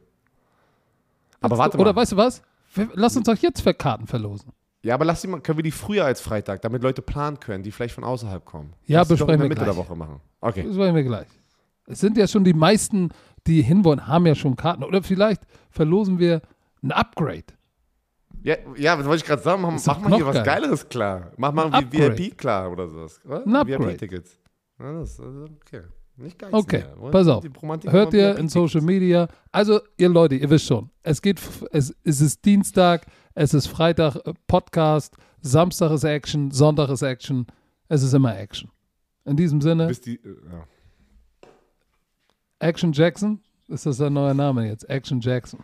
Aber 1.40 1.58
warte 1.58 1.76
Oder 1.78 1.92
mal. 1.92 2.00
weißt 2.00 2.12
du 2.12 2.16
was? 2.16 2.42
Wir- 2.74 2.88
Lass 2.94 3.16
uns 3.16 3.26
doch 3.26 3.36
jetzt 3.36 3.60
für 3.60 3.74
Karten 3.74 4.06
verlosen. 4.06 4.52
Ja, 4.86 4.94
aber 4.94 5.04
lass 5.04 5.20
die 5.20 5.26
mal, 5.26 5.40
können 5.40 5.58
wir 5.58 5.64
die 5.64 5.72
früher 5.72 6.04
als 6.04 6.20
Freitag, 6.20 6.62
damit 6.62 6.80
Leute 6.80 7.02
planen 7.02 7.40
können, 7.40 7.64
die 7.64 7.72
vielleicht 7.72 7.96
von 7.96 8.04
außerhalb 8.04 8.44
kommen. 8.44 8.72
Ja, 8.86 9.00
Lass 9.00 9.08
die 9.08 9.14
doch 9.14 9.22
in 9.22 9.26
besprechen 9.26 9.40
der 9.40 9.44
wir 9.44 9.48
Mitte 9.48 9.64
der 9.64 9.74
gleich. 9.74 9.76
Woche 9.76 9.96
machen. 9.96 10.20
Okay. 10.40 10.62
Das 10.62 10.76
wollen 10.76 10.94
wir 10.94 11.02
gleich. 11.02 11.26
Es 11.86 11.98
sind 11.98 12.16
ja 12.16 12.28
schon 12.28 12.44
die 12.44 12.54
meisten, 12.54 13.08
die 13.48 13.62
hinwollen, 13.62 14.06
haben 14.06 14.26
ja 14.26 14.36
schon 14.36 14.54
Karten. 14.54 14.84
Oder 14.84 15.02
vielleicht 15.02 15.42
verlosen 15.70 16.20
wir 16.20 16.40
ein 16.84 16.92
Upgrade. 16.92 17.46
Ja, 18.44 18.54
ja 18.76 18.96
was 18.96 19.06
wollte 19.06 19.22
ich 19.22 19.24
gerade 19.24 19.42
sagen? 19.42 19.60
Mach, 19.60 19.72
mach 19.72 19.98
mal 19.98 20.14
hier 20.14 20.26
was 20.26 20.36
geil. 20.36 20.44
Geileres 20.44 20.88
klar. 20.88 21.32
Mach 21.36 21.52
mal 21.52 21.68
Ein. 21.72 21.92
VIP 21.92 22.38
klar 22.38 22.70
oder 22.70 22.88
sowas. 22.88 23.20
Oder? 23.24 23.44
Ein 23.44 23.56
Upgrade. 23.56 23.88
VIP-Tickets. 23.88 24.38
Ja, 24.78 24.92
das 24.92 25.18
also 25.18 25.46
okay. 25.64 25.82
Nicht 26.16 26.38
geil. 26.38 26.50
Okay, 26.52 26.84
pass 27.10 27.26
auf. 27.26 27.44
Hört 27.86 28.14
ihr 28.14 28.38
in 28.38 28.48
Social 28.48 28.80
Media. 28.80 29.28
Also, 29.50 29.80
ihr 29.96 30.08
Leute, 30.08 30.36
ihr 30.36 30.48
wisst 30.48 30.66
schon, 30.66 30.90
es 31.02 31.20
geht, 31.20 31.40
es, 31.72 31.94
es 32.04 32.20
ist 32.20 32.44
Dienstag, 32.44 33.06
es 33.36 33.54
ist 33.54 33.68
Freitag 33.68 34.16
äh, 34.26 34.32
Podcast, 34.48 35.16
Samstag 35.42 35.92
ist 35.92 36.04
Action, 36.04 36.50
Sonntag 36.50 36.88
ist 36.88 37.02
Action, 37.02 37.46
es 37.88 38.02
ist 38.02 38.14
immer 38.14 38.36
Action. 38.36 38.70
In 39.24 39.36
diesem 39.36 39.60
Sinne, 39.60 39.92
die, 39.92 40.16
äh, 40.16 40.36
ja. 40.50 40.66
Action 42.58 42.92
Jackson, 42.92 43.40
ist 43.68 43.86
das 43.86 44.00
ein 44.00 44.14
neuer 44.14 44.34
Name 44.34 44.66
jetzt? 44.66 44.88
Action 44.88 45.20
Jackson. 45.20 45.60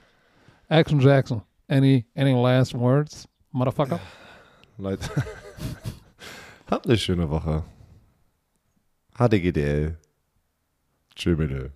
Action 0.68 1.00
Jackson. 1.00 1.42
Any, 1.68 2.04
any 2.14 2.32
last 2.32 2.74
words, 2.74 3.26
motherfucker? 3.50 3.98
Leute. 4.76 5.08
Habt 6.70 6.86
eine 6.86 6.98
schöne 6.98 7.30
Woche. 7.30 7.64
HDGDL. 9.16 9.96
Tschö 11.14 11.36
bitte. 11.36 11.72